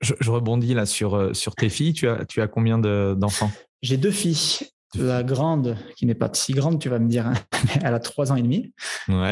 Je, 0.00 0.30
rebondis 0.30 0.74
là 0.74 0.86
sur, 0.86 1.14
euh, 1.14 1.34
sur 1.34 1.54
tes 1.54 1.68
filles. 1.68 1.92
Tu 1.92 2.08
as, 2.08 2.24
tu 2.24 2.40
as 2.40 2.48
combien 2.48 2.78
d'enfants? 2.78 3.50
J'ai 3.82 3.96
deux 3.96 4.10
filles. 4.10 4.68
La 4.96 5.22
grande, 5.22 5.76
qui 5.96 6.04
n'est 6.04 6.16
pas 6.16 6.28
si 6.32 6.52
grande, 6.52 6.80
tu 6.80 6.88
vas 6.88 6.98
me 6.98 7.08
dire, 7.08 7.26
hein, 7.26 7.34
elle 7.82 7.94
a 7.94 8.00
trois 8.00 8.32
ans 8.32 8.36
et 8.36 8.42
demi. 8.42 8.72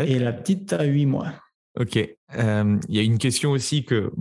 Et 0.07 0.19
la 0.21 0.33
petite 0.33 0.73
a 0.73 0.85
huit 0.85 1.07
mois. 1.07 1.33
Ok. 1.79 1.97
Euh, 1.97 2.79
il 2.89 2.95
y 2.95 2.99
a 2.99 3.03
une 3.03 3.19
question 3.19 3.51
aussi 3.51 3.85
que 3.85 4.13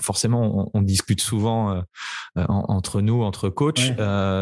forcément 0.00 0.70
on, 0.72 0.82
discute 0.82 1.20
souvent 1.20 1.82
entre 2.36 3.00
nous, 3.00 3.22
entre 3.22 3.50
coachs, 3.50 3.92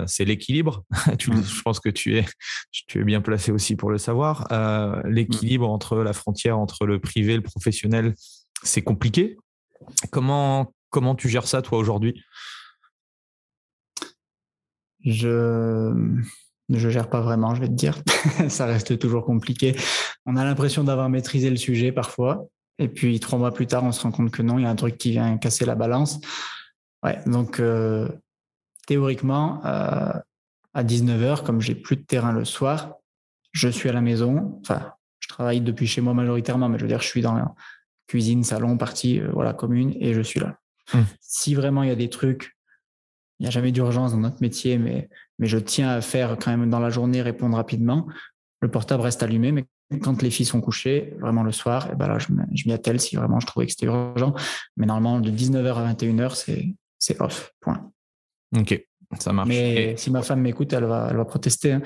c'est 0.07 0.25
l'équilibre. 0.25 0.85
Je 1.19 1.63
pense 1.63 1.81
que 1.81 1.89
tu 1.89 2.19
es, 2.19 2.27
tu 2.71 3.01
es 3.01 3.05
bien 3.05 3.21
placé 3.21 3.51
aussi 3.51 3.75
pour 3.75 3.91
le 3.91 3.99
savoir. 3.99 4.47
l'équilibre 5.05 5.69
entre 5.69 5.97
la 5.99 6.13
frontière 6.13 6.59
entre 6.59 6.87
le 6.87 7.01
privé, 7.01 7.35
le 7.35 7.43
professionnel 7.43 8.15
c'est 8.63 8.83
compliqué? 8.83 9.37
Comment, 10.11 10.73
comment 10.91 11.15
tu 11.15 11.29
gères 11.29 11.47
ça, 11.47 11.63
toi, 11.63 11.79
aujourd'hui? 11.79 12.23
Je 15.05 15.93
ne 16.69 16.79
gère 16.79 17.09
pas 17.09 17.21
vraiment, 17.21 17.55
je 17.55 17.61
vais 17.61 17.69
te 17.69 17.73
dire. 17.73 17.97
ça 18.49 18.67
reste 18.67 18.99
toujours 18.99 19.25
compliqué. 19.25 19.75
On 20.27 20.37
a 20.37 20.45
l'impression 20.45 20.85
d'avoir 20.85 21.09
maîtrisé 21.09 21.51
le 21.51 21.57
sujet 21.57 21.93
parfois. 21.93 22.47
Et 22.79 22.89
puis, 22.89 23.21
trois 23.21 23.39
mois 23.39 23.53
plus 23.53 23.67
tard, 23.67 23.85
on 23.85 23.93
se 23.93 24.03
rend 24.03 24.11
compte 24.11 24.31
que 24.31 24.43
non, 24.43 24.59
il 24.59 24.63
y 24.63 24.67
a 24.67 24.71
un 24.71 24.77
truc 24.77 24.97
qui 24.99 25.11
vient 25.11 25.37
casser 25.39 25.65
la 25.65 25.75
balance. 25.75 26.21
Donc, 27.27 27.61
euh, 27.61 28.09
théoriquement, 28.87 29.65
euh, 29.65 30.13
à 30.75 30.85
19h, 30.85 31.45
comme 31.45 31.61
j'ai 31.61 31.75
plus 31.75 31.97
de 31.97 32.03
terrain 32.03 32.33
le 32.33 32.45
soir, 32.45 32.95
je 33.53 33.69
suis 33.69 33.89
à 33.89 33.93
la 33.93 34.01
maison. 34.01 34.59
Enfin, 34.63 34.93
je 35.19 35.29
travaille 35.29 35.61
depuis 35.61 35.87
chez 35.87 36.01
moi 36.01 36.15
majoritairement, 36.15 36.69
mais 36.69 36.79
je 36.79 36.83
veux 36.83 36.89
dire, 36.89 37.01
je 37.01 37.09
suis 37.09 37.23
dans, 37.23 37.55
cuisine, 38.07 38.43
salon, 38.43 38.77
partie 38.77 39.21
euh, 39.21 39.31
voilà, 39.33 39.55
commune, 39.55 39.95
et 40.01 40.15
je 40.15 40.21
suis 40.21 40.41
là. 40.41 40.60
Hum. 40.95 41.05
Si 41.21 41.55
vraiment 41.55 41.83
il 41.83 41.89
y 41.89 41.93
a 41.93 41.97
des 41.97 42.11
trucs, 42.11 42.57
il 43.39 43.45
n'y 43.45 43.49
a 43.49 43.51
jamais 43.51 43.73
d'urgence 43.73 44.13
dans 44.13 44.19
notre 44.19 44.41
métier, 44.43 44.79
mais, 44.79 45.09
mais 45.39 45.47
je 45.47 45.59
tiens 45.59 45.91
à 45.91 46.01
faire 46.01 46.37
quand 46.39 46.51
même 46.51 46.69
dans 46.69 46.81
la 46.81 46.91
journée, 46.91 47.23
répondre 47.23 47.57
rapidement, 47.57 48.07
le 48.61 48.71
portable 48.71 49.03
reste 49.03 49.23
allumé, 49.23 49.53
mais 49.53 49.65
quand 50.03 50.23
les 50.23 50.31
filles 50.31 50.47
sont 50.47 50.61
couchées, 50.61 51.15
vraiment 51.19 51.43
le 51.43 51.53
soir, 51.53 51.91
et 51.91 51.97
ben 51.97 52.07
là, 52.07 52.19
je, 52.19 52.27
je 52.55 52.69
m'y 52.69 52.73
attelle 52.73 53.01
si 53.01 53.17
vraiment 53.17 53.41
je 53.41 53.47
trouvais 53.47 53.67
que 53.67 53.73
c'était 53.73 53.87
urgent. 53.87 54.35
Mais 54.77 54.87
normalement, 54.87 55.21
de 55.21 55.31
19h 55.31 55.75
à 55.75 55.93
21h, 55.93 56.75
c'est 56.99 57.21
off. 57.21 57.53
Point. 57.61 57.91
Ok, 58.57 58.87
ça 59.19 59.33
marche. 59.33 59.49
Mais 59.49 59.97
si 59.97 60.11
ma 60.11 60.23
femme 60.23 60.43
m'écoute, 60.43 60.73
elle 60.73 60.85
va, 60.85 61.09
elle 61.11 61.17
va 61.17 61.25
protester. 61.25 61.73
Hein. 61.73 61.83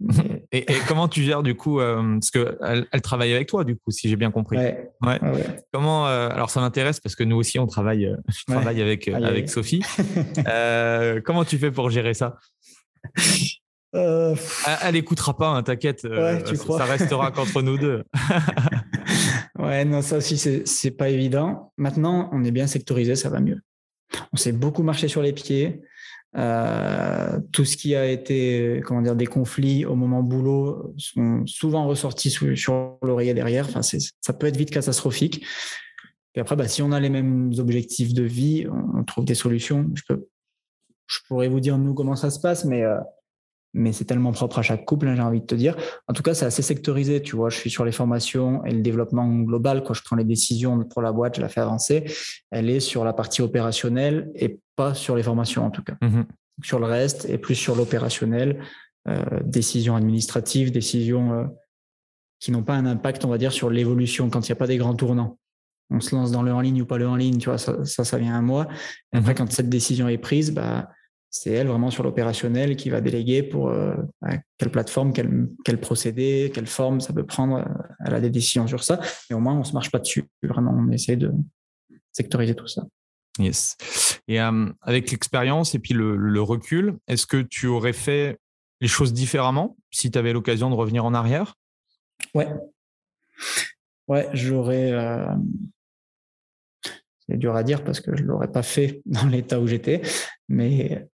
Et, 0.52 0.64
comment 0.86 1.08
tu 1.08 1.22
gères 1.22 1.42
du 1.42 1.54
coup 1.54 1.80
euh, 1.80 2.18
Parce 2.20 2.30
qu'elle 2.30 2.86
elle 2.90 3.02
travaille 3.02 3.32
avec 3.32 3.48
toi, 3.48 3.64
du 3.64 3.76
coup, 3.76 3.90
si 3.90 4.08
j'ai 4.08 4.16
bien 4.16 4.30
compris. 4.30 4.56
Ouais. 4.56 5.20
Comment 5.72 6.06
euh, 6.06 6.28
Alors, 6.28 6.50
ça 6.50 6.60
m'intéresse 6.60 7.00
parce 7.00 7.14
que 7.14 7.24
nous 7.24 7.36
aussi, 7.36 7.58
on 7.58 7.66
travaille, 7.66 8.06
euh, 8.06 8.16
je 8.28 8.44
travaille 8.46 8.80
avec, 8.82 9.08
avec 9.08 9.48
Sophie. 9.48 9.82
comment 11.24 11.44
tu 11.44 11.58
fais 11.58 11.70
pour 11.70 11.90
gérer 11.90 12.14
ça? 12.14 12.36
Elle 13.92 14.96
écoutera 14.96 15.36
pas, 15.36 15.48
hein, 15.48 15.62
t'inquiète. 15.62 16.02
ça 16.02 16.84
restera 16.84 17.30
qu'entre 17.30 17.62
nous 17.62 17.78
deux. 17.78 18.04
ouais, 19.58 19.84
non, 19.84 20.02
ça 20.02 20.18
aussi, 20.18 20.36
c'est 20.36 20.90
pas 20.90 21.08
évident. 21.08 21.72
Maintenant, 21.78 22.28
on 22.32 22.44
est 22.44 22.50
bien 22.50 22.66
sectorisé, 22.66 23.16
ça 23.16 23.30
va 23.30 23.40
mieux. 23.40 23.60
On 24.32 24.36
sait 24.36 24.52
beaucoup 24.52 24.82
marcher 24.82 25.08
sur 25.08 25.22
les 25.22 25.32
pieds. 25.32 25.80
Euh, 26.36 27.38
tout 27.52 27.64
ce 27.64 27.76
qui 27.76 27.94
a 27.94 28.06
été, 28.06 28.82
comment 28.84 29.00
dire, 29.00 29.16
des 29.16 29.26
conflits 29.26 29.86
au 29.86 29.94
moment 29.94 30.22
boulot 30.22 30.94
sont 30.98 31.46
souvent 31.46 31.86
ressortis 31.86 32.30
sur 32.30 32.98
l'oreiller 33.02 33.32
derrière. 33.32 33.66
Enfin, 33.68 33.82
ça 33.82 34.32
peut 34.32 34.46
être 34.46 34.56
vite 34.56 34.70
catastrophique. 34.70 35.44
Et 36.34 36.40
après, 36.40 36.56
bah, 36.56 36.68
si 36.68 36.82
on 36.82 36.92
a 36.92 37.00
les 37.00 37.08
mêmes 37.08 37.52
objectifs 37.58 38.12
de 38.12 38.22
vie, 38.22 38.66
on, 38.70 39.02
trouve 39.04 39.24
des 39.24 39.34
solutions. 39.34 39.90
Je, 39.94 40.02
peux, 40.06 40.28
je 41.06 41.18
pourrais 41.26 41.48
vous 41.48 41.60
dire 41.60 41.78
nous 41.78 41.94
comment 41.94 42.16
ça 42.16 42.28
se 42.28 42.38
passe, 42.38 42.66
mais 42.66 42.82
euh, 42.82 42.98
mais 43.76 43.92
c'est 43.92 44.06
tellement 44.06 44.32
propre 44.32 44.58
à 44.58 44.62
chaque 44.62 44.84
couple, 44.84 45.06
hein, 45.06 45.14
j'ai 45.14 45.22
envie 45.22 45.40
de 45.40 45.46
te 45.46 45.54
dire. 45.54 45.76
En 46.08 46.14
tout 46.14 46.22
cas, 46.22 46.34
c'est 46.34 46.46
assez 46.46 46.62
sectorisé, 46.62 47.22
tu 47.22 47.36
vois. 47.36 47.50
Je 47.50 47.58
suis 47.58 47.70
sur 47.70 47.84
les 47.84 47.92
formations 47.92 48.64
et 48.64 48.72
le 48.72 48.80
développement 48.80 49.28
global. 49.40 49.84
Quand 49.84 49.94
je 49.94 50.02
prends 50.02 50.16
les 50.16 50.24
décisions 50.24 50.82
pour 50.84 51.02
la 51.02 51.12
boîte, 51.12 51.36
je 51.36 51.42
la 51.42 51.48
fais 51.48 51.60
avancer. 51.60 52.04
Elle 52.50 52.70
est 52.70 52.80
sur 52.80 53.04
la 53.04 53.12
partie 53.12 53.42
opérationnelle 53.42 54.30
et 54.34 54.58
pas 54.76 54.94
sur 54.94 55.14
les 55.14 55.22
formations, 55.22 55.64
en 55.64 55.70
tout 55.70 55.82
cas. 55.82 55.96
Mmh 56.00 56.22
sur 56.62 56.78
le 56.78 56.86
reste 56.86 57.28
et 57.28 57.36
plus 57.36 57.54
sur 57.54 57.76
l'opérationnel, 57.76 58.62
euh, 59.08 59.22
décisions 59.44 59.94
administratives, 59.94 60.72
décisions 60.72 61.34
euh, 61.34 61.44
qui 62.40 62.50
n'ont 62.50 62.62
pas 62.62 62.72
un 62.72 62.86
impact, 62.86 63.26
on 63.26 63.28
va 63.28 63.36
dire, 63.36 63.52
sur 63.52 63.68
l'évolution 63.68 64.30
quand 64.30 64.48
il 64.48 64.52
n'y 64.52 64.54
a 64.54 64.56
pas 64.56 64.66
des 64.66 64.78
grands 64.78 64.94
tournants. 64.94 65.38
On 65.90 66.00
se 66.00 66.14
lance 66.14 66.32
dans 66.32 66.42
le 66.42 66.54
en 66.54 66.62
ligne 66.62 66.80
ou 66.80 66.86
pas 66.86 66.96
le 66.96 67.06
en 67.06 67.14
ligne, 67.14 67.36
tu 67.36 67.50
vois, 67.50 67.58
ça, 67.58 67.84
ça, 67.84 68.16
vient 68.16 68.34
à 68.34 68.40
moi. 68.40 68.68
Et 69.12 69.18
après, 69.18 69.32
mmh 69.32 69.34
quand 69.34 69.52
cette 69.52 69.68
décision 69.68 70.08
est 70.08 70.16
prise, 70.16 70.54
bah, 70.54 70.88
c'est 71.30 71.50
elle 71.50 71.66
vraiment 71.66 71.90
sur 71.90 72.02
l'opérationnel 72.02 72.76
qui 72.76 72.88
va 72.90 73.00
déléguer 73.00 73.42
pour 73.42 73.72
quelle 74.58 74.70
plateforme, 74.70 75.12
quel, 75.12 75.48
quel, 75.64 75.78
procédé, 75.78 76.50
quelle 76.54 76.66
forme 76.66 77.00
ça 77.00 77.12
peut 77.12 77.26
prendre. 77.26 77.64
Elle 78.04 78.14
a 78.14 78.20
des 78.20 78.30
décisions 78.30 78.66
sur 78.66 78.82
ça. 78.82 79.00
Et 79.28 79.34
au 79.34 79.40
moins, 79.40 79.54
on 79.54 79.58
ne 79.58 79.64
se 79.64 79.72
marche 79.72 79.90
pas 79.90 79.98
dessus. 79.98 80.24
Vraiment, 80.42 80.74
on 80.74 80.90
essaie 80.92 81.16
de 81.16 81.32
sectoriser 82.12 82.54
tout 82.54 82.68
ça. 82.68 82.86
Yes. 83.38 83.76
Et 84.28 84.38
avec 84.38 85.10
l'expérience 85.10 85.74
et 85.74 85.78
puis 85.78 85.94
le, 85.94 86.16
le 86.16 86.42
recul, 86.42 86.96
est-ce 87.06 87.26
que 87.26 87.42
tu 87.42 87.66
aurais 87.66 87.92
fait 87.92 88.38
les 88.80 88.88
choses 88.88 89.12
différemment 89.12 89.76
si 89.90 90.10
tu 90.10 90.18
avais 90.18 90.32
l'occasion 90.32 90.70
de 90.70 90.74
revenir 90.74 91.04
en 91.04 91.14
arrière? 91.14 91.54
Ouais. 92.34 92.48
Ouais, 94.08 94.28
j'aurais. 94.32 94.92
Euh, 94.92 95.26
c'est 97.28 97.36
dur 97.36 97.56
à 97.56 97.62
dire 97.62 97.82
parce 97.82 98.00
que 98.00 98.16
je 98.16 98.22
ne 98.22 98.28
l'aurais 98.28 98.50
pas 98.50 98.62
fait 98.62 99.02
dans 99.06 99.26
l'état 99.26 99.60
où 99.60 99.66
j'étais. 99.66 100.02
Mais 100.48 101.08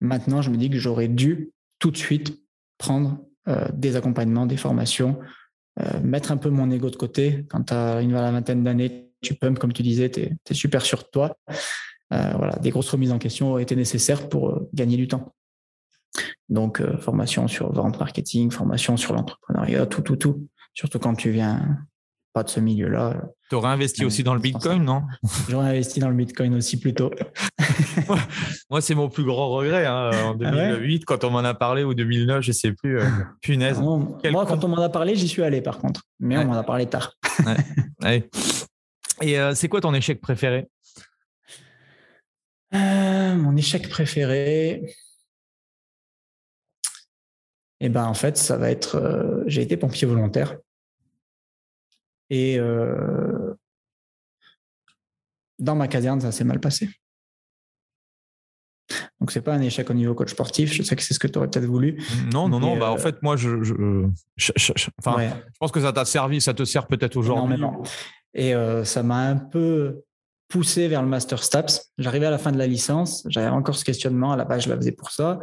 maintenant, 0.00 0.42
je 0.42 0.50
me 0.50 0.56
dis 0.56 0.70
que 0.70 0.78
j'aurais 0.78 1.08
dû 1.08 1.50
tout 1.78 1.90
de 1.90 1.96
suite 1.96 2.42
prendre 2.78 3.18
euh, 3.48 3.66
des 3.72 3.96
accompagnements, 3.96 4.46
des 4.46 4.56
formations, 4.56 5.18
euh, 5.80 6.00
mettre 6.00 6.32
un 6.32 6.36
peu 6.36 6.50
mon 6.50 6.70
ego 6.70 6.90
de 6.90 6.96
côté. 6.96 7.46
Quand 7.48 7.64
tu 7.64 7.74
as 7.74 8.00
une 8.00 8.12
vingtaine 8.12 8.64
d'années, 8.64 9.10
tu 9.20 9.34
pumps, 9.34 9.58
comme 9.58 9.72
tu 9.72 9.82
disais, 9.82 10.10
tu 10.10 10.20
es, 10.20 10.54
super 10.54 10.82
sûr 10.82 10.98
de 10.98 11.08
toi. 11.12 11.36
voilà, 12.10 12.56
des 12.60 12.70
grosses 12.70 12.90
remises 12.90 13.12
en 13.12 13.18
question 13.18 13.50
auraient 13.50 13.64
été 13.64 13.74
nécessaires 13.74 14.28
pour 14.28 14.68
gagner 14.72 14.96
du 14.96 15.08
temps. 15.08 15.34
Donc, 16.48 16.80
formation 17.00 17.48
sur 17.48 17.72
vente 17.72 17.98
marketing, 17.98 18.50
formation 18.50 18.96
sur 18.96 19.12
l'entrepreneuriat, 19.12 19.86
tout, 19.86 20.02
tout, 20.02 20.16
tout. 20.16 20.48
Surtout 20.72 20.98
quand 20.98 21.14
tu 21.14 21.30
viens 21.30 21.78
pas 22.32 22.42
de 22.42 22.50
ce 22.50 22.60
milieu-là. 22.60 23.16
Tu 23.48 23.54
aurais 23.54 23.70
investi 23.70 24.04
aussi 24.04 24.22
dans 24.22 24.34
le 24.34 24.40
Bitcoin, 24.40 24.84
non? 24.84 25.02
J'aurais 25.48 25.70
investi 25.70 26.00
dans 26.00 26.10
le 26.10 26.14
Bitcoin 26.14 26.54
aussi 26.54 26.78
plutôt. 26.78 27.10
Moi, 28.70 28.80
c'est 28.80 28.94
mon 28.94 29.08
plus 29.08 29.24
grand 29.24 29.48
regret. 29.48 29.86
Hein, 29.86 30.10
en 30.24 30.34
2008, 30.34 31.02
ah 31.02 31.04
quand 31.06 31.24
on 31.24 31.30
m'en 31.30 31.38
a 31.38 31.54
parlé, 31.54 31.84
ou 31.84 31.94
2009, 31.94 32.42
je 32.42 32.50
ne 32.50 32.52
sais 32.52 32.72
plus. 32.72 33.00
Euh, 33.00 33.08
punaise. 33.42 33.80
moi, 33.80 34.46
quand 34.46 34.62
on 34.64 34.68
m'en 34.68 34.82
a 34.82 34.88
parlé, 34.88 35.16
j'y 35.16 35.28
suis 35.28 35.42
allé 35.42 35.62
par 35.62 35.78
contre. 35.78 36.02
Mais 36.20 36.36
on 36.38 36.44
m'en 36.44 36.58
a 36.58 36.62
parlé 36.62 36.86
tard. 36.86 37.14
Et 39.20 39.38
euh, 39.38 39.54
c'est 39.54 39.68
quoi 39.68 39.80
ton 39.80 39.94
échec 39.94 40.20
préféré? 40.20 40.68
Euh, 42.74 43.34
Mon 43.34 43.56
échec 43.56 43.88
préféré. 43.88 44.94
Eh 47.80 47.88
ben, 47.88 48.04
en 48.04 48.14
fait, 48.14 48.36
ça 48.36 48.56
va 48.56 48.70
être. 48.70 49.42
J'ai 49.46 49.62
été 49.62 49.76
pompier 49.76 50.06
volontaire. 50.06 50.56
Et 52.30 52.58
euh, 52.58 53.54
dans 55.58 55.74
ma 55.74 55.88
caserne, 55.88 56.20
ça 56.20 56.32
s'est 56.32 56.44
mal 56.44 56.60
passé. 56.60 56.90
Donc, 59.20 59.32
c'est 59.32 59.42
pas 59.42 59.54
un 59.54 59.60
échec 59.60 59.88
au 59.90 59.94
niveau 59.94 60.14
coach 60.14 60.30
sportif. 60.30 60.72
Je 60.72 60.82
sais 60.82 60.96
que 60.96 61.02
c'est 61.02 61.12
ce 61.12 61.18
que 61.18 61.26
tu 61.26 61.38
aurais 61.38 61.48
peut-être 61.48 61.66
voulu. 61.66 62.02
Non, 62.32 62.48
non, 62.48 62.60
non. 62.60 62.78
Bah, 62.78 62.90
en 62.90 62.94
euh, 62.94 62.98
fait, 62.98 63.22
moi, 63.22 63.36
je, 63.36 63.62
je, 63.62 64.90
pense 65.58 65.72
que 65.72 65.80
ça 65.80 65.92
t'a 65.92 66.04
servi, 66.04 66.40
ça 66.40 66.54
te 66.54 66.64
sert 66.64 66.86
peut-être 66.86 67.16
aujourd'hui. 67.16 67.62
Et 68.34 68.54
euh, 68.54 68.84
ça 68.84 69.02
m'a 69.02 69.28
un 69.28 69.36
peu 69.36 70.02
poussé 70.48 70.88
vers 70.88 71.02
le 71.02 71.08
master 71.08 71.42
STAPS. 71.42 71.92
J'arrivais 71.98 72.26
à 72.26 72.30
la 72.30 72.38
fin 72.38 72.52
de 72.52 72.58
la 72.58 72.66
licence, 72.66 73.24
j'avais 73.28 73.48
encore 73.48 73.76
ce 73.76 73.84
questionnement, 73.84 74.32
à 74.32 74.36
la 74.36 74.44
base 74.44 74.64
je 74.64 74.70
la 74.70 74.76
faisais 74.76 74.92
pour 74.92 75.10
ça. 75.10 75.40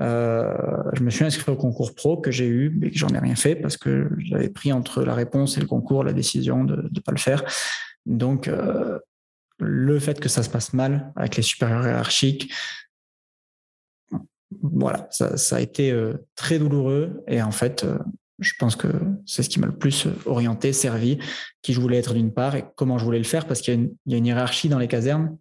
Euh, 0.00 0.54
je 0.92 1.02
me 1.02 1.10
suis 1.10 1.24
inscrit 1.24 1.50
au 1.50 1.56
concours 1.56 1.94
pro 1.94 2.16
que 2.16 2.30
j'ai 2.30 2.46
eu, 2.46 2.70
mais 2.78 2.90
que 2.90 2.98
j'en 2.98 3.08
ai 3.08 3.18
rien 3.18 3.34
fait 3.34 3.56
parce 3.56 3.76
que 3.76 4.08
j'avais 4.18 4.48
pris 4.48 4.72
entre 4.72 5.02
la 5.02 5.14
réponse 5.14 5.56
et 5.56 5.60
le 5.60 5.66
concours 5.66 6.04
la 6.04 6.12
décision 6.12 6.64
de 6.64 6.88
ne 6.92 7.00
pas 7.00 7.12
le 7.12 7.18
faire. 7.18 7.44
Donc, 8.04 8.46
euh, 8.46 8.98
le 9.58 9.98
fait 9.98 10.20
que 10.20 10.28
ça 10.28 10.42
se 10.42 10.50
passe 10.50 10.74
mal 10.74 11.12
avec 11.16 11.36
les 11.36 11.42
supérieurs 11.42 11.84
hiérarchiques, 11.84 12.52
voilà, 14.62 15.08
ça, 15.10 15.56
a 15.56 15.60
été 15.60 15.90
euh, 15.90 16.14
très 16.36 16.58
douloureux 16.58 17.24
et 17.26 17.42
en 17.42 17.50
fait, 17.50 17.84
je 18.38 18.52
pense 18.58 18.76
que 18.76 18.88
c'est 19.24 19.42
ce 19.42 19.48
qui 19.48 19.58
m'a 19.60 19.66
le 19.66 19.76
plus 19.76 20.08
orienté, 20.26 20.72
servi, 20.72 21.18
qui 21.62 21.72
je 21.72 21.80
voulais 21.80 21.98
être 21.98 22.14
d'une 22.14 22.32
part 22.32 22.54
et 22.54 22.64
comment 22.76 22.98
je 22.98 23.04
voulais 23.04 23.18
le 23.18 23.24
faire, 23.24 23.46
parce 23.46 23.60
qu'il 23.60 23.90
y, 24.06 24.14
a 24.14 24.16
une 24.16 24.26
hiérarchie 24.26 24.68
dans 24.68 24.78
les 24.78 24.88
casernes, 24.88 25.36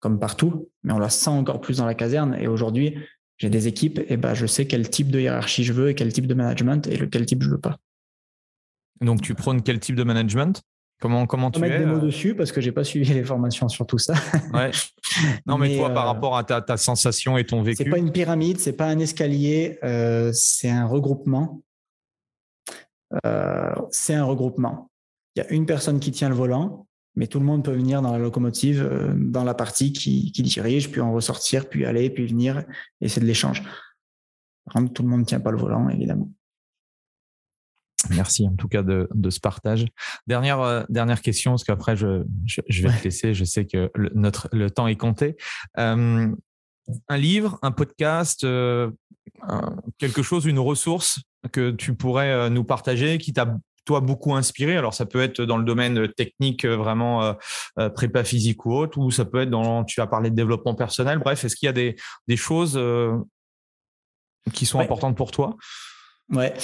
comme 0.00 0.18
partout, 0.18 0.68
mais 0.82 0.92
on 0.92 0.98
la 0.98 1.08
sent 1.08 1.30
encore 1.30 1.60
plus 1.60 1.78
dans 1.78 1.86
la 1.86 1.94
caserne. 1.94 2.36
Et 2.38 2.46
aujourd'hui, 2.46 2.98
j'ai 3.38 3.48
des 3.48 3.68
équipes, 3.68 4.00
et 4.08 4.16
ben 4.16 4.34
je 4.34 4.46
sais 4.46 4.66
quel 4.66 4.88
type 4.90 5.10
de 5.10 5.18
hiérarchie 5.18 5.64
je 5.64 5.72
veux 5.72 5.88
et 5.88 5.94
quel 5.94 6.12
type 6.12 6.26
de 6.26 6.34
management 6.34 6.86
et 6.86 6.96
lequel 6.96 7.24
type 7.24 7.42
je 7.42 7.50
veux 7.50 7.60
pas. 7.60 7.78
Donc 9.00 9.22
tu 9.22 9.34
prônes 9.34 9.62
quel 9.62 9.80
type 9.80 9.96
de 9.96 10.04
management? 10.04 10.62
Comment, 11.00 11.26
comment 11.26 11.50
tu 11.50 11.60
mettre 11.60 11.78
des 11.78 11.86
mots 11.86 11.96
euh 11.96 12.00
dessus 12.00 12.34
parce 12.34 12.52
que 12.52 12.60
j'ai 12.60 12.72
pas 12.72 12.84
suivi 12.84 13.10
les 13.14 13.24
formations 13.24 13.70
sur 13.70 13.86
tout 13.86 13.96
ça. 13.96 14.12
Ouais. 14.52 14.70
Non, 15.46 15.56
mais, 15.58 15.76
toi, 15.76 15.88
par 15.88 16.04
euh, 16.04 16.08
rapport 16.08 16.36
à 16.36 16.44
ta, 16.44 16.60
ta, 16.60 16.76
sensation 16.76 17.38
et 17.38 17.46
ton 17.46 17.62
vécu. 17.62 17.82
C'est 17.82 17.90
pas 17.90 17.98
une 17.98 18.12
pyramide, 18.12 18.58
c'est 18.58 18.74
pas 18.74 18.86
un 18.86 18.98
escalier, 18.98 19.78
euh, 19.82 20.30
c'est 20.34 20.68
un 20.68 20.86
regroupement. 20.86 21.62
Euh, 23.26 23.74
c'est 23.90 24.14
un 24.14 24.24
regroupement. 24.24 24.90
Il 25.34 25.40
y 25.40 25.42
a 25.42 25.50
une 25.50 25.66
personne 25.66 26.00
qui 26.00 26.12
tient 26.12 26.28
le 26.28 26.34
volant, 26.34 26.86
mais 27.16 27.26
tout 27.26 27.40
le 27.40 27.46
monde 27.46 27.64
peut 27.64 27.72
venir 27.72 28.02
dans 28.02 28.12
la 28.12 28.18
locomotive, 28.18 28.82
euh, 28.82 29.12
dans 29.16 29.44
la 29.44 29.54
partie 29.54 29.92
qui, 29.92 30.30
dirige, 30.30 30.90
puis 30.90 31.00
en 31.00 31.12
ressortir, 31.12 31.68
puis 31.68 31.84
aller, 31.84 32.10
puis 32.10 32.26
venir, 32.26 32.64
et 33.00 33.08
c'est 33.08 33.20
de 33.20 33.26
l'échange. 33.26 33.62
tout 34.94 35.02
le 35.02 35.08
monde 35.08 35.20
ne 35.20 35.24
tient 35.24 35.40
pas 35.40 35.50
le 35.50 35.58
volant, 35.58 35.88
évidemment. 35.88 36.30
Merci 38.08 38.48
en 38.48 38.54
tout 38.54 38.66
cas 38.66 38.82
de, 38.82 39.08
ce 39.28 39.40
partage. 39.40 39.84
Dernière, 40.26 40.60
euh, 40.60 40.82
dernière 40.88 41.20
question, 41.20 41.52
parce 41.52 41.64
qu'après 41.64 41.96
je, 41.96 42.24
vais 42.82 42.98
te 42.98 43.04
laisser, 43.04 43.34
je 43.34 43.44
sais 43.44 43.66
que 43.66 43.90
le, 43.94 44.10
notre, 44.14 44.48
le 44.52 44.70
temps 44.70 44.86
est 44.86 44.96
compté. 44.96 45.36
un 45.74 46.34
livre, 47.10 47.58
un 47.62 47.72
podcast, 47.72 48.40
quelque 49.98 50.22
chose, 50.22 50.46
une 50.46 50.58
ressource? 50.58 51.20
Que 51.48 51.70
tu 51.70 51.94
pourrais 51.94 52.30
euh, 52.30 52.48
nous 52.48 52.64
partager, 52.64 53.18
qui 53.18 53.32
t'a 53.32 53.56
toi 53.86 54.00
beaucoup 54.00 54.34
inspiré 54.34 54.76
Alors 54.76 54.92
ça 54.92 55.06
peut 55.06 55.22
être 55.22 55.40
dans 55.40 55.56
le 55.56 55.64
domaine 55.64 56.12
technique 56.12 56.66
euh, 56.66 56.76
vraiment 56.76 57.34
euh, 57.78 57.88
prépa 57.88 58.24
physique 58.24 58.66
ou 58.66 58.74
autre, 58.74 58.98
ou 58.98 59.10
ça 59.10 59.24
peut 59.24 59.40
être 59.40 59.50
dans 59.50 59.84
tu 59.84 60.00
as 60.00 60.06
parlé 60.06 60.30
de 60.30 60.34
développement 60.34 60.74
personnel. 60.74 61.18
Bref, 61.18 61.44
est-ce 61.44 61.56
qu'il 61.56 61.66
y 61.66 61.70
a 61.70 61.72
des, 61.72 61.96
des 62.28 62.36
choses 62.36 62.80
qui 64.52 64.66
sont 64.66 64.80
importantes 64.80 65.16
pour 65.16 65.30
toi? 65.30 65.56
Ouais. 66.30 66.54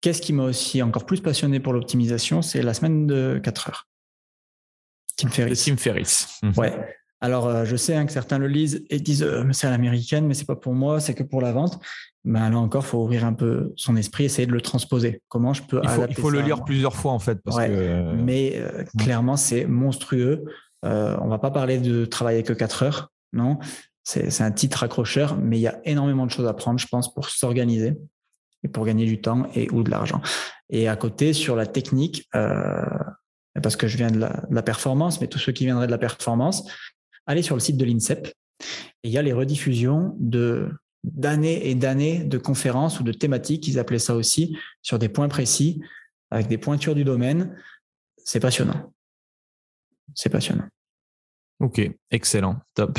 Qu'est-ce 0.00 0.20
qui 0.20 0.32
m'a 0.32 0.44
aussi 0.44 0.82
encore 0.82 1.06
plus 1.06 1.20
passionné 1.20 1.60
pour 1.60 1.72
l'optimisation 1.72 2.42
C'est 2.42 2.60
la 2.60 2.74
semaine 2.74 3.06
de 3.06 3.40
4 3.42 3.68
heures. 3.68 3.88
Tim 5.16 5.28
Ferriss. 5.28 5.64
Tim 5.64 5.76
Ferriss. 5.76 6.40
Ouais. 6.56 6.96
Alors, 7.20 7.64
je 7.64 7.76
sais 7.76 7.94
hein, 7.94 8.04
que 8.04 8.12
certains 8.12 8.38
le 8.38 8.48
lisent 8.48 8.84
et 8.90 8.98
disent 8.98 9.26
c'est 9.52 9.66
à 9.68 9.70
l'américaine, 9.70 10.26
mais 10.26 10.34
c'est 10.34 10.44
pas 10.44 10.56
pour 10.56 10.74
moi, 10.74 11.00
c'est 11.00 11.14
que 11.14 11.22
pour 11.22 11.40
la 11.40 11.52
vente 11.52 11.80
ben 12.24 12.50
là 12.50 12.58
encore, 12.58 12.84
il 12.84 12.86
faut 12.86 13.02
ouvrir 13.02 13.24
un 13.24 13.32
peu 13.32 13.72
son 13.76 13.96
esprit, 13.96 14.24
essayer 14.24 14.46
de 14.46 14.52
le 14.52 14.60
transposer. 14.60 15.22
Comment 15.28 15.54
je 15.54 15.62
peux 15.62 15.80
il 15.82 15.88
faut, 15.88 16.06
Il 16.08 16.14
faut 16.14 16.30
le 16.30 16.40
lire 16.40 16.64
plusieurs 16.64 16.94
fois 16.94 17.12
en 17.12 17.18
fait. 17.18 17.40
Parce 17.42 17.56
que... 17.56 18.12
Mais 18.14 18.52
euh, 18.56 18.84
clairement, 18.98 19.36
c'est 19.36 19.64
monstrueux. 19.66 20.44
Euh, 20.84 21.16
on 21.20 21.28
va 21.28 21.38
pas 21.38 21.50
parler 21.50 21.78
de 21.78 22.04
travailler 22.04 22.42
que 22.42 22.52
4 22.52 22.82
heures, 22.84 23.12
non? 23.32 23.58
C'est 24.04 24.40
un 24.40 24.50
titre 24.50 24.82
accrocheur, 24.82 25.36
mais 25.36 25.58
il 25.58 25.60
y 25.60 25.68
a 25.68 25.80
énormément 25.84 26.26
de 26.26 26.30
choses 26.32 26.48
à 26.48 26.54
prendre, 26.54 26.80
je 26.80 26.88
pense, 26.88 27.14
pour 27.14 27.28
s'organiser 27.28 27.96
et 28.64 28.68
pour 28.68 28.84
gagner 28.84 29.06
du 29.06 29.20
temps 29.20 29.46
et 29.54 29.70
ou 29.70 29.84
de 29.84 29.90
l'argent. 29.90 30.20
Et 30.70 30.88
à 30.88 30.96
côté, 30.96 31.32
sur 31.32 31.54
la 31.54 31.66
technique, 31.66 32.28
euh, 32.34 32.84
parce 33.62 33.76
que 33.76 33.86
je 33.86 33.96
viens 33.96 34.10
de 34.10 34.18
la, 34.18 34.44
de 34.48 34.54
la, 34.54 34.62
performance, 34.62 35.20
mais 35.20 35.28
tous 35.28 35.38
ceux 35.38 35.52
qui 35.52 35.66
viendraient 35.66 35.86
de 35.86 35.92
la 35.92 35.98
performance, 35.98 36.68
allez 37.26 37.42
sur 37.42 37.54
le 37.54 37.60
site 37.60 37.76
de 37.76 37.84
l'INSEP 37.84 38.26
et 39.04 39.08
il 39.08 39.10
y 39.10 39.18
a 39.18 39.22
les 39.22 39.32
rediffusions 39.32 40.16
de 40.18 40.68
d'années 41.04 41.68
et 41.68 41.74
d'années 41.74 42.24
de 42.24 42.38
conférences 42.38 43.00
ou 43.00 43.02
de 43.02 43.12
thématiques, 43.12 43.66
ils 43.68 43.78
appelaient 43.78 43.98
ça 43.98 44.14
aussi, 44.14 44.56
sur 44.82 44.98
des 44.98 45.08
points 45.08 45.28
précis, 45.28 45.82
avec 46.30 46.48
des 46.48 46.58
pointures 46.58 46.94
du 46.94 47.04
domaine. 47.04 47.56
C'est 48.16 48.40
passionnant. 48.40 48.92
C'est 50.14 50.30
passionnant. 50.30 50.66
Ok, 51.60 51.80
excellent, 52.10 52.56
top. 52.74 52.98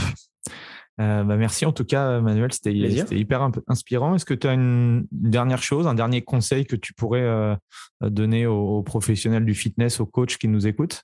Euh, 1.01 1.23
bah, 1.23 1.37
merci 1.37 1.65
en 1.65 1.71
tout 1.71 1.85
cas, 1.85 2.21
Manuel, 2.21 2.53
c'était 2.53 2.73
hyper 2.73 3.49
inspirant. 3.67 4.15
Est-ce 4.15 4.25
que 4.25 4.33
tu 4.33 4.47
as 4.47 4.53
une 4.53 5.07
dernière 5.11 5.63
chose, 5.63 5.87
un 5.87 5.95
dernier 5.95 6.21
conseil 6.21 6.65
que 6.65 6.75
tu 6.75 6.93
pourrais 6.93 7.21
euh, 7.21 7.55
donner 8.01 8.45
aux, 8.45 8.83
professionnels 8.83 9.45
du 9.45 9.55
fitness, 9.55 9.99
aux 9.99 10.05
coachs 10.05 10.37
qui 10.37 10.47
nous 10.47 10.67
écoutent? 10.67 11.03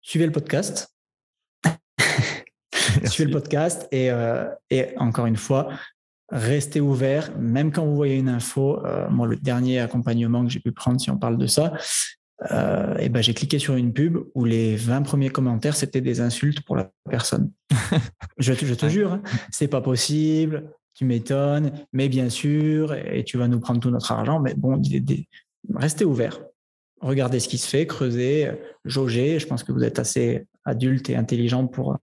Suivez 0.00 0.26
le 0.26 0.32
podcast. 0.32 0.95
Suivez 3.04 3.30
le 3.30 3.38
podcast 3.38 3.88
et, 3.92 4.10
euh, 4.10 4.46
et, 4.70 4.96
encore 4.98 5.26
une 5.26 5.36
fois, 5.36 5.68
restez 6.30 6.80
ouvert, 6.80 7.36
même 7.38 7.72
quand 7.72 7.84
vous 7.84 7.96
voyez 7.96 8.16
une 8.16 8.28
info. 8.28 8.84
Euh, 8.84 9.08
moi, 9.10 9.26
le 9.26 9.36
dernier 9.36 9.80
accompagnement 9.80 10.44
que 10.44 10.50
j'ai 10.50 10.60
pu 10.60 10.72
prendre, 10.72 11.00
si 11.00 11.10
on 11.10 11.18
parle 11.18 11.38
de 11.38 11.46
ça, 11.46 11.72
euh, 12.50 12.96
et 12.98 13.08
ben, 13.08 13.22
j'ai 13.22 13.32
cliqué 13.32 13.58
sur 13.58 13.74
une 13.74 13.92
pub 13.92 14.18
où 14.34 14.44
les 14.44 14.76
20 14.76 15.02
premiers 15.02 15.30
commentaires, 15.30 15.76
c'était 15.76 16.00
des 16.00 16.20
insultes 16.20 16.60
pour 16.62 16.76
la 16.76 16.90
personne. 17.08 17.50
je, 18.38 18.52
je, 18.62 18.74
te 18.74 18.88
jure, 18.88 19.14
hein, 19.14 19.22
c'est 19.50 19.68
pas 19.68 19.80
possible, 19.80 20.70
tu 20.94 21.04
m'étonnes, 21.04 21.72
mais 21.92 22.08
bien 22.08 22.28
sûr, 22.28 22.92
et 22.94 23.24
tu 23.24 23.38
vas 23.38 23.48
nous 23.48 23.60
prendre 23.60 23.80
tout 23.80 23.90
notre 23.90 24.12
argent. 24.12 24.40
Mais 24.40 24.54
bon, 24.54 24.80
restez 25.74 26.04
ouvert. 26.04 26.40
Regardez 27.00 27.40
ce 27.40 27.48
qui 27.48 27.58
se 27.58 27.68
fait, 27.68 27.86
creusez, 27.86 28.50
jaugez. 28.84 29.38
Je 29.38 29.46
pense 29.46 29.62
que 29.62 29.72
vous 29.72 29.84
êtes 29.84 29.98
assez 29.98 30.46
adulte 30.64 31.08
et 31.10 31.16
intelligent 31.16 31.66
pour 31.66 31.96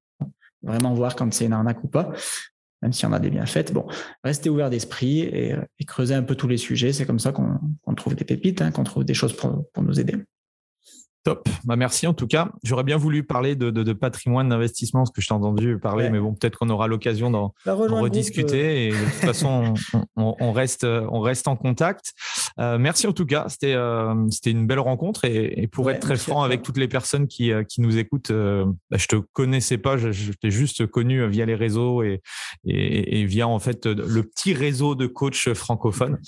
vraiment 0.64 0.94
voir 0.94 1.16
quand 1.16 1.32
c'est 1.34 1.46
une 1.46 1.54
arnaque 1.54 1.84
ou 1.84 1.88
pas, 1.88 2.12
même 2.82 2.94
si 2.94 3.06
on 3.06 3.14
a 3.14 3.20
des 3.20 3.30
bienfaits. 3.30 3.72
Bon, 3.74 3.88
restez 4.24 4.50
ouvert 4.50 4.70
d'esprit 4.70 5.22
et, 5.22 5.56
et 5.80 5.86
creuser 5.86 6.16
un 6.16 6.24
peu 6.24 6.36
tous 6.36 6.48
les 6.48 6.58
sujets. 6.58 6.94
C'est 6.94 7.06
comme 7.06 7.20
ça 7.20 7.32
qu'on 7.32 7.96
trouve 7.96 8.16
des 8.16 8.26
pépites, 8.26 8.62
hein, 8.62 8.72
qu'on 8.72 8.84
trouve 8.84 9.06
des 9.06 9.14
choses 9.14 9.36
pour 9.36 9.68
nous 9.78 10.00
aider. 10.00 10.16
Top. 11.24 11.48
Bah 11.64 11.78
merci 11.78 12.06
en 12.06 12.14
tout 12.14 12.28
cas. 12.28 12.52
J'aurais 12.64 12.84
bien 12.84 12.98
voulu 12.98 13.24
parler 13.24 13.56
de, 13.56 13.70
de, 13.70 13.84
de 13.84 13.94
patrimoine 13.94 14.50
d'investissement, 14.50 15.06
ce 15.06 15.12
que 15.12 15.22
je 15.22 15.28
t'ai 15.28 15.34
entendu 15.34 15.78
parler, 15.80 16.10
mais 16.10 16.20
bon, 16.20 16.34
peut-être 16.34 16.58
qu'on 16.58 16.70
aura 16.70 16.88
l'occasion 16.88 17.32
d'en 17.32 17.54
rediscuter. 17.66 18.88
Et 18.88 18.92
de 18.92 18.96
toute 18.98 19.14
façon, 19.14 19.74
on, 20.18 20.36
on, 20.40 20.52
reste, 20.52 20.84
on 20.84 21.22
reste 21.22 21.48
en 21.48 21.56
contact. 21.56 22.14
Euh, 22.60 22.78
merci 22.78 23.08
en 23.08 23.14
tout 23.14 23.26
cas. 23.26 23.46
C'était 23.48 23.74
euh, 23.74 24.14
c'était 24.32 24.52
une 24.52 24.68
belle 24.68 24.80
rencontre. 24.80 25.24
Et, 25.24 25.64
et 25.64 25.68
pour 25.68 25.90
être 25.90 26.02
très 26.02 26.18
franc 26.18 26.44
avec 26.44 26.62
toutes 26.62 26.78
les 26.78 26.90
personnes 26.90 27.28
qui, 27.28 27.52
euh, 27.52 27.64
qui 27.64 27.80
nous 27.80 27.98
écoutent, 27.98 28.32
euh, 28.32 28.66
bah, 28.92 28.98
je 28.98 29.08
te 29.08 29.16
connaissais 29.16 29.78
pas. 29.78 29.96
Je, 29.98 30.12
je 30.12 30.34
t'ai 30.34 30.52
juste 30.52 30.86
connu 30.88 31.26
via 31.30 31.46
les 31.46 31.56
réseaux 31.56 32.04
et, 32.04 32.22
et, 32.66 33.22
et, 33.22 33.26
via 33.26 33.48
en 33.48 33.60
fait 33.60 33.86
le 33.86 34.24
petit 34.24 34.54
réseau 34.54 34.96
de 34.96 35.08
coachs 35.08 35.54
francophones. 35.54 36.20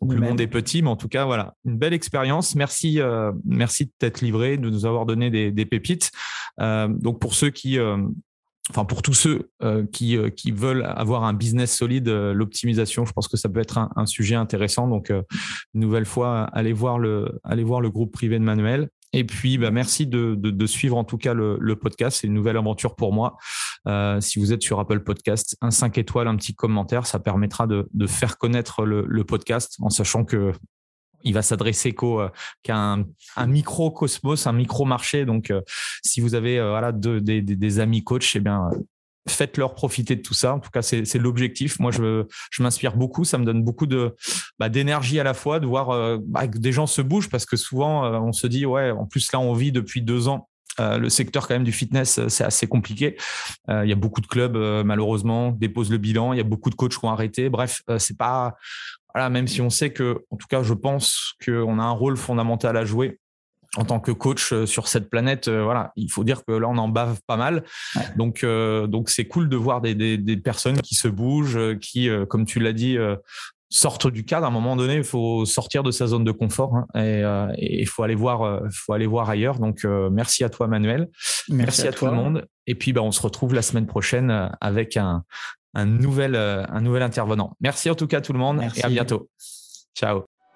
Donc 0.00 0.12
le 0.12 0.20
monde 0.20 0.40
est 0.40 0.46
petit, 0.46 0.82
mais 0.82 0.90
en 0.90 0.96
tout 0.96 1.08
cas, 1.08 1.24
voilà, 1.24 1.54
une 1.64 1.78
belle 1.78 1.92
expérience. 1.92 2.54
Merci, 2.54 3.00
euh, 3.00 3.32
merci 3.44 3.86
de 3.86 3.90
t'être 3.98 4.20
livré 4.20 4.56
de 4.56 4.68
nous 4.68 4.86
avoir 4.86 5.06
donné 5.06 5.30
des, 5.30 5.66
pépites. 5.66 6.10
Euh, 6.60 6.88
donc 6.88 7.20
pour 7.20 7.34
ceux 7.34 7.50
qui 7.50 7.78
euh, 7.78 7.96
enfin 8.70 8.84
pour 8.84 9.02
tous 9.02 9.14
ceux 9.14 9.50
euh, 9.62 9.84
qui, 9.86 10.16
qui 10.36 10.52
veulent 10.52 10.84
avoir 10.84 11.24
un 11.24 11.32
business 11.32 11.74
solide, 11.74 12.08
l'optimisation, 12.08 13.04
je 13.04 13.12
pense 13.12 13.28
que 13.28 13.36
ça 13.36 13.48
peut 13.48 13.60
être 13.60 13.78
un, 13.78 14.06
sujet 14.06 14.34
intéressant. 14.34 14.88
Donc, 14.88 15.10
une 15.10 15.80
nouvelle 15.80 16.06
fois, 16.06 16.44
allez 16.52 16.72
voir 16.72 16.98
le, 16.98 17.40
allez 17.44 17.64
voir 17.64 17.80
le 17.80 17.90
groupe 17.90 18.12
privé 18.12 18.38
de 18.38 18.44
Manuel. 18.44 18.88
Et 19.16 19.24
puis, 19.24 19.58
bah, 19.58 19.70
merci 19.70 20.06
de, 20.06 20.34
de, 20.34 20.66
suivre 20.66 20.96
en 20.96 21.04
tout 21.04 21.18
cas 21.18 21.34
le, 21.34 21.74
podcast. 21.76 22.18
C'est 22.20 22.26
une 22.26 22.34
nouvelle 22.34 22.56
aventure 22.56 22.96
pour 22.96 23.12
moi. 23.12 23.36
si 24.20 24.38
vous 24.38 24.52
êtes 24.52 24.62
sur 24.62 24.80
Apple 24.80 25.00
Podcast, 25.00 25.56
un 25.60 25.70
5 25.70 25.98
étoiles, 25.98 26.28
un 26.28 26.36
petit 26.36 26.54
commentaire, 26.54 27.06
ça 27.06 27.18
permettra 27.18 27.66
de, 27.66 27.88
de 27.92 28.06
faire 28.06 28.38
connaître 28.38 28.84
le, 28.84 29.04
le, 29.06 29.24
podcast 29.24 29.76
en 29.80 29.90
sachant 29.90 30.24
que 30.24 30.52
il 31.24 31.32
va 31.34 31.42
s'adresser 31.42 31.94
euh, 32.02 32.28
qu'à 32.62 32.76
un, 32.76 33.04
un 33.36 33.46
micro-cosmos, 33.46 34.46
un 34.46 34.52
micro-marché. 34.52 35.24
Donc, 35.24 35.50
euh, 35.50 35.62
si 36.04 36.20
vous 36.20 36.34
avez 36.34 36.58
euh, 36.58 36.70
voilà, 36.70 36.92
des, 36.92 37.80
amis 37.80 38.04
coachs, 38.04 38.36
eh 38.36 38.40
bien, 38.40 38.70
faites-leur 39.28 39.74
profiter 39.74 40.16
de 40.16 40.22
tout 40.22 40.34
ça. 40.34 40.54
En 40.54 40.60
tout 40.60 40.70
cas, 40.70 40.82
c'est 40.82 41.18
l'objectif. 41.18 41.78
Moi, 41.80 41.90
je, 41.90 42.24
je 42.50 42.62
m'inspire 42.62 42.96
beaucoup. 42.96 43.24
Ça 43.24 43.38
me 43.38 43.44
donne 43.44 43.62
beaucoup 43.62 43.86
de 43.86 44.14
bah, 44.58 44.68
d'énergie 44.68 45.18
à 45.20 45.24
la 45.24 45.34
fois 45.34 45.60
de 45.60 45.66
voir 45.66 46.18
bah, 46.20 46.46
que 46.48 46.58
des 46.58 46.72
gens 46.72 46.86
se 46.86 47.02
bougent 47.02 47.30
parce 47.30 47.46
que 47.46 47.56
souvent, 47.56 48.04
on 48.22 48.32
se 48.32 48.46
dit, 48.46 48.66
ouais, 48.66 48.90
en 48.90 49.06
plus 49.06 49.32
là, 49.32 49.40
on 49.40 49.54
vit 49.54 49.72
depuis 49.72 50.02
deux 50.02 50.28
ans. 50.28 50.48
le 50.78 51.08
secteur 51.08 51.48
quand 51.48 51.54
même 51.54 51.64
du 51.64 51.72
fitness, 51.72 52.26
c'est 52.28 52.44
assez 52.44 52.66
compliqué. 52.66 53.16
il 53.68 53.88
y 53.88 53.92
a 53.92 53.96
beaucoup 53.96 54.20
de 54.20 54.26
clubs 54.26 54.56
malheureusement 54.84 55.50
déposent 55.52 55.90
le 55.90 55.98
bilan. 55.98 56.32
Il 56.32 56.36
y 56.36 56.40
a 56.40 56.44
beaucoup 56.44 56.70
de 56.70 56.74
coachs 56.74 56.98
qui 56.98 57.04
ont 57.04 57.10
arrêté. 57.10 57.48
Bref, 57.48 57.82
c'est 57.98 58.18
pas 58.18 58.54
voilà, 59.14 59.30
même 59.30 59.46
si 59.46 59.60
on 59.60 59.70
sait 59.70 59.92
que, 59.92 60.24
en 60.30 60.36
tout 60.36 60.48
cas, 60.48 60.64
je 60.64 60.74
pense 60.74 61.34
qu'on 61.44 61.78
a 61.78 61.82
un 61.82 61.92
rôle 61.92 62.16
fondamental 62.16 62.76
à 62.76 62.84
jouer 62.84 63.20
en 63.76 63.84
tant 63.84 64.00
que 64.00 64.12
coach 64.12 64.52
euh, 64.52 64.66
sur 64.66 64.88
cette 64.88 65.10
planète, 65.10 65.48
euh, 65.48 65.62
voilà, 65.64 65.92
il 65.96 66.10
faut 66.10 66.24
dire 66.24 66.44
que 66.44 66.52
là 66.52 66.68
on 66.68 66.78
en 66.78 66.88
bave 66.88 67.20
pas 67.26 67.36
mal. 67.36 67.64
Donc 68.16 68.44
euh, 68.44 68.86
donc 68.86 69.10
c'est 69.10 69.26
cool 69.26 69.48
de 69.48 69.56
voir 69.56 69.80
des, 69.80 69.94
des, 69.94 70.18
des, 70.18 70.36
personnes 70.36 70.80
qui 70.80 70.94
se 70.94 71.08
bougent, 71.08 71.78
qui, 71.80 72.08
comme 72.28 72.44
tu 72.44 72.60
l'as 72.60 72.72
dit, 72.72 72.98
sortent 73.70 74.08
du 74.08 74.24
cadre. 74.24 74.44
À 74.44 74.48
un 74.48 74.52
moment 74.52 74.76
donné, 74.76 74.96
il 74.96 75.04
faut 75.04 75.44
sortir 75.44 75.82
de 75.82 75.90
sa 75.90 76.06
zone 76.06 76.24
de 76.24 76.32
confort 76.32 76.84
hein, 76.94 77.48
et 77.56 77.80
il 77.80 77.88
faut 77.88 78.02
aller 78.02 78.14
voir, 78.14 78.62
faut 78.72 78.92
aller 78.92 79.06
voir 79.06 79.30
ailleurs. 79.30 79.58
Donc 79.58 79.84
merci 79.84 80.44
à 80.44 80.50
toi 80.50 80.66
Manuel, 80.66 81.08
merci, 81.48 81.86
à, 81.86 81.92
tout 81.92 82.06
le 82.06 82.12
monde. 82.12 82.46
Et 82.66 82.74
puis 82.74 82.92
bah, 82.92 83.02
on 83.02 83.12
se 83.12 83.22
retrouve 83.22 83.54
la 83.54 83.62
semaine 83.62 83.86
prochaine 83.86 84.50
avec 84.60 84.96
un, 84.96 85.24
un 85.74 85.86
nouvel, 85.86 86.36
un 86.36 86.80
nouvel 86.80 87.02
intervenant. 87.02 87.56
Merci 87.60 87.90
en 87.90 87.94
tout 87.94 88.06
cas 88.06 88.20
tout 88.20 88.32
le 88.32 88.38
monde 88.38 88.62
et 88.76 88.84
à 88.84 88.88
bientôt. 88.88 89.28
Ciao. 89.96 90.24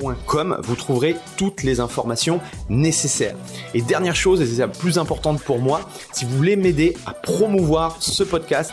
vous 0.00 0.76
trouverez 0.76 1.16
toutes 1.36 1.62
les 1.62 1.80
informations 1.80 2.40
nécessaires. 2.68 3.36
Et 3.74 3.82
dernière 3.82 4.16
chose, 4.16 4.40
et 4.40 4.46
c'est 4.46 4.60
la 4.60 4.68
plus 4.68 4.98
importante 4.98 5.42
pour 5.42 5.58
moi, 5.58 5.80
si 6.12 6.24
vous 6.24 6.36
voulez 6.36 6.56
m'aider 6.56 6.96
à 7.06 7.12
promouvoir 7.12 7.96
ce 8.00 8.22
podcast, 8.22 8.72